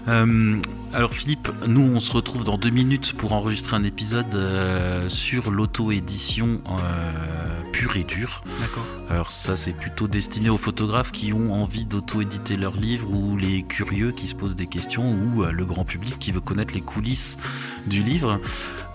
Euh, 0.08 0.60
alors 0.92 1.12
Philippe, 1.12 1.48
nous 1.66 1.82
on 1.82 2.00
se 2.00 2.12
retrouve 2.12 2.44
dans 2.44 2.58
deux 2.58 2.70
minutes 2.70 3.14
pour 3.14 3.32
enregistrer 3.32 3.76
un 3.76 3.84
épisode 3.84 4.34
euh, 4.34 5.08
sur 5.08 5.50
l'auto-édition 5.50 6.60
euh, 6.68 7.62
pure 7.72 7.96
et 7.96 8.04
dure. 8.04 8.42
D'accord. 8.60 8.84
Alors 9.08 9.30
ça 9.30 9.56
c'est 9.56 9.72
plutôt 9.72 10.08
destiné 10.08 10.50
aux 10.50 10.58
photographes 10.58 11.12
qui 11.12 11.32
ont 11.32 11.52
envie 11.54 11.84
d'auto-éditer 11.84 12.56
leurs 12.56 12.76
livres 12.76 13.10
ou 13.10 13.36
les 13.36 13.62
curieux 13.62 14.12
qui 14.12 14.26
se 14.26 14.34
posent 14.34 14.56
des 14.56 14.66
questions 14.66 15.12
ou 15.12 15.44
le 15.44 15.64
grand 15.64 15.84
public 15.84 16.18
qui 16.18 16.32
veut 16.32 16.40
connaître 16.40 16.74
les 16.74 16.80
coulisses 16.80 17.38
du 17.86 18.02
livre. 18.02 18.40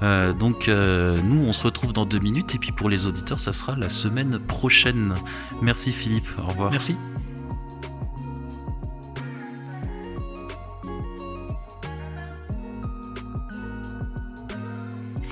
Donc 0.01 0.67
nous 0.67 1.45
on 1.45 1.53
se 1.53 1.63
retrouve 1.63 1.93
dans 1.93 2.05
deux 2.05 2.19
minutes 2.19 2.55
et 2.55 2.57
puis 2.59 2.71
pour 2.71 2.89
les 2.89 3.07
auditeurs 3.07 3.39
ça 3.39 3.53
sera 3.53 3.75
la 3.75 3.89
semaine 3.89 4.39
prochaine. 4.39 5.15
Merci 5.61 5.91
Philippe, 5.91 6.27
au 6.37 6.47
revoir. 6.47 6.71
Merci. 6.71 6.95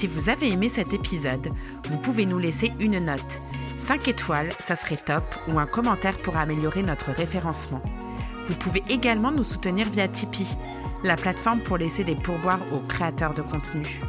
Si 0.06 0.11
vous 0.11 0.30
avez 0.30 0.52
aimé 0.52 0.69
cet 0.69 0.94
épisode, 0.94 1.49
vous 1.90 1.98
pouvez 1.98 2.27
nous 2.27 2.38
laisser 2.38 2.72
une 2.80 2.99
note. 2.99 3.41
5 3.77 4.07
étoiles, 4.07 4.52
ça 4.60 4.76
serait 4.76 4.99
top, 5.03 5.23
ou 5.48 5.57
un 5.57 5.65
commentaire 5.65 6.15
pour 6.18 6.38
améliorer 6.38 6.84
notre 6.84 7.10
référencement. 7.10 7.82
Vous 8.45 8.53
pouvez 8.53 8.84
également 8.88 9.32
nous 9.32 9.44
soutenir 9.44 9.90
via 9.90 10.07
Tipeee, 10.07 10.45
la 11.03 11.15
plateforme 11.15 11.61
pour 11.61 11.77
laisser 11.77 12.03
des 12.03 12.14
pourboires 12.14 12.61
aux 12.72 12.88
créateurs 12.88 13.34
de 13.34 13.41
contenu. 13.41 13.99